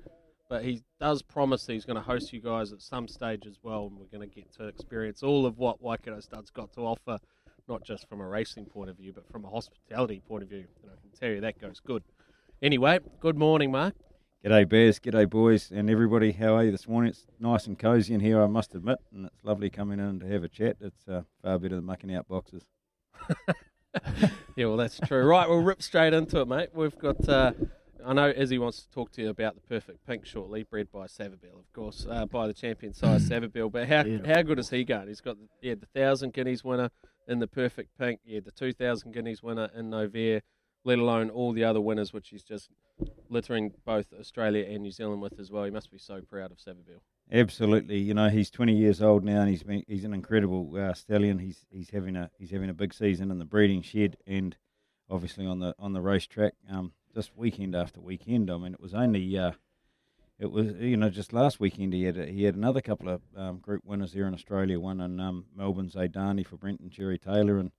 But 0.50 0.66
he 0.66 0.82
does 1.00 1.22
promise 1.22 1.66
that 1.66 1.74
he's 1.74 1.86
going 1.86 1.96
to 1.96 2.02
host 2.02 2.34
you 2.34 2.42
guys 2.42 2.74
at 2.74 2.82
some 2.82 3.08
stage 3.08 3.46
as 3.46 3.60
well, 3.62 3.86
and 3.86 3.98
we're 3.98 4.18
going 4.18 4.28
to 4.28 4.36
get 4.36 4.52
to 4.54 4.66
experience 4.68 5.22
all 5.22 5.46
of 5.46 5.60
what 5.60 5.80
Waikato 5.80 6.20
Stud's 6.20 6.50
got 6.50 6.74
to 6.74 6.82
offer, 6.82 7.20
not 7.68 7.84
just 7.84 8.10
from 8.10 8.20
a 8.20 8.28
racing 8.28 8.66
point 8.66 8.90
of 8.90 8.98
view, 8.98 9.14
but 9.14 9.30
from 9.32 9.46
a 9.46 9.50
hospitality 9.50 10.24
point 10.28 10.42
of 10.42 10.50
view. 10.50 10.66
And 10.82 10.92
I 10.92 10.96
can 11.00 11.12
tell 11.18 11.30
you 11.30 11.40
that 11.42 11.62
goes 11.62 11.80
good. 11.80 12.04
Anyway, 12.64 12.98
good 13.20 13.38
morning, 13.38 13.72
Mark. 13.72 13.94
G'day, 14.44 14.68
Bears. 14.68 15.00
G'day, 15.00 15.30
boys, 15.30 15.70
and 15.70 15.88
everybody. 15.88 16.32
How 16.32 16.56
are 16.56 16.64
you 16.64 16.72
this 16.72 16.88
morning? 16.88 17.12
It's 17.12 17.28
nice 17.40 17.68
and 17.68 17.78
cosy 17.78 18.16
in 18.16 18.20
here, 18.20 18.42
I 18.42 18.48
must 18.48 18.74
admit, 18.74 18.98
and 19.14 19.28
it's 19.28 19.44
lovely 19.44 19.70
coming 19.70 20.00
in 20.00 20.20
to 20.22 20.26
have 20.28 20.44
a 20.44 20.50
chat. 20.50 20.78
It's 20.82 21.08
uh, 21.08 21.22
far 21.44 21.60
better 21.60 21.76
than 21.76 21.86
mucking 21.86 22.14
out 22.14 22.28
boxes. 22.28 22.64
Yeah, 24.56 24.68
well, 24.68 24.78
that's 24.78 25.00
true. 25.00 25.24
Right, 25.26 25.50
we'll 25.50 25.64
rip 25.64 25.82
straight 25.82 26.14
into 26.14 26.42
it, 26.42 26.48
mate. 26.48 26.70
We've 26.74 26.98
got. 26.98 27.28
Uh, 27.28 27.54
I 28.06 28.14
know 28.14 28.30
Izzy 28.30 28.58
wants 28.58 28.84
to 28.84 28.90
talk 28.92 29.12
to 29.14 29.22
you 29.22 29.30
about 29.30 29.56
the 29.56 29.62
perfect 29.62 30.06
pink 30.06 30.26
shortly, 30.26 30.64
bred 30.64 30.92
by 30.92 31.06
Savabeel, 31.06 31.60
of 31.60 31.72
course, 31.74 32.06
uh, 32.10 32.26
by 32.26 32.48
the 32.48 32.54
champion 32.54 32.94
sire 32.94 33.20
Savabeel. 33.20 33.72
But 33.72 33.88
how 33.88 34.04
Beautiful. 34.04 34.34
how 34.34 34.42
good 34.42 34.60
is 34.60 34.70
he 34.70 34.84
going? 34.84 35.08
He's 35.08 35.22
got 35.22 35.38
yeah 35.62 35.76
the 35.76 35.86
thousand 35.88 36.34
guineas 36.34 36.64
winner 36.64 36.90
in 37.28 37.40
the 37.40 37.48
perfect 37.48 37.98
pink, 37.98 38.20
yeah 38.26 38.40
the 38.44 38.52
two 38.52 38.74
thousand 38.74 39.14
guineas 39.14 39.44
winner 39.44 39.70
in 39.76 39.90
Noverre, 39.90 40.42
let 40.84 41.00
alone 41.00 41.30
all 41.30 41.54
the 41.54 41.64
other 41.64 41.82
winners, 41.82 42.14
which 42.14 42.30
he's 42.30 42.44
just 42.44 42.70
littering 43.30 43.74
both 43.86 44.08
Australia 44.20 44.66
and 44.68 44.82
New 44.82 44.92
Zealand 44.92 45.22
with 45.22 45.40
as 45.40 45.52
well. 45.52 45.64
He 45.64 45.72
must 45.72 45.92
be 45.92 45.98
so 45.98 46.22
proud 46.22 46.52
of 46.52 46.58
Savabeel. 46.58 47.00
Absolutely. 47.32 48.00
You 48.00 48.16
know, 48.16 48.30
he's 48.30 48.50
20 48.50 48.76
years 48.76 49.02
old 49.02 49.24
now, 49.24 49.42
and 49.42 49.50
he's 49.50 49.62
been, 49.62 49.84
he's 49.88 50.04
an 50.04 50.14
incredible 50.14 50.76
uh, 50.76 50.94
stallion. 50.94 51.38
He's 51.40 51.66
he's 51.70 51.90
having 51.92 52.16
a 52.16 52.32
he's 52.40 52.52
having 52.52 52.70
a 52.70 52.74
big 52.74 52.94
season 52.94 53.30
in 53.30 53.40
the 53.40 53.46
breeding 53.46 53.82
shed, 53.82 54.18
and 54.26 54.56
obviously 55.10 55.46
on 55.46 55.60
the 55.60 55.76
on 55.78 55.94
the 55.94 56.02
racetrack. 56.02 56.54
Um, 56.72 56.94
just 57.14 57.36
weekend 57.36 57.76
after 57.76 58.00
weekend. 58.00 58.50
I 58.50 58.58
mean, 58.58 58.74
it 58.74 58.82
was 58.82 58.94
only 58.94 59.38
uh, 59.38 59.52
it 60.40 60.52
was 60.52 60.74
you 60.80 60.98
know 60.98 61.10
just 61.10 61.34
last 61.34 61.60
weekend 61.60 61.94
he 61.94 62.04
had 62.04 62.18
a, 62.18 62.26
he 62.26 62.44
had 62.44 62.56
another 62.56 62.82
couple 62.82 63.10
of 63.10 63.22
um, 63.36 63.58
group 63.58 63.84
winners 63.86 64.14
here 64.14 64.28
in 64.28 64.34
Australia. 64.34 64.80
One 64.80 65.02
in 65.02 65.20
um, 65.20 65.46
Melbourne 65.56 65.90
Zaydani 65.90 66.46
for 66.46 66.58
Brent 66.58 66.80
and 66.80 66.92
Jerry 66.92 67.18
Taylor, 67.18 67.58
and 67.58 67.72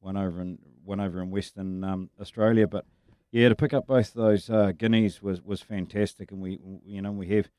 one 0.00 0.16
over 0.16 0.40
in 0.40 0.58
one 0.84 1.00
over 1.00 1.20
in 1.20 1.30
Western 1.30 1.84
um, 1.84 2.10
Australia. 2.20 2.66
But 2.66 2.86
yeah, 3.30 3.48
to 3.48 3.54
pick 3.54 3.74
up 3.74 3.86
both 3.86 4.14
those 4.14 4.48
uh, 4.48 4.72
guineas 4.72 5.20
was 5.20 5.42
was 5.42 5.60
fantastic, 5.60 6.32
and 6.32 6.40
we 6.40 6.58
you 6.84 7.02
know 7.02 7.12
we 7.12 7.28
have 7.28 7.50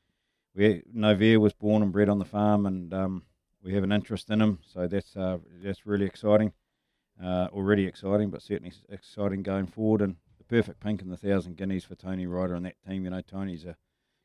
we 0.54 0.82
Noverre 0.94 1.38
was 1.38 1.52
born 1.52 1.82
and 1.82 1.92
bred 1.92 2.08
on 2.08 2.18
the 2.18 2.24
farm, 2.24 2.66
and 2.66 2.92
um, 2.92 3.22
we 3.62 3.74
have 3.74 3.84
an 3.84 3.92
interest 3.92 4.30
in 4.30 4.40
him, 4.40 4.58
so 4.62 4.86
that's 4.86 5.16
uh, 5.16 5.38
that's 5.62 5.86
really 5.86 6.06
exciting. 6.06 6.52
Uh, 7.22 7.48
already 7.52 7.84
exciting, 7.84 8.30
but 8.30 8.42
certainly 8.42 8.72
exciting 8.88 9.42
going 9.42 9.66
forward. 9.66 10.00
And 10.00 10.16
perfect 10.48 10.80
pink 10.80 11.02
and 11.02 11.12
the 11.12 11.16
thousand 11.16 11.56
guineas 11.56 11.84
for 11.84 11.94
Tony 11.94 12.26
Ryder 12.26 12.54
and 12.54 12.66
that 12.66 12.76
team. 12.86 13.04
You 13.04 13.10
know, 13.10 13.20
Tony's 13.20 13.64
a 13.64 13.76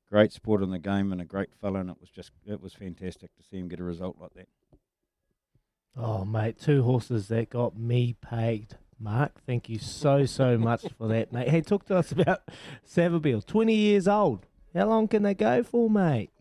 great 0.10 0.32
supporter 0.32 0.64
in 0.64 0.72
the 0.72 0.80
game 0.80 1.12
and 1.12 1.22
a 1.22 1.26
great 1.26 1.50
fella, 1.60 1.80
and 1.80 1.90
it 1.90 1.98
was 2.00 2.10
just 2.10 2.32
it 2.46 2.62
was 2.62 2.74
fantastic 2.74 3.36
to 3.36 3.44
see 3.44 3.58
him 3.58 3.68
get 3.68 3.80
a 3.80 3.84
result 3.84 4.18
like 4.20 4.34
that. 4.36 4.48
Oh, 5.96 6.26
mate, 6.26 6.60
two 6.60 6.82
horses 6.84 7.28
that 7.28 7.52
got 7.52 7.78
me 7.78 8.16
pegged. 8.20 8.78
Mark, 9.00 9.42
thank 9.46 9.70
you 9.70 9.78
so, 9.78 10.26
so 10.26 10.58
much 10.58 10.86
for 10.98 11.08
that, 11.10 11.32
mate. 11.32 11.50
Hey, 11.50 11.62
talk 11.62 11.86
to 11.86 11.98
us 11.98 12.12
about 12.12 12.42
Savabeel. 12.88 13.46
20 13.46 13.76
years 13.76 14.08
old. 14.08 14.48
How 14.74 14.88
long 14.88 15.08
can 15.08 15.22
they 15.24 15.36
go 15.36 15.62
for, 15.62 15.90
mate? 15.90 16.32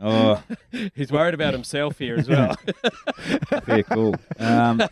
Oh, 0.00 0.42
He's 0.94 1.12
worried 1.12 1.34
about 1.34 1.52
himself 1.52 1.98
here 1.98 2.16
as 2.16 2.28
well. 2.28 2.56
Fair 3.64 3.82
call. 3.82 4.14
Um, 4.38 4.82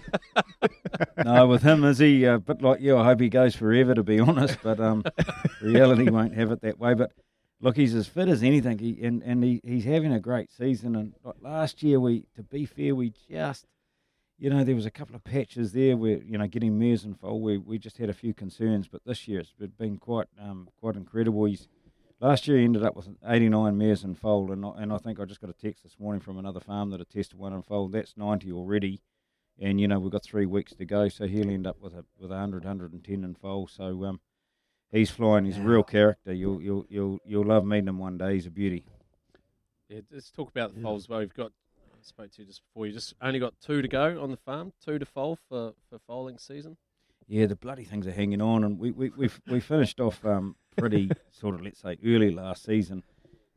no, 1.24 1.46
with 1.46 1.62
him, 1.62 1.84
is 1.84 1.98
he 1.98 2.24
a 2.24 2.38
bit 2.38 2.62
like 2.62 2.80
you? 2.80 2.96
I 2.96 3.04
hope 3.04 3.20
he 3.20 3.28
goes 3.28 3.54
forever, 3.54 3.94
to 3.94 4.02
be 4.02 4.20
honest. 4.20 4.58
But 4.62 4.80
um, 4.80 5.04
reality 5.62 6.10
won't 6.10 6.34
have 6.34 6.50
it 6.52 6.60
that 6.60 6.78
way. 6.78 6.94
But 6.94 7.12
look, 7.60 7.76
he's 7.76 7.94
as 7.94 8.06
fit 8.06 8.28
as 8.28 8.42
anything, 8.42 8.78
he, 8.78 8.98
and 9.02 9.22
and 9.22 9.42
he, 9.42 9.60
he's 9.64 9.84
having 9.84 10.12
a 10.12 10.20
great 10.20 10.50
season. 10.50 10.94
And 10.94 11.14
like 11.24 11.36
last 11.40 11.82
year, 11.82 12.00
we, 12.00 12.26
to 12.36 12.42
be 12.42 12.66
fair, 12.66 12.94
we 12.94 13.12
just, 13.30 13.66
you 14.38 14.50
know, 14.50 14.62
there 14.62 14.74
was 14.74 14.86
a 14.86 14.90
couple 14.90 15.16
of 15.16 15.24
patches 15.24 15.72
there 15.72 15.96
where 15.96 16.18
you 16.18 16.36
know 16.36 16.46
getting 16.46 16.78
mares 16.78 17.04
and 17.04 17.18
foal. 17.18 17.40
We 17.40 17.56
we 17.56 17.78
just 17.78 17.96
had 17.96 18.10
a 18.10 18.14
few 18.14 18.34
concerns, 18.34 18.88
but 18.88 19.04
this 19.06 19.26
year 19.26 19.40
it's 19.40 19.52
been 19.78 19.96
quite 19.96 20.28
um 20.40 20.68
quite 20.80 20.96
incredible. 20.96 21.46
He's 21.46 21.66
Last 22.20 22.48
year 22.48 22.58
he 22.58 22.64
ended 22.64 22.82
up 22.82 22.96
with 22.96 23.08
89 23.24 23.78
mares 23.78 24.02
in 24.02 24.14
foal, 24.14 24.50
and 24.50 24.64
I, 24.64 24.72
and 24.78 24.92
I 24.92 24.98
think 24.98 25.20
I 25.20 25.24
just 25.24 25.40
got 25.40 25.50
a 25.50 25.52
text 25.52 25.84
this 25.84 26.00
morning 26.00 26.20
from 26.20 26.36
another 26.36 26.58
farm 26.58 26.90
that 26.90 26.98
had 26.98 27.08
tested 27.08 27.38
one 27.38 27.52
in 27.52 27.62
foal. 27.62 27.88
That's 27.88 28.16
90 28.16 28.50
already, 28.50 29.02
and 29.58 29.80
you 29.80 29.86
know 29.86 30.00
we've 30.00 30.10
got 30.10 30.24
three 30.24 30.46
weeks 30.46 30.74
to 30.74 30.84
go, 30.84 31.08
so 31.08 31.28
he'll 31.28 31.48
end 31.48 31.66
up 31.66 31.80
with 31.80 31.94
a 31.94 32.04
with 32.18 32.30
100, 32.30 32.64
110 32.64 33.22
in 33.22 33.34
foal. 33.36 33.68
So 33.68 34.04
um, 34.04 34.20
he's 34.90 35.10
flying. 35.10 35.44
He's 35.44 35.58
a 35.58 35.62
real 35.62 35.84
character. 35.84 36.32
You'll 36.32 36.60
you'll 36.60 36.86
you'll 36.88 37.18
you'll 37.24 37.46
love 37.46 37.64
meeting 37.64 37.88
him 37.88 37.98
one 37.98 38.18
day. 38.18 38.34
He's 38.34 38.46
a 38.46 38.50
beauty. 38.50 38.84
Yeah, 39.88 40.00
let's 40.12 40.30
talk 40.30 40.50
about 40.50 40.74
the 40.74 40.82
foals 40.82 41.04
as 41.04 41.08
well. 41.08 41.20
we've 41.20 41.32
got, 41.32 41.52
I 41.94 42.02
spoke 42.02 42.30
to 42.32 42.42
you 42.42 42.46
just 42.46 42.62
before, 42.62 42.86
you 42.86 42.92
just 42.92 43.14
only 43.22 43.38
got 43.38 43.54
two 43.64 43.80
to 43.80 43.88
go 43.88 44.20
on 44.20 44.30
the 44.30 44.36
farm, 44.36 44.72
two 44.84 44.98
to 44.98 45.06
foal 45.06 45.38
for, 45.48 45.72
for 45.88 45.98
foaling 46.06 46.36
season. 46.36 46.76
Yeah, 47.26 47.46
the 47.46 47.56
bloody 47.56 47.84
things 47.84 48.06
are 48.06 48.12
hanging 48.12 48.42
on, 48.42 48.64
and 48.64 48.78
we 48.78 48.90
we 48.90 49.10
we 49.10 49.30
we 49.46 49.60
finished 49.60 50.00
off 50.00 50.24
um, 50.26 50.56
pretty 50.78 51.10
sort 51.30 51.54
of 51.54 51.62
let's 51.62 51.80
say 51.80 51.98
early 52.04 52.30
last 52.30 52.64
season, 52.64 53.02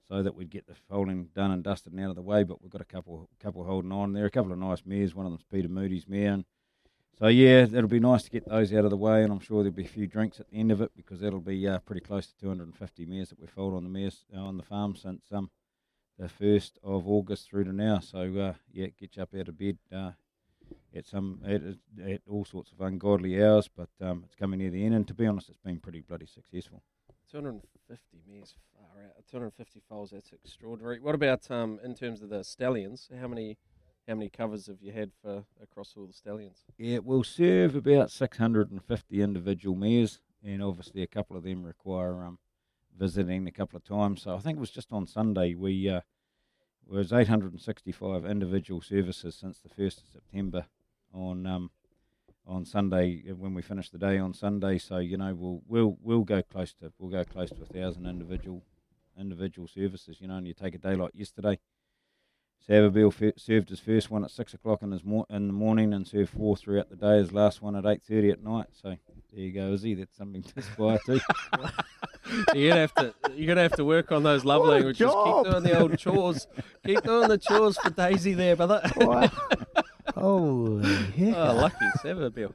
so 0.08 0.22
that 0.24 0.36
we'd 0.36 0.50
get 0.50 0.68
the 0.68 0.76
foaling 0.90 1.30
done 1.36 1.52
and 1.52 1.64
dusted 1.64 1.94
and 1.94 2.02
out 2.02 2.10
of 2.10 2.16
the 2.16 2.22
way. 2.22 2.44
But 2.44 2.62
we've 2.62 2.72
got 2.72 2.82
a 2.82 2.86
couple 2.86 3.30
couple 3.40 3.64
holding 3.64 3.92
on. 3.92 4.14
There 4.14 4.26
a 4.26 4.32
couple 4.32 4.52
of 4.52 4.60
nice 4.60 4.84
mares. 4.86 5.16
One 5.16 5.26
of 5.26 5.32
them's 5.32 5.46
Peter 5.52 5.70
Moody's 5.70 6.08
mare, 6.08 6.34
and 6.34 6.46
so 7.20 7.28
yeah, 7.28 7.64
it'll 7.64 7.88
be 7.88 8.00
nice 8.00 8.24
to 8.24 8.32
get 8.32 8.48
those 8.48 8.74
out 8.74 8.86
of 8.86 8.92
the 8.92 8.98
way. 8.98 9.24
And 9.24 9.32
I'm 9.32 9.40
sure 9.40 9.64
there'll 9.64 9.76
be 9.76 9.86
a 9.86 9.88
few 9.88 10.08
drinks 10.08 10.40
at 10.40 10.50
the 10.50 10.60
end 10.60 10.72
of 10.72 10.82
it 10.82 10.92
because 10.96 11.20
that'll 11.20 11.40
be 11.40 11.68
uh, 11.68 11.80
pretty 11.80 12.02
close 12.02 12.28
to 12.28 12.38
250 12.40 13.06
mares 13.06 13.30
that 13.30 13.40
we've 13.40 13.50
foaled 13.50 13.76
on 13.76 13.84
the 13.84 13.90
mares 13.90 14.26
uh, 14.36 14.40
on 14.40 14.58
the 14.58 14.64
farm 14.64 14.96
since 14.96 15.24
um 15.32 15.50
the 16.18 16.30
first 16.30 16.78
of 16.84 17.08
August 17.08 17.50
through 17.50 17.64
to 17.64 17.74
now. 17.74 18.00
So 18.00 18.20
uh, 18.38 18.54
yeah, 18.72 18.88
get 19.00 19.16
you 19.16 19.24
up 19.24 19.34
out 19.34 19.48
of 19.48 19.58
bed. 19.58 19.78
Uh, 19.92 20.12
at 20.96 21.06
some 21.06 21.40
at, 21.46 21.62
at 22.06 22.22
all 22.30 22.46
sorts 22.46 22.72
of 22.72 22.82
ungodly 22.82 23.44
hours, 23.44 23.70
but 23.76 23.90
um, 24.02 24.24
it's 24.26 24.36
coming 24.36 24.60
near 24.60 24.70
the 24.70 24.86
end. 24.86 24.96
And 24.96 25.08
to 25.08 25.14
be 25.14 25.26
honest, 25.26 25.50
it's 25.50 25.58
been 25.58 25.80
pretty 25.80 26.02
bloody 26.02 26.26
successful. 26.26 26.84
250 27.32 28.18
mares 28.28 28.56
far 28.74 29.04
out. 29.04 29.24
250 29.30 29.82
foals, 29.88 30.12
that's 30.12 30.32
extraordinary. 30.34 31.00
What 31.00 31.16
about 31.16 31.50
um 31.50 31.80
in 31.84 31.96
terms 31.96 32.22
of 32.22 32.30
the 32.30 32.44
stallions? 32.44 33.10
How 33.20 33.28
many 33.28 33.58
how 34.08 34.16
many 34.16 34.30
covers 34.30 34.68
have 34.68 34.82
you 34.82 34.92
had 34.92 35.12
for 35.22 35.46
across 35.62 35.94
all 35.96 36.08
the 36.08 36.14
stallions? 36.14 36.66
Yeah, 36.78 37.00
we'll 37.00 37.24
serve 37.24 37.76
about 37.76 38.12
650 38.12 39.22
individual 39.22 39.76
mares, 39.76 40.20
and 40.44 40.62
obviously 40.62 41.04
a 41.04 41.08
couple 41.08 41.38
of 41.38 41.44
them 41.44 41.64
require 41.64 42.26
um, 42.26 42.40
visiting 42.98 43.48
a 43.48 43.52
couple 43.52 43.78
of 43.78 43.84
times. 43.84 44.24
So 44.24 44.36
I 44.36 44.40
think 44.40 44.58
it 44.58 44.62
was 44.62 44.72
just 44.72 44.92
on 44.92 45.08
Sunday 45.08 45.56
we 45.56 45.88
uh, 45.88 46.02
was 46.86 47.14
865 47.14 48.26
individual 48.26 48.82
services 48.82 49.36
since 49.36 49.60
the 49.60 49.70
first 49.70 50.02
of 50.02 50.08
September 50.12 50.66
on 51.14 51.46
um, 51.46 51.72
on 52.48 52.66
Sunday 52.66 53.24
uh, 53.30 53.36
when 53.36 53.54
we 53.54 53.62
finish 53.62 53.90
the 53.90 53.98
day 53.98 54.18
on 54.18 54.34
Sunday. 54.34 54.78
So 54.78 54.98
you 54.98 55.18
know 55.18 55.34
we'll 55.34 55.62
we'll 55.68 55.98
we'll 56.02 56.24
go 56.24 56.42
close 56.42 56.74
to 56.76 56.92
we'll 57.00 57.12
go 57.12 57.24
close 57.24 57.50
to 57.50 57.62
a 57.62 57.66
thousand 57.66 58.06
individual 58.08 58.64
individual 59.20 59.68
services. 59.68 60.18
You 60.20 60.28
know, 60.28 60.36
and 60.38 60.48
you 60.48 60.54
take 60.54 60.76
a 60.76 60.80
day 60.80 60.96
like 60.96 61.12
yesterday. 61.14 61.60
Savabeel 62.70 63.12
f- 63.20 63.34
served 63.38 63.70
his 63.70 63.80
first 63.80 64.12
one 64.12 64.24
at 64.24 64.30
six 64.30 64.54
o'clock 64.54 64.84
in 64.84 64.92
his 64.92 65.04
mor- 65.04 65.26
in 65.32 65.48
the 65.48 65.54
morning 65.54 65.94
and 65.94 66.08
served 66.08 66.30
four 66.30 66.56
throughout 66.56 66.90
the 66.90 66.96
day. 66.96 67.18
His 67.18 67.32
last 67.34 67.62
one 67.62 67.76
at 67.76 67.86
eight 67.88 68.04
thirty 68.08 68.30
at 68.30 68.44
night. 68.44 68.68
So 68.72 68.90
there 68.90 69.40
you 69.40 69.52
go, 69.52 69.74
Izzy. 69.74 69.96
That's 69.96 70.16
something 70.16 70.44
to 70.44 70.54
aspire 70.60 71.00
to. 71.08 71.14
you're 72.54 72.70
gonna 72.70 72.82
have 72.82 72.94
to 72.96 73.14
you're 73.36 73.48
gonna 73.48 73.64
have 73.64 73.72
to 73.78 73.84
work 73.86 74.12
on 74.12 74.22
those 74.22 74.46
love 74.46 74.62
What 74.62 74.70
languages. 74.74 75.00
job. 75.00 75.44
Keep 75.46 75.52
doing 75.52 75.64
the 75.64 75.80
old 75.80 75.98
chores. 75.98 76.48
Keep 76.86 77.02
doing 77.04 77.30
the 77.30 77.38
chores 77.40 77.78
for 77.80 77.90
Daisy 77.90 78.34
there, 78.36 78.56
brother. 78.56 78.82
Holy 80.22 80.86
heck. 80.86 81.36
Oh, 81.36 81.54
lucky 81.56 81.86
Savabeel. 82.04 82.54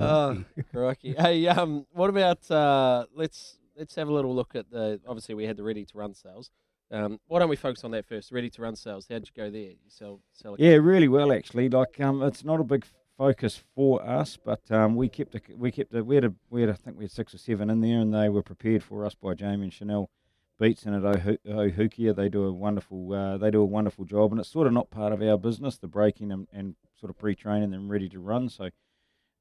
oh, 0.00 0.44
crikey. 0.72 1.14
Hey, 1.18 1.46
um, 1.46 1.86
what 1.92 2.10
about 2.10 2.50
uh, 2.50 3.06
let's 3.14 3.58
let's 3.76 3.94
have 3.96 4.08
a 4.08 4.12
little 4.12 4.34
look 4.34 4.54
at 4.54 4.70
the. 4.70 5.00
Obviously, 5.06 5.34
we 5.34 5.44
had 5.44 5.56
the 5.56 5.62
ready 5.62 5.84
to 5.84 5.98
run 5.98 6.14
sales. 6.14 6.50
Um, 6.90 7.18
why 7.26 7.40
don't 7.40 7.48
we 7.48 7.56
focus 7.56 7.84
on 7.84 7.90
that 7.90 8.06
first? 8.06 8.32
Ready 8.32 8.48
to 8.50 8.62
run 8.62 8.76
sales. 8.76 9.06
How'd 9.10 9.26
you 9.26 9.32
go 9.36 9.50
there? 9.50 9.60
You 9.70 9.76
sell 9.88 10.20
sell. 10.32 10.54
A 10.54 10.56
Yeah, 10.58 10.76
really 10.76 11.08
well 11.08 11.32
actually. 11.32 11.68
Like 11.68 12.00
um, 12.00 12.22
it's 12.22 12.44
not 12.44 12.60
a 12.60 12.64
big 12.64 12.86
focus 13.18 13.62
for 13.74 14.02
us, 14.02 14.38
but 14.42 14.60
um, 14.70 14.94
we 14.94 15.08
kept 15.08 15.34
a, 15.34 15.40
we 15.56 15.72
kept 15.72 15.94
a, 15.94 16.04
we 16.04 16.14
had 16.14 16.24
a, 16.24 16.32
we 16.50 16.60
had 16.62 16.70
I 16.70 16.74
think 16.74 16.96
we 16.96 17.04
had 17.04 17.10
six 17.10 17.34
or 17.34 17.38
seven 17.38 17.70
in 17.70 17.80
there, 17.80 18.00
and 18.00 18.14
they 18.14 18.28
were 18.28 18.42
prepared 18.42 18.82
for 18.82 19.04
us 19.04 19.14
by 19.14 19.34
Jamie 19.34 19.64
and 19.64 19.72
Chanel 19.72 20.10
Beats 20.58 20.84
and 20.84 20.96
at 20.96 21.04
Ohu- 21.04 21.38
Ohukia. 21.46 22.14
They 22.14 22.28
do 22.28 22.44
a 22.44 22.52
wonderful 22.52 23.12
uh, 23.12 23.36
they 23.36 23.50
do 23.50 23.60
a 23.60 23.66
wonderful 23.66 24.04
job, 24.04 24.32
and 24.32 24.40
it's 24.40 24.50
sort 24.50 24.66
of 24.66 24.72
not 24.72 24.90
part 24.90 25.12
of 25.12 25.22
our 25.22 25.36
business, 25.36 25.76
the 25.76 25.86
breaking 25.88 26.32
and, 26.32 26.48
and 26.52 26.76
sort 26.98 27.10
of 27.10 27.18
pre-training 27.18 27.70
them 27.70 27.90
ready 27.90 28.08
to 28.08 28.20
run. 28.20 28.48
So 28.48 28.70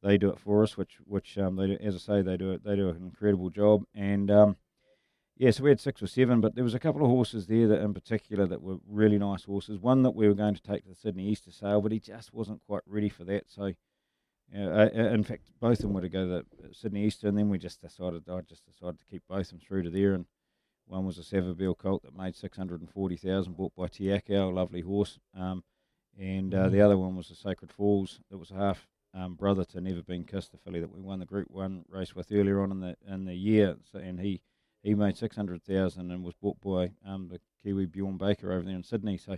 they 0.03 0.17
do 0.17 0.29
it 0.29 0.39
for 0.39 0.63
us, 0.63 0.77
which 0.77 0.97
which 1.05 1.37
um, 1.37 1.55
they 1.55 1.67
do, 1.67 1.77
as 1.81 1.95
I 1.95 1.97
say 1.99 2.21
they 2.21 2.37
do 2.37 2.51
it 2.51 2.63
they 2.63 2.75
do 2.75 2.89
an 2.89 2.97
incredible 2.97 3.49
job, 3.49 3.83
and 3.93 4.29
um, 4.29 4.57
yeah, 5.37 5.51
so 5.51 5.63
we 5.63 5.69
had 5.69 5.81
six 5.81 6.01
or 6.01 6.07
seven, 6.07 6.39
but 6.39 6.55
there 6.55 6.63
was 6.63 6.73
a 6.73 6.79
couple 6.79 7.01
of 7.01 7.09
horses 7.09 7.47
there 7.47 7.67
that 7.67 7.81
in 7.81 7.93
particular 7.93 8.45
that 8.47 8.61
were 8.61 8.77
really 8.87 9.17
nice 9.17 9.43
horses. 9.43 9.79
One 9.79 10.03
that 10.03 10.15
we 10.15 10.27
were 10.27 10.33
going 10.33 10.55
to 10.55 10.61
take 10.61 10.83
to 10.83 10.89
the 10.89 10.95
Sydney 10.95 11.27
Easter 11.27 11.51
sale, 11.51 11.81
but 11.81 11.91
he 11.91 11.99
just 11.99 12.33
wasn't 12.33 12.61
quite 12.67 12.83
ready 12.85 13.09
for 13.09 13.25
that. 13.25 13.43
So, 13.49 13.73
uh, 14.55 14.59
uh, 14.59 14.89
in 14.93 15.23
fact, 15.23 15.51
both 15.59 15.79
of 15.79 15.83
them 15.83 15.93
were 15.93 16.01
to 16.01 16.09
go 16.09 16.27
to 16.27 16.45
Sydney 16.71 17.03
Easter, 17.03 17.27
and 17.27 17.37
then 17.37 17.49
we 17.49 17.57
just 17.57 17.81
decided 17.81 18.29
I 18.29 18.41
just 18.41 18.65
decided 18.65 18.99
to 18.99 19.05
keep 19.05 19.23
both 19.27 19.47
of 19.47 19.49
them 19.49 19.59
through 19.59 19.83
to 19.83 19.89
there. 19.89 20.13
And 20.13 20.25
one 20.87 21.05
was 21.05 21.17
a 21.17 21.21
Savabeel 21.21 21.77
colt 21.77 22.03
that 22.03 22.15
made 22.15 22.35
six 22.35 22.57
hundred 22.57 22.81
and 22.81 22.89
forty 22.89 23.15
thousand, 23.17 23.57
bought 23.57 23.75
by 23.75 23.87
Te 23.87 24.05
Akau, 24.05 24.49
a 24.51 24.53
lovely 24.53 24.81
horse. 24.81 25.19
Um, 25.37 25.63
and 26.17 26.53
uh, 26.53 26.69
the 26.69 26.81
other 26.81 26.97
one 26.97 27.15
was 27.15 27.27
the 27.29 27.35
Sacred 27.35 27.71
Falls. 27.71 28.19
That 28.29 28.37
was 28.37 28.51
a 28.51 28.55
half 28.55 28.87
um, 29.13 29.33
brother 29.35 29.65
to 29.65 29.81
Never 29.81 30.01
Been 30.01 30.23
Kissed, 30.23 30.51
the 30.51 30.57
filly 30.57 30.79
that 30.79 30.93
we 30.93 31.01
won 31.01 31.19
the 31.19 31.25
Group 31.25 31.49
One 31.49 31.85
race 31.89 32.15
with 32.15 32.31
earlier 32.31 32.61
on 32.61 32.71
in 32.71 32.79
the 32.79 32.95
in 33.07 33.25
the 33.25 33.35
year. 33.35 33.77
So, 33.91 33.99
and 33.99 34.19
he 34.19 34.41
he 34.83 34.93
made 34.95 35.17
six 35.17 35.35
hundred 35.35 35.63
thousand 35.63 36.11
and 36.11 36.23
was 36.23 36.35
bought 36.35 36.61
by 36.61 36.91
um, 37.05 37.27
the 37.29 37.39
Kiwi 37.63 37.85
Bjorn 37.87 38.17
Baker 38.17 38.51
over 38.51 38.63
there 38.63 38.75
in 38.75 38.83
Sydney. 38.83 39.17
So 39.17 39.37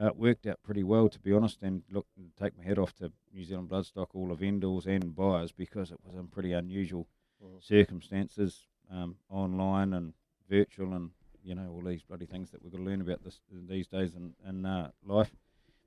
uh, 0.00 0.06
it 0.06 0.16
worked 0.16 0.46
out 0.46 0.62
pretty 0.62 0.82
well, 0.82 1.08
to 1.08 1.18
be 1.20 1.32
honest. 1.32 1.58
And 1.62 1.82
look, 1.90 2.06
take 2.38 2.56
my 2.56 2.64
head 2.64 2.78
off 2.78 2.94
to 2.96 3.12
New 3.32 3.44
Zealand 3.44 3.68
Bloodstock, 3.68 4.08
all 4.14 4.28
the 4.28 4.34
vendors 4.34 4.86
and 4.86 5.14
buyers, 5.14 5.52
because 5.52 5.90
it 5.90 5.98
was 6.02 6.14
in 6.14 6.28
pretty 6.28 6.52
unusual 6.52 7.06
Mhm. 7.42 7.62
circumstances, 7.62 8.66
um, 8.90 9.16
online 9.30 9.94
and 9.94 10.12
virtual, 10.50 10.92
and 10.94 11.10
you 11.42 11.54
know 11.54 11.70
all 11.72 11.82
these 11.82 12.02
bloody 12.02 12.26
things 12.26 12.50
that 12.50 12.62
we've 12.62 12.72
got 12.72 12.78
to 12.78 12.84
learn 12.84 13.00
about 13.00 13.24
this 13.24 13.40
these 13.68 13.86
days 13.86 14.14
in, 14.14 14.34
in 14.46 14.66
uh, 14.66 14.90
life. 15.06 15.30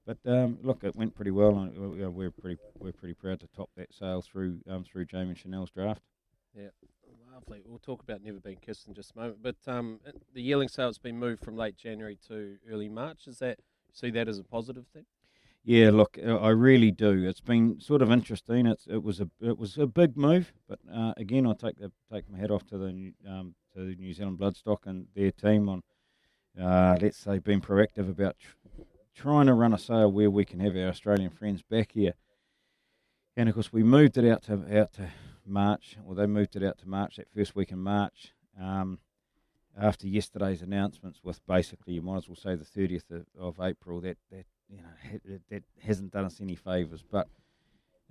But 0.06 0.18
um, 0.26 0.58
look, 0.64 0.84
it 0.84 0.96
went 0.96 1.16
pretty 1.16 1.32
well, 1.32 1.58
and 1.58 2.04
uh, 2.04 2.10
we're 2.10 2.32
pretty 2.32 2.60
we're 2.80 2.92
pretty 2.92 3.14
proud 3.14 3.40
to 3.42 3.48
top 3.56 3.70
that 3.78 3.94
sale 3.94 4.22
through 4.22 4.60
um, 4.70 4.84
through 4.84 5.06
Jamie 5.06 5.30
and 5.30 5.38
Chanel's 5.38 5.70
draft. 5.70 6.02
Yeah, 6.56 6.70
lovely. 7.34 7.62
We'll 7.66 7.80
talk 7.80 8.02
about 8.04 8.24
Never 8.24 8.40
Been 8.40 8.58
Kissed 8.58 8.88
in 8.88 8.94
just 8.94 9.14
a 9.16 9.20
moment. 9.20 9.40
But 9.42 9.56
um, 9.68 10.00
the 10.34 10.42
yearling 10.42 10.68
sale's 10.68 10.98
been 10.98 11.18
moved 11.18 11.44
from 11.44 11.56
late 11.56 11.78
January 11.78 12.18
to 12.28 12.58
early 12.70 12.90
March. 12.90 13.28
Is 13.28 13.40
that 13.40 13.60
see 13.94 14.10
that 14.12 14.28
as 14.28 14.40
a 14.40 14.44
positive 14.44 14.88
thing? 14.88 15.06
Yeah, 15.66 15.92
look, 15.92 16.18
uh, 16.22 16.36
I 16.36 16.50
really 16.50 16.92
do. 16.92 17.26
It's 17.26 17.40
been 17.40 17.80
sort 17.80 18.02
of 18.02 18.12
interesting. 18.12 18.66
It's 18.66 18.86
it 18.88 19.02
was 19.02 19.22
a 19.22 19.30
it 19.40 19.58
was 19.58 19.78
a 19.78 19.88
big 19.88 20.18
move, 20.18 20.52
but 20.68 20.80
uh, 20.94 21.14
again, 21.16 21.48
I 21.48 21.54
take 21.54 21.78
the 21.78 21.92
take 22.12 22.30
my 22.30 22.38
hat 22.38 22.52
off 22.52 22.66
to 22.68 22.78
the 22.78 23.14
um, 23.28 23.56
to 23.74 23.86
the 23.86 23.96
New 23.96 24.14
Zealand 24.14 24.40
Bloodstock 24.40 24.86
and 24.86 25.08
their 25.16 25.32
team 25.32 25.70
on 25.70 25.84
uh, 26.60 26.98
let's 27.02 27.18
say 27.18 27.40
being 27.40 27.62
proactive 27.62 28.10
about 28.10 28.38
tr- 28.40 28.82
trying 29.16 29.48
to 29.48 29.54
run 29.54 29.74
a 29.74 29.78
sale 29.78 30.12
where 30.12 30.30
we 30.30 30.46
can 30.46 30.60
have 30.60 30.76
our 30.76 30.90
Australian 30.90 31.30
friends 31.30 31.64
back 31.64 31.92
here. 31.94 32.14
And 33.36 33.50
of 33.50 33.56
course, 33.56 33.74
we 33.74 33.84
moved 33.84 34.18
it 34.18 34.30
out 34.30 34.44
to 34.44 34.80
out 34.80 34.94
to 34.94 35.10
March. 35.46 35.98
Well, 36.04 36.16
they 36.16 36.28
moved 36.28 36.56
it 36.56 36.64
out 36.64 36.78
to 36.80 36.88
March 36.88 37.16
that 37.16 37.32
first 37.36 37.56
week 37.56 37.72
in 37.72 37.80
March. 37.80 38.34
Um, 38.62 39.00
after 39.76 40.08
yesterday's 40.08 40.62
announcements, 40.62 41.22
with 41.24 41.44
basically 41.48 41.94
you 41.96 42.04
might 42.04 42.18
as 42.18 42.30
well 42.30 42.36
say 42.36 42.56
the 42.56 42.64
thirtieth 42.64 43.10
of, 43.10 43.26
of 43.40 43.60
April, 43.60 44.02
that 44.02 44.18
that 44.32 44.46
you 44.70 44.78
know 44.78 44.84
ha- 45.12 45.40
that 45.50 45.64
hasn't 45.82 46.12
done 46.12 46.26
us 46.26 46.40
any 46.40 46.56
favours. 46.56 47.04
But 47.10 47.28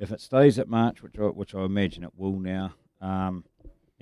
if 0.00 0.10
it 0.10 0.20
stays 0.20 0.58
at 0.58 0.68
March, 0.68 1.02
which 1.02 1.16
I, 1.16 1.26
which 1.26 1.54
I 1.54 1.62
imagine 1.62 2.02
it 2.02 2.16
will 2.16 2.40
now, 2.40 2.74
um, 3.00 3.44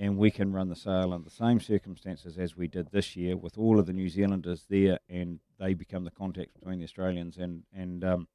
and 0.01 0.17
we 0.17 0.31
can 0.31 0.51
run 0.51 0.67
the 0.67 0.75
sale 0.75 1.13
under 1.13 1.29
the 1.29 1.35
same 1.35 1.59
circumstances 1.59 2.35
as 2.39 2.57
we 2.57 2.67
did 2.67 2.89
this 2.89 3.15
year, 3.15 3.37
with 3.37 3.55
all 3.55 3.77
of 3.79 3.85
the 3.85 3.93
New 3.93 4.09
Zealanders 4.09 4.65
there, 4.67 4.97
and 5.07 5.39
they 5.59 5.75
become 5.75 6.05
the 6.05 6.11
contact 6.23 6.55
between 6.55 6.79
the 6.79 6.85
Australians 6.85 7.37
and 7.37 7.63
and 7.71 8.03
um, 8.03 8.27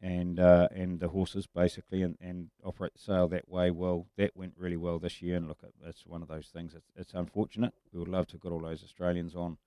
and 0.00 0.40
uh, 0.40 0.68
and 0.74 0.98
the 0.98 1.08
horses 1.08 1.46
basically, 1.46 2.00
and, 2.02 2.16
and 2.22 2.48
operate 2.64 2.94
the 2.94 2.98
sale 3.00 3.28
that 3.28 3.48
way. 3.50 3.70
Well, 3.70 4.06
that 4.16 4.34
went 4.34 4.54
really 4.56 4.78
well 4.78 4.98
this 4.98 5.20
year, 5.20 5.36
and 5.36 5.46
look, 5.46 5.62
it- 5.62 5.74
it's 5.86 6.06
one 6.06 6.22
of 6.22 6.28
those 6.28 6.48
things. 6.48 6.72
It's, 6.74 6.90
it's 6.96 7.12
unfortunate. 7.14 7.74
We 7.92 7.98
would 8.00 8.08
love 8.08 8.26
to 8.28 8.34
have 8.34 8.40
got 8.40 8.52
all 8.52 8.60
those 8.62 8.82
Australians 8.82 9.36
on 9.36 9.58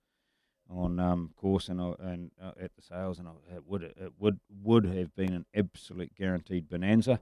on 0.68 0.98
um, 0.98 1.30
course 1.36 1.68
and 1.68 1.80
uh, 1.80 1.94
and 2.00 2.32
uh, 2.42 2.52
at 2.60 2.74
the 2.74 2.82
sales, 2.82 3.20
and 3.20 3.28
it 3.54 3.62
would 3.64 3.82
it 3.84 4.12
would 4.18 4.40
would 4.62 4.86
have 4.86 5.14
been 5.14 5.32
an 5.32 5.46
absolute 5.54 6.16
guaranteed 6.16 6.68
bonanza. 6.68 7.20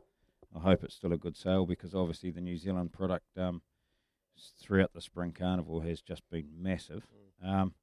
I 0.57 0.61
hope 0.61 0.85
it's 0.85 0.95
still 0.95 1.13
a 1.13 1.19
good 1.19 1.37
sale 1.37 1.67
because 1.67 1.95
obviously 1.95 2.31
the 2.31 2.41
New 2.41 2.57
Zealand 2.57 2.93
product 2.93 3.27
um, 3.37 3.61
throughout 4.61 4.93
the 4.93 5.01
spring 5.01 5.33
carnival 5.33 5.81
has 5.81 6.01
just 6.01 6.23
been 6.31 6.49
massive. 6.57 7.07
Um, 7.45 7.75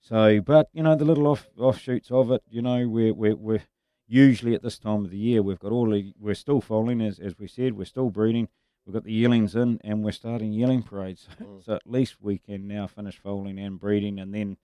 so, 0.00 0.40
but 0.40 0.68
you 0.72 0.82
know 0.82 0.94
the 0.94 1.04
little 1.04 1.26
off 1.26 1.48
offshoots 1.58 2.10
of 2.10 2.30
it, 2.30 2.42
you 2.48 2.62
know, 2.62 2.88
we're 2.88 3.14
we're, 3.14 3.36
we're 3.36 3.62
usually 4.08 4.54
at 4.54 4.62
this 4.62 4.78
time 4.78 5.04
of 5.04 5.10
the 5.10 5.18
year 5.18 5.42
we've 5.42 5.58
got 5.58 5.72
all 5.72 5.88
the 5.88 6.12
we're 6.18 6.34
still 6.34 6.60
foaling 6.60 7.00
as 7.00 7.18
as 7.18 7.38
we 7.38 7.46
said, 7.46 7.76
we're 7.76 7.84
still 7.84 8.10
breeding. 8.10 8.48
We've 8.86 8.94
got 8.94 9.04
the 9.04 9.12
yearlings 9.12 9.54
in, 9.54 9.78
and 9.84 10.02
we're 10.02 10.12
starting 10.12 10.52
yearling 10.52 10.82
parades. 10.82 11.28
So 11.64 11.74
at 11.74 11.82
least 11.86 12.16
we 12.20 12.38
can 12.38 12.66
now 12.66 12.86
finish 12.86 13.18
foaling 13.18 13.58
and 13.58 13.78
breeding, 13.78 14.18
and 14.18 14.34
then 14.34 14.56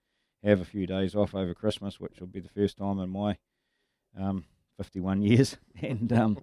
have 0.43 0.61
a 0.61 0.65
few 0.65 0.87
days 0.87 1.15
off 1.15 1.35
over 1.35 1.55
Christmas, 1.55 2.01
which 2.01 2.19
will 2.21 2.27
be 2.27 2.41
the 2.41 2.49
first 2.49 2.79
time 2.79 2.99
in 2.99 3.11
my 3.11 3.37
um, 4.19 4.45
51 4.79 5.23
years, 5.23 5.57
and 5.83 6.11
um, 6.13 6.39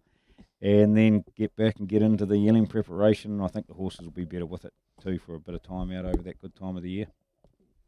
and 0.63 0.95
then 0.95 1.25
get 1.35 1.53
back 1.57 1.77
and 1.77 1.89
get 1.89 2.01
into 2.01 2.25
the 2.25 2.37
yearling 2.37 2.65
preparation. 2.65 3.41
I 3.41 3.47
think 3.47 3.67
the 3.67 3.73
horses 3.73 4.05
will 4.05 4.11
be 4.11 4.23
better 4.23 4.45
with 4.45 4.63
it 4.63 4.73
too 5.01 5.19
for 5.19 5.35
a 5.35 5.39
bit 5.39 5.55
of 5.55 5.61
time 5.61 5.91
out 5.91 6.05
over 6.05 6.23
that 6.23 6.39
good 6.39 6.55
time 6.55 6.77
of 6.77 6.83
the 6.83 6.89
year. 6.89 7.07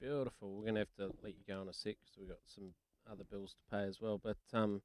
Beautiful. 0.02 0.54
We're 0.54 0.64
going 0.64 0.76
to 0.76 0.82
have 0.82 0.96
to 0.98 1.16
let 1.24 1.34
you 1.36 1.44
go 1.48 1.62
in 1.62 1.70
a 1.70 1.74
sec 1.74 1.96
because 2.02 2.18
we've 2.20 2.28
got 2.28 2.40
some 2.46 2.74
other 3.10 3.24
bills 3.24 3.54
to 3.54 3.76
pay 3.76 3.84
as 3.84 4.02
well. 4.02 4.20
But 4.22 4.38
um, 4.54 4.82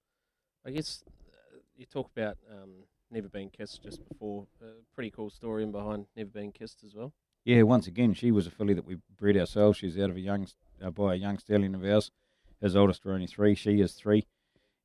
I 0.64 0.70
guess 0.70 1.02
uh, 1.32 1.58
you 1.76 1.84
talk 1.84 2.08
about 2.16 2.38
um, 2.48 2.70
Never 3.10 3.28
Been 3.28 3.50
Kissed 3.50 3.82
just 3.82 4.08
before. 4.08 4.46
Uh, 4.62 4.66
pretty 4.94 5.10
cool 5.10 5.28
story 5.28 5.64
in 5.64 5.72
behind 5.72 6.06
Never 6.16 6.30
Been 6.30 6.52
Kissed 6.52 6.84
as 6.84 6.94
well. 6.94 7.12
Yeah, 7.44 7.62
once 7.62 7.88
again, 7.88 8.14
she 8.14 8.30
was 8.30 8.46
a 8.46 8.50
filly 8.50 8.74
that 8.74 8.86
we 8.86 8.98
bred 9.18 9.36
ourselves. 9.36 9.78
She's 9.78 9.98
out 9.98 10.10
of 10.10 10.16
a 10.16 10.20
young 10.20 10.46
uh, 10.80 10.90
by 10.90 11.14
a 11.14 11.16
young 11.16 11.38
stallion 11.38 11.74
of 11.74 11.84
ours. 11.84 12.12
His 12.60 12.76
oldest 12.76 13.04
are 13.04 13.14
only 13.14 13.26
three. 13.26 13.56
She 13.56 13.80
is 13.80 13.94
three, 13.94 14.26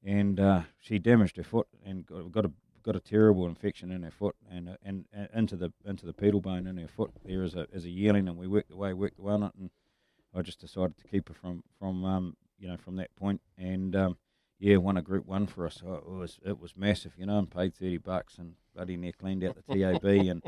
and 0.04 0.40
uh, 0.40 0.62
she 0.80 0.98
damaged 0.98 1.38
her 1.38 1.44
foot 1.44 1.68
and 1.86 2.06
got, 2.06 2.32
got 2.32 2.46
a 2.46 2.52
got 2.86 2.96
a 2.96 3.00
terrible 3.00 3.48
infection 3.48 3.92
in 3.92 4.04
her 4.04 4.12
foot 4.12 4.36
and 4.50 4.70
uh, 4.70 4.78
and, 4.84 5.06
and 5.12 5.28
into 5.34 5.56
the 5.56 5.74
into 5.86 6.06
the 6.06 6.14
pedal 6.14 6.40
bone 6.40 6.68
in 6.68 6.78
her 6.78 6.88
foot 6.88 7.12
there 7.26 7.44
as 7.44 7.56
a 7.56 7.68
as 7.74 7.84
a 7.86 7.90
yearling. 7.90 8.28
And 8.28 8.38
we 8.38 8.48
worked 8.48 8.72
away, 8.72 8.94
worked 8.94 9.20
away 9.20 9.34
on 9.34 9.44
it, 9.44 9.52
and 9.60 9.70
I 10.34 10.42
just 10.42 10.60
decided 10.60 10.98
to 10.98 11.08
keep 11.08 11.28
her 11.30 11.34
from 11.34 11.64
from 11.80 12.06
um, 12.06 12.38
you 12.60 12.68
know 12.68 12.78
from 12.78 12.96
that 12.98 13.16
point 13.16 13.42
and. 13.58 13.96
Um, 13.96 14.18
yeah, 14.58 14.78
won 14.78 14.96
a 14.96 15.02
Group 15.02 15.28
One 15.28 15.48
for 15.48 15.66
us. 15.66 15.84
Oh, 15.86 15.96
it 15.96 16.08
was 16.08 16.40
it 16.46 16.60
was 16.60 16.78
massive, 16.78 17.12
you 17.18 17.26
know, 17.26 17.38
and 17.38 17.52
paid 17.52 17.76
thirty 17.76 17.98
bucks 17.98 18.38
and 18.38 18.54
bloody 18.74 18.96
near 18.96 19.12
cleaned 19.12 19.44
out 19.44 19.56
the 19.56 19.80
TAB 19.80 20.06
and 20.30 20.42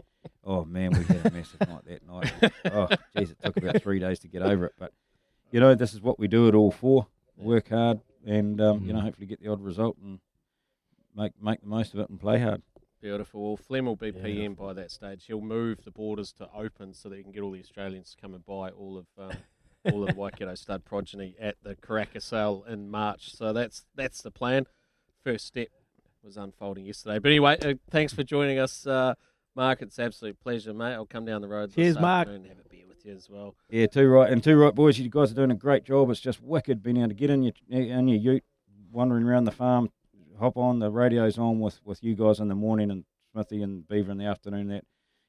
oh 0.46 0.64
man, 0.64 0.92
we 0.92 1.04
had 1.04 1.26
a 1.26 1.32
massive 1.32 1.60
night 1.68 1.86
that 1.86 2.08
night. 2.08 2.54
Oh, 2.72 2.88
jeez, 3.16 3.32
it 3.32 3.38
took 3.44 3.58
about 3.58 3.82
three 3.82 4.00
days 4.00 4.20
to 4.20 4.30
get 4.30 4.42
over 4.42 4.66
it, 4.66 4.74
but 4.80 4.94
you 5.52 5.60
know, 5.60 5.76
this 5.76 5.94
is 5.94 6.02
what 6.02 6.20
we 6.20 6.30
do 6.30 6.48
it 6.48 6.56
all 6.56 6.72
for: 6.72 7.08
work 7.36 7.70
hard 7.70 8.00
and 8.26 8.62
um, 8.62 8.84
you 8.86 8.94
know, 8.94 9.02
hopefully 9.02 9.28
get 9.28 9.42
the 9.42 9.52
odd 9.52 9.62
result 9.62 9.98
and 10.02 10.20
make 11.18 11.34
make 11.42 11.62
the 11.62 11.68
most 11.68 11.94
of 11.94 12.00
it 12.00 12.10
and 12.10 12.20
play 12.20 12.40
hard. 12.40 12.62
Beautiful. 13.02 13.42
Well, 13.42 13.58
Flem 13.58 13.86
will 13.86 13.96
be 13.96 14.12
PM 14.12 14.56
by 14.56 14.74
that 14.74 14.92
stage. 14.92 15.26
He'll 15.28 15.42
move 15.42 15.84
the 15.84 15.92
borders 15.92 16.32
to 16.34 16.50
open 16.56 16.94
so 16.94 17.10
that 17.10 17.18
he 17.18 17.24
can 17.24 17.32
get 17.32 17.42
all 17.42 17.52
the 17.52 17.60
Australians 17.60 18.12
to 18.12 18.22
come 18.22 18.34
and 18.34 18.46
buy 18.46 18.70
all 18.70 18.98
of 18.98 19.06
um, 19.18 19.38
all 19.94 20.04
of 20.04 20.10
the 20.10 20.16
Waikato 20.16 20.56
stud 20.56 20.84
progeny 20.84 21.36
at 21.40 21.56
the 21.64 21.76
Karaka 21.76 22.22
sale 22.22 22.66
in 22.68 22.90
March. 22.90 23.36
So 23.36 23.54
that's 23.54 23.86
that's 23.96 24.22
the 24.22 24.32
plan. 24.32 24.66
First 25.24 25.46
step 25.48 25.68
was 26.24 26.38
unfolding 26.38 26.86
yesterday. 26.86 27.20
But 27.20 27.30
anyway, 27.30 27.58
uh, 27.62 27.74
thanks 27.90 28.14
for 28.14 28.24
joining 28.24 28.60
us, 28.60 28.86
uh, 28.88 29.14
Mark. 29.56 29.82
It's 29.82 29.98
an 29.98 30.06
absolute 30.06 30.40
pleasure, 30.40 30.74
mate. 30.74 30.94
I'll 30.94 31.06
come 31.06 31.26
down 31.26 31.42
the 31.42 31.48
road 31.48 31.74
Cheers, 31.74 32.00
Mark. 32.00 32.28
and 32.28 32.46
have 32.48 32.58
a 32.60 32.70
beer 32.70 32.86
with 32.88 33.06
you 33.06 33.14
as 33.14 33.30
well. 33.30 33.56
Yeah, 33.70 33.88
too 33.88 34.08
right, 34.08 34.32
and 34.32 34.44
too 34.44 34.58
right, 34.58 34.74
boys. 34.74 34.98
You 34.98 35.10
guys 35.10 35.32
are 35.32 35.36
doing 35.36 35.52
a 35.52 35.56
great 35.56 35.84
job. 35.84 36.10
It's 36.10 36.20
just 36.20 36.42
wicked 36.42 36.82
being 36.82 36.98
able 36.98 37.10
to 37.10 37.14
get 37.14 37.30
in 37.30 37.44
your 37.44 37.54
in 37.70 38.08
your 38.08 38.34
ute, 38.36 38.44
wandering 38.92 39.24
around 39.24 39.46
the 39.46 39.52
farm, 39.52 39.92
hop 40.40 40.58
on 40.58 40.80
the 40.80 40.90
radio's 40.90 41.38
on 41.38 41.60
with 41.60 41.80
with 41.84 42.04
you 42.04 42.16
guys 42.16 42.40
in 42.40 42.48
the 42.48 42.56
morning 42.56 42.92
and 42.92 43.06
Smithy 43.32 43.62
and 43.62 43.88
Beaver 43.88 44.12
in 44.12 44.18
the 44.18 44.26
afternoon. 44.26 44.68
That 44.70 44.84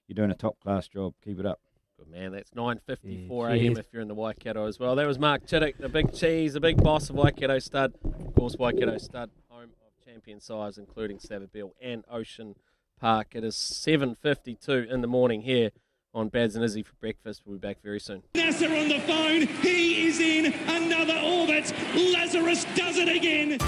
you're 0.06 0.14
doing 0.14 0.30
a 0.30 0.34
top 0.34 0.58
class 0.60 0.88
job. 0.88 1.14
Keep 1.24 1.40
it 1.40 1.46
up. 1.46 1.60
Good 1.98 2.08
man. 2.08 2.32
That's 2.32 2.50
9:54 2.50 3.48
Yeah, 3.48 3.54
a.m. 3.54 3.76
if 3.76 3.86
you're 3.92 4.02
in 4.02 4.08
the 4.08 4.14
Waikato 4.14 4.66
as 4.66 4.78
well. 4.78 4.94
That 4.94 5.06
was 5.06 5.18
Mark 5.18 5.46
Chittick, 5.46 5.78
the 5.78 5.88
big 5.88 6.14
cheese, 6.14 6.52
the 6.52 6.60
big 6.60 6.82
boss 6.82 7.10
of 7.10 7.16
Waikato 7.16 7.58
Stud. 7.58 7.94
Of 8.04 8.34
course, 8.34 8.56
Waikato 8.58 8.98
Stud, 8.98 9.30
home 9.48 9.70
of 9.84 10.04
champion 10.04 10.40
sires, 10.40 10.78
including 10.78 11.18
Savabeel 11.18 11.72
and 11.82 12.04
Ocean 12.10 12.54
Park. 13.00 13.28
It 13.34 13.44
is 13.44 13.56
7.52 13.56 14.88
in 14.88 15.00
the 15.00 15.08
morning 15.08 15.42
here 15.42 15.70
on 16.14 16.28
Baz 16.28 16.54
and 16.54 16.64
Izzy 16.64 16.82
for 16.82 16.94
breakfast. 17.00 17.42
We'll 17.44 17.58
be 17.58 17.66
back 17.66 17.82
very 17.82 18.00
soon. 18.00 18.22
Nasser 18.34 18.72
on 18.72 18.88
the 18.88 19.00
phone. 19.00 19.46
He 19.62 20.06
is 20.06 20.20
in 20.20 20.52
another 20.68 21.18
orbit. 21.22 21.72
Lazarus 21.94 22.64
does 22.76 22.96
it 22.96 23.08
again. 23.08 23.58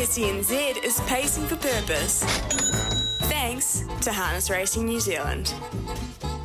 SENZ 0.00 0.82
is 0.82 0.98
pacing 1.00 1.46
for 1.46 1.56
purpose. 1.56 2.24
Thanks 3.28 3.84
to 4.00 4.10
Harness 4.10 4.48
Racing 4.48 4.86
New 4.86 4.98
Zealand. 4.98 5.52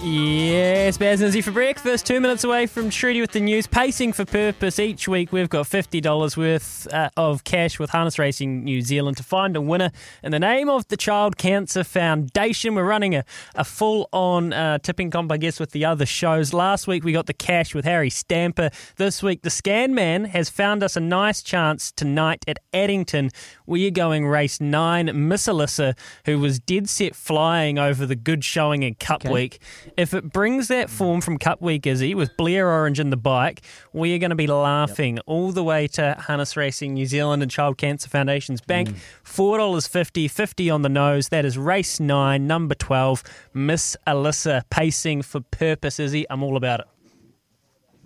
Yes, 0.07 0.99
Baz 0.99 1.19
and 1.21 1.29
Izzy 1.29 1.41
for 1.41 1.49
breakfast. 1.49 2.05
Two 2.05 2.21
minutes 2.21 2.43
away 2.43 2.67
from 2.67 2.91
Trudy 2.91 3.21
with 3.21 3.31
the 3.31 3.39
news. 3.39 3.65
Pacing 3.65 4.13
for 4.13 4.23
purpose. 4.23 4.77
Each 4.77 5.07
week 5.07 5.31
we've 5.31 5.49
got 5.49 5.65
$50 5.65 6.37
worth 6.37 6.87
uh, 6.93 7.09
of 7.17 7.43
cash 7.43 7.79
with 7.79 7.89
Harness 7.89 8.19
Racing 8.19 8.63
New 8.63 8.83
Zealand 8.83 9.17
to 9.17 9.23
find 9.23 9.55
a 9.55 9.61
winner. 9.61 9.89
In 10.21 10.31
the 10.31 10.37
name 10.37 10.69
of 10.69 10.87
the 10.89 10.95
Child 10.95 11.39
Cancer 11.39 11.83
Foundation, 11.83 12.75
we're 12.75 12.83
running 12.85 13.15
a, 13.15 13.25
a 13.55 13.63
full 13.63 14.07
on 14.13 14.53
uh, 14.53 14.77
tipping 14.77 15.09
comp, 15.09 15.31
I 15.31 15.37
guess, 15.37 15.59
with 15.59 15.71
the 15.71 15.85
other 15.85 16.05
shows. 16.05 16.53
Last 16.53 16.85
week 16.85 17.03
we 17.03 17.11
got 17.11 17.25
the 17.25 17.33
cash 17.33 17.73
with 17.73 17.85
Harry 17.85 18.11
Stamper. 18.11 18.69
This 18.97 19.23
week 19.23 19.41
the 19.41 19.49
Scan 19.49 19.95
Man 19.95 20.25
has 20.25 20.51
found 20.51 20.83
us 20.83 20.95
a 20.95 20.99
nice 20.99 21.41
chance 21.41 21.91
tonight 21.91 22.45
at 22.47 22.59
Addington. 22.75 23.31
We 23.65 23.87
are 23.87 23.91
going 23.91 24.27
race 24.27 24.61
nine. 24.61 25.09
Miss 25.27 25.47
Alyssa, 25.47 25.97
who 26.25 26.37
was 26.37 26.59
dead 26.59 26.89
set 26.89 27.15
flying 27.15 27.79
over 27.79 28.05
the 28.05 28.15
good 28.15 28.43
showing 28.45 28.83
in 28.83 28.93
Cup 28.93 29.15
Okay. 29.25 29.33
Week. 29.33 29.59
If 29.97 30.13
it 30.13 30.33
brings 30.33 30.67
that 30.67 30.87
mm. 30.87 30.91
form 30.91 31.21
from 31.21 31.37
Cup 31.37 31.61
Week, 31.61 31.87
Izzy, 31.87 32.13
with 32.15 32.35
Blair 32.35 32.69
Orange 32.69 32.99
in 32.99 33.11
the 33.11 33.17
bike, 33.17 33.61
we 33.93 34.13
are 34.13 34.17
going 34.17 34.31
to 34.31 34.35
be 34.35 34.47
laughing 34.47 35.19
all 35.19 35.51
the 35.51 35.63
way 35.63 35.87
to 35.89 36.15
Harness 36.19 36.57
Racing 36.57 36.95
New 36.95 37.05
Zealand 37.05 37.41
and 37.41 37.49
Child 37.49 37.77
Cancer 37.77 38.09
Foundation's 38.09 38.59
bank. 38.59 38.89
Mm. 38.89 38.95
$4.50, 39.23 40.29
50 40.29 40.69
on 40.69 40.81
the 40.81 40.89
nose. 40.89 41.29
That 41.29 41.45
is 41.45 41.57
race 41.57 41.99
nine, 41.99 42.45
number 42.45 42.75
12. 42.75 43.23
Miss 43.53 43.95
Alyssa 44.05 44.63
pacing 44.69 45.21
for 45.21 45.39
purpose, 45.39 45.99
Izzy. 45.99 46.25
I'm 46.29 46.43
all 46.43 46.57
about 46.57 46.81
it. 46.81 46.87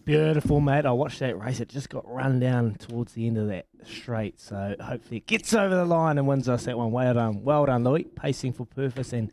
Beautiful, 0.05 0.59
mate. 0.59 0.85
I 0.85 0.91
watched 0.91 1.19
that 1.19 1.37
race. 1.39 1.59
It 1.59 1.69
just 1.69 1.89
got 1.89 2.07
run 2.07 2.39
down 2.39 2.75
towards 2.75 3.13
the 3.13 3.27
end 3.27 3.37
of 3.37 3.47
that 3.47 3.65
straight. 3.85 4.39
So 4.39 4.75
hopefully 4.79 5.17
it 5.17 5.27
gets 5.27 5.53
over 5.53 5.75
the 5.75 5.85
line 5.85 6.17
and 6.17 6.27
wins 6.27 6.49
us 6.49 6.65
that 6.65 6.77
one. 6.77 6.91
Well 6.91 7.13
done. 7.13 7.43
Well 7.43 7.65
done, 7.65 7.83
Louis. 7.83 8.03
Pacing 8.03 8.53
for 8.53 8.65
purpose. 8.65 9.13
And 9.13 9.31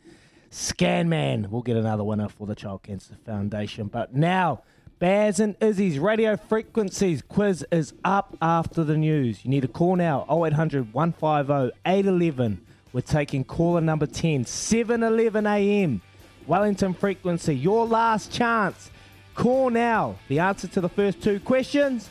Scanman 0.51 1.49
will 1.49 1.61
get 1.61 1.77
another 1.77 2.03
winner 2.03 2.29
for 2.29 2.47
the 2.47 2.55
Child 2.55 2.83
Cancer 2.83 3.15
Foundation. 3.25 3.87
But 3.87 4.15
now, 4.15 4.63
Baz 4.99 5.39
and 5.39 5.55
Izzy's 5.61 5.99
radio 5.99 6.37
frequencies 6.37 7.21
quiz 7.21 7.65
is 7.71 7.93
up 8.03 8.35
after 8.41 8.83
the 8.83 8.97
news. 8.97 9.45
You 9.45 9.51
need 9.51 9.61
to 9.61 9.67
call 9.67 9.95
now 9.95 10.25
0800 10.29 10.93
150 10.93 11.77
811. 11.85 12.65
We're 12.93 13.01
taking 13.01 13.43
caller 13.43 13.81
number 13.81 14.07
10, 14.07 14.45
711 14.45 15.45
AM. 15.45 16.01
Wellington 16.47 16.93
frequency, 16.93 17.55
your 17.55 17.85
last 17.85 18.31
chance. 18.31 18.89
Call 19.35 19.69
now. 19.69 20.15
The 20.29 20.39
answer 20.39 20.67
to 20.69 20.81
the 20.81 20.89
first 20.89 21.21
two 21.21 21.39
questions 21.41 22.09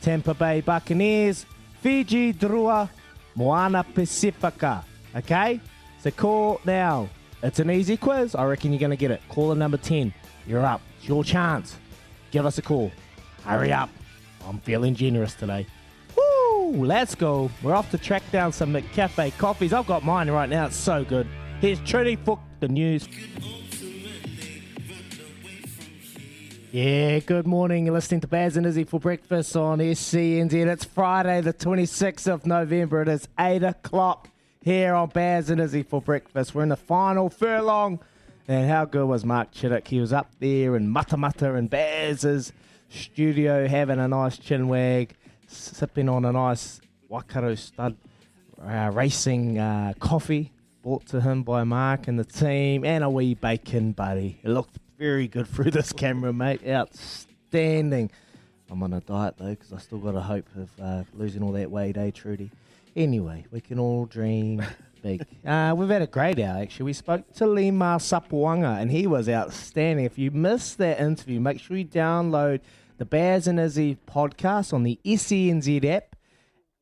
Tampa 0.00 0.34
Bay 0.34 0.60
Buccaneers, 0.60 1.46
Fiji 1.82 2.32
Drua, 2.32 2.88
Moana 3.36 3.84
Pacifica. 3.84 4.84
Okay? 5.14 5.60
So 6.00 6.10
call 6.10 6.60
now. 6.64 7.08
It's 7.44 7.58
an 7.58 7.70
easy 7.70 7.98
quiz. 7.98 8.34
I 8.34 8.44
reckon 8.46 8.72
you're 8.72 8.80
going 8.80 8.88
to 8.88 8.96
get 8.96 9.10
it. 9.10 9.20
Caller 9.28 9.54
number 9.54 9.76
10. 9.76 10.14
You're 10.46 10.64
up. 10.64 10.80
It's 10.96 11.06
your 11.06 11.22
chance. 11.22 11.76
Give 12.30 12.46
us 12.46 12.56
a 12.56 12.62
call. 12.62 12.90
Hurry 13.44 13.70
up. 13.70 13.90
I'm 14.48 14.58
feeling 14.60 14.94
generous 14.94 15.34
today. 15.34 15.66
Woo! 16.16 16.86
Let's 16.86 17.14
go. 17.14 17.50
We're 17.62 17.74
off 17.74 17.90
to 17.90 17.98
track 17.98 18.22
down 18.32 18.50
some 18.52 18.72
McCafe 18.72 19.36
coffees. 19.36 19.74
I've 19.74 19.86
got 19.86 20.02
mine 20.02 20.30
right 20.30 20.48
now. 20.48 20.64
It's 20.64 20.76
so 20.76 21.04
good. 21.04 21.26
Here's 21.60 21.80
Trudy 21.80 22.16
for 22.16 22.40
the 22.60 22.68
news. 22.68 23.06
Yeah, 26.72 27.18
good 27.18 27.46
morning. 27.46 27.84
You're 27.84 27.94
listening 27.94 28.22
to 28.22 28.26
Baz 28.26 28.56
and 28.56 28.64
Izzy 28.64 28.84
for 28.84 28.98
breakfast 28.98 29.54
on 29.54 29.80
SENZ. 29.80 30.54
It's 30.54 30.84
Friday, 30.84 31.42
the 31.42 31.52
26th 31.52 32.26
of 32.26 32.46
November. 32.46 33.02
It 33.02 33.08
is 33.08 33.28
8 33.38 33.62
o'clock 33.62 34.30
here 34.64 34.94
on 34.94 35.10
Baz 35.10 35.50
and 35.50 35.60
Izzy 35.60 35.82
for 35.82 36.00
breakfast. 36.00 36.54
We're 36.54 36.62
in 36.62 36.70
the 36.70 36.76
final 36.76 37.28
furlong. 37.28 38.00
And 38.48 38.68
how 38.68 38.86
good 38.86 39.06
was 39.06 39.24
Mark 39.24 39.52
Chittick? 39.52 39.86
He 39.88 40.00
was 40.00 40.12
up 40.12 40.30
there 40.40 40.74
in 40.74 40.92
Matamata 40.92 41.56
and 41.56 41.68
Baz's 41.68 42.52
studio 42.88 43.68
having 43.68 43.98
a 43.98 44.08
nice 44.08 44.38
chin 44.38 44.68
wag, 44.68 45.14
sipping 45.46 46.08
on 46.08 46.24
a 46.24 46.32
nice 46.32 46.80
Waikato 47.08 47.54
stud 47.54 47.96
uh, 48.62 48.90
racing 48.92 49.58
uh, 49.58 49.92
coffee 49.98 50.50
brought 50.82 51.06
to 51.06 51.20
him 51.20 51.42
by 51.42 51.64
Mark 51.64 52.08
and 52.08 52.18
the 52.18 52.24
team, 52.24 52.84
and 52.84 53.04
a 53.04 53.10
wee 53.10 53.34
bacon 53.34 53.92
buddy. 53.92 54.38
It 54.42 54.48
looked 54.48 54.78
very 54.98 55.28
good 55.28 55.46
through 55.46 55.70
this 55.72 55.92
camera, 55.92 56.32
mate. 56.32 56.66
Outstanding. 56.66 58.10
I'm 58.70 58.82
on 58.82 58.94
a 58.94 59.00
diet 59.00 59.36
though, 59.38 59.50
because 59.50 59.72
I 59.72 59.78
still 59.78 59.98
got 59.98 60.14
a 60.14 60.20
hope 60.20 60.46
of 60.56 60.70
uh, 60.80 61.04
losing 61.12 61.42
all 61.42 61.52
that 61.52 61.70
weight, 61.70 61.96
eh, 61.98 62.10
Trudy? 62.10 62.50
Anyway, 62.96 63.44
we 63.50 63.60
can 63.60 63.78
all 63.78 64.06
dream 64.06 64.62
big. 65.02 65.26
Uh, 65.44 65.74
we've 65.76 65.88
had 65.88 66.02
a 66.02 66.06
great 66.06 66.38
hour, 66.38 66.62
actually. 66.62 66.84
We 66.84 66.92
spoke 66.92 67.32
to 67.34 67.46
Lima 67.46 67.96
Sopoaga, 67.98 68.80
and 68.80 68.90
he 68.90 69.06
was 69.06 69.28
outstanding. 69.28 70.04
If 70.04 70.18
you 70.18 70.30
missed 70.30 70.78
that 70.78 71.00
interview, 71.00 71.40
make 71.40 71.60
sure 71.60 71.76
you 71.76 71.84
download 71.84 72.60
the 72.98 73.04
Baz 73.04 73.46
and 73.48 73.58
Izzy 73.58 73.98
podcast 74.06 74.72
on 74.72 74.84
the 74.84 75.00
SENZ 75.04 75.84
app, 75.84 76.16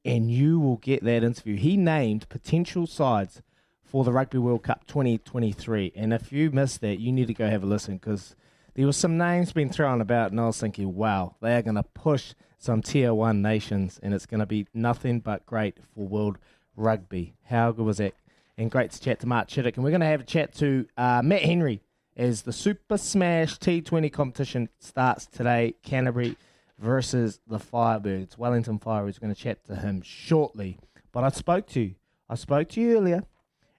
and 0.05 0.31
you 0.31 0.61
will 0.61 0.77
get 0.77 1.03
that 1.05 1.25
interview. 1.25 1.57
He 1.57 1.77
named 1.77 2.29
potential 2.29 2.87
sides 2.87 3.43
for 3.83 4.05
the 4.05 4.13
Rugby 4.13 4.39
World 4.39 4.63
Cup 4.63 4.87
2023. 4.87 5.93
And 5.95 6.13
if 6.13 6.33
you 6.33 6.51
missed 6.51 6.81
that, 6.83 6.99
you 6.99 7.13
need 7.13 7.29
to 7.29 7.35
go 7.35 7.49
have 7.49 7.63
a 7.63 7.67
listen 7.67 7.97
because 7.97 8.37
there 8.75 8.87
was 8.87 8.97
some 8.97 9.19
names 9.19 9.53
being 9.53 9.71
thrown 9.71 10.01
about, 10.01 10.31
and 10.31 10.41
I 10.41 10.47
was 10.47 10.61
thinking, 10.61 10.95
wow, 10.95 11.37
they 11.41 11.57
are 11.57 11.63
going 11.63 11.77
to 11.77 11.83
push 11.83 12.35
some 12.59 12.81
tier 12.81 13.13
one 13.13 13.43
nations, 13.43 14.01
and 14.03 14.15
it's 14.15 14.27
going 14.27 14.41
to 14.41 14.47
be 14.47 14.67
nothing 14.73 15.21
but 15.21 15.45
great 15.47 15.77
for 15.95 16.07
world 16.07 16.39
rugby. 16.77 17.35
How 17.45 17.73
good 17.73 17.85
was 17.85 17.99
that? 17.99 18.15
And 18.57 18.71
great 18.71 18.91
to 18.93 19.01
chat 19.01 19.21
to 19.21 19.27
Mark 19.27 19.49
Chittick. 19.49 19.75
And 19.75 19.85
we're 19.85 19.91
going 19.91 20.01
to 20.01 20.07
have 20.07 20.21
a 20.21 20.25
chat 20.25 20.55
to 20.57 20.87
uh, 20.97 21.23
Matt 21.25 21.43
Henry 21.43 21.83
as 22.17 22.43
the 22.43 22.53
Super 22.53 22.99
Smash 22.99 23.59
T20 23.59 24.13
competition 24.13 24.69
starts 24.79 25.27
today. 25.27 25.75
Canterbury 25.83 26.37
versus 26.79 27.41
the 27.47 27.59
Firebirds. 27.59 28.37
Wellington 28.37 28.79
Fire 28.79 29.09
is 29.09 29.19
going 29.19 29.35
to 29.35 29.41
chat 29.41 29.65
to 29.67 29.77
him 29.77 30.03
shortly. 30.03 30.79
But 31.13 31.25
I 31.25 31.31
spoke 31.31 31.67
to 31.69 31.81
you. 31.81 31.95
I 32.29 32.35
spoke 32.35 32.69
to 32.71 32.81
you 32.81 32.97
earlier, 32.97 33.25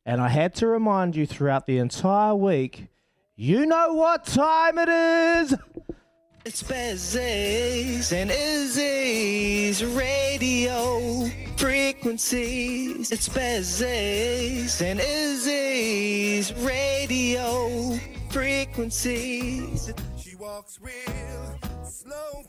and 0.06 0.22
I 0.22 0.30
had 0.30 0.54
to 0.56 0.68
remind 0.68 1.16
you 1.16 1.26
throughout 1.26 1.66
the 1.66 1.80
entire 1.80 2.36
week. 2.36 2.88
You 3.36 3.66
know 3.66 3.96
what 3.96 4.26
time 4.26 4.78
it 4.78 4.90
is. 4.90 5.56
It's 6.46 6.62
Bez's 6.62 8.14
and 8.14 8.30
Izzy's 8.30 9.84
radio 9.84 11.28
frequencies. 11.58 13.12
It's 13.12 13.28
Bez's 13.30 14.80
and 14.84 15.00
Izzy's 15.00 16.54
radio 16.58 17.98
frequencies. 18.30 19.92
She 20.16 20.36
walks 20.36 20.80
real 20.80 21.60
slow 21.86 22.44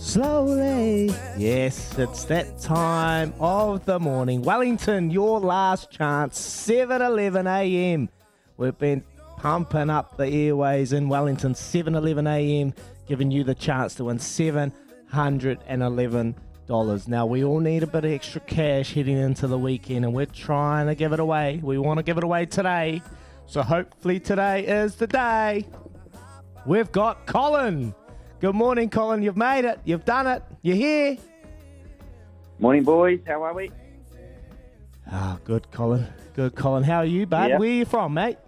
Slowly. 0.00 1.14
Yes, 1.36 1.96
it's 1.98 2.24
that 2.24 2.58
time 2.60 3.32
of 3.38 3.84
the 3.84 4.00
morning. 4.00 4.42
Wellington, 4.42 5.12
your 5.12 5.38
last 5.38 5.92
chance, 5.92 6.36
7:11 6.40 7.46
a.m. 7.46 8.08
We've 8.56 8.76
been 8.76 9.04
pumping 9.36 9.90
up 9.90 10.16
the 10.16 10.26
airways 10.26 10.92
in 10.92 11.08
Wellington, 11.08 11.54
7:11 11.54 12.28
a.m., 12.28 12.74
giving 13.06 13.30
you 13.30 13.44
the 13.44 13.54
chance 13.54 13.94
to 13.96 14.04
win 14.04 14.18
$711. 14.18 17.08
Now, 17.08 17.26
we 17.26 17.44
all 17.44 17.60
need 17.60 17.82
a 17.82 17.86
bit 17.86 18.04
of 18.04 18.10
extra 18.10 18.40
cash 18.40 18.94
heading 18.94 19.16
into 19.16 19.46
the 19.46 19.58
weekend, 19.58 20.04
and 20.04 20.12
we're 20.12 20.26
trying 20.26 20.86
to 20.86 20.94
give 20.94 21.12
it 21.12 21.20
away. 21.20 21.60
We 21.62 21.78
want 21.78 21.98
to 21.98 22.02
give 22.02 22.18
it 22.18 22.24
away 22.24 22.46
today. 22.46 23.02
So, 23.46 23.62
hopefully, 23.62 24.18
today 24.18 24.66
is 24.66 24.96
the 24.96 25.06
day. 25.06 25.66
We've 26.64 26.90
got 26.90 27.26
Colin. 27.26 27.94
Good 28.40 28.56
morning, 28.56 28.90
Colin. 28.90 29.22
You've 29.22 29.36
made 29.36 29.64
it. 29.64 29.78
You've 29.84 30.04
done 30.04 30.26
it. 30.26 30.42
You're 30.62 30.74
here. 30.74 31.16
Morning, 32.58 32.82
boys. 32.82 33.20
How 33.26 33.44
are 33.44 33.54
we? 33.54 33.70
Ah, 35.10 35.38
good, 35.44 35.70
Colin. 35.70 36.06
Good, 36.34 36.56
Colin. 36.56 36.82
How 36.82 36.98
are 36.98 37.04
you, 37.04 37.26
bud? 37.26 37.50
Yeah. 37.50 37.58
Where 37.58 37.68
are 37.68 37.72
you 37.72 37.84
from, 37.84 38.14
mate? 38.14 38.38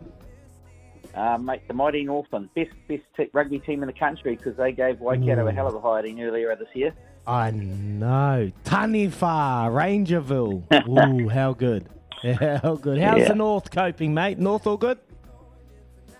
Uh, 1.15 1.39
mate, 1.39 1.67
the 1.67 1.75
mighty 1.75 2.05
Northland, 2.05 2.49
best 2.55 2.71
best 2.87 3.03
t- 3.17 3.29
rugby 3.33 3.59
team 3.59 3.83
in 3.83 3.87
the 3.87 3.93
country 3.93 4.37
because 4.37 4.57
they 4.57 4.73
gave 4.73 5.01
Waikato 5.01 5.47
a 5.47 5.53
hell 5.53 5.67
of 5.67 5.75
a 5.75 5.81
hiding 5.81 6.23
earlier 6.23 6.55
this 6.57 6.69
year. 6.75 6.95
I 7.27 7.51
know. 7.51 8.51
Taniwha, 8.65 9.69
Rangerville. 9.71 10.63
Ooh, 11.25 11.29
how 11.29 11.53
good. 11.55 11.89
How 12.23 12.75
good. 12.75 12.99
How's 12.99 13.21
Yeah. 13.21 13.29
the 13.29 13.35
North 13.37 13.71
coping, 13.71 14.13
mate? 14.13 14.41
North 14.41 14.67
all 14.67 14.77
good? 14.77 14.99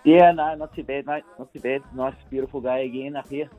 Yeah, 0.05 0.31
no, 0.31 0.55
not 0.55 0.73
too 0.73 0.83
bad, 0.83 1.05
mate. 1.05 1.23
Not 1.37 1.53
too 1.53 1.59
bad. 1.59 1.81
Nice, 1.93 2.13
beautiful 2.29 2.61
day 2.61 2.85
again 2.85 3.17
up 3.17 3.27
here. 3.27 3.49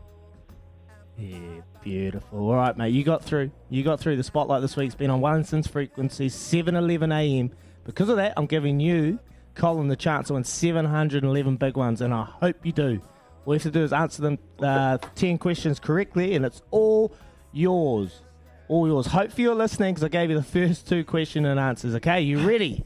Yeah, 1.19 1.37
beautiful. 1.83 2.39
All 2.39 2.55
right, 2.55 2.75
mate. 2.79 2.95
You 2.95 3.05
got 3.05 3.23
through. 3.23 3.51
You 3.69 3.83
got 3.83 4.01
through. 4.01 4.17
The 4.17 4.23
spotlight 4.23 4.63
this 4.63 4.75
week's 4.75 4.95
been 4.95 5.11
on 5.11 5.21
one 5.21 5.45
since 5.45 5.67
frequency 5.67 6.29
7:11 6.29 7.13
a.m. 7.13 7.51
Because 7.85 8.09
of 8.09 8.17
that, 8.17 8.33
I'm 8.39 8.47
giving 8.47 8.81
you, 8.81 9.19
Colin, 9.55 9.89
the 9.89 9.97
chance 9.97 10.29
to 10.29 10.35
win 10.35 10.45
711 10.45 11.57
big 11.57 11.77
ones, 11.77 12.01
and 12.01 12.15
I 12.15 12.25
hope 12.25 12.65
you 12.65 12.73
do. 12.73 13.01
All 13.45 13.55
you 13.55 13.59
have 13.59 13.63
to 13.63 13.71
do 13.71 13.83
is 13.83 13.93
answer 13.93 14.23
them 14.23 14.39
uh, 14.61 14.99
10 15.15 15.39
questions 15.39 15.81
correctly, 15.81 16.35
and 16.35 16.45
it's 16.45 16.63
all 16.71 17.13
yours. 17.53 18.23
All 18.69 18.87
yours. 18.87 19.07
Hopefully 19.07 19.45
you're 19.45 19.55
listening 19.55 19.95
because 19.95 20.05
I 20.05 20.09
gave 20.09 20.31
you 20.31 20.37
the 20.37 20.43
first 20.43 20.89
two 20.89 21.05
question 21.05 21.45
and 21.47 21.59
answers. 21.59 21.95
Okay, 21.97 22.21
you 22.21 22.47
ready? 22.47 22.85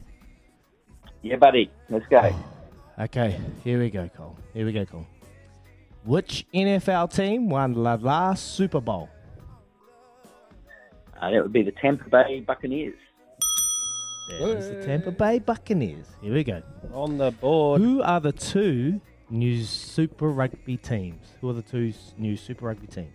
Yeah, 1.21 1.37
buddy. 1.37 1.71
Let's 1.89 2.05
go. 2.07 2.35
Okay, 2.97 3.37
here 3.65 3.77
we 3.77 3.89
go, 3.89 4.09
Cole. 4.15 4.37
Here 4.53 4.65
we 4.65 4.71
go, 4.71 4.85
Cole. 4.85 5.05
Which 6.05 6.45
NFL 6.53 7.13
team 7.13 7.49
won 7.49 7.73
the 7.73 7.79
last 7.81 8.55
Super 8.55 8.79
Bowl? 8.79 9.09
Uh, 11.19 11.29
that 11.29 11.41
would 11.41 11.51
be 11.51 11.61
the 11.61 11.73
Tampa 11.73 12.09
Bay 12.09 12.39
Buccaneers. 12.39 12.95
It's 14.27 14.67
the 14.67 14.83
Tampa 14.83 15.11
Bay 15.11 15.39
Buccaneers. 15.39 16.07
Here 16.21 16.33
we 16.33 16.43
go. 16.43 16.61
On 16.93 17.17
the 17.17 17.31
board. 17.31 17.81
Who 17.81 18.01
are 18.01 18.19
the 18.19 18.31
two 18.31 18.99
new 19.29 19.63
Super 19.63 20.29
Rugby 20.29 20.77
teams? 20.77 21.27
Who 21.41 21.49
are 21.49 21.53
the 21.53 21.61
two 21.61 21.93
new 22.17 22.35
Super 22.35 22.65
Rugby 22.65 22.87
teams? 22.87 23.13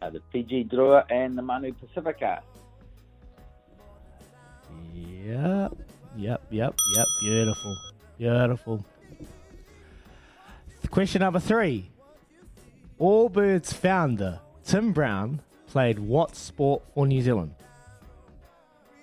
Uh, 0.00 0.10
the 0.10 0.20
Fiji 0.32 0.64
Drua 0.64 1.04
and 1.10 1.36
the 1.36 1.42
Moana 1.42 1.72
Pacifica. 1.72 2.42
Yep, 4.94 5.76
yep, 6.16 6.42
yep, 6.50 6.74
yep. 6.96 7.06
Beautiful, 7.20 7.76
beautiful. 8.18 8.84
Question 10.90 11.20
number 11.20 11.40
three. 11.40 11.90
Allbirds 13.00 13.72
founder 13.74 14.40
Tim 14.64 14.92
Brown 14.92 15.40
played 15.66 15.98
what 15.98 16.36
sport 16.36 16.82
for 16.94 17.06
New 17.06 17.20
Zealand? 17.20 17.54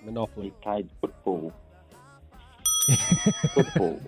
Monopoly. 0.03 0.47
He 0.47 0.51
played 0.63 0.89
football. 0.99 1.53
football. 3.53 3.99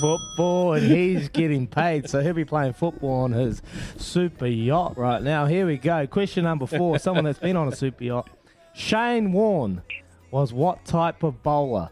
football, 0.00 0.72
and 0.74 0.86
he's 0.86 1.28
getting 1.28 1.66
paid, 1.66 2.08
so 2.08 2.20
he'll 2.20 2.32
be 2.32 2.44
playing 2.44 2.72
football 2.72 3.22
on 3.24 3.32
his 3.32 3.60
super 3.98 4.46
yacht 4.46 4.96
right 4.96 5.20
now. 5.22 5.46
Here 5.46 5.66
we 5.66 5.76
go. 5.78 6.06
Question 6.06 6.44
number 6.44 6.66
four. 6.66 6.98
Someone 7.00 7.24
that's 7.24 7.38
been 7.40 7.56
on 7.56 7.68
a 7.68 7.74
super 7.76 8.04
yacht. 8.04 8.30
Shane 8.72 9.32
Warne 9.32 9.82
was 10.30 10.52
what 10.52 10.84
type 10.84 11.22
of 11.22 11.42
bowler? 11.42 11.90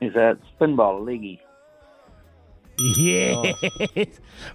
Is 0.00 0.12
that 0.14 0.38
spin 0.54 0.76
bowler, 0.76 1.00
leggy. 1.12 1.40
Yes. 2.98 3.54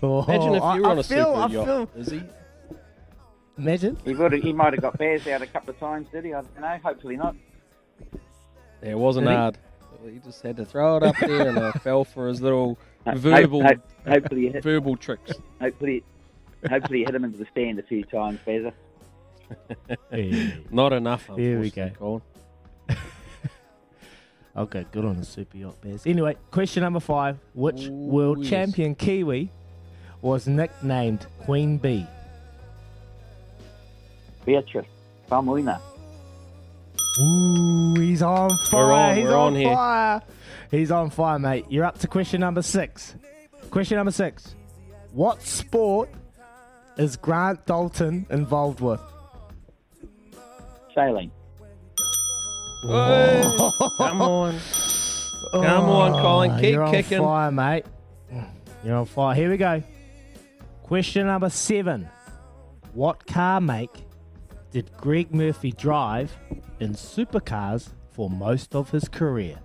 Oh, 0.04 0.24
Imagine 0.26 0.56
if 0.56 0.62
you 0.76 0.82
were 0.82 0.88
oh, 0.88 0.88
I 0.88 0.92
on 0.92 1.00
a 1.00 1.04
feel- 1.04 1.26
super 1.26 1.40
I 1.40 1.48
yacht. 1.48 1.66
feel- 1.66 1.90
Is 2.02 2.12
he? 2.12 2.22
Imagine. 3.60 3.98
He 4.06 4.14
would. 4.14 4.34
He 4.34 4.54
might 4.54 4.74
have 4.74 4.82
got 4.82 4.98
bears 4.98 5.28
out 5.28 5.42
a 5.42 5.48
couple 5.48 5.72
of 5.72 5.80
times, 5.80 6.08
did 6.12 6.24
he? 6.26 6.34
I 6.34 6.42
don't 6.42 6.62
know. 6.62 6.80
Hopefully 6.82 7.18
not. 7.18 7.36
Yeah, 8.82 8.92
it 8.92 8.98
wasn't 8.98 9.28
Did 9.28 9.36
hard. 9.36 9.58
He 10.06 10.20
just 10.20 10.42
had 10.42 10.56
to 10.58 10.66
throw 10.66 10.96
it 10.98 11.04
up 11.04 11.16
there, 11.20 11.50
and 11.50 11.60
I 11.60 11.68
uh, 11.68 11.72
fell 11.84 12.06
for 12.06 12.30
his 12.30 12.42
little 12.42 12.80
Ho- 13.06 13.16
verbal, 13.18 13.62
ho- 13.64 13.82
hopefully 14.08 14.50
hit- 14.50 14.64
verbal 14.64 14.96
tricks. 14.96 15.34
Hopefully, 15.60 16.06
hopefully 16.70 17.04
hit 17.04 17.14
him 17.14 17.26
into 17.26 17.38
the 17.38 17.48
stand 17.52 17.80
a 17.80 17.84
few 17.84 18.06
times, 18.06 18.40
Beza. 18.46 18.74
Not 20.72 20.94
enough. 20.94 21.30
Here 21.36 21.60
we 21.60 21.70
go. 21.70 21.90
Colin. 21.98 22.22
Okay, 24.58 24.86
good 24.92 25.06
on 25.06 25.16
the 25.16 25.24
super 25.26 25.56
yacht 25.56 25.80
bears. 25.80 26.06
Anyway, 26.06 26.36
question 26.52 26.82
number 26.84 27.00
five. 27.00 27.38
Which 27.54 27.88
world 27.88 28.40
yes. 28.40 28.50
champion 28.50 28.94
Kiwi 28.94 29.52
was 30.22 30.48
nicknamed 30.48 31.28
Queen 31.46 31.78
Bee? 31.78 32.06
Beatrice 34.50 34.88
Faumuina. 35.30 35.80
Ooh, 37.22 37.94
he's 38.00 38.24
on 38.24 38.50
fire. 38.72 38.82
We're 38.84 38.94
on, 38.94 39.16
he's 39.16 39.26
we're 39.26 39.36
on, 39.36 39.54
on 39.54 39.56
here. 39.56 39.76
fire. 39.76 40.22
He's 40.72 40.90
on 40.90 41.10
fire, 41.12 41.38
mate. 41.38 41.66
You're 41.70 41.86
up 41.86 42.00
to 42.00 42.08
question 42.08 42.42
number 42.42 42.64
six. 42.64 43.14
Question 43.70 43.98
number 43.98 44.12
six. 44.12 44.56
What 45.12 45.44
sport 45.44 46.10
is 46.98 47.16
Grant 47.16 47.64
Dalton 47.68 48.26
involved 48.32 48.82
with? 48.82 49.00
Sailing. 50.96 51.30
Come 52.88 54.22
on. 54.24 54.60
Come 55.52 55.90
on, 55.90 56.22
Colin. 56.24 56.52
Oh, 56.52 56.60
Keep 56.60 56.74
you're 56.74 56.90
kicking. 56.90 57.20
on 57.20 57.26
fire, 57.26 57.52
mate. 57.52 57.86
You're 58.84 58.96
on 58.96 59.06
fire. 59.06 59.36
Here 59.36 59.52
we 59.52 59.58
go. 59.58 59.84
Question 60.82 61.28
number 61.28 61.52
seven. 61.52 62.10
What 62.94 63.28
car 63.28 63.62
make 63.62 64.09
did 64.72 64.92
Greg 64.98 65.34
Murphy 65.34 65.72
drive 65.72 66.36
in 66.80 66.94
supercars 66.94 67.90
for 68.12 68.30
most 68.30 68.76
of 68.76 68.92
his 68.92 69.08
career? 69.08 69.60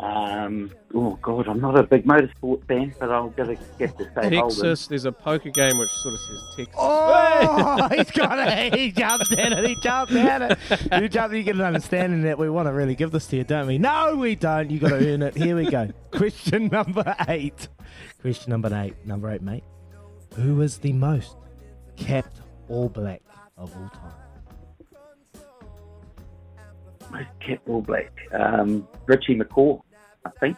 Um, 0.00 0.70
oh 0.94 1.18
God, 1.20 1.46
I'm 1.46 1.60
not 1.60 1.78
a 1.78 1.82
big 1.82 2.06
motorsport 2.06 2.66
fan, 2.66 2.94
but 2.98 3.10
I'll 3.10 3.28
get 3.28 3.48
to 3.48 3.58
get 3.78 3.98
to 3.98 4.04
say 4.04 4.34
Holden. 4.36 4.48
Texas. 4.48 4.86
There's 4.86 5.04
a 5.04 5.12
poker 5.12 5.50
game 5.50 5.76
which 5.76 5.90
sort 5.90 6.14
of 6.14 6.20
says 6.20 6.56
Texas. 6.56 6.74
Oh, 6.78 7.88
he's 7.94 8.10
got 8.10 8.38
it. 8.38 8.74
He 8.74 8.92
jumped 8.92 9.30
at 9.32 9.52
it. 9.52 9.68
He 9.68 9.76
jumped 9.82 10.14
at 10.14 10.52
it. 10.52 11.02
You 11.02 11.08
jumped. 11.10 11.36
You 11.36 11.42
get 11.42 11.56
an 11.56 11.60
understanding 11.60 12.22
that 12.22 12.38
we 12.38 12.48
want 12.48 12.66
to 12.66 12.72
really 12.72 12.94
give 12.94 13.10
this 13.10 13.26
to 13.26 13.36
you, 13.36 13.44
don't 13.44 13.66
we? 13.66 13.76
No, 13.76 14.16
we 14.16 14.36
don't. 14.36 14.70
You 14.70 14.78
got 14.78 14.88
to 14.88 15.12
earn 15.12 15.20
it. 15.20 15.36
Here 15.36 15.54
we 15.54 15.66
go. 15.70 15.90
Question 16.12 16.68
number 16.68 17.14
eight. 17.28 17.68
Question 18.22 18.50
number 18.50 18.74
eight. 18.74 18.94
Number 19.04 19.30
eight, 19.30 19.42
mate. 19.42 19.64
Who 20.36 20.62
is 20.62 20.78
the 20.78 20.94
most 20.94 21.36
capped 21.96 22.40
All 22.70 22.88
Black 22.88 23.20
of 23.58 23.74
all 23.76 23.90
time? 23.90 24.12
Most 27.10 27.28
kept 27.44 27.68
All 27.68 27.82
Black. 27.82 28.12
Um, 28.32 28.86
Richie 29.06 29.36
McCaw, 29.36 29.80
I 30.24 30.30
think. 30.38 30.56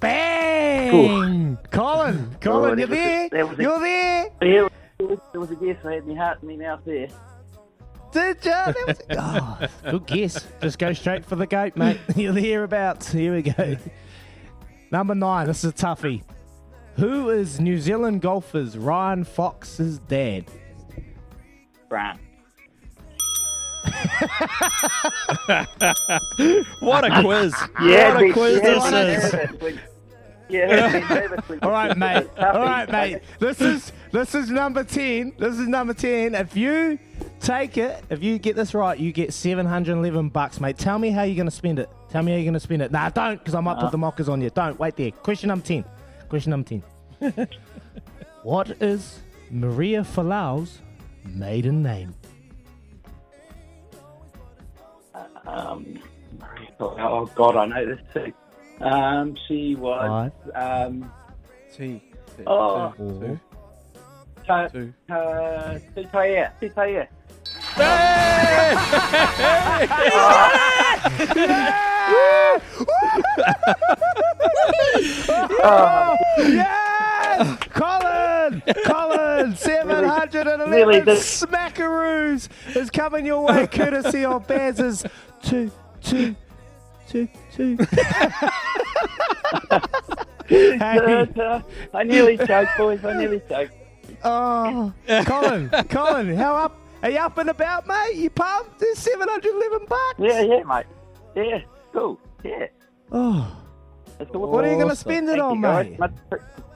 Bang! 0.00 1.58
Colin, 1.70 2.28
Colin, 2.40 2.70
Oh, 2.72 2.76
you're 2.76 2.86
that 2.86 2.92
a- 2.92 3.28
there. 3.30 3.44
a- 3.44 3.62
You're 3.62 3.80
there. 3.80 4.26
Yeah, 4.42 4.68
it 4.98 5.38
was, 5.38 5.50
a 5.50 5.54
guess. 5.56 5.76
I 5.84 5.94
had 5.94 6.06
my 6.06 6.14
heart 6.14 6.38
in 6.42 6.48
my 6.48 6.56
mouth 6.56 6.80
there. 6.84 7.08
Did 8.12 8.36
you? 8.44 8.50
That 8.50 8.76
was 8.86 8.98
oh, 9.10 9.90
good 9.90 10.06
guess. 10.06 10.46
Just 10.60 10.78
go 10.78 10.92
straight 10.92 11.24
for 11.24 11.34
the 11.36 11.46
goat, 11.46 11.76
mate. 11.76 11.98
You're 12.16 12.32
hereabouts. 12.34 13.10
Here 13.10 13.34
we 13.34 13.42
go. 13.42 13.76
Number 14.90 15.14
nine. 15.14 15.46
This 15.46 15.64
is 15.64 15.70
a 15.70 15.74
toughie. 15.74 16.22
Who 16.96 17.30
is 17.30 17.58
New 17.60 17.78
Zealand 17.78 18.20
golfers 18.20 18.76
Ryan 18.76 19.24
Fox's 19.24 19.98
dad? 20.00 20.44
Grant. 21.88 22.20
what 26.80 27.04
a 27.04 27.20
quiz! 27.22 27.54
Yeah, 27.82 28.14
what 28.14 28.22
a 28.22 28.32
quiz 28.32 28.60
yeah, 28.62 29.02
this 29.04 29.30
big 29.56 29.74
is. 29.74 29.80
Yeah, 30.48 31.36
big 31.48 31.64
All 31.64 31.70
right, 31.70 31.96
mate. 31.96 32.28
All 32.38 32.60
right, 32.60 32.90
mate. 32.90 33.22
This 33.40 33.60
is 33.60 33.92
this 34.12 34.34
is 34.34 34.50
number 34.50 34.84
ten. 34.84 35.32
This 35.38 35.58
is 35.58 35.66
number 35.66 35.94
ten. 35.94 36.34
If 36.34 36.56
you 36.56 36.98
take 37.40 37.76
it, 37.78 38.04
if 38.10 38.22
you 38.22 38.38
get 38.38 38.54
this 38.54 38.74
right, 38.74 38.98
you 38.98 39.12
get 39.12 39.32
seven 39.32 39.66
hundred 39.66 39.96
eleven 39.96 40.28
bucks, 40.28 40.60
mate. 40.60 40.78
Tell 40.78 40.98
me 40.98 41.10
how 41.10 41.22
you're 41.22 41.36
gonna 41.36 41.50
spend 41.50 41.78
it. 41.78 41.88
Tell 42.10 42.22
me 42.22 42.32
how 42.32 42.38
you're 42.38 42.44
gonna 42.46 42.60
spend 42.60 42.82
it. 42.82 42.92
Nah, 42.92 43.08
don't, 43.08 43.38
because 43.38 43.54
I 43.54 43.60
might 43.60 43.78
Uh. 43.78 43.82
put 43.82 43.92
the 43.92 43.98
mockers 43.98 44.28
on 44.28 44.40
you. 44.42 44.50
Don't 44.50 44.78
wait 44.78 44.94
there. 44.96 45.10
Question 45.10 45.48
number 45.48 45.66
ten. 45.66 45.84
Question 46.32 46.50
number 46.52 46.66
ten. 47.20 47.48
what 48.42 48.70
is 48.80 49.20
Maria 49.50 50.00
Folau's 50.00 50.80
maiden 51.26 51.82
name? 51.82 52.14
Um, 55.44 55.98
Maria. 56.40 56.68
oh 56.80 57.26
God, 57.34 57.56
I 57.56 57.66
know 57.66 57.84
this 57.84 57.98
too. 58.14 58.32
Um, 58.82 59.36
she 59.46 59.74
was. 59.74 60.32
Um, 60.54 61.12
T. 61.76 62.02
oh, 62.46 62.94
Two. 62.96 63.38
Ta- 64.46 64.68
Two. 64.68 64.94
ta- 65.06 65.78
Tutaia. 65.94 66.50
Tutaia. 66.62 67.08
Yes! 76.38 77.58
Colin! 77.70 78.62
Colin! 78.84 79.56
711 79.56 80.70
Really 80.70 81.00
did- 81.00 81.18
smackaroos 81.18 82.48
is 82.76 82.90
coming 82.90 83.26
your 83.26 83.44
way 83.46 83.66
courtesy 83.66 84.24
of 84.24 84.46
Baz's 84.46 85.04
two, 85.42 85.70
two, 86.02 86.34
two, 87.08 87.28
two. 87.54 87.78
Hey. 90.48 91.26
I 91.94 92.02
nearly 92.02 92.36
choked, 92.36 92.76
boys. 92.76 93.02
I 93.06 93.16
nearly 93.16 93.40
choked. 93.48 93.72
Oh, 94.22 94.92
Colin, 95.24 95.70
Colin, 95.88 96.36
how 96.36 96.56
up? 96.56 96.78
Are 97.02 97.08
you 97.10 97.18
up 97.18 97.38
and 97.38 97.48
about, 97.48 97.86
mate? 97.86 98.16
You 98.16 98.28
pumped? 98.28 98.78
There's 98.78 98.98
711 98.98 99.86
bucks. 99.88 100.14
Yeah, 100.18 100.42
yeah, 100.42 100.62
mate. 100.64 100.84
Yeah, 101.34 101.60
cool. 101.92 102.18
Yeah. 102.44 102.66
Oh, 103.10 103.56
That's 104.18 104.30
all. 104.34 104.50
What 104.50 104.64
are 104.64 104.70
you 104.70 104.76
going 104.76 104.88
to 104.88 104.96
spend 104.96 105.28
it 105.28 105.32
Thank 105.32 105.42
on, 105.42 105.56
you, 105.56 105.62
guys. 105.62 105.86
mate? 105.90 105.98
Much, 105.98 106.12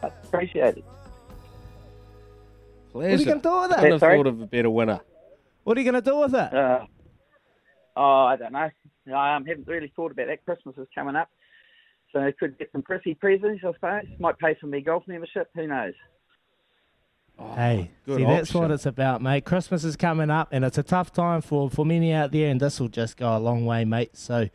much 0.02 0.12
appreciated. 0.24 0.84
Pleasure. 2.92 2.92
What 2.92 3.04
are 3.04 3.16
you 3.16 3.24
going 3.24 3.40
to 3.40 3.48
do 3.48 3.60
with 3.60 3.70
Couldn't 3.70 3.84
it? 3.84 3.90
have 3.92 4.00
Sorry? 4.00 4.16
thought 4.18 4.26
of 4.26 4.40
a 4.40 4.46
better 4.46 4.70
winner. 4.70 5.00
What 5.64 5.76
are 5.76 5.80
you 5.80 5.90
going 5.90 6.02
to 6.02 6.10
do 6.10 6.18
with 6.18 6.34
it? 6.34 6.54
Uh, 6.54 6.86
oh, 7.96 8.24
I 8.24 8.36
don't 8.36 8.52
know. 8.52 8.70
I 9.14 9.36
um, 9.36 9.44
haven't 9.44 9.66
really 9.66 9.92
thought 9.94 10.12
about 10.12 10.26
that. 10.28 10.44
Christmas 10.44 10.76
is 10.78 10.88
coming 10.94 11.16
up, 11.16 11.28
so 12.12 12.20
I 12.20 12.32
could 12.32 12.58
get 12.58 12.70
some 12.72 12.82
pretty 12.82 13.14
presents, 13.14 13.62
I 13.64 13.72
suppose. 13.72 14.02
Might 14.18 14.38
pay 14.38 14.56
for 14.60 14.66
me 14.66 14.80
golf 14.80 15.04
membership. 15.06 15.48
Who 15.54 15.66
knows? 15.66 15.94
Hey, 17.54 17.90
good 18.06 18.16
see, 18.16 18.24
that's 18.24 18.54
what 18.54 18.70
it's 18.70 18.86
about, 18.86 19.20
mate. 19.20 19.44
Christmas 19.44 19.84
is 19.84 19.94
coming 19.96 20.30
up, 20.30 20.48
and 20.52 20.64
it's 20.64 20.78
a 20.78 20.82
tough 20.82 21.12
time 21.12 21.42
for, 21.42 21.68
for 21.68 21.84
many 21.84 22.12
out 22.12 22.32
there, 22.32 22.48
and 22.50 22.58
this 22.58 22.80
will 22.80 22.88
just 22.88 23.16
go 23.18 23.36
a 23.36 23.38
long 23.38 23.66
way, 23.66 23.84
mate. 23.84 24.16
So, 24.16 24.48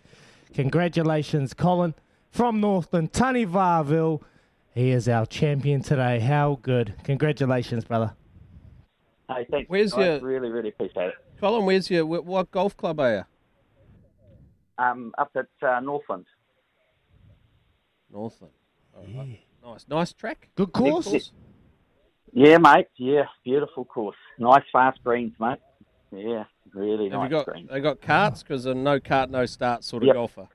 congratulations, 0.53 1.53
Colin 1.53 1.94
from 2.30 2.60
Northland, 2.61 3.14
Tony 3.14 3.45
Varville. 3.45 4.22
He 4.73 4.91
is 4.91 5.10
our 5.10 5.26
champion 5.26 5.82
today. 5.82 6.19
How 6.19 6.60
good. 6.61 6.94
Congratulations, 7.03 7.84
brother. 7.84 8.14
Hey, 9.28 9.45
thanks. 9.49 9.69
Where's 9.69 9.91
guys. 9.94 10.22
your- 10.22 10.30
Really, 10.30 10.49
really 10.49 10.69
appreciate 10.69 11.07
it. 11.10 11.14
Colin, 11.40 11.65
where's 11.65 11.90
your 11.90 12.06
wh- 12.06 12.26
what 12.26 12.52
golf 12.52 12.76
club 12.78 12.99
are 12.99 13.14
you? 13.15 13.23
Um, 14.78 15.14
up 15.18 15.32
at 15.36 15.48
uh, 15.68 15.80
Northland. 15.80 16.26
Northland. 18.11 18.53
All 18.95 19.06
right. 19.18 19.40
Nice, 19.64 19.86
nice 19.88 20.14
track. 20.14 20.49
Good 20.56 20.68
Big 20.68 20.73
course. 20.73 21.32
Yeah, 22.34 22.57
mate. 22.57 22.88
Yeah, 22.98 23.23
beautiful 23.44 23.86
course. 23.86 24.15
Nice 24.40 24.64
fast 24.72 25.03
greens, 25.03 25.34
mate. 25.40 25.60
Yeah, 26.11 26.45
really 26.73 27.10
Have 27.10 27.19
nice 27.19 27.30
you 27.31 27.38
got 27.38 27.45
greens. 27.45 27.69
they 27.72 27.80
got 27.80 28.02
carts 28.02 28.43
because 28.43 28.65
a 28.65 28.73
no 28.73 28.99
cart 28.99 29.30
no 29.30 29.45
start 29.45 29.84
sort 29.84 30.03
of 30.03 30.07
Yep. 30.07 30.15
golfer. 30.15 30.48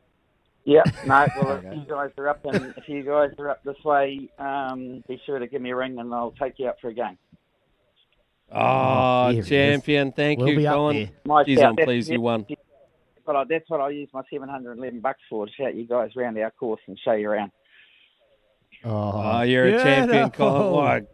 Yeah, 0.65 0.83
no. 1.07 1.27
Well, 1.41 1.57
if 1.65 1.75
you 1.77 1.85
guys 1.89 2.11
are 2.19 2.29
up 2.29 2.45
and 2.45 2.75
if 2.77 2.89
you 2.89 3.05
guys 3.05 3.31
are 3.39 3.51
up 3.51 3.63
this 3.63 3.77
way, 3.85 4.29
um, 4.39 5.05
be 5.07 5.21
sure 5.25 5.39
to 5.39 5.47
give 5.47 5.63
me 5.63 5.71
a 5.71 5.77
ring 5.77 5.99
and 5.99 6.13
I'll 6.13 6.33
take 6.33 6.59
you 6.59 6.69
out 6.69 6.77
for 6.81 6.89
a 6.89 6.95
game. 6.95 7.19
Oh, 8.51 9.31
here 9.31 9.43
champion! 9.43 10.13
Thank 10.13 10.39
We'll 10.39 10.51
you, 10.51 10.57
be 10.57 10.67
up 10.67 10.75
Colin. 10.75 10.97
there. 10.97 11.11
My 11.25 11.43
Jeez. 11.45 11.63
I'm 11.65 11.77
pleased 11.77 12.09
you 12.11 12.21
won. 12.21 12.47
But 13.25 13.35
I, 13.37 13.45
that's 13.45 13.69
what 13.69 13.81
I 13.81 13.91
use 13.91 14.09
my 14.13 14.23
711 14.31 15.01
bucks 15.01 15.19
for 15.29 15.47
to 15.47 15.53
shout 15.53 15.75
you 15.75 15.85
guys 15.85 16.11
around 16.17 16.39
our 16.39 16.53
course 16.53 16.81
and 16.87 16.97
show 17.05 17.13
you 17.13 17.29
around. 17.29 17.51
Oh, 18.85 19.43
you're 19.43 19.67
a 19.67 19.83
champion, 19.83 20.31
Colin. 20.31 20.53
Beautiful. 20.53 20.77
What 20.77 20.97
a, 20.97 21.07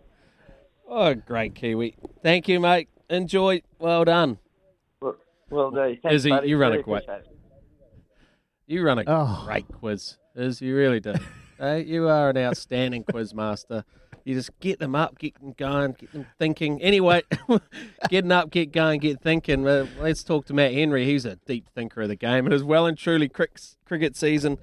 what 0.85 1.13
a 1.13 1.15
great 1.15 1.55
Kiwi. 1.55 1.97
Thank 2.23 2.49
you, 2.49 2.61
mate. 2.61 2.89
Enjoy. 3.09 3.63
Well 3.79 4.05
done. 4.05 4.39
Will 5.53 5.71
do. 5.71 5.97
Thanks, 6.03 6.15
Izzy, 6.17 6.31
buddy. 6.31 6.49
you 6.49 6.59
run 6.59 6.71
Really 6.73 6.81
a 6.81 6.85
great, 6.85 7.05
you 8.67 8.83
run 8.85 8.99
a 8.99 9.05
Oh. 9.07 9.43
great 9.45 9.69
quiz. 9.69 10.17
Izzy, 10.35 10.67
you 10.67 10.77
really 10.77 11.01
do. 11.01 11.15
hey, 11.59 11.83
you 11.87 12.09
are 12.09 12.31
an 12.31 12.39
outstanding 12.39 13.05
quiz 13.05 13.35
master. 13.35 13.85
You 14.25 14.35
just 14.35 14.51
get 14.61 14.79
them 14.79 14.95
up, 14.95 15.19
get 15.19 15.35
them 15.41 15.53
going, 15.57 15.93
get 15.99 16.13
them 16.13 16.27
thinking. 16.39 16.81
Anyway, 16.81 17.23
getting 18.09 18.31
up, 18.31 18.51
get 18.51 18.71
going, 18.73 19.01
get 19.01 19.21
thinking. 19.21 19.67
Uh, 19.67 19.87
let's 19.99 20.23
talk 20.23 20.47
to 20.47 20.55
Matt 20.55 20.73
Henry. 20.73 21.05
He's 21.05 21.25
a 21.25 21.37
deep 21.45 21.69
thinker 21.75 22.03
of 22.03 22.09
the 22.09 22.15
game. 22.17 22.47
It 22.47 22.53
is 22.53 22.63
well 22.63 22.87
and 22.87 22.97
truly 22.97 23.29
cric- 23.29 23.59
cricket 23.85 24.15
season 24.17 24.59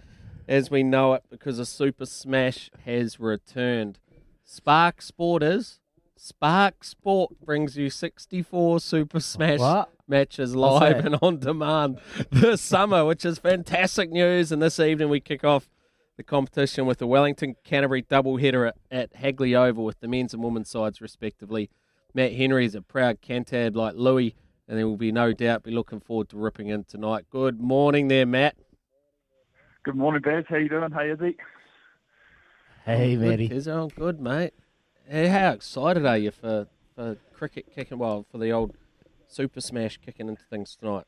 as 0.48 0.72
we 0.72 0.82
know 0.82 1.14
it 1.14 1.24
because 1.30 1.60
a 1.60 1.66
Super 1.66 2.06
Smash 2.06 2.72
has 2.86 3.20
returned. 3.20 4.00
Spark 4.46 5.02
Sport 5.02 5.44
is. 5.44 5.80
Spark 6.16 6.84
Sport 6.86 7.34
brings 7.46 7.78
you 7.78 7.90
64 7.90 8.80
Super 8.80 9.20
Smash 9.20 9.60
What? 9.60 9.90
Matches 10.10 10.56
live 10.56 11.06
and 11.06 11.18
on 11.22 11.40
demand 11.40 12.00
this 12.32 12.62
summer, 12.62 13.06
which 13.06 13.24
is 13.24 13.38
fantastic 13.38 14.10
news. 14.10 14.52
And 14.52 14.62
this 14.62 14.80
evening 14.80 15.10
we 15.10 15.20
kick 15.20 15.44
off 15.44 15.70
the 16.18 16.24
competition 16.24 16.86
with 16.86 16.98
the 16.98 17.08
Wellington 17.08 17.56
Canterbury 17.64 18.04
doubleheader 18.04 18.68
at, 18.68 18.76
at 18.92 19.16
Hagley 19.16 19.56
Oval 19.56 19.86
with 19.86 20.00
the 20.02 20.08
men's 20.08 20.34
and 20.34 20.44
women's 20.44 20.70
sides 20.70 21.00
respectively. 21.00 21.70
Matt 22.14 22.34
Henry 22.34 22.66
is 22.66 22.76
a 22.76 22.82
proud 22.82 23.22
Cantab 23.22 23.76
like 23.76 23.94
Louis, 23.96 24.36
and 24.68 24.78
there 24.78 24.88
will 24.88 24.98
be 24.98 25.12
no 25.12 25.32
doubt 25.32 25.64
be 25.64 25.72
looking 25.72 26.00
forward 26.00 26.28
to 26.30 26.38
ripping 26.38 26.68
in 26.68 26.84
tonight. 26.84 27.26
Good 27.30 27.62
morning 27.62 28.08
there, 28.08 28.26
Matt. 28.26 28.56
Good 29.84 29.96
morning, 29.96 30.22
Baz. 30.22 30.44
How 30.50 30.58
you 30.58 30.68
doing? 30.68 30.92
Hey, 30.92 31.12
Izzy. 31.12 31.38
Hey, 32.84 33.16
good, 33.16 33.28
Matty. 33.30 33.50
Izzo. 33.50 33.84
I'm 33.84 33.88
good, 33.90 34.20
mate. 34.20 34.54
Hey, 35.08 35.28
how 35.28 35.52
excited 35.52 36.06
are 36.06 36.18
you 36.18 36.32
for, 36.32 36.68
for 36.96 37.16
cricket 37.34 37.68
kicking, 37.74 38.00
well, 38.00 38.26
for 38.32 38.40
the 38.40 38.52
old 38.52 38.76
Super 39.30 39.62
Smash 39.62 39.98
kicking 39.98 40.28
into 40.28 40.44
things 40.50 40.76
tonight? 40.76 41.06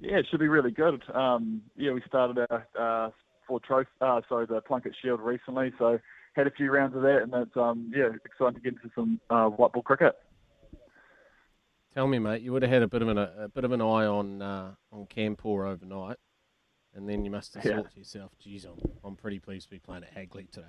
Yeah, 0.00 0.18
it 0.18 0.26
should 0.30 0.40
be 0.40 0.48
really 0.48 0.70
good. 0.70 1.02
Um, 1.14 1.62
yeah, 1.76 1.92
we 1.92 2.00
started 2.06 2.46
our 2.48 2.66
uh, 2.78 3.10
Ford 3.46 3.62
Trophy, 3.64 3.90
uh, 4.00 4.20
sorry, 4.28 4.46
the 4.46 4.60
Plunkett 4.60 4.94
Shield 5.02 5.20
recently, 5.20 5.72
so 5.78 5.98
had 6.34 6.46
a 6.46 6.50
few 6.50 6.70
rounds 6.70 6.96
of 6.96 7.02
that, 7.02 7.22
and 7.22 7.34
it's 7.34 7.56
um, 7.56 7.92
yeah, 7.94 8.08
exciting 8.24 8.54
to 8.54 8.60
get 8.60 8.74
into 8.74 8.88
some 8.94 9.20
uh, 9.30 9.46
white 9.48 9.72
ball 9.72 9.82
cricket. 9.82 10.14
Tell 11.92 12.06
me, 12.06 12.18
mate, 12.18 12.40
you 12.40 12.52
would 12.52 12.62
have 12.62 12.70
had 12.70 12.82
a 12.82 12.88
bit 12.88 13.02
of 13.02 13.08
an 13.08 13.18
a, 13.18 13.48
bit 13.52 13.64
of 13.64 13.72
an 13.72 13.82
eye 13.82 14.06
on 14.06 14.40
uh, 14.40 14.74
on 14.92 15.06
Kanpur 15.06 15.68
overnight, 15.68 16.16
and 16.94 17.08
then 17.08 17.24
you 17.24 17.30
must 17.30 17.54
have 17.54 17.64
Yeah. 17.64 17.76
thought 17.76 17.90
to 17.92 17.98
yourself, 17.98 18.32
"Geez, 18.38 18.64
I'm, 18.64 18.78
I'm 19.04 19.16
pretty 19.16 19.40
pleased 19.40 19.66
to 19.66 19.70
be 19.70 19.78
playing 19.78 20.04
at 20.04 20.10
Hagley 20.14 20.46
today." 20.50 20.68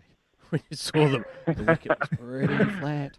When 0.53 0.61
you 0.69 0.77
saw 0.77 1.07
the, 1.07 1.25
the 1.51 1.63
wicket 1.63 1.99
was 1.99 2.09
pretty 2.19 2.71
flat. 2.79 3.17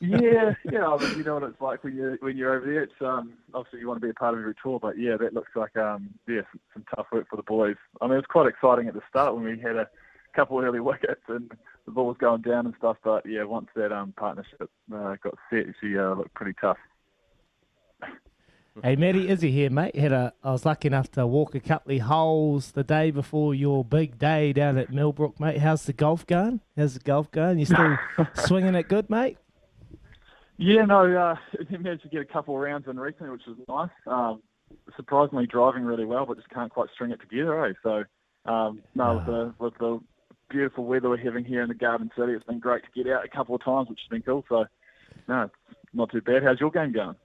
yeah, 0.00 0.54
yeah. 0.70 0.86
I 0.86 0.98
mean, 0.98 1.18
you 1.18 1.24
know 1.24 1.34
what 1.34 1.42
it's 1.44 1.60
like 1.60 1.82
when 1.82 1.96
you 1.96 2.18
when 2.20 2.36
you're 2.36 2.54
over 2.54 2.66
there. 2.66 2.82
It's 2.82 2.92
um, 3.00 3.32
obviously 3.54 3.80
you 3.80 3.88
want 3.88 4.00
to 4.00 4.06
be 4.06 4.10
a 4.10 4.14
part 4.14 4.34
of 4.34 4.40
every 4.40 4.54
tour, 4.62 4.78
but 4.78 4.98
yeah, 4.98 5.16
that 5.16 5.32
looks 5.32 5.50
like 5.56 5.74
um, 5.78 6.10
yeah, 6.28 6.42
some, 6.52 6.60
some 6.74 6.84
tough 6.94 7.06
work 7.10 7.26
for 7.28 7.36
the 7.36 7.42
boys. 7.42 7.76
I 8.00 8.04
mean, 8.04 8.12
it 8.12 8.16
was 8.16 8.26
quite 8.28 8.46
exciting 8.48 8.86
at 8.86 8.94
the 8.94 9.00
start 9.08 9.34
when 9.34 9.44
we 9.44 9.58
had 9.58 9.76
a 9.76 9.88
couple 10.36 10.58
of 10.58 10.64
early 10.64 10.80
wickets 10.80 11.22
and 11.28 11.50
the 11.86 11.90
ball 11.90 12.06
was 12.06 12.18
going 12.20 12.42
down 12.42 12.66
and 12.66 12.74
stuff. 12.78 12.98
But 13.02 13.24
yeah, 13.26 13.44
once 13.44 13.68
that 13.74 13.92
um 13.92 14.12
partnership 14.16 14.70
uh, 14.94 15.16
got 15.22 15.34
set, 15.48 15.64
she 15.80 15.96
uh, 15.96 16.14
looked 16.14 16.34
pretty 16.34 16.54
tough. 16.60 16.78
Hey, 18.82 18.96
Matty, 18.96 19.28
Izzy 19.28 19.50
here, 19.50 19.68
mate. 19.68 19.94
Had 19.94 20.12
a, 20.12 20.32
I 20.42 20.52
was 20.52 20.64
lucky 20.64 20.88
enough 20.88 21.10
to 21.12 21.26
walk 21.26 21.54
a 21.54 21.60
couple 21.60 21.94
of 21.94 22.00
holes 22.00 22.72
the 22.72 22.82
day 22.82 23.10
before 23.10 23.54
your 23.54 23.84
big 23.84 24.18
day 24.18 24.54
down 24.54 24.78
at 24.78 24.90
Millbrook, 24.90 25.38
mate. 25.38 25.58
How's 25.58 25.84
the 25.84 25.92
golf 25.92 26.26
going? 26.26 26.60
How's 26.78 26.94
the 26.94 27.00
golf 27.00 27.30
going? 27.30 27.58
You 27.58 27.66
still 27.66 27.98
swinging 28.46 28.74
it 28.74 28.88
good, 28.88 29.10
mate? 29.10 29.36
Yeah, 30.56 30.86
no, 30.86 31.14
uh, 31.14 31.36
managed 31.78 32.04
to 32.04 32.08
get 32.08 32.22
a 32.22 32.24
couple 32.24 32.54
of 32.54 32.62
rounds 32.62 32.86
in 32.88 32.98
recently, 32.98 33.30
which 33.30 33.42
was 33.46 33.58
nice. 33.68 33.90
Um, 34.06 34.42
surprisingly 34.96 35.46
driving 35.46 35.84
really 35.84 36.06
well, 36.06 36.24
but 36.24 36.38
just 36.38 36.48
can't 36.48 36.72
quite 36.72 36.88
string 36.94 37.10
it 37.10 37.20
together, 37.20 37.66
eh? 37.66 37.72
So, 37.82 38.04
um, 38.50 38.82
no, 38.94 39.16
with 39.16 39.26
the, 39.26 39.54
with 39.58 39.74
the 39.78 40.00
beautiful 40.48 40.86
weather 40.86 41.10
we're 41.10 41.18
having 41.18 41.44
here 41.44 41.60
in 41.60 41.68
the 41.68 41.74
Garden 41.74 42.10
City, 42.18 42.32
it's 42.32 42.46
been 42.46 42.60
great 42.60 42.82
to 42.84 43.02
get 43.02 43.12
out 43.12 43.26
a 43.26 43.28
couple 43.28 43.54
of 43.54 43.62
times, 43.62 43.90
which 43.90 44.00
has 44.02 44.08
been 44.08 44.22
cool. 44.22 44.42
So, 44.48 44.64
no, 45.28 45.50
not 45.92 46.10
too 46.10 46.22
bad. 46.22 46.42
How's 46.42 46.60
your 46.60 46.70
game 46.70 46.92
going? 46.92 47.16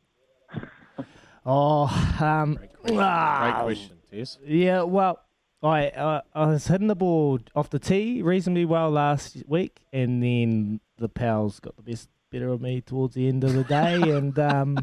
Oh, 1.46 1.84
um, 2.20 2.60
ah, 2.92 3.62
Great 3.64 3.78
question, 3.78 3.98
Tess. 4.12 4.40
Yeah, 4.44 4.82
well, 4.82 5.20
I 5.62 5.90
uh, 5.90 6.22
I 6.34 6.48
was 6.48 6.68
hitting 6.68 6.88
the 6.88 6.96
ball 6.96 7.40
off 7.56 7.70
the 7.70 7.80
tee 7.80 8.22
reasonably 8.22 8.66
well 8.66 8.90
last 8.90 9.44
week, 9.48 9.82
and 9.94 10.24
then 10.24 10.80
the 10.98 11.10
pals 11.10 11.60
got 11.60 11.76
the 11.76 11.84
best 11.84 12.10
better 12.32 12.50
of 12.50 12.62
me 12.62 12.82
towards 12.82 13.14
the 13.14 13.28
end 13.28 13.44
of 13.44 13.54
the 13.54 13.64
day, 13.64 13.94
and 14.16 14.38
um, 14.40 14.80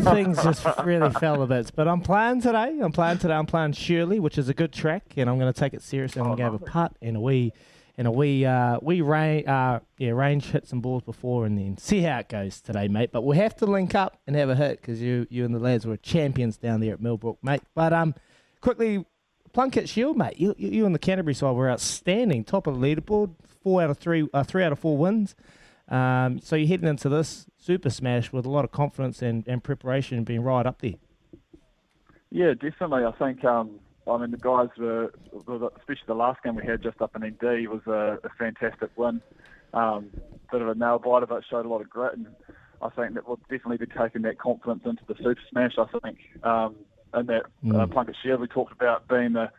things 0.00 0.42
just 0.42 0.66
really 0.84 1.10
fell 1.10 1.42
a 1.42 1.46
bit. 1.46 1.70
But 1.76 1.86
I'm 1.86 2.00
playing 2.00 2.40
today. 2.40 2.78
I'm 2.80 2.92
playing 2.92 3.18
today. 3.18 3.34
I'm 3.34 3.46
playing 3.46 3.72
Shirley, 3.72 4.20
which 4.20 4.38
is 4.38 4.48
a 4.48 4.54
good 4.54 4.72
track, 4.72 5.14
and 5.16 5.28
I'm 5.28 5.38
going 5.38 5.52
to 5.52 5.58
take 5.58 5.74
it 5.74 5.82
seriously. 5.82 6.20
I'm 6.20 6.28
going 6.28 6.38
to 6.38 6.44
have 6.44 6.54
a 6.54 6.58
putt 6.58 6.96
and 7.02 7.16
a 7.16 7.20
wee 7.20 7.52
and 7.96 8.06
a 8.06 8.10
wee 8.10 8.44
uh, 8.44 8.78
wee 8.82 9.00
range 9.00 9.46
uh, 9.46 9.80
yeah 9.98 10.10
range 10.10 10.46
hit 10.46 10.66
some 10.66 10.80
balls 10.80 11.02
before, 11.02 11.46
and 11.46 11.58
then 11.58 11.76
see 11.78 12.00
how 12.00 12.18
it 12.18 12.28
goes 12.28 12.60
today, 12.60 12.88
mate. 12.88 13.10
But 13.12 13.22
we'll 13.22 13.38
have 13.38 13.56
to 13.56 13.66
link 13.66 13.94
up 13.94 14.20
and 14.26 14.36
have 14.36 14.50
a 14.50 14.56
hit 14.56 14.80
because 14.80 15.00
you 15.00 15.26
you 15.30 15.44
and 15.44 15.54
the 15.54 15.58
lads 15.58 15.86
were 15.86 15.96
champions 15.96 16.56
down 16.56 16.80
there 16.80 16.94
at 16.94 17.00
Millbrook, 17.00 17.38
mate. 17.42 17.62
But 17.74 17.92
um, 17.92 18.14
quickly. 18.60 19.04
Plunkett 19.52 19.88
Shield, 19.88 20.16
mate. 20.16 20.36
You, 20.36 20.52
you, 20.58 20.68
you 20.70 20.84
and 20.84 20.92
the 20.92 20.98
Canterbury 20.98 21.32
side 21.32 21.54
were 21.54 21.70
outstanding, 21.70 22.42
top 22.42 22.66
of 22.66 22.80
the 22.80 22.84
leaderboard, 22.84 23.36
four 23.62 23.80
out 23.82 23.88
of 23.88 23.98
three, 23.98 24.28
uh, 24.34 24.42
three 24.42 24.64
out 24.64 24.72
of 24.72 24.80
four 24.80 24.98
wins. 24.98 25.36
Um, 25.88 26.40
so 26.40 26.56
you're 26.56 26.66
heading 26.66 26.88
into 26.88 27.08
this 27.08 27.46
Super 27.56 27.88
Smash 27.88 28.32
with 28.32 28.46
a 28.46 28.50
lot 28.50 28.64
of 28.64 28.72
confidence 28.72 29.22
and, 29.22 29.46
and 29.46 29.62
preparation, 29.62 30.24
being 30.24 30.42
right 30.42 30.66
up 30.66 30.80
there. 30.82 30.94
Yeah, 32.32 32.54
definitely. 32.54 33.04
I 33.04 33.12
think, 33.12 33.44
um, 33.44 33.78
I 34.06 34.18
mean, 34.18 34.30
the 34.30 34.36
guys 34.36 34.68
were, 34.76 35.12
especially 35.78 36.06
the 36.06 36.14
last 36.14 36.42
game 36.42 36.56
we 36.56 36.66
had 36.66 36.82
just 36.82 37.00
up 37.00 37.16
in 37.16 37.24
ND, 37.24 37.68
was 37.68 37.80
a, 37.86 38.18
a 38.22 38.30
fantastic 38.38 38.90
win. 38.96 39.22
Um, 39.72 40.10
bit 40.52 40.62
of 40.62 40.68
a 40.68 40.74
nail 40.74 40.98
biter, 40.98 41.26
but 41.26 41.42
showed 41.50 41.66
a 41.66 41.68
lot 41.68 41.80
of 41.80 41.90
grit. 41.90 42.14
And 42.16 42.26
I 42.82 42.90
think 42.90 43.14
that 43.14 43.26
we'll 43.26 43.40
definitely 43.50 43.78
be 43.78 43.86
taking 43.86 44.22
that 44.22 44.38
confidence 44.38 44.82
into 44.84 45.02
the 45.08 45.14
Super 45.16 45.40
Smash. 45.50 45.72
I 45.78 45.86
think, 46.00 46.18
um, 46.44 46.76
and 47.12 47.28
that 47.28 47.44
uh, 47.44 47.86
Mm. 47.86 47.92
Plunkett 47.92 48.16
Shield 48.22 48.40
we 48.40 48.46
talked 48.46 48.72
about 48.72 49.08
being 49.08 49.32
the 49.32 49.50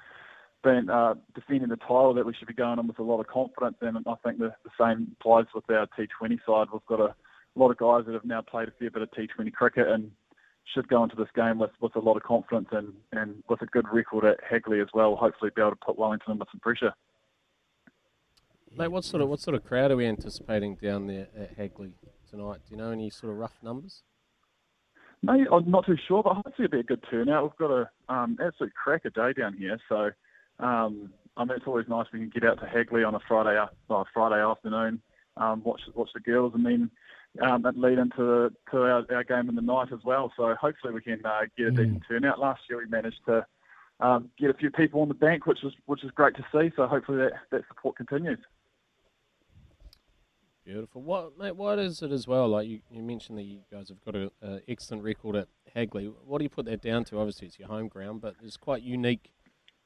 being 0.64 0.90
uh, 0.90 1.14
defending 1.36 1.70
the 1.70 1.78
title 1.78 2.14
that 2.16 2.26
we 2.26 2.34
should 2.34 2.48
be 2.48 2.54
going 2.54 2.80
on 2.80 2.88
with 2.88 2.98
a 3.00 3.04
lot 3.04 3.20
of 3.20 3.28
confidence, 3.28 3.78
and 3.82 3.98
I 3.98 4.16
think 4.24 4.40
the, 4.40 4.52
the 4.64 4.72
same 4.80 5.16
applies 5.20 5.46
with 5.54 5.70
our 5.70 5.88
T20 5.98 6.40
side. 6.46 6.68
We've 6.74 6.86
got 6.88 7.00
a 7.00 7.16
lot 7.56 7.70
of 7.70 7.78
guys 7.78 8.06
that 8.06 8.14
have 8.14 8.26
now 8.26 8.42
played 8.42 8.68
a 8.68 8.72
fair 8.72 8.90
bit 8.90 9.04
of 9.04 9.12
T20 9.12 9.54
cricket, 9.54 9.88
and 9.88 10.12
should 10.74 10.88
go 10.88 11.04
into 11.04 11.16
this 11.16 11.28
game 11.36 11.60
with, 11.60 11.72
with 11.80 11.96
a 11.96 12.00
lot 12.00 12.18
of 12.18 12.24
confidence 12.24 12.68
and, 12.72 12.94
and 13.12 13.44
with 13.50 13.62
a 13.62 13.66
good 13.68 13.86
record 13.92 14.26
at 14.26 14.40
Hagley 14.50 14.80
as 14.80 14.88
well. 14.94 15.16
Hopefully, 15.16 15.52
be 15.56 15.62
able 15.62 15.72
to 15.72 15.78
put 15.78 15.98
Wellington 15.98 16.32
under 16.32 16.46
some 16.52 16.60
pressure. 16.60 16.94
Mate, 18.76 18.90
what 18.90 19.06
sort 19.06 19.22
of 19.22 19.30
what 19.30 19.40
sort 19.40 19.56
of 19.56 19.64
crowd 19.64 19.92
are 19.92 19.96
we 19.96 20.06
anticipating 20.06 20.76
down 20.76 21.08
there 21.08 21.28
at 21.38 21.54
Hagley 21.56 21.94
tonight? 22.30 22.60
Do 22.68 22.72
you 22.72 22.78
know 22.78 22.92
any 22.92 23.10
sort 23.10 23.32
of 23.32 23.40
rough 23.40 23.58
numbers? 23.64 24.02
No, 25.24 25.34
I'm 25.34 25.72
not 25.72 25.86
too 25.86 25.98
sure, 26.08 26.22
but 26.22 26.36
hopefully 26.36 26.66
it'll 26.66 26.72
be 26.72 26.80
a 26.82 26.84
good 26.84 27.04
turnout. 27.10 27.44
We've 27.44 27.70
got 27.70 27.72
a 27.72 27.90
um, 28.14 28.38
absolute 28.44 28.74
cracker 28.76 29.10
day 29.10 29.34
down 29.34 29.56
here, 29.58 29.80
so 29.88 30.12
um, 30.60 31.14
I 31.38 31.46
mean 31.46 31.56
it's 31.58 31.68
always 31.68 31.88
nice 31.88 32.08
we 32.12 32.20
can 32.20 32.30
get 32.30 32.44
out 32.44 32.60
to 32.60 32.68
Hagley 32.68 33.04
on 33.04 33.16
a 33.16 33.20
Friday 33.28 33.58
uh, 33.90 34.04
Friday 34.14 34.44
afternoon, 34.44 35.02
um, 35.38 35.64
watch 35.64 35.82
watch 35.94 36.10
the 36.14 36.20
girls, 36.20 36.54
and 36.54 36.66
then 36.66 36.92
um, 37.42 37.62
that 37.64 37.78
lead 37.78 37.98
into 37.98 38.52
to 38.72 38.78
our, 38.78 39.06
our 39.12 39.24
game 39.24 39.50
in 39.50 39.56
the 39.56 39.62
night 39.62 39.92
as 39.94 40.00
well. 40.04 40.32
So 40.36 40.56
hopefully 40.60 40.94
we 40.94 41.02
can 41.02 41.20
uh, 41.26 41.42
get 41.58 41.68
a 41.68 41.72
decent 41.72 42.04
turnout. 42.08 42.40
Last 42.40 42.62
year 42.70 42.80
we 42.80 42.86
managed 42.88 43.22
to 43.26 43.46
um, 44.00 44.30
get 44.40 44.50
a 44.50 44.54
few 44.54 44.72
people 44.72 45.02
on 45.02 45.08
the 45.08 45.14
bank, 45.14 45.46
which 45.46 45.64
is 45.64 45.74
which 45.86 46.04
is 46.04 46.12
great 46.12 46.36
to 46.36 46.46
see. 46.52 46.72
So 46.76 46.88
hopefully 46.88 47.18
that, 47.18 47.34
that 47.52 47.62
support 47.68 47.98
continues. 47.98 48.40
Beautiful. 50.66 51.04
What, 51.04 51.38
mate? 51.38 51.56
What 51.56 51.78
is 51.78 52.02
it 52.02 52.12
as 52.12 52.28
well? 52.28 52.48
Like 52.48 52.68
you, 52.68 52.80
you 52.90 53.04
mentioned 53.04 53.38
that 53.38 53.44
you 53.44 53.60
guys 53.72 53.90
have 53.90 54.04
got 54.04 54.16
an 54.16 54.62
excellent 54.68 55.04
record 55.04 55.36
at 55.36 55.48
Hagley. 55.76 56.06
What 56.06 56.40
do 56.40 56.44
you 56.44 56.50
put 56.50 56.66
that 56.66 56.82
down 56.82 57.04
to? 57.06 57.20
Obviously, 57.20 57.48
it's 57.48 57.60
your 57.60 57.68
home 57.68 57.88
ground, 57.88 58.22
but 58.22 58.36
there's 58.42 58.58
quite 58.58 58.82
unique 58.82 59.32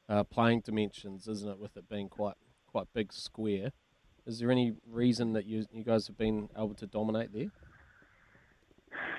uh, 0.07 0.23
playing 0.23 0.61
dimensions, 0.61 1.27
isn't 1.27 1.49
it? 1.49 1.59
With 1.59 1.76
it 1.76 1.89
being 1.89 2.07
quite 2.07 2.35
quite 2.65 2.88
big 2.93 3.11
square. 3.11 3.71
Is 4.30 4.38
there 4.38 4.51
any 4.51 4.76
reason 4.88 5.34
that 5.34 5.47
you 5.47 5.65
you 5.73 5.84
guys 5.84 6.06
have 6.06 6.15
been 6.15 6.49
able 6.56 6.76
to 6.76 6.85
dominate 6.85 7.34
there? 7.34 7.49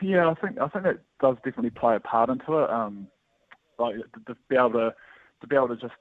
Yeah, 0.00 0.30
I 0.30 0.34
think 0.34 0.60
I 0.60 0.68
think 0.68 0.84
that 0.84 1.00
does 1.20 1.34
definitely 1.44 1.70
play 1.70 1.96
a 1.96 2.00
part 2.00 2.30
into 2.30 2.58
it. 2.58 2.70
Um, 2.70 3.08
like 3.76 3.96
to, 3.96 4.34
to 4.34 4.36
be 4.48 4.54
able 4.54 4.70
to 4.74 4.94
to 5.40 5.46
be 5.48 5.56
able 5.56 5.66
to 5.66 5.76
just 5.76 5.94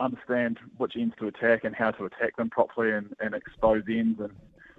understand 0.00 0.58
which 0.78 0.94
ends 0.96 1.14
to 1.20 1.28
attack 1.28 1.62
and 1.62 1.76
how 1.76 1.92
to 1.92 2.06
attack 2.06 2.36
them 2.36 2.50
properly 2.50 2.90
and, 2.90 3.14
and 3.20 3.34
expose 3.34 3.84
ends 3.88 4.18
and 4.20 4.32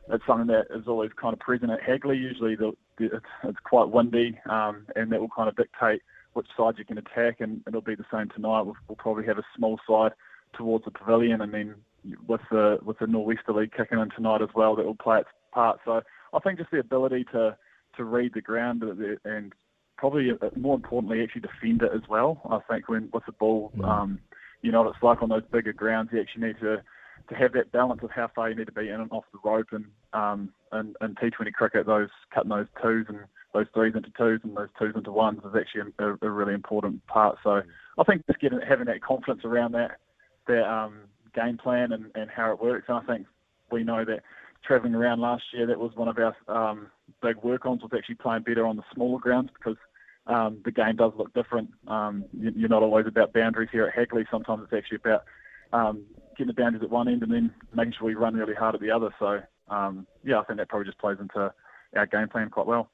it's 0.10 0.24
something 0.28 0.48
that 0.48 0.66
is 0.76 0.88
always 0.88 1.12
kind 1.20 1.34
of 1.34 1.40
present 1.40 1.72
at 1.72 1.82
Hagley. 1.82 2.18
Usually 2.18 2.56
the, 2.56 2.74
the, 2.98 3.06
it's, 3.06 3.26
it's 3.44 3.58
quite 3.64 3.90
windy 3.90 4.40
um, 4.50 4.86
and 4.96 5.12
that 5.12 5.20
will 5.20 5.30
kind 5.36 5.50
of 5.50 5.56
dictate 5.56 6.02
which 6.34 6.48
side 6.56 6.76
you 6.78 6.86
can 6.86 6.98
attack 6.98 7.38
and 7.40 7.62
it'll 7.68 7.82
be 7.82 7.96
the 7.96 8.06
same 8.12 8.30
tonight. 8.30 8.62
We'll, 8.62 8.76
we'll 8.88 8.96
probably 8.98 9.26
have 9.26 9.38
a 9.40 9.46
small 9.56 9.80
side 9.88 10.12
towards 10.54 10.86
the 10.86 10.92
pavilion 10.92 11.42
and 11.42 11.54
then 11.54 11.76
with 12.28 12.42
the 12.52 12.78
with 12.84 13.00
the 13.00 13.08
nor'westerly 13.08 13.70
kicking 13.76 14.00
in 14.00 14.10
tonight 14.16 14.42
as 14.42 14.50
well 14.56 14.76
that 14.76 14.86
will 14.86 14.96
play 14.96 15.20
its 15.20 15.30
part. 15.52 15.80
So 15.86 16.02
I 16.34 16.40
think 16.40 16.60
just 16.60 16.72
the 16.72 16.80
ability 16.80 17.26
to 17.32 17.58
to 17.98 18.04
read 18.04 18.34
the 18.34 18.42
ground 18.42 18.84
and 19.26 19.54
probably 19.98 20.32
uh, 20.32 20.50
more 20.56 20.76
importantly 20.76 21.24
actually 21.24 21.42
defend 21.42 21.82
it 21.82 21.92
as 21.94 22.08
well. 22.08 22.42
I 22.50 22.60
think 22.72 22.88
when 22.88 23.10
with 23.14 23.26
the 23.26 23.32
ball, 23.32 23.72
um, 23.84 24.20
you 24.62 24.72
know 24.72 24.84
what 24.84 24.94
it's 24.94 25.04
like 25.04 25.22
on 25.22 25.30
those 25.30 25.44
bigger 25.52 25.74
grounds. 25.74 26.10
You 26.14 26.22
actually 26.22 26.48
need 26.48 26.60
to 26.62 26.84
to 27.30 27.36
have 27.36 27.54
that 27.54 27.72
balance 27.72 28.02
of 28.04 28.12
how 28.12 28.30
far 28.34 28.50
you 28.50 28.56
need 28.56 28.68
to 28.68 28.72
be 28.72 28.90
in 28.90 29.02
and 29.02 29.12
off 29.12 29.26
the 29.34 29.40
rope 29.44 29.68
and 29.72 29.86
um 30.14 30.54
and, 30.72 30.96
and 31.02 31.18
T20 31.18 31.52
cricket 31.54 31.86
those 31.86 32.10
cutting 32.34 32.50
those 32.50 32.68
twos 32.82 33.06
and 33.10 33.20
those 33.54 33.66
threes 33.74 33.94
into 33.96 34.10
twos 34.18 34.42
and 34.44 34.56
those 34.56 34.70
twos 34.78 34.96
into 34.96 35.12
ones 35.12 35.40
is 35.40 35.56
actually 35.60 35.92
a, 36.00 36.26
a 36.26 36.30
really 36.30 36.54
important 36.54 37.06
part. 37.08 37.38
So 37.44 37.62
I 37.98 38.04
think 38.04 38.26
just 38.28 38.40
getting 38.40 38.60
having 38.68 38.86
that 38.86 39.02
confidence 39.02 39.42
around 39.44 39.74
that 39.74 39.98
that 40.48 40.64
um, 40.64 41.00
game 41.38 41.58
plan 41.58 41.92
and, 41.92 42.12
and 42.16 42.30
how 42.30 42.52
it 42.52 42.62
works. 42.62 42.86
And 42.88 42.98
I 42.98 43.02
think 43.02 43.28
we 43.72 43.84
know 43.84 44.04
that 44.06 44.24
travelling 44.66 44.96
around 44.96 45.22
last 45.22 45.44
year 45.54 45.68
that 45.68 45.80
was 45.80 45.92
one 45.96 46.08
of 46.08 46.18
our 46.18 46.36
um, 46.48 46.88
big 47.22 47.38
work-ons 47.44 47.82
was 47.82 47.92
actually 47.96 48.16
playing 48.16 48.44
better 48.44 48.66
on 48.66 48.76
the 48.76 48.84
smaller 48.94 49.20
grounds 49.20 49.50
because 49.58 49.78
um, 50.28 50.60
the 50.66 50.72
game 50.72 50.96
does 50.96 51.14
look 51.18 51.34
different. 51.34 51.70
Um, 51.88 52.26
you, 52.34 52.52
you're 52.56 52.70
not 52.70 52.84
always 52.84 53.08
about 53.08 53.34
boundaries 53.34 53.70
here 53.72 53.86
at 53.86 53.94
Hagley. 53.94 54.26
Sometimes 54.30 54.64
it's 54.64 54.74
actually 54.74 55.00
about 55.04 55.24
um, 55.74 56.04
getting 56.38 56.48
the 56.48 56.62
boundaries 56.62 56.84
at 56.84 56.90
one 56.90 57.08
end 57.08 57.24
and 57.24 57.32
then 57.32 57.54
making 57.74 57.94
sure 57.98 58.08
we 58.08 58.16
run 58.16 58.36
really 58.36 58.56
hard 58.56 58.76
at 58.76 58.82
the 58.82 58.92
other. 58.92 59.14
So 59.20 59.40
um, 59.70 60.08
yeah, 60.24 60.40
I 60.40 60.44
think 60.44 60.60
that 60.60 60.70
probably 60.70 60.86
just 60.88 61.00
plays 61.00 61.18
into 61.20 61.54
our 61.96 62.06
game 62.08 62.28
plan 62.28 62.50
quite 62.50 62.68
well. 62.68 62.90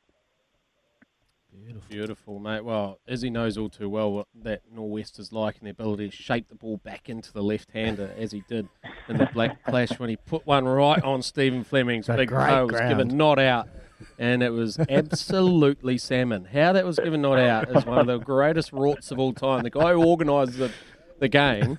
Beautiful. 1.54 1.90
Beautiful, 1.90 2.40
mate. 2.40 2.64
Well, 2.66 3.00
Izzy 3.08 3.30
knows 3.30 3.58
all 3.58 3.70
too 3.70 3.90
well 3.90 4.12
what 4.12 4.28
that 4.44 4.62
Norwest 4.76 5.20
is 5.20 5.32
like 5.32 5.58
and 5.60 5.68
the 5.68 5.72
ability 5.72 6.10
to 6.10 6.16
shape 6.16 6.50
the 6.50 6.56
ball 6.56 6.78
back 6.78 7.10
into 7.10 7.32
the 7.32 7.44
left-hander 7.44 8.12
as 8.18 8.32
he 8.32 8.44
did 8.50 8.68
in 9.08 9.18
the 9.18 9.30
Black 9.34 9.64
Clash 9.66 9.98
when 10.00 10.10
he 10.10 10.16
put 10.18 10.46
one 10.46 10.66
right 10.66 11.02
on 11.04 11.22
Stephen 11.22 11.64
Fleming's 11.64 12.08
big 12.08 12.30
toe. 12.30 12.66
was 12.68 12.80
given 12.82 13.16
not 13.16 13.40
out, 13.40 13.68
and 14.20 14.42
it 14.44 14.50
was 14.52 14.78
absolutely 14.90 15.98
salmon. 15.98 16.46
How 16.46 16.74
that 16.74 16.86
was 16.86 16.98
given 17.00 17.22
not 17.22 17.40
out 17.40 17.70
is 17.76 17.86
one 17.86 18.00
of 18.00 18.08
the 18.08 18.18
greatest 18.18 18.72
rorts 18.72 19.12
of 19.12 19.20
all 19.20 19.34
time. 19.34 19.64
The 19.64 19.70
guy 19.70 19.94
who 19.94 20.04
organises 20.04 20.58
the, 20.58 20.72
the 21.20 21.30
game 21.30 21.78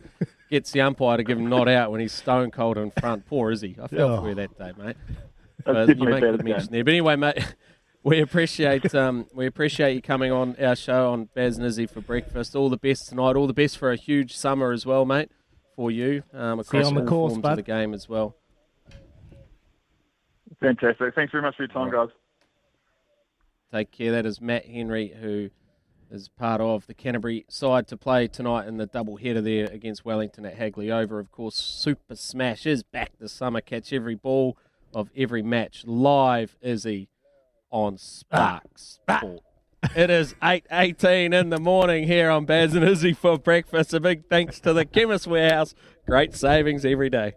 gets 0.51 0.71
the 0.71 0.81
umpire 0.81 1.17
to 1.17 1.25
give 1.25 1.39
him 1.39 1.49
not 1.49 1.69
out 1.69 1.91
when 1.91 2.01
he's 2.01 2.13
stone 2.13 2.51
cold 2.51 2.79
in 2.79 2.91
front. 2.93 3.27
Poor 3.27 3.51
Izzy. 3.51 3.77
I 3.83 3.89
felt 3.89 3.93
Oh. 4.19 4.23
for 4.23 4.29
you 4.29 4.35
that 4.37 4.57
day, 4.59 4.73
mate. 4.79 4.97
That's 5.67 5.87
But 5.89 5.99
you 5.99 6.05
make 6.09 6.21
good 6.21 6.45
mention 6.45 6.59
game. 6.67 6.73
there. 6.73 6.85
But 6.85 6.91
anyway, 6.91 7.17
mate, 7.17 7.55
we 8.05 8.21
appreciate 8.21 8.95
um, 8.95 9.27
we 9.35 9.47
appreciate 9.47 9.95
you 9.95 10.03
coming 10.03 10.31
on 10.31 10.55
our 10.61 10.77
show 10.77 11.11
on 11.11 11.29
Baz 11.35 11.57
and 11.57 11.67
Izzy 11.67 11.87
for 11.87 12.01
breakfast. 12.01 12.55
All 12.55 12.69
the 12.69 12.77
best 12.77 13.09
tonight. 13.09 13.35
All 13.35 13.47
the 13.47 13.55
best 13.55 13.79
for 13.79 13.91
a 13.91 13.97
huge 13.97 14.37
summer 14.37 14.73
as 14.73 14.85
well, 14.85 15.05
mate, 15.05 15.31
for 15.75 15.91
you 15.91 16.23
um, 16.33 16.63
See 16.63 16.77
you 16.77 16.83
across 16.83 16.87
on 16.87 16.95
the 16.95 17.01
all 17.01 17.07
course, 17.07 17.33
forms 17.33 17.43
bud. 17.43 17.51
of 17.53 17.57
the 17.57 17.63
game 17.63 17.95
as 17.95 18.09
well. 18.09 18.37
Fantastic. 20.61 21.15
Thanks 21.15 21.33
very 21.33 21.43
much 21.43 21.57
for 21.57 21.63
your 21.65 21.73
time, 21.73 21.91
guys. 21.91 22.09
Take 23.73 23.91
care. 23.91 24.13
That 24.13 24.27
is 24.27 24.41
Matt 24.41 24.67
Henry, 24.67 25.09
who 25.21 25.51
is 26.11 26.29
part 26.29 26.61
of 26.61 26.87
the 26.87 26.95
Canterbury 26.95 27.45
side 27.49 27.89
to 27.89 27.97
play 27.97 28.29
tonight 28.29 28.69
in 28.69 28.77
the 28.77 28.87
double 28.87 29.17
header 29.17 29.41
there 29.41 29.67
against 29.67 30.05
Wellington 30.05 30.45
at 30.47 30.55
Hagley 30.55 30.91
Oval. 30.93 31.19
Of 31.19 31.33
course, 31.33 31.57
Super 31.57 32.15
Smash 32.15 32.67
is 32.67 32.83
back 32.83 33.13
this 33.19 33.33
summer. 33.33 33.61
Catch 33.61 33.93
every 33.93 34.15
ball 34.15 34.57
of 34.95 35.11
every 35.17 35.43
match 35.43 35.85
live, 35.87 36.57
Izzy, 36.63 37.09
on 37.75 37.99
Spark 37.99 38.63
Sport. 38.77 39.43
It 39.97 40.09
is 40.09 40.35
8.18 40.35 41.35
in 41.35 41.51
the 41.51 41.59
morning 41.59 42.07
here 42.07 42.31
on 42.31 42.47
Baz 42.47 42.75
and 42.75 42.85
Izzy 42.85 43.13
for 43.13 43.37
breakfast. 43.37 43.93
A 43.93 43.99
big 43.99 44.29
thanks 44.31 44.61
to 44.61 44.73
the 44.73 44.85
Chemist 44.85 45.27
Warehouse. 45.27 45.75
Great 46.07 46.37
savings 46.37 46.85
every 46.85 47.11
day. 47.11 47.35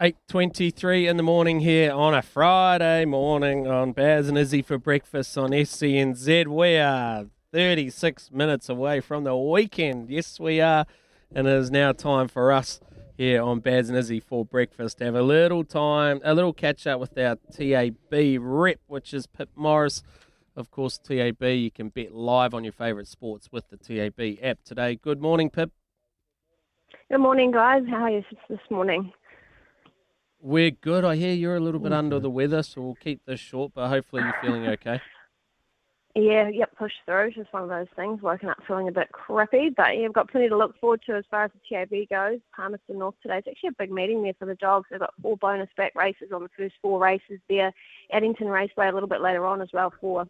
8.23 0.00 1.10
in 1.10 1.16
the 1.16 1.24
morning 1.24 1.60
here 1.60 1.92
on 1.92 2.14
a 2.14 2.22
Friday 2.22 3.04
morning 3.04 3.66
on 3.66 3.92
Baz 3.92 4.28
and 4.28 4.38
Izzy 4.38 4.62
for 4.62 4.78
breakfast 4.78 5.36
on 5.36 5.50
SENZ. 5.50 6.46
We 6.46 6.76
are 6.76 7.26
36 7.52 8.30
minutes 8.30 8.68
away 8.68 9.00
from 9.00 9.24
the 9.24 9.36
weekend. 9.36 10.10
Yes, 10.10 10.38
we 10.38 10.60
are. 10.60 10.86
And 11.34 11.48
it 11.48 11.54
is 11.54 11.72
now 11.72 11.90
time 11.90 12.28
for 12.28 12.52
us 12.52 12.80
here 13.16 13.42
on 13.42 13.60
Baz 13.60 13.88
and 13.88 13.96
Izzy 13.96 14.20
for 14.20 14.44
breakfast 14.44 15.00
have 15.00 15.14
a 15.14 15.22
little 15.22 15.64
time, 15.64 16.20
a 16.24 16.34
little 16.34 16.52
catch 16.52 16.86
up 16.86 17.00
with 17.00 17.16
our 17.18 17.36
TAB 17.52 18.38
rep, 18.40 18.80
which 18.86 19.14
is 19.14 19.26
Pip 19.26 19.48
Morris. 19.56 20.02
Of 20.54 20.70
course, 20.70 20.98
TAB, 20.98 21.42
you 21.42 21.70
can 21.70 21.88
bet 21.88 22.14
live 22.14 22.54
on 22.54 22.64
your 22.64 22.72
favourite 22.72 23.06
sports 23.06 23.48
with 23.50 23.68
the 23.70 23.76
TAB 23.76 24.38
app 24.42 24.62
today. 24.64 24.96
Good 24.96 25.20
morning, 25.20 25.50
Pip. 25.50 25.70
Good 27.10 27.18
morning, 27.18 27.52
guys. 27.52 27.82
How 27.88 28.04
are 28.04 28.10
you 28.10 28.22
this 28.48 28.58
morning? 28.70 29.12
We're 30.40 30.70
good. 30.70 31.04
I 31.04 31.16
hear 31.16 31.32
you're 31.32 31.56
a 31.56 31.60
little 31.60 31.80
bit 31.80 31.92
under 31.92 32.20
the 32.20 32.30
weather, 32.30 32.62
so 32.62 32.82
we'll 32.82 32.94
keep 32.94 33.24
this 33.26 33.40
short, 33.40 33.72
but 33.74 33.88
hopefully 33.88 34.22
you're 34.22 34.36
feeling 34.42 34.66
okay. 34.66 35.00
Yeah, 36.18 36.48
yep, 36.48 36.74
push 36.78 36.94
through. 37.04 37.32
Just 37.32 37.52
one 37.52 37.64
of 37.64 37.68
those 37.68 37.88
things. 37.94 38.22
Woken 38.22 38.48
up 38.48 38.56
feeling 38.66 38.88
a 38.88 38.92
bit 38.92 39.12
crappy, 39.12 39.68
but 39.68 39.98
yeah, 39.98 40.06
I've 40.06 40.14
got 40.14 40.30
plenty 40.30 40.48
to 40.48 40.56
look 40.56 40.74
forward 40.80 41.02
to 41.04 41.14
as 41.14 41.26
far 41.30 41.44
as 41.44 41.50
the 41.52 41.76
TAB 41.76 42.08
goes. 42.08 42.40
Palmerston 42.56 42.98
North 42.98 43.16
today. 43.20 43.36
It's 43.36 43.48
actually 43.48 43.68
a 43.68 43.72
big 43.78 43.92
meeting 43.92 44.22
there 44.22 44.32
for 44.38 44.46
the 44.46 44.54
dogs. 44.54 44.88
They've 44.90 44.98
got 44.98 45.12
four 45.20 45.36
bonus 45.36 45.68
back 45.76 45.94
races 45.94 46.32
on 46.34 46.42
the 46.42 46.48
first 46.56 46.74
four 46.80 46.98
races 46.98 47.38
there. 47.50 47.70
Addington 48.12 48.48
Raceway 48.48 48.88
a 48.88 48.92
little 48.92 49.10
bit 49.10 49.20
later 49.20 49.44
on 49.44 49.60
as 49.60 49.68
well 49.74 49.92
for 50.00 50.26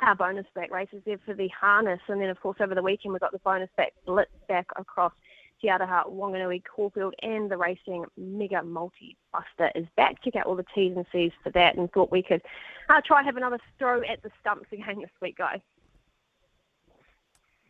our 0.00 0.14
bonus 0.14 0.46
back 0.54 0.70
races 0.70 1.02
there 1.04 1.18
for 1.26 1.34
the 1.34 1.48
harness. 1.48 2.00
And 2.06 2.20
then, 2.20 2.30
of 2.30 2.40
course, 2.40 2.58
over 2.60 2.76
the 2.76 2.82
weekend 2.82 3.12
we've 3.12 3.20
got 3.20 3.32
the 3.32 3.40
bonus 3.40 3.70
back 3.76 3.92
blitz 4.06 4.30
back 4.46 4.68
across 4.76 5.12
Te 5.60 5.68
Aroha, 5.68 6.08
Wanganui, 6.10 6.62
Caulfield, 6.64 7.14
and 7.22 7.50
the 7.50 7.56
racing 7.56 8.04
Mega 8.16 8.62
Multi 8.62 9.16
Buster 9.32 9.70
is 9.74 9.86
back. 9.96 10.22
Check 10.22 10.36
out 10.36 10.46
all 10.46 10.56
the 10.56 10.64
T's 10.74 10.96
and 10.96 11.06
C's 11.12 11.32
for 11.42 11.50
that 11.50 11.76
and 11.76 11.90
thought 11.92 12.10
we 12.10 12.22
could 12.22 12.42
uh, 12.88 13.00
try 13.04 13.22
have 13.22 13.36
another 13.36 13.58
throw 13.78 14.00
at 14.02 14.22
the 14.22 14.30
stumps 14.40 14.66
again 14.72 15.00
this 15.00 15.10
week, 15.20 15.36
guys. 15.38 15.60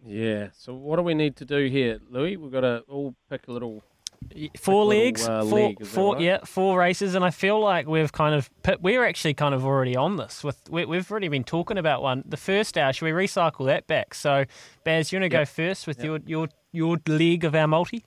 Yeah. 0.05 0.49
So 0.57 0.75
what 0.75 0.97
do 0.97 1.03
we 1.03 1.15
need 1.15 1.37
to 1.37 1.45
do 1.45 1.67
here, 1.67 1.99
Louis? 2.11 2.37
We've 2.37 2.53
got 2.53 2.61
to 2.63 2.83
all 2.89 3.15
pick 3.29 3.49
a 3.49 3.53
little. 3.53 3.83
Four 4.31 4.49
pick 4.53 4.67
a 4.67 4.71
little, 4.71 4.87
legs, 4.87 5.29
uh, 5.29 5.41
four, 5.45 5.59
leg, 5.59 5.87
four, 5.87 6.15
right? 6.15 6.23
yeah, 6.23 6.39
four 6.45 6.79
races, 6.79 7.15
and 7.15 7.25
I 7.25 7.31
feel 7.31 7.59
like 7.59 7.87
we've 7.87 8.13
kind 8.13 8.35
of 8.35 8.51
we're 8.83 9.05
actually 9.05 9.33
kind 9.33 9.55
of 9.55 9.65
already 9.65 9.97
on 9.97 10.17
this. 10.17 10.45
With 10.45 10.61
we, 10.69 10.85
we've 10.85 11.11
already 11.11 11.29
been 11.29 11.43
talking 11.43 11.79
about 11.79 12.03
one. 12.03 12.23
The 12.27 12.37
first 12.37 12.77
hour, 12.77 12.93
should 12.93 13.07
we 13.07 13.13
recycle 13.13 13.65
that 13.67 13.87
back? 13.87 14.13
So, 14.13 14.45
Baz, 14.85 15.11
you 15.11 15.17
want 15.19 15.25
to 15.33 15.37
go 15.37 15.47
first 15.47 15.87
with 15.87 15.99
Yep. 15.99 16.05
your 16.05 16.19
your 16.27 16.49
your 16.73 16.99
league 17.07 17.45
of 17.45 17.55
our 17.55 17.67
multi? 17.67 18.05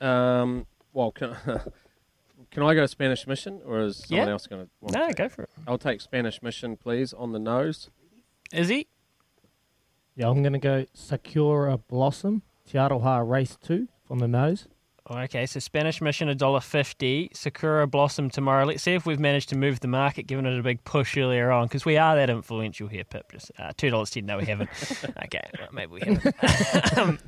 Um. 0.00 0.66
Well, 0.92 1.10
can, 1.10 1.34
can 2.50 2.62
I 2.62 2.74
go 2.74 2.86
Spanish 2.86 3.26
Mission, 3.26 3.60
or 3.66 3.80
is 3.80 4.04
someone 4.06 4.26
Yeah. 4.28 4.32
else 4.32 4.46
going 4.46 4.66
to? 4.66 4.92
No, 4.92 5.10
go 5.12 5.28
for 5.28 5.42
it. 5.42 5.50
I'll 5.66 5.78
take 5.78 6.00
Spanish 6.00 6.40
Mission, 6.42 6.76
please, 6.76 7.12
on 7.12 7.32
the 7.32 7.38
nose. 7.40 7.90
Is 8.52 8.68
he? 8.68 8.86
Yeah, 10.14 10.28
I'm 10.28 10.42
going 10.42 10.52
to 10.52 10.60
go 10.60 10.86
Sakura 10.94 11.78
Blossom, 11.78 12.42
Te 12.64 12.78
Aroha 12.78 13.28
Race 13.28 13.56
2 13.60 13.88
from 14.06 14.20
the 14.20 14.28
nose. 14.28 14.68
Okay, 15.10 15.44
so 15.44 15.60
Spanish 15.60 16.00
Mission 16.00 16.30
a 16.30 16.34
dollar 16.34 16.60
fifty, 16.60 17.30
Sakura 17.34 17.86
Blossom 17.86 18.30
tomorrow. 18.30 18.64
Let's 18.64 18.82
see 18.82 18.94
if 18.94 19.04
we've 19.04 19.20
managed 19.20 19.50
to 19.50 19.56
move 19.56 19.80
the 19.80 19.88
market, 19.88 20.26
given 20.26 20.46
it 20.46 20.58
a 20.58 20.62
big 20.62 20.82
push 20.84 21.18
earlier 21.18 21.52
on, 21.52 21.66
because 21.66 21.84
we 21.84 21.98
are 21.98 22.16
that 22.16 22.30
influential 22.30 22.88
here, 22.88 23.04
Pip. 23.04 23.30
Just 23.30 23.52
uh, 23.58 23.72
two 23.76 23.90
dollars 23.90 24.08
ten. 24.08 24.24
No, 24.24 24.38
we 24.38 24.46
haven't. 24.46 24.70
okay, 25.24 25.42
well, 25.58 25.68
maybe 25.72 25.92
we 25.92 26.00
haven't. 26.00 26.24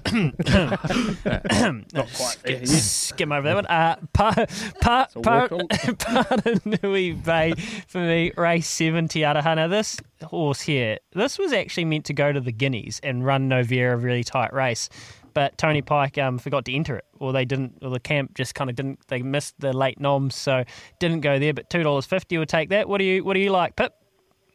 Not 1.93 2.09
quite 2.15 2.39
there 2.45 2.65
Skim, 2.65 2.67
skim 2.67 3.33
over 3.33 3.47
that 3.47 3.55
one. 3.57 3.67
Uh, 3.67 3.97
pa, 4.15 4.47
pa, 4.81 5.09
a 5.15 5.21
pa, 5.21 5.41
work 5.43 5.53
on. 5.53 5.69
Paranui 5.69 7.23
Bay 7.23 7.53
for 7.89 7.99
me, 7.99 8.33
race 8.39 8.69
seven 8.69 9.07
Te 9.07 9.21
Aroha. 9.21 9.55
Now 9.55 9.69
this 9.69 9.99
horse 10.25 10.63
here, 10.63 10.97
this 11.13 11.39
was 11.39 11.53
actually 11.53 11.85
meant 11.85 12.07
to 12.07 12.15
go 12.15 12.33
to 12.33 12.41
the 12.41 12.53
Guineas 12.53 13.01
and 13.03 13.23
run 13.23 13.51
Noverre 13.51 13.93
a 13.93 13.97
really 13.99 14.25
tight 14.25 14.55
race. 14.55 14.89
But 15.37 15.59
Tony 15.59 15.83
Pike 15.83 16.17
um, 16.17 16.39
forgot 16.39 16.65
to 16.65 16.73
enter 16.75 16.97
it, 16.97 17.05
or 17.19 17.31
they 17.31 17.45
didn't, 17.45 17.77
or 17.83 17.91
the 17.91 18.01
camp 18.01 18.35
just 18.35 18.55
kind 18.55 18.71
of 18.71 18.77
didn't. 18.77 19.07
They 19.09 19.21
missed 19.21 19.55
the 19.59 19.75
late 19.75 20.01
noms, 20.01 20.35
so 20.35 20.65
didn't 20.99 21.21
go 21.21 21.39
there. 21.39 21.53
But 21.53 21.69
two 21.69 21.83
dollars 21.83 22.07
fifty 22.07 22.39
would 22.39 22.49
take 22.49 22.71
that. 22.71 22.89
What 22.89 22.97
do 22.97 23.05
you, 23.05 23.23
what 23.23 23.35
do 23.35 23.41
you 23.41 23.51
like, 23.51 23.77
Pip? 23.77 23.93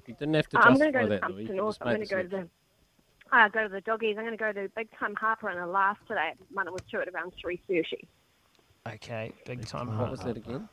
You 0.08 0.16
didn't 0.16 0.34
have 0.34 0.50
to 0.50 0.58
I'm 0.58 0.74
justify 0.74 0.92
going 0.92 0.94
to 0.94 1.00
go 1.00 1.04
to 1.04 1.10
that, 1.10 1.22
Pumps 1.22 1.38
Louis. 1.38 1.50
North. 1.56 1.78
I'm 1.82 1.88
going 1.88 2.02
to 2.02 2.08
go 2.08 2.24
to 2.24 2.28
the. 2.28 2.50
Uh, 3.32 3.48
go 3.50 3.62
to 3.62 3.70
the 3.70 3.82
doggies. 3.82 4.16
I'm 4.18 4.26
going 4.26 4.36
to 4.36 4.44
go 4.44 4.52
to 4.52 4.70
Big 4.76 4.90
Time 4.98 5.14
Harper 5.14 5.52
in 5.52 5.60
the 5.60 5.68
last 5.68 6.00
today. 6.08 6.34
Run 6.52 6.66
it 6.66 6.74
with 6.74 6.90
two 6.90 7.00
at 7.00 7.08
around 7.10 7.34
three 7.40 7.62
thirty. 7.68 8.08
Okay, 8.92 9.32
big 9.46 9.64
time. 9.68 9.88
Harper. 9.88 10.02
What 10.02 10.12
was 10.12 10.22
that 10.22 10.38
again? 10.38 10.68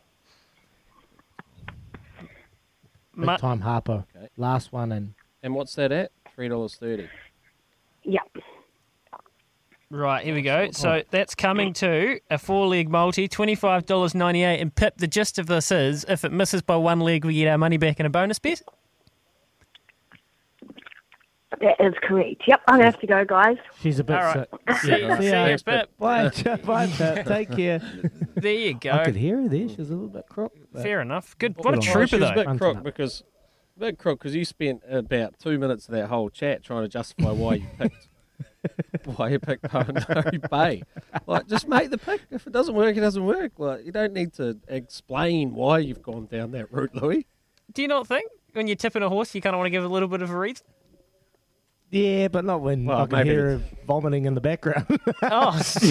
Big 3.14 3.26
Ma- 3.26 3.36
time 3.36 3.60
Harper. 3.60 4.06
Okay. 4.16 4.28
Last 4.38 4.72
one 4.72 4.90
and 4.90 5.12
And 5.42 5.54
what's 5.54 5.74
that 5.74 5.92
at? 5.92 6.12
Three 6.34 6.48
dollars 6.48 6.76
thirty. 6.76 7.10
Yep. 8.04 8.22
Right, 9.90 10.22
here 10.24 10.34
we 10.34 10.42
go. 10.42 10.70
So 10.72 11.02
that's 11.10 11.34
coming 11.34 11.72
to 11.74 12.20
a 12.30 12.36
four 12.36 12.66
leg 12.66 12.90
multi, 12.90 13.26
$25.98. 13.26 14.60
And 14.60 14.74
Pip, 14.74 14.98
the 14.98 15.06
gist 15.06 15.38
of 15.38 15.46
this 15.46 15.72
is 15.72 16.04
if 16.08 16.24
it 16.26 16.32
misses 16.32 16.60
by 16.60 16.76
one 16.76 17.00
leg, 17.00 17.24
we 17.24 17.34
get 17.34 17.48
our 17.48 17.56
money 17.58 17.78
back 17.78 17.98
in 17.98 18.04
a 18.04 18.10
bonus 18.10 18.38
bet. 18.38 18.60
That 21.60 21.76
is 21.80 21.94
correct. 22.02 22.42
Yep. 22.46 22.60
I'm 22.68 22.74
going 22.78 22.80
to 22.80 22.90
have 22.92 23.00
to 23.00 23.06
go, 23.06 23.24
guys. 23.24 23.56
she's 23.80 23.98
a 23.98 24.04
bit 24.04 24.16
All 24.16 24.22
right. 24.22 24.46
sick. 24.68 24.76
See, 24.82 24.88
see 25.22 25.30
ya. 25.30 25.46
you, 25.46 25.56
Pip. 25.58 25.90
Bye, 25.98 26.28
bye, 26.64 26.86
Pip. 26.86 27.26
Take 27.26 27.50
care. 27.50 27.80
There 28.36 28.52
you 28.52 28.74
go. 28.74 28.90
I 28.90 29.04
could 29.06 29.16
hear 29.16 29.40
her 29.42 29.48
there. 29.48 29.68
She 29.68 29.76
was 29.76 29.88
a 29.90 29.94
little 29.94 30.08
bit 30.10 30.26
crook. 30.28 30.52
but- 30.72 30.82
Fair 30.82 31.00
enough. 31.00 31.36
Good. 31.38 31.56
Good 31.56 31.64
What 31.64 31.74
a 31.74 31.78
on 31.78 31.82
her. 31.82 31.92
trooper, 31.92 32.06
she 32.08 32.16
was 32.16 32.20
though. 32.28 32.28
a 32.28 32.34
bit 32.34 32.44
Fronting 32.44 32.58
crook 32.58 32.76
up. 32.76 32.84
because 32.84 33.24
bit 33.78 33.98
crook 33.98 34.18
because 34.18 34.34
you 34.36 34.44
spent 34.44 34.82
about 34.90 35.38
two 35.38 35.58
minutes 35.58 35.88
of 35.88 35.94
that 35.94 36.08
whole 36.08 36.28
chat 36.28 36.62
trying 36.62 36.82
to 36.82 36.88
justify 36.88 37.30
why 37.30 37.54
you 37.54 37.66
picked 37.78 38.08
why 39.04 39.30
you 39.30 39.38
picked 39.38 39.64
Paranui 39.64 40.48
Bay. 40.50 40.82
Like, 41.26 41.46
just 41.46 41.68
make 41.68 41.90
the 41.90 41.98
pick. 41.98 42.22
If 42.30 42.46
it 42.46 42.52
doesn't 42.52 42.74
work, 42.74 42.96
it 42.96 43.00
doesn't 43.00 43.24
work. 43.24 43.52
Like, 43.58 43.84
you 43.84 43.92
don't 43.92 44.12
need 44.12 44.32
to 44.34 44.58
explain 44.68 45.54
why 45.54 45.78
you've 45.78 46.02
gone 46.02 46.26
down 46.26 46.52
that 46.52 46.72
route, 46.72 46.94
Louis. 46.94 47.26
Do 47.72 47.82
you 47.82 47.88
not 47.88 48.06
think 48.06 48.30
when 48.52 48.66
you're 48.66 48.76
tipping 48.76 49.02
a 49.02 49.08
horse, 49.08 49.34
you 49.34 49.40
kind 49.40 49.54
of 49.54 49.58
want 49.58 49.66
to 49.66 49.70
give 49.70 49.84
a 49.84 49.88
little 49.88 50.08
bit 50.08 50.22
of 50.22 50.30
a 50.30 50.38
reason? 50.38 50.66
Yeah, 51.90 52.28
but 52.28 52.44
not 52.44 52.60
when 52.60 52.84
Well, 52.84 53.00
I 53.02 53.06
can 53.06 53.26
hear 53.26 53.46
it's- 53.48 53.70
her 53.70 53.76
vomiting 53.86 54.26
in 54.26 54.34
the 54.34 54.42
background. 54.42 54.84
Oh, 55.22 55.58
she 55.80 55.90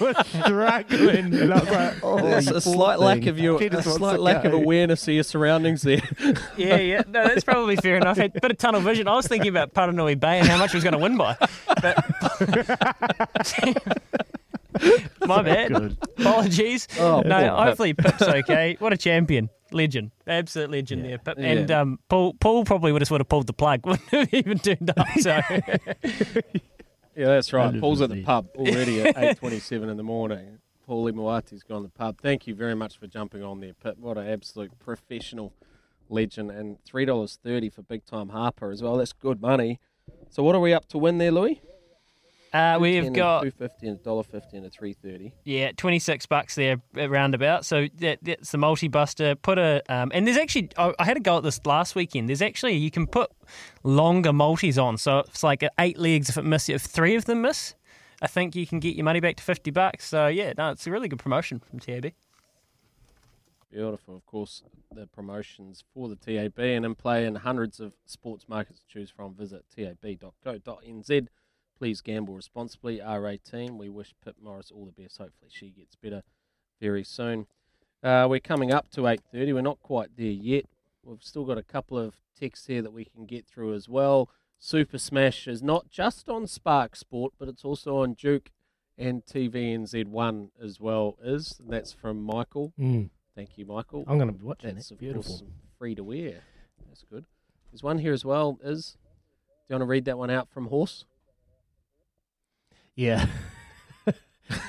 was 0.00 0.16
struggling, 0.28 1.34
and 1.34 1.52
I 1.52 1.60
was 1.60 1.68
like, 1.70 1.94
"Oh, 2.02 2.18
oh 2.18 2.22
There's 2.22 2.48
a 2.48 2.52
poor 2.52 2.60
slight 2.62 2.98
lack 2.98 3.26
of 3.26 3.38
your, 3.38 3.62
a 3.62 3.82
slight 3.82 4.16
to 4.16 4.22
lack 4.22 4.46
of 4.46 4.54
awareness 4.54 5.06
of 5.08 5.12
your 5.14 5.24
surroundings 5.24 5.82
there. 5.82 6.00
yeah, 6.56 6.76
yeah. 6.76 7.02
No, 7.06 7.28
that's 7.28 7.44
probably 7.44 7.76
fair 7.76 7.96
enough. 7.96 8.16
Had 8.16 8.34
a 8.34 8.40
bit 8.40 8.50
of 8.50 8.56
tunnel 8.56 8.80
vision. 8.80 9.06
I 9.08 9.16
was 9.16 9.26
thinking 9.28 9.50
about 9.50 9.74
Paranui 9.74 10.18
Bay 10.18 10.38
and 10.38 10.48
how 10.48 10.56
much 10.56 10.70
he 10.72 10.78
was 10.78 10.84
going 10.84 10.94
to 10.94 11.00
win 11.00 11.18
by. 11.18 11.36
But 11.82 12.02
my 15.26 15.42
bad. 15.42 15.72
Good. 15.72 15.96
Apologies. 16.18 16.88
Oh, 16.98 17.22
no, 17.24 17.48
poor 17.56 17.64
hopefully 17.66 17.94
Pip's 17.94 18.22
okay. 18.22 18.76
What 18.78 18.92
a 18.92 18.96
champion. 18.96 19.50
Legend. 19.72 20.12
Absolute 20.28 20.70
legend 20.70 21.04
there, 21.04 21.18
Pip. 21.18 21.38
And 21.38 21.68
Yeah. 21.68 21.80
um, 21.80 21.98
Paul 22.08 22.34
Paul 22.34 22.64
probably 22.64 22.92
would 22.92 23.02
have 23.02 23.08
sort 23.08 23.20
of 23.20 23.28
pulled 23.28 23.46
the 23.48 23.52
plug, 23.52 23.80
wouldn't 23.86 24.08
have 24.10 24.32
even 24.32 24.58
turned 24.60 24.90
up. 24.96 25.08
So 25.18 25.40
Yeah, 27.14 27.26
that's 27.26 27.52
right. 27.52 27.78
Paul's 27.80 28.00
at 28.02 28.10
the 28.10 28.22
pub 28.22 28.48
already 28.56 29.02
at 29.02 29.16
eight 29.16 29.38
twenty-seven 29.38 29.88
in 29.88 29.96
the 29.96 30.02
morning. 30.02 30.58
Paulie 30.88 31.12
Moati's 31.12 31.62
gone 31.62 31.82
to 31.82 31.88
the 31.88 31.92
pub. 31.92 32.18
Thank 32.20 32.46
you 32.46 32.54
very 32.54 32.74
much 32.76 32.98
for 32.98 33.06
jumping 33.06 33.42
on 33.42 33.60
there, 33.60 33.72
Pip. 33.74 33.96
What 33.98 34.18
an 34.18 34.28
absolute 34.28 34.78
professional 34.78 35.52
legend, 36.10 36.50
and 36.50 36.78
three 36.84 37.04
dollars 37.06 37.38
thirty 37.42 37.70
for 37.70 37.82
big 37.82 38.04
time 38.04 38.28
Harper 38.28 38.70
as 38.70 38.82
well. 38.82 38.98
That's 38.98 39.12
good 39.14 39.40
money. 39.40 39.80
So 40.30 40.42
what 40.42 40.54
are 40.54 40.60
we 40.60 40.72
up 40.74 40.86
to 40.90 40.98
win 40.98 41.18
there, 41.18 41.32
Louis? 41.32 41.60
Uh, 42.56 42.78
we've 42.80 43.12
got 43.12 43.42
two 43.42 43.50
fifty 43.50 43.88
and 43.88 43.98
a 43.98 44.02
dollar 44.02 44.22
fifty 44.22 44.56
and 44.56 44.66
a 44.66 44.70
three 44.70 44.92
thirty. 44.94 45.32
Yeah, 45.44 45.72
twenty 45.76 45.98
six 45.98 46.26
bucks 46.26 46.54
there 46.54 46.80
uh, 46.96 47.08
roundabout. 47.08 47.64
So 47.64 47.86
that, 47.98 48.18
that's 48.22 48.52
the 48.52 48.58
multi 48.58 48.88
buster. 48.88 49.34
Put 49.34 49.58
a 49.58 49.82
um, 49.88 50.10
and 50.14 50.26
there's 50.26 50.36
actually 50.36 50.70
I, 50.76 50.92
I 50.98 51.04
had 51.04 51.16
a 51.16 51.20
go 51.20 51.38
at 51.38 51.42
this 51.42 51.60
last 51.66 51.94
weekend. 51.94 52.28
There's 52.28 52.42
actually 52.42 52.74
you 52.74 52.90
can 52.90 53.06
put 53.06 53.30
longer 53.82 54.32
multis 54.32 54.78
on. 54.78 54.96
So 54.98 55.20
it's 55.20 55.42
like 55.42 55.64
eight 55.78 55.98
legs 55.98 56.28
if 56.28 56.38
it 56.38 56.44
miss 56.44 56.68
if 56.68 56.82
three 56.82 57.14
of 57.14 57.24
them 57.26 57.42
miss. 57.42 57.74
I 58.22 58.26
think 58.26 58.56
you 58.56 58.66
can 58.66 58.80
get 58.80 58.96
your 58.96 59.04
money 59.04 59.20
back 59.20 59.36
to 59.36 59.42
fifty 59.42 59.70
bucks. 59.70 60.06
So 60.06 60.26
yeah, 60.26 60.52
no, 60.56 60.70
it's 60.70 60.86
a 60.86 60.90
really 60.90 61.08
good 61.08 61.18
promotion 61.18 61.60
from 61.60 61.78
TAB. 61.80 62.12
Beautiful, 63.70 64.16
of 64.16 64.24
course. 64.24 64.62
The 64.94 65.06
promotions 65.08 65.84
for 65.92 66.08
the 66.08 66.16
TAB 66.16 66.58
and 66.58 66.86
in 66.86 66.94
play 66.94 67.26
in 67.26 67.34
hundreds 67.34 67.80
of 67.80 67.92
sports 68.06 68.46
markets 68.48 68.80
to 68.80 68.86
choose 68.86 69.10
from. 69.10 69.34
Visit 69.34 69.64
tab.co.nz. 69.74 71.28
Please 71.78 72.00
gamble 72.00 72.34
responsibly. 72.34 72.98
R18. 72.98 73.76
We 73.76 73.88
wish 73.88 74.14
Pip 74.24 74.36
Morris 74.42 74.70
all 74.70 74.86
the 74.86 75.02
best. 75.02 75.18
Hopefully 75.18 75.50
she 75.52 75.70
gets 75.70 75.94
better 75.96 76.22
very 76.80 77.04
soon. 77.04 77.46
Uh, 78.02 78.26
we're 78.28 78.40
coming 78.40 78.72
up 78.72 78.88
to 78.90 79.02
8.30. 79.02 79.54
We're 79.54 79.60
not 79.62 79.80
quite 79.82 80.16
there 80.16 80.26
yet. 80.26 80.64
We've 81.02 81.22
still 81.22 81.44
got 81.44 81.58
a 81.58 81.62
couple 81.62 81.98
of 81.98 82.14
texts 82.38 82.66
here 82.66 82.82
that 82.82 82.92
we 82.92 83.04
can 83.04 83.26
get 83.26 83.46
through 83.46 83.74
as 83.74 83.88
well. 83.88 84.30
Super 84.58 84.98
Smash 84.98 85.46
is 85.46 85.62
not 85.62 85.90
just 85.90 86.28
on 86.28 86.46
Spark 86.46 86.96
Sport, 86.96 87.34
but 87.38 87.48
it's 87.48 87.64
also 87.64 87.98
on 87.98 88.14
Duke 88.14 88.50
and 88.98 89.24
TVNZ1 89.24 90.48
as 90.62 90.80
well. 90.80 91.18
Is 91.22 91.60
and 91.60 91.72
that's 91.72 91.92
from 91.92 92.22
Michael. 92.22 92.72
Mm. 92.78 93.10
Thank 93.34 93.58
you, 93.58 93.66
Michael. 93.66 94.04
I'm 94.08 94.18
going 94.18 94.32
to 94.32 94.38
be 94.38 94.44
watching 94.44 94.74
That's 94.74 94.90
it. 94.90 94.98
Beautiful. 94.98 95.42
free 95.78 95.94
to 95.94 96.02
wear. 96.02 96.42
That's 96.88 97.04
good. 97.10 97.26
There's 97.70 97.82
one 97.82 97.98
here 97.98 98.14
as 98.14 98.24
well. 98.24 98.58
Is 98.62 98.96
do 99.68 99.74
you 99.74 99.74
want 99.74 99.82
to 99.82 99.86
read 99.86 100.06
that 100.06 100.16
one 100.16 100.30
out 100.30 100.48
from 100.48 100.68
Horse? 100.68 101.04
Yeah. 102.96 103.26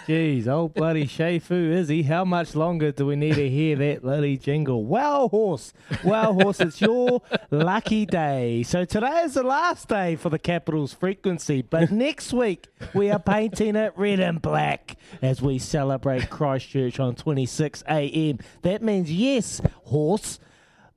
Jeez, 0.06 0.48
old 0.50 0.74
bloody 0.74 1.06
Shafu 1.06 1.72
is 1.72 1.88
he? 1.88 2.04
How 2.04 2.26
much 2.26 2.56
longer 2.56 2.92
do 2.92 3.06
we 3.06 3.16
need 3.16 3.36
to 3.36 3.48
hear 3.50 3.78
that 3.78 4.02
bloody 4.02 4.36
jingle? 4.38 4.84
Wow, 4.84 5.30
horse. 5.30 5.72
Wow, 6.04 6.34
horse, 6.34 6.60
it's 6.60 6.82
your 6.82 7.22
lucky 7.52 8.06
day. 8.06 8.64
So 8.64 8.84
today 8.84 9.22
is 9.24 9.36
the 9.36 9.44
last 9.44 9.88
day 9.88 10.18
for 10.18 10.30
the 10.30 10.40
Capitals 10.40 10.94
frequency, 10.94 11.62
but 11.62 11.90
next 11.92 12.34
week 12.34 12.68
we 12.94 13.10
are 13.12 13.20
painting 13.20 13.78
it 13.78 13.94
red 13.96 14.20
and 14.20 14.42
black 14.42 14.98
as 15.22 15.42
we 15.42 15.58
celebrate 15.58 16.30
Christchurch 16.30 17.00
on 17.00 17.16
26 17.16 17.84
a.m. 17.88 18.40
That 18.64 18.82
means, 18.82 19.10
yes, 19.10 19.62
horse, 19.86 20.40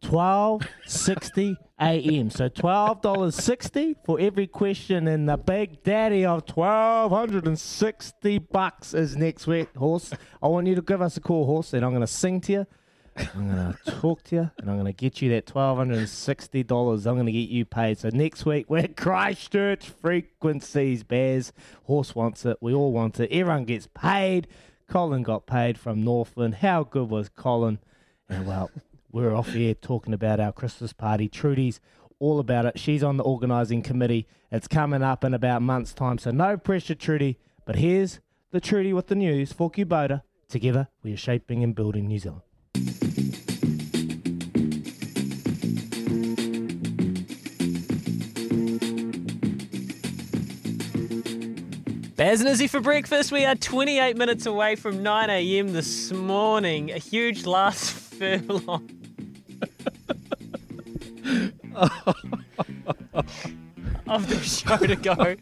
1260 0.02 1.56
a.m. 1.80 2.30
So 2.30 2.48
$12.60 2.48 3.96
for 4.04 4.20
every 4.20 4.46
question 4.46 5.08
and 5.08 5.28
the 5.28 5.36
big 5.36 5.82
daddy 5.82 6.24
of 6.24 6.48
1260 6.48 8.38
bucks 8.38 8.94
is 8.94 9.16
next 9.16 9.46
week, 9.46 9.74
horse. 9.76 10.12
I 10.42 10.48
want 10.48 10.66
you 10.66 10.74
to 10.74 10.82
give 10.82 11.00
us 11.00 11.16
a 11.16 11.20
call, 11.20 11.46
horse, 11.46 11.72
and 11.72 11.84
I'm 11.84 11.90
going 11.90 12.00
to 12.02 12.06
sing 12.06 12.40
to 12.42 12.52
you. 12.52 12.66
I'm 13.16 13.48
going 13.48 13.74
to 13.74 13.90
talk 14.00 14.22
to 14.24 14.36
you 14.36 14.50
and 14.58 14.70
I'm 14.70 14.76
going 14.76 14.86
to 14.86 14.92
get 14.92 15.20
you 15.20 15.30
that 15.30 15.46
$1,260. 15.46 17.06
I'm 17.06 17.14
going 17.14 17.26
to 17.26 17.32
get 17.32 17.50
you 17.50 17.64
paid. 17.64 17.98
So 17.98 18.10
next 18.12 18.46
week, 18.46 18.66
we're 18.68 18.88
Christchurch 18.88 19.86
frequencies, 19.86 21.02
Bears. 21.02 21.52
Horse 21.84 22.14
wants 22.14 22.44
it. 22.46 22.56
We 22.60 22.72
all 22.72 22.92
want 22.92 23.20
it. 23.20 23.30
Everyone 23.32 23.64
gets 23.64 23.88
paid. 23.94 24.48
Colin 24.88 25.22
got 25.22 25.46
paid 25.46 25.78
from 25.78 26.02
Northland. 26.02 26.56
How 26.56 26.82
good 26.84 27.08
was 27.08 27.28
Colin? 27.28 27.78
And 28.28 28.46
well, 28.46 28.70
we're 29.12 29.34
off 29.34 29.52
here 29.52 29.74
talking 29.74 30.14
about 30.14 30.40
our 30.40 30.52
Christmas 30.52 30.92
party. 30.92 31.28
Trudy's 31.28 31.80
all 32.18 32.38
about 32.38 32.66
it. 32.66 32.78
She's 32.78 33.02
on 33.02 33.16
the 33.16 33.24
organising 33.24 33.82
committee. 33.82 34.26
It's 34.52 34.68
coming 34.68 35.02
up 35.02 35.24
in 35.24 35.34
about 35.34 35.62
month's 35.62 35.94
time, 35.94 36.18
so 36.18 36.30
no 36.30 36.56
pressure, 36.56 36.94
Trudy. 36.94 37.38
But 37.64 37.76
here's 37.76 38.20
the 38.50 38.60
Trudy 38.60 38.92
with 38.92 39.08
the 39.08 39.14
news 39.14 39.52
for 39.52 39.70
Kubota. 39.70 40.22
Together, 40.48 40.88
we 41.02 41.12
are 41.12 41.16
shaping 41.16 41.62
and 41.62 41.74
building 41.74 42.06
New 42.06 42.18
Zealand. 42.18 42.42
Baz 52.16 52.40
and 52.40 52.50
Izzy 52.50 52.66
for 52.66 52.80
breakfast. 52.80 53.32
We 53.32 53.46
are 53.46 53.54
28 53.54 54.16
minutes 54.16 54.44
away 54.44 54.76
from 54.76 55.02
9 55.02 55.30
a.m. 55.30 55.72
this 55.72 56.12
morning. 56.12 56.90
A 56.90 56.98
huge 56.98 57.46
last 57.46 57.92
furlong. 58.18 58.99
of 64.06 64.28
the 64.28 64.40
show 64.42 64.76
to 64.76 64.96
go. 64.96 65.36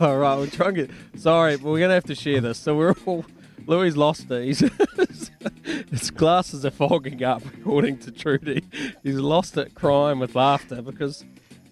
all 0.00 0.18
right, 0.18 0.38
we're 0.38 0.46
trying 0.46 0.74
to 0.74 0.86
get. 0.86 0.96
Sorry, 1.16 1.56
but 1.56 1.64
we're 1.64 1.80
gonna 1.80 1.94
have 1.94 2.04
to 2.04 2.14
share 2.14 2.40
this. 2.40 2.58
So 2.58 2.76
we're 2.76 2.94
all. 3.06 3.24
Louis 3.66 3.94
lost 3.94 4.26
it. 4.30 4.58
His 5.90 6.10
glasses 6.10 6.64
are 6.64 6.70
fogging 6.70 7.22
up, 7.22 7.42
according 7.60 7.98
to 7.98 8.10
Trudy. 8.10 8.64
He's 9.02 9.16
lost 9.16 9.56
it, 9.56 9.74
crying 9.74 10.18
with 10.18 10.34
laughter 10.34 10.82
because 10.82 11.24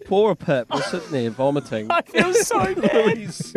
poor 0.09 0.33
a 0.33 0.37
Pip 0.37 0.71
was 0.71 0.85
sitting 0.87 1.11
there 1.11 1.31
vomiting. 1.31 1.87
I 1.91 2.03
feel 2.03 2.33
so 2.35 2.75
bad. 2.75 2.95
Louis, 3.17 3.55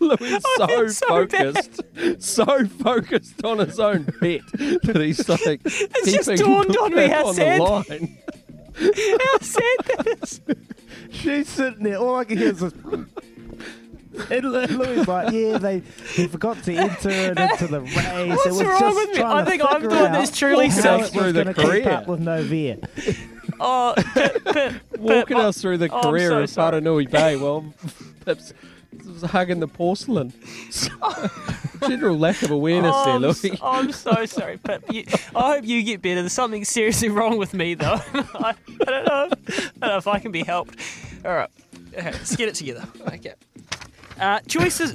Louis 0.00 0.42
I 0.58 0.66
feel 0.66 0.66
so, 0.66 0.86
so 0.88 1.06
focused, 1.08 1.80
so 2.18 2.66
focused 2.66 3.44
on 3.44 3.58
his 3.58 3.78
own 3.78 4.04
bet 4.20 4.40
that 4.52 4.96
he's 5.00 5.28
like 5.28 5.60
It's 5.64 6.12
just 6.12 6.30
keeping 6.30 6.36
dawned 6.46 6.76
on 6.76 6.94
me 6.94 7.06
how 7.08 7.26
on 7.28 7.34
sad- 7.34 7.60
the 7.60 7.64
line. 7.64 8.18
How 8.74 9.38
sad 9.40 9.78
that 9.86 10.18
is. 10.22 10.40
She's 11.10 11.48
sitting 11.48 11.82
there. 11.82 11.98
All 11.98 12.16
I 12.16 12.24
can 12.24 12.38
hear 12.38 12.48
is 12.50 12.60
this. 12.60 12.72
And 14.30 14.44
Lu- 14.44 14.66
Louis 14.66 15.06
like, 15.06 15.32
yeah, 15.32 15.58
they 15.58 15.82
he 16.14 16.26
forgot 16.26 16.62
to 16.64 16.72
enter 16.74 17.08
it 17.10 17.38
into 17.38 17.66
the 17.68 17.80
race. 17.80 17.94
What's 18.28 18.46
it 18.46 18.50
was 18.50 18.62
wrong 18.62 18.80
just 18.80 18.96
with 18.96 19.08
me? 19.10 19.14
trying 19.16 19.36
I 19.36 19.44
to 19.44 19.50
think 19.50 19.62
I'm 19.64 19.74
figure 19.74 19.88
the 19.90 19.94
one 20.02 20.12
that's 20.12 20.36
truly 20.36 20.68
how 20.68 20.74
sick 20.74 20.86
it 20.86 21.00
was 21.00 21.10
through 21.10 21.32
the 21.32 21.44
gonna 21.44 21.72
keep 21.74 21.86
up 21.86 22.06
with 22.08 22.20
Noverre. 22.20 22.78
Oh, 23.60 23.94
Walking 24.98 25.36
Pip, 25.36 25.44
us 25.46 25.60
through 25.60 25.78
the 25.78 25.88
oh, 25.92 26.00
career 26.02 26.30
so 26.30 26.42
of 26.42 26.50
sorry. 26.50 26.80
Paranui 26.80 27.10
Bay 27.10 27.36
while 27.36 27.72
Pip's 28.24 28.52
was 29.06 29.22
hugging 29.22 29.60
the 29.60 29.68
porcelain. 29.68 30.32
General 31.88 32.18
lack 32.18 32.42
of 32.42 32.50
awareness 32.50 32.92
Oh, 32.94 33.04
there, 33.04 33.14
I'm, 33.14 33.22
Louis. 33.22 33.44
s- 33.44 33.58
I'm 33.62 33.92
so 33.92 34.26
sorry, 34.26 34.56
Pip. 34.58 34.82
You, 34.90 35.04
I 35.36 35.54
hope 35.56 35.64
you 35.66 35.82
get 35.82 36.02
better. 36.02 36.20
There's 36.22 36.32
something 36.32 36.64
seriously 36.64 37.08
wrong 37.08 37.36
with 37.38 37.54
me, 37.54 37.74
though. 37.74 38.00
I, 38.14 38.54
I 38.80 38.84
don't 38.84 39.06
know. 39.06 39.28
If, 39.46 39.72
I 39.82 39.86
don't 39.86 39.90
know 39.90 39.96
if 39.98 40.06
I 40.08 40.18
can 40.18 40.32
be 40.32 40.42
helped. 40.42 40.76
All 41.24 41.32
right, 41.34 41.50
okay, 41.94 42.10
let's 42.12 42.34
get 42.36 42.48
it 42.48 42.54
together. 42.56 42.86
Okay. 43.08 43.34
Uh, 44.20 44.40
choices. 44.48 44.92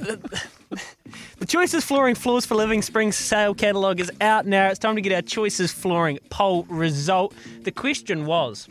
The 1.38 1.46
Choices 1.46 1.84
Flooring 1.84 2.14
Floors 2.14 2.46
for 2.46 2.54
Living 2.54 2.80
Spring 2.80 3.12
sale 3.12 3.54
catalogue 3.54 4.00
is 4.00 4.10
out 4.20 4.46
now. 4.46 4.68
It's 4.68 4.78
time 4.78 4.94
to 4.96 5.02
get 5.02 5.12
our 5.12 5.22
Choices 5.22 5.72
Flooring 5.72 6.18
poll 6.30 6.64
result. 6.64 7.34
The 7.62 7.72
question 7.72 8.24
was, 8.24 8.68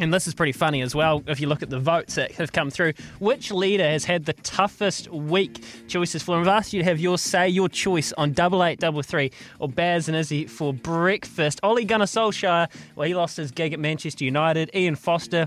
and 0.00 0.12
this 0.12 0.26
is 0.26 0.34
pretty 0.34 0.52
funny 0.52 0.82
as 0.82 0.94
well 0.94 1.22
if 1.26 1.40
you 1.40 1.46
look 1.46 1.62
at 1.62 1.70
the 1.70 1.78
votes 1.78 2.14
that 2.14 2.32
have 2.32 2.52
come 2.52 2.70
through, 2.70 2.94
which 3.18 3.52
leader 3.52 3.84
has 3.84 4.04
had 4.04 4.24
the 4.24 4.32
toughest 4.32 5.08
week? 5.08 5.62
Choices 5.88 6.22
Flooring. 6.22 6.48
I've 6.48 6.56
asked 6.56 6.72
you 6.72 6.80
to 6.80 6.84
have 6.84 6.98
your 6.98 7.18
say, 7.18 7.48
your 7.48 7.68
choice 7.68 8.12
on 8.14 8.32
double 8.32 8.64
eight 8.64 8.80
double 8.80 9.02
three 9.02 9.30
or 9.58 9.68
Baz 9.68 10.08
and 10.08 10.16
Izzy 10.16 10.46
for 10.46 10.72
breakfast. 10.72 11.60
Ole 11.62 11.84
Gunnar 11.84 12.06
Solskjaer, 12.06 12.68
well, 12.96 13.06
he 13.06 13.14
lost 13.14 13.36
his 13.36 13.50
gig 13.50 13.72
at 13.72 13.78
Manchester 13.78 14.24
United. 14.24 14.70
Ian 14.74 14.96
Foster, 14.96 15.46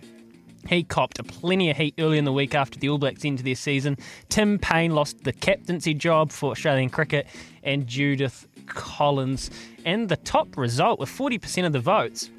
he 0.67 0.83
copped 0.83 1.25
plenty 1.27 1.69
of 1.69 1.77
heat 1.77 1.95
early 1.99 2.17
in 2.17 2.25
the 2.25 2.33
week 2.33 2.55
after 2.55 2.79
the 2.79 2.89
All 2.89 2.97
Blacks 2.97 3.25
ended 3.25 3.45
their 3.45 3.55
season. 3.55 3.97
Tim 4.29 4.59
Paine 4.59 4.95
lost 4.95 5.23
the 5.23 5.33
captaincy 5.33 5.93
job 5.93 6.31
for 6.31 6.51
Australian 6.51 6.89
cricket, 6.89 7.27
and 7.63 7.87
Judith 7.87 8.47
Collins. 8.65 9.49
And 9.85 10.09
the 10.09 10.17
top 10.17 10.57
result 10.57 10.99
with 10.99 11.09
40% 11.09 11.65
of 11.65 11.73
the 11.73 11.79
votes 11.79 12.29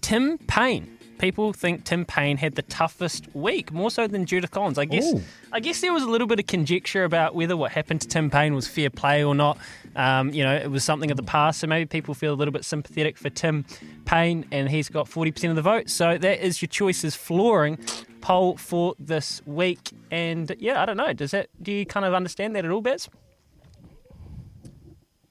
Tim 0.00 0.38
Paine. 0.38 0.97
People 1.18 1.52
think 1.52 1.84
Tim 1.84 2.04
Paine 2.04 2.36
had 2.36 2.54
the 2.54 2.62
toughest 2.62 3.26
week, 3.34 3.72
more 3.72 3.90
so 3.90 4.06
than 4.06 4.26
Judith 4.26 4.50
Collins. 4.50 4.78
I 4.78 4.84
guess. 4.84 5.12
Ooh. 5.12 5.22
I 5.52 5.60
guess 5.60 5.80
there 5.80 5.92
was 5.92 6.02
a 6.02 6.08
little 6.08 6.26
bit 6.26 6.38
of 6.38 6.46
conjecture 6.46 7.04
about 7.04 7.34
whether 7.34 7.56
what 7.56 7.72
happened 7.72 8.00
to 8.02 8.08
Tim 8.08 8.30
Paine 8.30 8.54
was 8.54 8.68
fair 8.68 8.90
play 8.90 9.24
or 9.24 9.34
not. 9.34 9.58
Um, 9.96 10.30
you 10.30 10.44
know, 10.44 10.54
it 10.54 10.70
was 10.70 10.84
something 10.84 11.10
of 11.10 11.16
the 11.16 11.22
past, 11.22 11.60
so 11.60 11.66
maybe 11.66 11.86
people 11.86 12.14
feel 12.14 12.32
a 12.32 12.36
little 12.36 12.52
bit 12.52 12.64
sympathetic 12.64 13.18
for 13.18 13.30
Tim 13.30 13.64
Paine, 14.04 14.46
and 14.52 14.68
he's 14.68 14.88
got 14.88 15.08
forty 15.08 15.32
percent 15.32 15.50
of 15.50 15.56
the 15.56 15.62
vote. 15.62 15.90
So 15.90 16.18
that 16.18 16.44
is 16.44 16.62
your 16.62 16.68
choices 16.68 17.14
flooring 17.14 17.78
poll 18.20 18.56
for 18.56 18.94
this 18.98 19.42
week. 19.46 19.90
And 20.10 20.54
yeah, 20.58 20.82
I 20.82 20.86
don't 20.86 20.96
know. 20.96 21.12
Does 21.12 21.30
that? 21.32 21.48
Do 21.62 21.72
you 21.72 21.86
kind 21.86 22.06
of 22.06 22.14
understand 22.14 22.54
that 22.56 22.64
at 22.64 22.70
all, 22.70 22.80
Bets? 22.80 23.08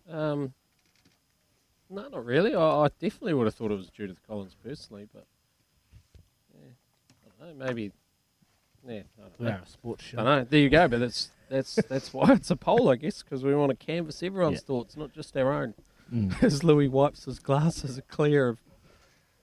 Um, 0.09 0.53
no, 1.89 2.07
not 2.07 2.25
really. 2.25 2.55
I, 2.55 2.85
I 2.85 2.87
definitely 2.99 3.33
would 3.33 3.45
have 3.45 3.55
thought 3.55 3.71
it 3.71 3.77
was 3.77 3.89
Judith 3.89 4.19
Collins 4.25 4.55
personally, 4.63 5.07
but 5.13 5.25
yeah, 6.53 6.69
I 7.25 7.29
don't 7.29 7.36
know. 7.36 7.36
Maybe, 7.55 7.91
yeah, 8.87 9.01
I 9.19 9.21
don't 9.21 9.39
know. 9.39 9.49
are 9.51 9.61
a 9.63 9.67
sports 9.67 10.03
show. 10.03 10.19
I 10.19 10.23
know. 10.23 10.43
There 10.49 10.59
you 10.59 10.69
go. 10.69 10.87
But 10.87 10.99
that's 10.99 11.29
that's 11.49 11.75
that's 11.89 12.13
why 12.13 12.31
it's 12.33 12.51
a 12.51 12.55
poll, 12.55 12.89
I 12.89 12.95
guess, 12.95 13.23
because 13.23 13.43
we 13.43 13.53
want 13.55 13.77
to 13.77 13.85
canvass 13.85 14.21
everyone's 14.23 14.55
Yeah. 14.55 14.59
thoughts, 14.67 14.97
not 14.97 15.13
just 15.13 15.35
our 15.37 15.51
own. 15.53 15.73
Mm. 16.13 16.41
As 16.43 16.63
Louis 16.63 16.87
wipes 16.87 17.25
his 17.25 17.39
glasses 17.39 17.99
clear 18.07 18.47
of 18.49 18.59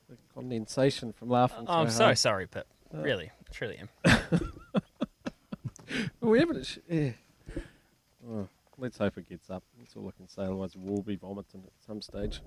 the 0.08 0.16
condensation 0.34 1.12
from 1.12 1.28
laughing. 1.28 1.66
I'm 1.68 1.88
so 1.90 1.98
so 1.98 2.04
hard. 2.04 2.18
sorry, 2.18 2.46
Pip. 2.46 2.66
Uh, 2.94 2.98
Really, 3.02 3.30
truly 3.52 3.78
am. 3.78 3.88
we 6.20 6.38
haven't. 6.38 6.66
sh- 6.66 6.78
Yeah. 6.88 7.10
Oh, 8.26 8.48
let's 8.78 8.96
hope 8.98 9.18
it 9.18 9.28
gets 9.28 9.50
up. 9.50 9.62
That's 9.78 9.94
all 9.96 10.08
I 10.08 10.12
can 10.16 10.28
say. 10.28 10.42
Otherwise, 10.42 10.74
we'll 10.76 11.02
be 11.02 11.16
vomiting 11.16 11.62
at 11.66 11.72
some 11.86 12.00
stage 12.00 12.40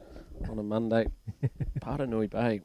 on 0.50 0.58
a 0.58 0.64
Monday. 0.64 1.08
Paranui 1.80 2.30
Bay. 2.30 2.62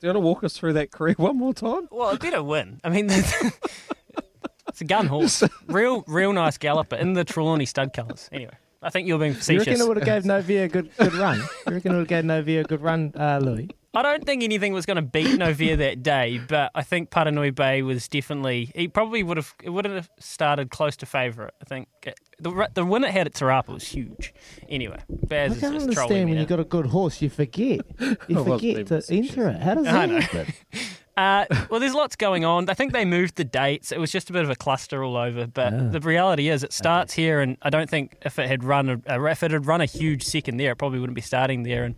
Do 0.00 0.06
you 0.06 0.12
want 0.12 0.16
to 0.16 0.26
walk 0.26 0.44
us 0.44 0.56
through 0.56 0.74
that 0.74 0.92
career 0.92 1.14
one 1.18 1.36
more 1.36 1.52
time? 1.52 1.88
Well, 1.90 2.10
it 2.10 2.20
better 2.20 2.42
win. 2.42 2.80
I 2.84 2.88
mean, 2.88 3.06
it's 4.68 4.80
a 4.80 4.84
gun 4.84 5.06
horse. 5.06 5.42
Real, 5.66 6.04
real 6.06 6.32
nice 6.32 6.56
galloper 6.56 6.96
in 6.96 7.14
the 7.14 7.24
Trelawney 7.24 7.66
stud 7.66 7.92
colours. 7.92 8.28
Anyway, 8.32 8.54
I 8.80 8.90
think 8.90 9.08
you're 9.08 9.18
being 9.18 9.34
facetious. 9.34 9.66
You 9.66 9.72
reckon 9.72 9.84
it 9.84 9.88
would 9.88 9.96
have 9.96 10.06
gave 10.06 10.22
Noverre 10.22 10.64
a 10.64 10.68
good 10.68 10.90
good 10.96 11.14
run? 11.14 11.38
You 11.66 11.74
reckon 11.74 11.92
it 11.92 11.96
would 11.96 12.08
have 12.10 12.24
gave 12.24 12.24
Noverre 12.24 12.60
a 12.60 12.64
good 12.64 12.80
run, 12.80 13.12
uh, 13.16 13.40
Louis? 13.42 13.68
I 13.94 14.02
don't 14.02 14.24
think 14.24 14.42
anything 14.42 14.74
was 14.74 14.84
going 14.86 14.96
to 14.96 15.02
beat 15.02 15.26
Noverre 15.38 15.78
that 15.78 16.02
day, 16.02 16.38
but 16.46 16.70
I 16.74 16.82
think 16.82 17.10
Paranui 17.10 17.54
Bay 17.54 17.80
was 17.82 18.06
definitely. 18.06 18.70
He 18.74 18.86
probably 18.86 19.22
would 19.22 19.38
have. 19.38 19.54
It 19.62 19.70
would 19.70 19.86
have 19.86 20.10
started 20.20 20.70
close 20.70 20.96
to 20.98 21.06
favourite. 21.06 21.54
I 21.62 21.64
think 21.64 21.88
It- 22.06 22.20
the 22.38 22.50
ru- 22.52 22.66
the 22.74 22.84
win 22.84 23.02
it 23.02 23.10
had 23.10 23.26
at 23.26 23.34
Te 23.34 23.44
Rapa 23.46 23.68
was 23.72 23.88
huge. 23.88 24.34
Anyway, 24.68 24.98
Baz 25.08 25.52
I 25.52 25.54
is 25.54 25.60
can't 25.60 25.74
just 25.74 25.84
understand 25.88 26.10
me 26.10 26.24
when 26.26 26.34
now. 26.34 26.40
you 26.42 26.46
got 26.46 26.60
a 26.60 26.64
good 26.64 26.86
horse, 26.86 27.20
you 27.22 27.30
forget. 27.30 27.80
You 28.28 28.44
forget 28.44 28.60
being 28.60 28.84
to 28.86 29.02
enter 29.10 29.48
it. 29.48 29.60
How 29.62 29.74
does 29.74 29.86
I 29.86 30.06
that 30.06 30.22
happen? 30.22 30.54
Uh, 31.18 31.46
well, 31.68 31.80
there's 31.80 31.94
lots 31.94 32.14
going 32.14 32.44
on. 32.44 32.70
I 32.70 32.74
think 32.74 32.92
they 32.92 33.04
moved 33.04 33.34
the 33.34 33.42
dates. 33.42 33.90
It 33.90 33.98
was 33.98 34.12
just 34.12 34.30
a 34.30 34.32
bit 34.32 34.44
of 34.44 34.50
a 34.50 34.54
cluster 34.54 35.02
all 35.02 35.16
over. 35.16 35.48
But 35.48 35.74
Ah. 35.74 35.88
the 35.88 35.98
reality 35.98 36.48
is, 36.48 36.62
it 36.62 36.72
starts 36.72 37.12
here, 37.12 37.40
and 37.40 37.56
I 37.60 37.70
don't 37.70 37.90
think 37.90 38.14
if 38.24 38.38
it 38.38 38.46
had 38.46 38.62
run 38.62 38.88
a, 38.88 39.00
a 39.16 39.24
if 39.24 39.42
it 39.42 39.50
had 39.50 39.66
run 39.66 39.80
a 39.80 39.84
huge 39.84 40.22
second 40.22 40.58
there, 40.58 40.70
it 40.70 40.76
probably 40.76 41.00
wouldn't 41.00 41.16
be 41.16 41.20
starting 41.20 41.64
there. 41.64 41.82
And 41.82 41.96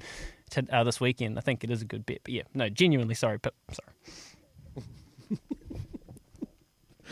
to, 0.51 0.67
uh, 0.71 0.85
this 0.85 1.01
weekend, 1.01 1.39
I 1.39 1.41
think 1.41 1.65
it 1.65 1.71
is 1.71 1.83
a 1.83 1.85
good 1.85 2.07
bet. 2.07 2.21
But 2.25 2.35
yeah, 2.35 2.43
no, 2.55 2.69
genuinely 2.69 3.15
sorry, 3.15 3.39
Pip. 3.39 3.55
Sorry. 3.73 3.95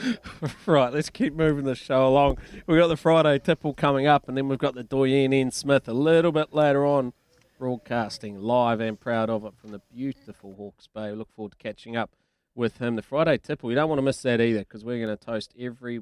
right, 0.66 0.92
let's 0.92 1.10
keep 1.10 1.34
moving 1.34 1.64
the 1.64 1.74
show 1.74 2.06
along. 2.06 2.38
We've 2.66 2.78
got 2.78 2.88
the 2.88 2.96
Friday 2.96 3.38
tipple 3.38 3.74
coming 3.74 4.06
up, 4.06 4.28
and 4.28 4.36
then 4.36 4.48
we've 4.48 4.58
got 4.58 4.74
the 4.74 4.84
Doyen 4.84 5.32
N. 5.32 5.50
Smith 5.50 5.88
a 5.88 5.92
little 5.92 6.32
bit 6.32 6.54
later 6.54 6.86
on, 6.86 7.12
broadcasting 7.58 8.40
live 8.40 8.80
and 8.80 8.98
proud 8.98 9.30
of 9.30 9.44
it 9.44 9.54
from 9.56 9.70
the 9.72 9.80
beautiful 9.92 10.54
Hawke's 10.54 10.86
Bay. 10.86 11.10
We 11.10 11.16
look 11.16 11.32
forward 11.34 11.52
to 11.52 11.58
catching 11.58 11.96
up 11.96 12.10
with 12.54 12.78
him. 12.78 12.96
The 12.96 13.02
Friday 13.02 13.38
tipple, 13.38 13.70
you 13.70 13.76
don't 13.76 13.88
want 13.88 13.98
to 13.98 14.02
miss 14.02 14.22
that 14.22 14.40
either, 14.40 14.60
because 14.60 14.84
we're 14.84 15.04
going 15.04 15.16
to 15.16 15.24
toast 15.24 15.52
every 15.58 16.00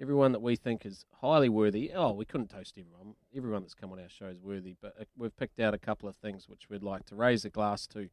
everyone 0.00 0.32
that 0.32 0.42
we 0.42 0.56
think 0.56 0.86
is 0.86 1.04
highly 1.20 1.48
worthy. 1.48 1.90
Oh, 1.94 2.12
we 2.12 2.24
couldn't 2.24 2.48
toast 2.50 2.74
everyone. 2.78 3.14
Everyone 3.36 3.62
that's 3.62 3.74
come 3.74 3.92
on 3.92 3.98
our 3.98 4.08
show 4.08 4.26
is 4.26 4.40
worthy, 4.40 4.74
but 4.80 4.94
uh, 5.00 5.04
we've 5.16 5.36
picked 5.36 5.60
out 5.60 5.74
a 5.74 5.78
couple 5.78 6.08
of 6.08 6.16
things 6.16 6.48
which 6.48 6.68
we'd 6.70 6.82
like 6.82 7.04
to 7.06 7.14
raise 7.14 7.44
a 7.44 7.50
glass 7.50 7.86
to 7.88 8.08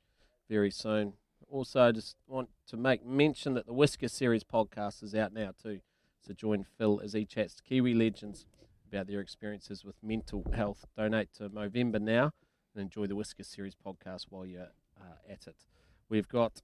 very 0.49 0.72
soon. 0.72 1.14
Also, 1.49 1.91
just 1.91 2.16
want 2.28 2.49
to 2.68 2.78
make 2.78 3.06
mention 3.06 3.53
that 3.53 3.68
the 3.68 3.74
Whisker 3.74 4.07
Series 4.07 4.44
podcast 4.44 5.03
is 5.03 5.14
out 5.14 5.34
now 5.34 5.52
too. 5.62 5.80
So 6.26 6.34
join 6.34 6.64
Phil 6.64 7.02
as 7.03 7.14
he 7.14 7.26
chats 7.26 7.56
to 7.56 7.64
Kiwi 7.64 7.94
legends 7.94 8.48
about 8.88 9.07
their 9.07 9.20
experiences 9.20 9.86
with 9.86 9.95
mental 10.02 10.44
health. 10.53 10.86
Donate 10.98 11.34
to 11.34 11.49
Movember 11.49 12.02
now 12.02 12.32
and 12.74 12.82
enjoy 12.82 13.06
the 13.06 13.16
Whisker 13.16 13.44
Series 13.44 13.76
podcast 13.76 14.26
while 14.30 14.45
you're 14.45 14.72
uh, 14.99 15.32
at 15.32 15.45
it. 15.45 15.66
We've 16.10 16.28
got 16.28 16.62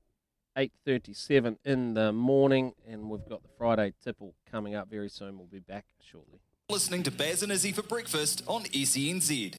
8.37 0.57 1.57
in 1.63 1.93
the 1.93 2.11
morning 2.11 2.73
and 2.87 3.09
we've 3.09 3.27
got 3.27 3.41
the 3.41 3.49
Friday 3.57 3.93
tipple 4.03 4.33
coming 4.49 4.75
up 4.75 4.89
very 4.89 5.09
soon. 5.09 5.37
We'll 5.37 5.47
be 5.47 5.59
back 5.59 5.85
shortly. 5.99 6.39
Listening 6.69 7.03
to 7.03 7.11
Baz 7.11 7.43
and 7.43 7.51
Izzy 7.51 7.71
for 7.71 7.83
breakfast 7.83 8.43
on 8.47 8.63
SENZ. 8.63 9.55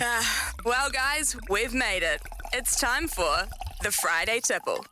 Ah, 0.00 0.52
well, 0.64 0.90
guys, 0.90 1.36
we've 1.48 1.74
made 1.74 2.02
it. 2.02 2.20
It's 2.52 2.78
time 2.78 3.06
for 3.06 3.44
the 3.82 3.90
Friday 3.90 4.40
Tipple. 4.40 4.84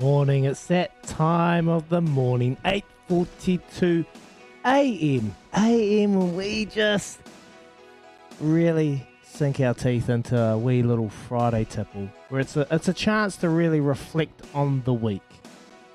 Morning. 0.00 0.44
It's 0.44 0.66
that 0.66 1.02
time 1.02 1.68
of 1.68 1.88
the 1.88 2.00
morning. 2.00 2.56
8:42 2.64 4.06
a.m. 4.64 5.34
a.m. 5.54 6.36
we 6.36 6.66
just 6.66 7.20
really 8.40 9.06
sink 9.40 9.58
our 9.60 9.72
teeth 9.72 10.10
into 10.10 10.38
a 10.38 10.58
wee 10.58 10.82
little 10.82 11.08
Friday 11.08 11.64
tipple, 11.64 12.06
where 12.28 12.42
it's 12.42 12.58
a 12.58 12.66
it's 12.70 12.88
a 12.88 12.92
chance 12.92 13.36
to 13.36 13.48
really 13.48 13.80
reflect 13.80 14.42
on 14.52 14.82
the 14.84 14.92
week, 14.92 15.22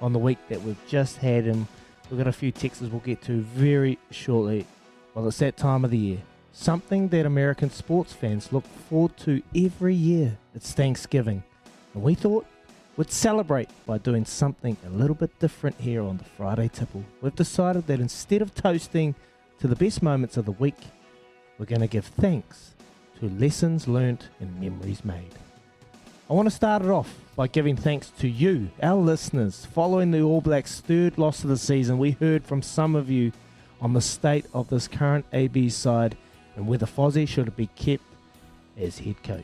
on 0.01 0.13
the 0.13 0.17
week 0.17 0.39
that 0.49 0.59
we've 0.63 0.83
just 0.87 1.17
had, 1.17 1.45
and 1.45 1.67
we've 2.09 2.17
got 2.17 2.25
a 2.25 2.31
few 2.31 2.51
texts 2.51 2.81
we'll 2.81 3.01
get 3.01 3.21
to 3.21 3.41
very 3.41 3.99
shortly. 4.09 4.65
Well, 5.13 5.27
it's 5.27 5.37
that 5.37 5.57
time 5.57 5.85
of 5.85 5.91
the 5.91 5.97
year. 5.97 6.21
something 6.53 7.09
that 7.09 7.27
American 7.27 7.69
sports 7.69 8.13
fans 8.13 8.51
look 8.51 8.65
forward 8.89 9.15
to 9.17 9.43
every 9.55 9.93
year. 9.93 10.39
It's 10.55 10.71
Thanksgiving. 10.71 11.43
And 11.93 12.01
we 12.01 12.15
thought 12.15 12.47
we'd 12.97 13.11
celebrate 13.11 13.69
by 13.85 13.99
doing 13.99 14.25
something 14.25 14.75
a 14.87 14.89
little 14.89 15.15
bit 15.15 15.37
different 15.39 15.79
here 15.79 16.01
on 16.01 16.17
the 16.17 16.23
Friday 16.23 16.67
Tipple. 16.67 17.03
We've 17.21 17.35
decided 17.35 17.85
that 17.85 17.99
instead 17.99 18.41
of 18.41 18.55
toasting 18.55 19.13
to 19.59 19.67
the 19.67 19.75
best 19.75 20.01
moments 20.01 20.35
of 20.35 20.45
the 20.45 20.53
week, 20.53 20.79
we're 21.59 21.67
going 21.67 21.81
to 21.81 21.87
give 21.87 22.05
thanks 22.05 22.74
to 23.19 23.29
lessons 23.29 23.87
learnt 23.87 24.29
and 24.39 24.59
memories 24.59 25.03
made. 25.05 25.33
I 26.29 26.33
want 26.33 26.47
to 26.47 26.55
start 26.55 26.81
it 26.81 26.89
off 26.89 27.13
by 27.35 27.47
giving 27.47 27.75
thanks 27.75 28.09
to 28.19 28.27
you, 28.27 28.69
our 28.81 28.95
listeners. 28.95 29.65
Following 29.73 30.11
the 30.11 30.21
All 30.21 30.41
Blacks' 30.41 30.81
third 30.81 31.17
loss 31.17 31.43
of 31.43 31.49
the 31.49 31.57
season, 31.57 31.97
we 31.97 32.11
heard 32.11 32.43
from 32.43 32.61
some 32.61 32.95
of 32.95 33.09
you 33.09 33.31
on 33.81 33.93
the 33.93 34.01
state 34.01 34.45
of 34.53 34.69
this 34.69 34.87
current 34.87 35.25
AB 35.33 35.69
side 35.69 36.17
and 36.55 36.67
whether 36.67 36.85
Fozzie 36.85 37.27
should 37.27 37.55
be 37.55 37.67
kept 37.75 38.03
as 38.79 38.97
head 38.97 39.21
coach. 39.23 39.43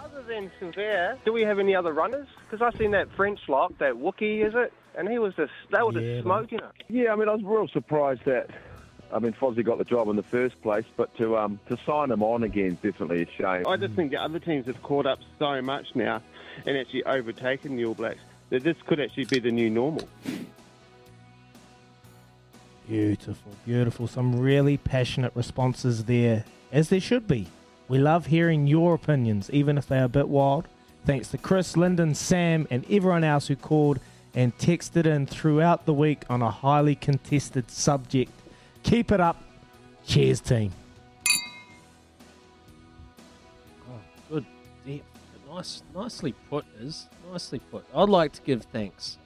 Other 0.00 0.22
than 0.22 0.50
Sinclair, 0.58 1.18
do 1.24 1.32
we 1.32 1.42
have 1.42 1.58
any 1.58 1.74
other 1.74 1.92
runners? 1.92 2.28
Because 2.48 2.62
I 2.62 2.76
seen 2.78 2.92
that 2.92 3.08
French 3.16 3.40
lot, 3.48 3.78
that 3.78 3.94
Wookie, 3.94 4.46
is 4.46 4.54
it? 4.54 4.72
And 4.96 5.08
he 5.08 5.18
was 5.18 5.34
just, 5.34 5.52
they 5.70 5.82
were 5.82 5.92
just 5.92 6.22
smoking 6.22 6.58
it. 6.58 6.84
Yeah, 6.88 7.12
I 7.12 7.16
mean, 7.16 7.28
I 7.28 7.34
was 7.34 7.42
real 7.44 7.68
surprised 7.68 8.24
that. 8.26 8.50
I 9.12 9.18
mean, 9.18 9.32
Fozzie 9.32 9.64
got 9.64 9.78
the 9.78 9.84
job 9.84 10.08
in 10.08 10.16
the 10.16 10.22
first 10.22 10.60
place, 10.62 10.84
but 10.96 11.14
to 11.18 11.36
um, 11.36 11.60
to 11.68 11.76
sign 11.84 12.10
him 12.10 12.22
on 12.22 12.42
again 12.42 12.72
is 12.72 12.92
definitely 12.92 13.22
a 13.22 13.30
shame. 13.36 13.66
I 13.66 13.76
just 13.76 13.94
think 13.94 14.10
the 14.10 14.22
other 14.22 14.38
teams 14.38 14.66
have 14.66 14.82
caught 14.82 15.06
up 15.06 15.18
so 15.38 15.60
much 15.60 15.86
now 15.94 16.22
and 16.66 16.76
actually 16.76 17.04
overtaken 17.04 17.76
the 17.76 17.84
All 17.84 17.94
Blacks 17.94 18.20
that 18.50 18.62
this 18.62 18.76
could 18.86 19.00
actually 19.00 19.24
be 19.24 19.38
the 19.38 19.50
new 19.50 19.70
normal. 19.70 20.08
Beautiful, 22.88 23.52
beautiful. 23.64 24.06
Some 24.06 24.38
really 24.38 24.76
passionate 24.76 25.32
responses 25.34 26.04
there, 26.04 26.44
as 26.70 26.88
there 26.88 27.00
should 27.00 27.28
be. 27.28 27.46
We 27.88 27.98
love 27.98 28.26
hearing 28.26 28.66
your 28.66 28.94
opinions, 28.94 29.50
even 29.50 29.78
if 29.78 29.86
they 29.86 29.98
are 29.98 30.04
a 30.04 30.08
bit 30.08 30.28
wild. 30.28 30.68
Thanks 31.04 31.28
to 31.28 31.38
Chris, 31.38 31.76
Lyndon, 31.76 32.14
Sam, 32.14 32.66
and 32.70 32.84
everyone 32.90 33.24
else 33.24 33.48
who 33.48 33.56
called 33.56 34.00
and 34.34 34.56
texted 34.58 35.06
in 35.06 35.26
throughout 35.26 35.84
the 35.84 35.94
week 35.94 36.24
on 36.30 36.42
a 36.42 36.50
highly 36.50 36.94
contested 36.94 37.70
subject. 37.70 38.32
Keep 38.82 39.12
it 39.12 39.20
up. 39.20 39.42
Cheers, 40.06 40.40
team. 40.40 40.72
Oh, 43.88 44.00
good 44.28 44.46
depth. 44.86 45.04
Nice, 45.48 45.82
nicely 45.94 46.34
put, 46.50 46.64
is 46.80 47.06
nicely 47.30 47.58
put. 47.70 47.84
I'd 47.94 48.08
like 48.08 48.32
to 48.32 48.42
give 48.42 48.62
thanks, 48.64 49.18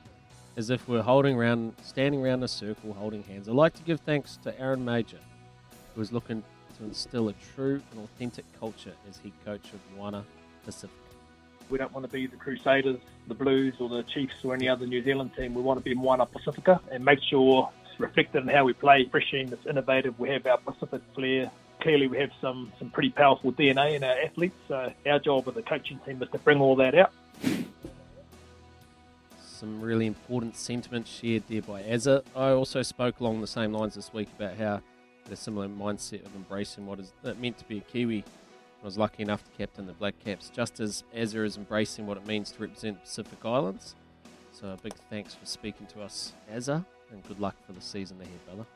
as 0.56 0.70
if 0.70 0.88
we're 0.88 1.02
holding 1.02 1.36
around, 1.36 1.74
standing 1.82 2.24
around 2.24 2.42
a 2.42 2.48
circle, 2.48 2.92
holding 2.92 3.22
hands. 3.22 3.48
I'd 3.48 3.54
like 3.54 3.74
to 3.74 3.82
give 3.82 4.00
thanks 4.00 4.38
to 4.42 4.60
Aaron 4.60 4.84
Mauger, 4.84 5.20
who 5.94 6.00
is 6.00 6.12
looking 6.12 6.42
to 6.78 6.84
instill 6.84 7.28
a 7.28 7.34
true 7.54 7.80
and 7.92 8.00
authentic 8.00 8.44
culture 8.58 8.92
as 9.08 9.18
head 9.18 9.32
coach 9.44 9.72
of 9.72 9.80
Moana 9.96 10.24
Pacific. 10.64 10.96
We 11.70 11.78
don't 11.78 11.92
want 11.92 12.06
to 12.06 12.12
be 12.12 12.26
the 12.26 12.36
Crusaders, 12.36 12.98
the 13.28 13.34
Blues, 13.34 13.74
or 13.80 13.88
the 13.88 14.02
Chiefs, 14.02 14.34
or 14.44 14.54
any 14.54 14.68
other 14.68 14.86
New 14.86 15.02
Zealand 15.02 15.32
team. 15.36 15.54
We 15.54 15.62
want 15.62 15.78
to 15.78 15.84
be 15.84 15.94
Moana 15.94 16.26
Pacifica 16.26 16.80
and 16.90 17.04
make 17.04 17.20
sure 17.22 17.70
it's 17.82 17.85
reflected 17.98 18.42
in 18.42 18.48
how 18.48 18.64
we 18.64 18.72
play. 18.72 19.06
Fresh 19.10 19.30
team 19.30 19.48
that's 19.48 19.66
innovative. 19.66 20.18
We 20.18 20.28
have 20.30 20.46
our 20.46 20.58
Pacific 20.58 21.02
flair. 21.14 21.50
Clearly, 21.80 22.06
we 22.06 22.18
have 22.18 22.30
some 22.40 22.72
some 22.78 22.90
pretty 22.90 23.10
powerful 23.10 23.52
DNA 23.52 23.96
in 23.96 24.04
our 24.04 24.18
athletes. 24.18 24.56
So 24.68 24.92
our 25.06 25.18
job 25.18 25.48
as 25.48 25.56
a 25.56 25.62
coaching 25.62 26.00
team 26.06 26.22
is 26.22 26.28
to 26.30 26.38
bring 26.38 26.60
all 26.60 26.76
that 26.76 26.94
out. 26.94 27.12
Some 29.40 29.80
really 29.80 30.06
important 30.06 30.56
sentiments 30.56 31.10
shared 31.10 31.44
there 31.48 31.62
by 31.62 31.82
Azza. 31.82 32.22
I 32.34 32.50
also 32.50 32.82
spoke 32.82 33.20
along 33.20 33.40
the 33.40 33.46
same 33.46 33.72
lines 33.72 33.94
this 33.94 34.12
week 34.12 34.28
about 34.38 34.56
how 34.56 34.82
a 35.30 35.36
similar 35.36 35.68
mindset 35.68 36.24
of 36.24 36.34
embracing 36.36 36.86
what 36.86 37.00
is 37.00 37.12
meant 37.38 37.58
to 37.58 37.64
be 37.64 37.78
a 37.78 37.80
Kiwi. 37.80 38.24
I 38.82 38.84
was 38.84 38.98
lucky 38.98 39.22
enough 39.22 39.42
to 39.44 39.50
captain 39.56 39.86
the 39.86 39.92
Black 39.94 40.14
Caps, 40.24 40.50
just 40.54 40.78
as 40.80 41.04
Azza 41.16 41.44
is 41.44 41.56
embracing 41.56 42.06
what 42.06 42.16
it 42.16 42.26
means 42.26 42.52
to 42.52 42.60
represent 42.60 43.02
Pacific 43.02 43.38
Islands. 43.44 43.94
So 44.52 44.68
a 44.68 44.76
big 44.76 44.94
thanks 45.10 45.34
for 45.34 45.44
speaking 45.46 45.86
to 45.88 46.02
us, 46.02 46.32
Azza, 46.52 46.84
and 47.12 47.26
good 47.26 47.40
luck 47.40 47.54
for 47.66 47.72
the 47.72 47.80
season 47.80 48.20
ahead, 48.20 48.44
brother. 48.46 48.66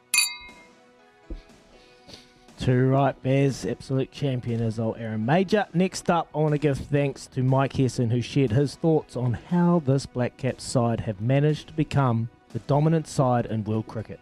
Too 2.59 2.89
right, 2.89 3.21
Bears. 3.23 3.65
Absolute 3.65 4.13
champion 4.13 4.61
is 4.61 4.79
old 4.79 4.99
Aaron 4.99 5.25
Mauger. 5.25 5.67
Next 5.73 6.11
up, 6.11 6.29
I 6.35 6.39
want 6.39 6.53
to 6.53 6.59
give 6.59 6.77
thanks 6.77 7.27
to 7.29 7.43
Mike 7.43 7.73
Hesson, 7.73 8.11
who 8.11 8.21
shared 8.21 8.53
his 8.53 8.75
thoughts 8.75 9.17
on 9.17 9.33
how 9.33 9.83
this 9.87 10.05
Black 10.05 10.37
Caps 10.37 10.65
side 10.65 11.01
have 11.01 11.23
managed 11.23 11.69
to 11.69 11.73
become 11.73 12.29
the 12.53 12.59
dominant 12.61 13.09
side 13.09 13.47
in 13.47 13.65
world 13.65 13.87
cricket. 13.87 14.21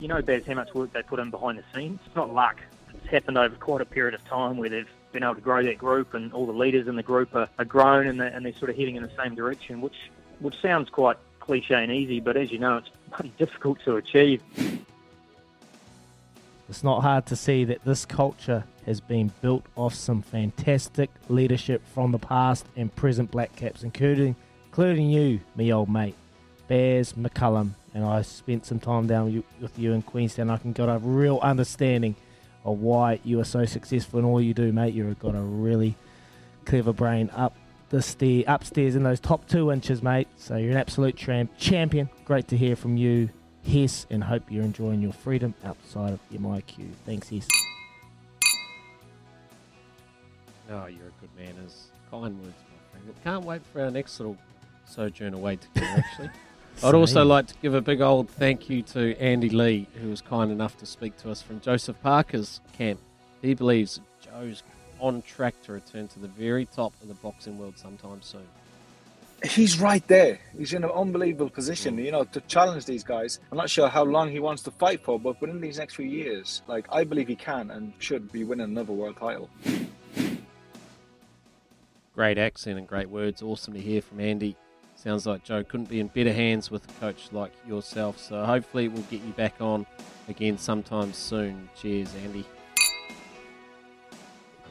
You 0.00 0.08
know, 0.08 0.20
Baz, 0.20 0.44
how 0.46 0.54
much 0.54 0.74
work 0.74 0.92
they 0.92 1.02
put 1.02 1.20
in 1.20 1.30
behind 1.30 1.58
the 1.58 1.64
scenes. 1.72 2.00
It's 2.04 2.16
not 2.16 2.34
luck. 2.34 2.60
It's 2.92 3.06
happened 3.06 3.38
over 3.38 3.54
quite 3.54 3.82
a 3.82 3.86
period 3.86 4.14
of 4.14 4.24
time 4.24 4.56
where 4.56 4.68
they've 4.68 4.88
been 5.12 5.22
able 5.22 5.36
to 5.36 5.40
grow 5.40 5.62
that 5.62 5.78
group, 5.78 6.14
and 6.14 6.32
all 6.32 6.44
the 6.44 6.52
leaders 6.52 6.88
in 6.88 6.96
the 6.96 7.04
group 7.04 7.36
are, 7.36 7.48
are 7.56 7.64
grown, 7.64 8.08
and 8.08 8.20
they're, 8.20 8.28
and 8.28 8.44
they're 8.44 8.52
sort 8.54 8.70
of 8.70 8.76
heading 8.76 8.96
in 8.96 9.04
the 9.04 9.12
same 9.16 9.36
direction, 9.36 9.80
which 9.80 10.10
which 10.40 10.60
sounds 10.60 10.90
quite 10.90 11.16
cliche 11.46 11.82
and 11.82 11.92
easy, 11.92 12.20
but 12.20 12.36
as 12.36 12.50
you 12.50 12.58
know, 12.58 12.76
it's 12.78 12.90
pretty 13.10 13.32
difficult 13.38 13.78
to 13.84 13.96
achieve. 13.96 14.42
It's 16.68 16.82
not 16.82 17.02
hard 17.02 17.26
to 17.26 17.36
see 17.36 17.64
that 17.64 17.84
this 17.84 18.04
culture 18.04 18.64
has 18.86 19.00
been 19.00 19.32
built 19.40 19.64
off 19.76 19.94
some 19.94 20.22
fantastic 20.22 21.10
leadership 21.28 21.82
from 21.94 22.12
the 22.12 22.18
past 22.18 22.66
and 22.76 22.94
present 22.94 23.30
Black 23.30 23.54
Caps, 23.56 23.82
including 23.82 24.36
including 24.66 25.08
you, 25.08 25.40
me 25.54 25.72
old 25.72 25.88
mate, 25.88 26.14
Bears 26.68 27.14
McCullum, 27.14 27.70
and 27.94 28.04
I 28.04 28.20
spent 28.22 28.66
some 28.66 28.78
time 28.78 29.06
down 29.06 29.42
with 29.60 29.78
you 29.78 29.92
in 29.92 30.02
Queenstown. 30.02 30.50
I 30.50 30.58
can 30.58 30.72
got 30.72 30.88
a 30.88 30.98
real 30.98 31.38
understanding 31.42 32.14
of 32.64 32.80
why 32.80 33.20
you 33.24 33.40
are 33.40 33.44
so 33.44 33.64
successful 33.64 34.18
in 34.18 34.24
all 34.24 34.40
you 34.40 34.52
do, 34.52 34.72
mate. 34.72 34.92
You've 34.92 35.18
got 35.18 35.34
a 35.34 35.40
really 35.40 35.94
clever 36.66 36.92
brain 36.92 37.30
up 37.34 37.56
the 37.90 38.02
stair, 38.02 38.44
upstairs 38.46 38.96
in 38.96 39.02
those 39.02 39.20
top 39.20 39.46
two 39.48 39.70
inches, 39.70 40.02
mate. 40.02 40.28
So 40.36 40.56
you're 40.56 40.72
an 40.72 40.76
absolute 40.76 41.16
tramp, 41.16 41.50
champion. 41.58 42.08
Great 42.24 42.48
to 42.48 42.56
hear 42.56 42.76
from 42.76 42.96
you, 42.96 43.30
Hess, 43.64 44.06
and 44.10 44.24
hope 44.24 44.44
you're 44.50 44.64
enjoying 44.64 45.00
your 45.00 45.12
freedom 45.12 45.54
outside 45.64 46.12
of 46.12 46.20
MIQ. 46.32 46.88
Thanks, 47.04 47.28
Hess. 47.28 47.48
Oh, 50.70 50.86
you're 50.86 51.08
a 51.08 51.20
good 51.20 51.30
man. 51.38 51.54
As 51.64 51.88
kind 52.10 52.36
words, 52.40 52.54
my 52.70 52.90
friend. 52.90 53.06
Look, 53.06 53.24
Can't 53.24 53.44
wait 53.44 53.62
for 53.72 53.82
our 53.82 53.90
next 53.90 54.18
little 54.18 54.36
sojourn 54.84 55.34
away 55.34 55.56
together, 55.56 55.86
actually. 56.04 56.30
I'd 56.82 56.94
also 56.94 57.24
like 57.24 57.46
to 57.46 57.54
give 57.62 57.72
a 57.74 57.80
big 57.80 58.02
old 58.02 58.28
thank 58.28 58.68
you 58.68 58.82
to 58.82 59.16
Andy 59.18 59.48
Lee, 59.48 59.86
who 60.02 60.10
was 60.10 60.20
kind 60.20 60.50
enough 60.50 60.76
to 60.78 60.86
speak 60.86 61.16
to 61.18 61.30
us 61.30 61.40
from 61.40 61.60
Joseph 61.60 61.96
Parker's 62.02 62.60
camp. 62.76 63.00
He 63.40 63.54
believes 63.54 64.00
Joe's 64.20 64.62
on 65.00 65.22
track 65.22 65.60
to 65.62 65.72
return 65.72 66.08
to 66.08 66.18
the 66.18 66.28
very 66.28 66.66
top 66.66 66.92
of 67.02 67.08
the 67.08 67.14
boxing 67.14 67.58
world 67.58 67.78
sometime 67.78 68.22
soon. 68.22 68.46
He's 69.44 69.78
right 69.78 70.06
there. 70.08 70.38
He's 70.56 70.72
in 70.72 70.82
an 70.82 70.90
unbelievable 70.90 71.50
position, 71.50 71.96
mm. 71.96 72.04
you 72.04 72.12
know, 72.12 72.24
to 72.24 72.40
challenge 72.42 72.86
these 72.86 73.04
guys. 73.04 73.38
I'm 73.52 73.58
not 73.58 73.68
sure 73.68 73.88
how 73.88 74.02
long 74.02 74.30
he 74.30 74.40
wants 74.40 74.62
to 74.62 74.70
fight 74.70 75.02
for, 75.04 75.20
but 75.20 75.40
within 75.40 75.60
these 75.60 75.78
next 75.78 75.96
few 75.96 76.06
years, 76.06 76.62
like 76.66 76.86
I 76.90 77.04
believe 77.04 77.28
he 77.28 77.36
can 77.36 77.70
and 77.70 77.92
should 77.98 78.32
be 78.32 78.44
winning 78.44 78.64
another 78.64 78.92
world 78.92 79.16
title. 79.18 79.50
Great 82.14 82.38
accent 82.38 82.78
and 82.78 82.88
great 82.88 83.10
words. 83.10 83.42
Awesome 83.42 83.74
to 83.74 83.80
hear 83.80 84.00
from 84.00 84.20
Andy. 84.20 84.56
Sounds 84.94 85.26
like 85.26 85.44
Joe 85.44 85.62
couldn't 85.62 85.90
be 85.90 86.00
in 86.00 86.06
better 86.08 86.32
hands 86.32 86.70
with 86.70 86.88
a 86.88 86.92
coach 86.94 87.28
like 87.30 87.52
yourself. 87.68 88.18
So 88.18 88.42
hopefully 88.42 88.88
we'll 88.88 89.02
get 89.02 89.20
you 89.20 89.32
back 89.34 89.60
on 89.60 89.84
again 90.28 90.56
sometime 90.56 91.12
soon. 91.12 91.68
Cheers, 91.76 92.14
Andy. 92.24 92.46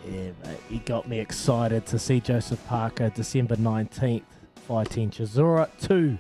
Yeah, 0.05 0.31
mate, 0.43 0.59
he 0.69 0.79
got 0.79 1.07
me 1.07 1.19
excited 1.19 1.85
to 1.87 1.97
see 1.97 2.19
Joseph 2.19 2.65
Parker 2.67 3.09
December 3.09 3.55
19th 3.55 4.23
fighting 4.67 5.09
Chisora 5.09 5.67
2. 5.81 6.17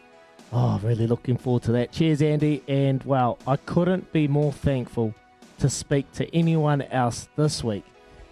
Oh, 0.51 0.79
really 0.83 1.05
looking 1.07 1.37
forward 1.37 1.63
to 1.63 1.71
that. 1.73 1.91
Cheers, 1.91 2.21
Andy. 2.21 2.63
And 2.67 3.03
well, 3.03 3.37
I 3.45 3.57
couldn't 3.57 4.11
be 4.11 4.27
more 4.27 4.51
thankful 4.51 5.13
to 5.59 5.69
speak 5.69 6.11
to 6.13 6.35
anyone 6.35 6.81
else 6.83 7.27
this 7.35 7.63
week 7.63 7.85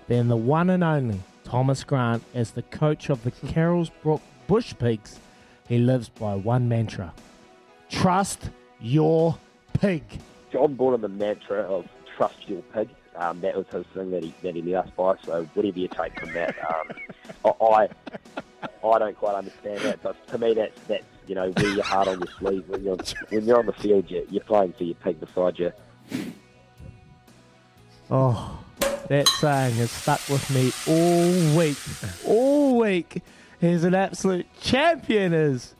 than 0.08 0.28
the 0.28 0.36
one 0.36 0.70
and 0.70 0.84
only 0.84 1.20
Thomas 1.44 1.84
Grant 1.84 2.24
as 2.34 2.52
the 2.52 2.64
coach 2.64 3.10
of 3.10 3.24
the 3.24 3.32
Carrollsbrook 3.48 4.22
Bush 4.48 4.74
Pigs. 4.80 5.20
He 5.68 5.78
lives 5.78 6.10
by 6.10 6.36
one 6.36 6.68
mantra 6.68 7.14
trust 7.90 8.50
your 8.82 9.38
pig. 9.74 10.04
John 10.52 10.74
brought 10.74 10.96
in 10.96 11.02
the 11.02 11.08
mantra 11.10 11.62
of 11.62 11.88
trust 12.18 12.48
your 12.48 12.62
pig. 12.74 12.90
Um, 13.16 13.42
that 13.42 13.56
was 13.56 13.66
his 13.72 13.86
thing 13.94 14.12
that 14.12 14.24
he 14.24 14.34
that 14.42 14.56
he 14.56 14.62
led 14.62 14.86
us 14.86 14.90
by. 14.96 15.16
So 15.24 15.48
whatever 15.54 15.80
you 15.80 15.88
take 15.88 16.20
from 16.20 16.34
that, 16.34 16.56
um, 16.70 17.54
I 17.62 17.90
I 18.64 18.88
I 18.88 19.00
don't 19.00 19.18
quite 19.18 19.36
understand 19.36 19.80
that. 19.82 20.02
But 20.02 20.28
to 20.28 20.38
me, 20.38 20.54
that's 20.54 20.80
that's 20.88 21.06
you 21.28 21.36
know 21.36 21.54
wear 21.56 21.70
your 21.74 21.84
heart 21.84 22.08
on 22.08 22.20
your 22.20 22.34
sleeve 22.40 22.68
when 22.68 22.84
you're 22.84 22.98
when 23.30 23.46
you're 23.46 23.60
on 23.60 23.66
the 23.66 23.74
field. 23.74 24.10
You're, 24.10 24.26
you're 24.30 24.44
playing 24.44 24.74
for 24.74 24.84
your 24.84 24.96
pig 24.96 25.20
beside 25.20 25.60
you. 25.60 25.72
Oh, 28.10 28.60
that 29.08 29.28
saying 29.28 29.76
has 29.76 29.92
stuck 29.92 30.22
with 30.30 30.50
me 30.50 30.72
all 30.88 31.58
week. 31.58 31.78
All 32.26 32.78
week. 32.78 33.22
He's 33.60 33.86
an 33.86 33.96
absolute 33.96 34.46
champion, 34.60 35.34
is 35.34 35.74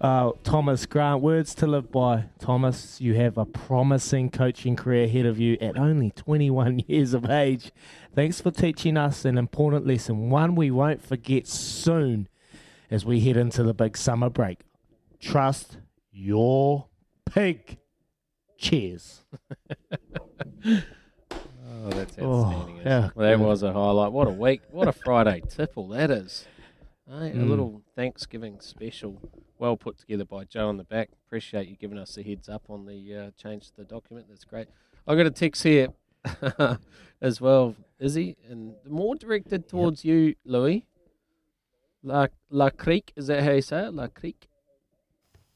Uh, 0.00 0.32
Thomas 0.42 0.86
Grant, 0.86 1.20
words 1.20 1.54
to 1.56 1.66
live 1.66 1.92
by. 1.92 2.24
Thomas, 2.38 3.00
you 3.02 3.14
have 3.16 3.36
a 3.36 3.44
promising 3.44 4.30
coaching 4.30 4.74
career 4.74 5.04
ahead 5.04 5.26
of 5.26 5.38
you 5.38 5.58
at 5.60 5.76
only 5.76 6.10
21 6.12 6.78
years 6.88 7.12
of 7.12 7.28
age. 7.28 7.70
Thanks 8.14 8.40
for 8.40 8.50
teaching 8.50 8.96
us 8.96 9.26
an 9.26 9.36
important 9.36 9.86
lesson, 9.86 10.30
one 10.30 10.54
we 10.54 10.70
won't 10.70 11.02
forget 11.04 11.46
soon 11.46 12.28
as 12.90 13.04
we 13.04 13.20
head 13.20 13.36
into 13.36 13.62
the 13.62 13.74
big 13.74 13.94
summer 13.96 14.30
break. 14.30 14.60
Trust 15.20 15.76
your 16.12 16.86
pig. 17.26 17.76
Cheers. 18.58 19.22
Oh, 21.82 21.88
that's 21.90 22.16
Oh, 22.20 22.44
outstanding. 22.44 22.76
yeah, 22.84 23.04
actually. 23.06 23.12
well, 23.16 23.38
that 23.38 23.40
was 23.40 23.62
a 23.62 23.72
highlight. 23.72 24.12
What 24.12 24.28
a 24.28 24.32
week. 24.32 24.60
What 24.70 24.86
a 24.88 24.92
Friday 24.92 25.40
tipple 25.48 25.88
that 25.88 26.10
is. 26.10 26.46
Eh, 27.10 27.30
A 27.30 27.32
Mm. 27.34 27.48
little 27.48 27.82
Thanksgiving 27.96 28.60
special. 28.60 29.20
Well 29.58 29.76
put 29.76 29.98
together 29.98 30.24
by 30.24 30.44
Joe 30.44 30.68
on 30.68 30.76
the 30.76 30.84
back. 30.84 31.10
Appreciate 31.26 31.66
you 31.68 31.76
giving 31.76 31.98
us 31.98 32.16
a 32.16 32.22
heads 32.22 32.48
up 32.48 32.70
on 32.70 32.86
the 32.86 33.14
uh, 33.16 33.30
change 33.36 33.66
to 33.70 33.76
the 33.78 33.84
document. 33.84 34.28
That's 34.28 34.44
great. 34.44 34.68
I 35.08 35.16
got 35.16 35.26
a 35.26 35.30
text 35.30 35.64
here 35.64 35.88
as 37.20 37.40
well, 37.40 37.74
Izzy, 37.98 38.36
and 38.48 38.74
more 38.88 39.16
directed 39.16 39.68
towards 39.68 40.04
you, 40.04 40.36
Louis. 40.44 40.86
La, 42.02 42.28
La 42.48 42.70
Creek, 42.70 43.12
is 43.16 43.26
that 43.26 43.42
how 43.42 43.52
you 43.52 43.62
say 43.62 43.86
it? 43.86 43.92
La 43.94 44.06
Creek 44.06 44.48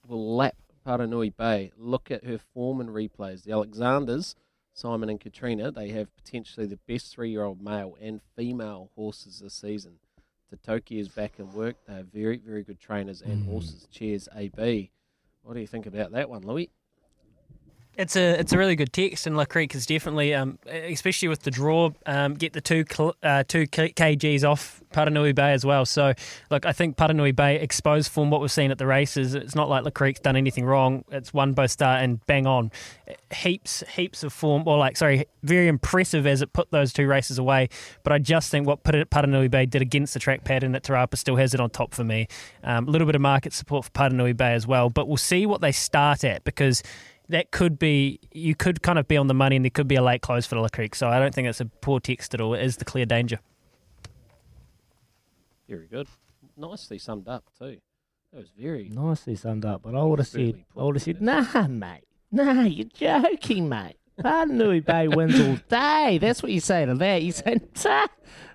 will 0.06 0.36
lap 0.36 0.56
Paranui 0.85 1.35
Bay. 1.35 1.72
Look 1.76 2.10
at 2.10 2.24
her 2.24 2.39
form 2.39 2.81
and 2.81 2.90
replays. 2.90 3.44
The 3.44 3.52
Alexanders, 3.52 4.35
Simon 4.72 5.09
and 5.09 5.20
Katrina, 5.20 5.70
they 5.70 5.89
have 5.90 6.14
potentially 6.16 6.66
the 6.66 6.78
best 6.89 7.12
three 7.14 7.31
year 7.31 7.44
old 7.44 7.62
male 7.62 7.97
and 8.01 8.20
female 8.36 8.90
horses 8.97 9.39
this 9.39 9.55
season. 9.55 10.01
Totoki 10.56 11.01
is 11.01 11.09
back 11.09 11.39
in 11.39 11.52
work. 11.52 11.76
They 11.86 11.94
are 11.94 12.02
very, 12.02 12.39
very 12.39 12.62
good 12.62 12.81
trainers 12.81 13.22
and 13.22 13.44
mm. 13.44 13.48
horses. 13.48 13.86
Cheers, 13.90 14.28
AB. 14.35 14.90
What 15.43 15.55
do 15.55 15.60
you 15.60 15.66
think 15.66 15.86
about 15.86 16.12
that 16.12 16.28
one, 16.28 16.43
Louis? 16.43 16.70
It's 17.97 18.16
a 18.16 18.41
it's 18.41 18.53
a 18.53 18.59
really 18.59 18.75
good 18.75 18.93
text, 18.93 19.27
and 19.27 19.37
La 19.37 19.45
Creek 19.45 19.75
is 19.75 19.87
definitely, 19.87 20.35
um, 20.35 20.59
especially 20.66 21.29
with 21.29 21.43
the 21.43 21.51
draw, 21.51 21.91
um, 22.07 22.35
get 22.35 22.53
the 22.53 22.61
two 22.61 22.85
cl- 22.91 23.15
uh, 23.23 23.45
two 23.47 23.66
kgs 23.66 24.43
off 24.43 24.83
Paranui 24.93 25.35
Bay 25.35 25.53
as 25.53 25.65
well. 25.65 25.85
So, 25.85 26.12
look, 26.51 26.66
I 26.66 26.73
think 26.73 26.97
Paranui 26.97 27.35
Bay 27.37 27.61
exposed 27.61 28.11
from 28.11 28.31
what 28.31 28.41
we've 28.41 28.51
seen 28.51 28.73
at 28.73 28.79
the 28.79 28.87
races. 28.87 29.35
It's 29.35 29.55
not 29.55 29.69
like 29.69 29.85
La 29.85 29.91
Creek's 29.91 30.21
done 30.21 30.35
anything 30.35 30.65
wrong. 30.65 31.05
It's 31.11 31.33
won 31.33 31.53
both 31.53 31.71
start 31.71 32.03
and 32.03 32.25
bang 32.27 32.47
on, 32.49 32.73
heaps 33.33 33.85
heaps 33.95 34.25
of 34.25 34.33
form, 34.33 34.65
or 34.66 34.77
like 34.77 34.97
sorry, 34.97 35.27
very 35.45 35.69
impressive 35.69 36.27
as 36.27 36.43
it 36.43 36.53
put 36.53 36.73
those 36.73 36.93
two 36.93 37.07
races 37.07 37.39
away. 37.39 37.69
But 38.03 38.12
I 38.12 38.19
just 38.19 38.51
think 38.51 38.66
what 38.66 38.83
Paranui 38.83 39.51
Bay 39.51 39.66
did 39.66 39.83
against 39.83 40.15
the 40.15 40.21
track 40.21 40.43
pattern 40.43 40.73
that 40.73 40.83
Te 40.83 40.93
Rapa 40.93 41.16
still 41.16 41.37
has 41.37 41.55
it 41.55 41.61
on 41.61 41.71
top 41.71 41.95
for 41.95 42.03
me. 42.03 42.27
Um, 42.65 42.89
a 42.89 42.91
little 42.91 43.07
bit 43.07 43.15
of 43.15 43.21
market 43.21 43.53
support 43.53 43.85
for 43.85 43.91
Paranui 43.93 44.37
Bay 44.37 44.55
as 44.55 44.66
well, 44.66 44.91
but 44.91 45.07
we'll 45.07 45.16
see 45.16 45.47
what 45.47 45.61
they 45.61 45.73
start 45.73 46.25
at 46.25 46.43
because 46.43 46.83
that 47.29 47.51
could 47.51 47.79
be 47.79 48.21
you 48.33 48.55
could 48.55 48.83
kind 48.83 48.99
of 48.99 49.09
be 49.09 49.17
on 49.17 49.27
the 49.29 49.35
money 49.35 49.57
and 49.57 49.65
there 49.65 49.71
could 49.71 49.89
be 49.89 49.95
a 49.97 50.03
late 50.03 50.21
close 50.23 50.47
for 50.47 50.57
La 50.57 50.69
Creek. 50.69 50.95
So 50.95 51.09
I 51.09 51.19
don't 51.19 51.35
think 51.35 51.49
it's 51.49 51.61
a 51.61 51.65
poor 51.67 52.01
text 52.01 52.35
at 52.35 52.41
all. 52.41 52.55
It 52.55 52.63
is 52.63 52.77
the 52.77 52.85
clear 52.85 53.07
danger. 53.07 53.39
Very 55.69 55.87
good. 55.87 56.07
Nicely 56.57 56.99
summed 56.99 57.29
up, 57.29 57.45
too. 57.59 57.79
That 58.33 58.39
was 58.39 58.51
very. 58.59 58.89
Nicely 58.89 59.37
summed 59.37 59.65
up, 59.65 59.83
but 59.83 59.95
I 59.95 60.03
would 60.03 60.19
have 60.19 60.29
said, 60.29 60.65
I 60.77 60.83
would 60.83 60.97
have 60.97 61.03
said, 61.03 61.21
nah, 61.23 61.67
mate, 61.67 62.03
nah, 62.31 62.63
you're 62.63 62.87
joking, 62.93 63.69
mate. 63.69 63.97
Paranui 64.21 64.85
Bay 64.85 65.09
wins 65.09 65.41
all 65.41 65.57
day. 65.69 66.19
That's 66.21 66.43
what 66.43 66.53
you 66.53 66.61
say 66.61 66.85
to 66.85 66.95
that. 66.95 67.23
You 67.23 67.33
say, 67.33 67.61
nah, 67.85 68.07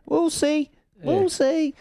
we'll 0.06 0.30
see, 0.30 0.70
we'll 1.02 1.24
Yeah. 1.24 1.28
see. 1.28 1.76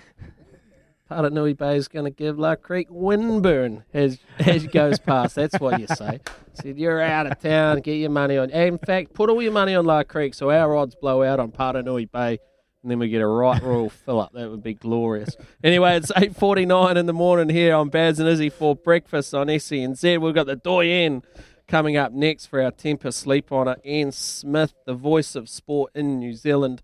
Paranui 1.10 1.56
Bay 1.56 1.76
is 1.76 1.88
going 1.88 2.04
to 2.04 2.10
give 2.10 2.38
La 2.38 2.54
Creek 2.54 2.88
windburn 2.90 3.84
as 3.94 4.18
as 4.38 4.66
goes 4.66 4.98
past. 4.98 5.34
That's 5.34 5.58
what 5.58 5.80
you 5.80 5.86
say. 5.86 6.20
Said 6.54 6.78
you're 6.78 7.00
out 7.00 7.26
of 7.26 7.40
town. 7.40 7.80
Get 7.80 7.94
your 7.94 8.10
money 8.10 8.36
on. 8.36 8.50
In 8.50 8.78
fact, 8.78 9.14
put 9.14 9.30
all 9.30 9.40
your 9.40 9.52
money 9.52 9.74
on 9.74 9.84
La 9.86 10.02
Creek 10.02 10.34
so 10.34 10.50
our 10.50 10.76
odds 10.76 10.94
blow 10.94 11.22
out 11.22 11.40
on 11.40 11.50
Paranui 11.50 12.10
Bay, 12.10 12.38
and 12.82 12.90
then 12.90 12.98
we 12.98 13.08
get 13.08 13.22
a 13.22 13.26
right 13.26 13.62
royal 13.62 13.88
fill 14.04 14.20
up. 14.20 14.32
That 14.34 14.50
would 14.50 14.62
be 14.62 14.74
glorious. 14.74 15.36
Anyway, 15.64 15.96
it's 15.96 16.12
eight 16.16 16.36
forty 16.36 16.66
nine 16.66 16.96
in 16.96 17.06
the 17.06 17.14
morning 17.14 17.48
here 17.48 17.74
on 17.74 17.88
Baz 17.88 18.20
and 18.20 18.28
Izzy 18.28 18.50
for 18.50 18.76
breakfast 18.76 19.34
on 19.34 19.46
SENZ. 19.46 20.20
We've 20.20 20.34
got 20.34 20.46
the 20.46 20.56
Doyen 20.56 21.22
coming 21.68 21.96
up 21.96 22.12
next 22.12 22.46
for 22.46 22.60
our 22.62 22.72
Tempur 22.72 23.12
Sleep 23.12 23.50
Honor. 23.50 23.76
Ian 23.84 24.12
Smith, 24.12 24.74
the 24.84 24.94
voice 24.94 25.34
of 25.34 25.48
sport 25.48 25.92
in 25.94 26.18
New 26.18 26.34
Zealand 26.34 26.82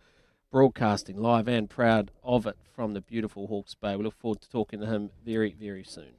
broadcasting 0.55 1.17
live 1.17 1.49
and 1.49 1.69
proud 1.69 2.13
of 2.23 2.47
it 2.47 2.57
from 2.77 2.95
the 2.95 3.01
beautiful 3.01 3.49
Hawke's 3.49 3.75
Bay. 3.75 3.97
We 3.97 4.05
look 4.05 4.15
forward 4.15 4.41
to 4.41 4.49
talking 4.49 4.79
to 4.79 4.87
him 4.87 5.11
very, 5.25 5.53
very 5.53 5.83
soon. 5.83 6.15